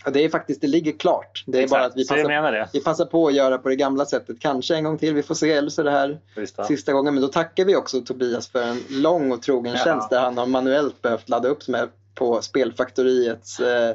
Och 0.06 0.12
det 0.12 0.24
är 0.24 0.28
faktiskt, 0.28 0.60
det 0.60 0.66
ligger 0.66 0.92
klart. 0.92 1.44
Det 1.46 1.58
är 1.58 1.62
Exakt. 1.62 1.80
bara 1.80 1.86
att 1.86 1.96
vi 1.96 2.08
passar, 2.08 2.68
vi 2.72 2.80
passar 2.80 3.04
på 3.06 3.26
att 3.26 3.34
göra 3.34 3.58
på 3.58 3.68
det 3.68 3.76
gamla 3.76 4.04
sättet. 4.06 4.40
Kanske 4.40 4.76
en 4.76 4.84
gång 4.84 4.98
till, 4.98 5.14
vi 5.14 5.22
får 5.22 5.34
se. 5.34 5.52
Eller 5.52 5.70
så 5.70 5.82
det 5.82 5.90
här 5.90 6.18
Visst, 6.36 6.64
sista 6.66 6.92
gången. 6.92 7.14
Men 7.14 7.20
då 7.22 7.28
tackar 7.28 7.64
vi 7.64 7.76
också 7.76 8.00
Tobias 8.00 8.48
för 8.48 8.62
en 8.62 8.80
lång 8.90 9.32
och 9.32 9.42
trogen 9.42 9.72
Ja. 9.74 9.84
tjänst 9.84 10.10
där 10.10 10.20
han 10.20 10.38
har 10.38 10.46
manuellt 10.46 11.02
behövt 11.02 11.28
ladda 11.28 11.48
upp 11.48 11.68
med 11.68 11.88
på 12.14 12.42
Spelfaktoriets 12.42 13.60
eh, 13.60 13.94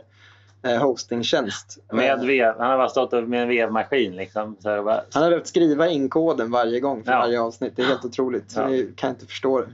eh, 0.63 0.81
hostingtjänst. 0.81 1.77
Med 1.91 2.19
Eh, 2.19 2.25
vev. 2.25 2.55
Han 2.59 2.69
har 2.69 2.77
bara 2.77 2.89
stått 2.89 3.11
med 3.27 3.41
en 3.41 3.49
vevmaskin. 3.49 4.15
Liksom. 4.15 4.55
Så 4.59 4.83
bara... 4.83 5.03
han 5.13 5.23
har 5.23 5.29
behövt 5.29 5.47
skriva 5.47 5.87
in 5.87 6.09
koden 6.09 6.51
varje 6.51 6.79
gång 6.79 7.03
för 7.03 7.11
Ja. 7.11 7.19
varje 7.19 7.41
avsnitt. 7.41 7.73
Det 7.75 7.81
är 7.81 7.85
helt 7.85 8.05
otroligt. 8.05 8.53
Ja. 8.55 8.69
Jag 8.69 8.95
kan 8.95 9.09
inte 9.09 9.25
förstå 9.25 9.61
det. 9.61 9.69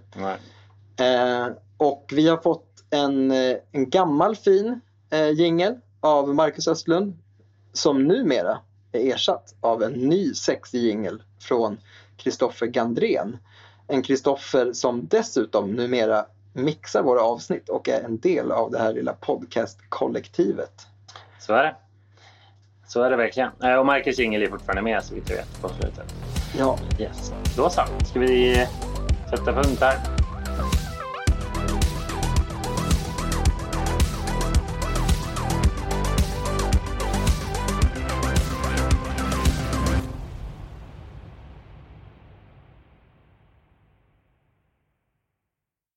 Eh, 1.06 1.48
och 1.78 2.12
vi 2.14 2.28
har 2.30 2.38
fått 2.38 2.66
en, 2.90 3.32
eh, 3.32 3.58
en 3.72 3.90
gammal 3.90 4.36
fin 4.36 4.82
eh, 5.12 5.30
jingel 5.30 5.76
av 6.02 6.36
Marcus 6.36 6.68
Östlund 6.68 7.18
som 7.74 8.04
numera 8.04 8.60
är 8.92 9.14
ersatt 9.14 9.56
av 9.62 9.84
en 9.84 9.92
ny 9.94 10.34
sexig 10.34 10.82
jingel 10.82 11.24
från 11.40 11.78
Kristoffer 12.18 12.66
Gandrén. 12.66 13.38
En 13.88 14.02
Kristoffer 14.02 14.74
som 14.74 15.08
dessutom 15.08 15.72
numera 15.72 16.26
mixar 16.54 17.02
våra 17.04 17.22
avsnitt 17.22 17.70
och 17.70 17.90
är 17.90 18.04
en 18.04 18.18
del 18.20 18.52
av 18.52 18.72
det 18.72 18.80
här 18.80 18.94
lilla 18.94 19.14
podcastkollektivet. 19.14 20.88
Så 21.40 21.54
är 21.54 21.64
det. 21.64 21.76
Så 22.88 23.02
är 23.02 23.10
det 23.10 23.16
verkligen. 23.18 23.50
Eh, 23.64 23.74
Och 23.76 23.86
Marcus 23.86 24.20
Ingel 24.20 24.44
är 24.44 24.50
fortfarande 24.50 24.82
med 24.82 25.04
så 25.04 25.16
vitt 25.16 25.30
jag 25.30 25.38
vet 25.38 25.62
på 25.62 25.70
slutet. 25.70 26.14
Ja, 26.58 26.80
Yes. 27.00 27.32
Då 27.58 27.70
så. 27.70 27.82
Ska 28.06 28.20
vi 28.20 28.68
sätta 29.30 29.54
punkt 29.54 29.80
där? 29.80 29.98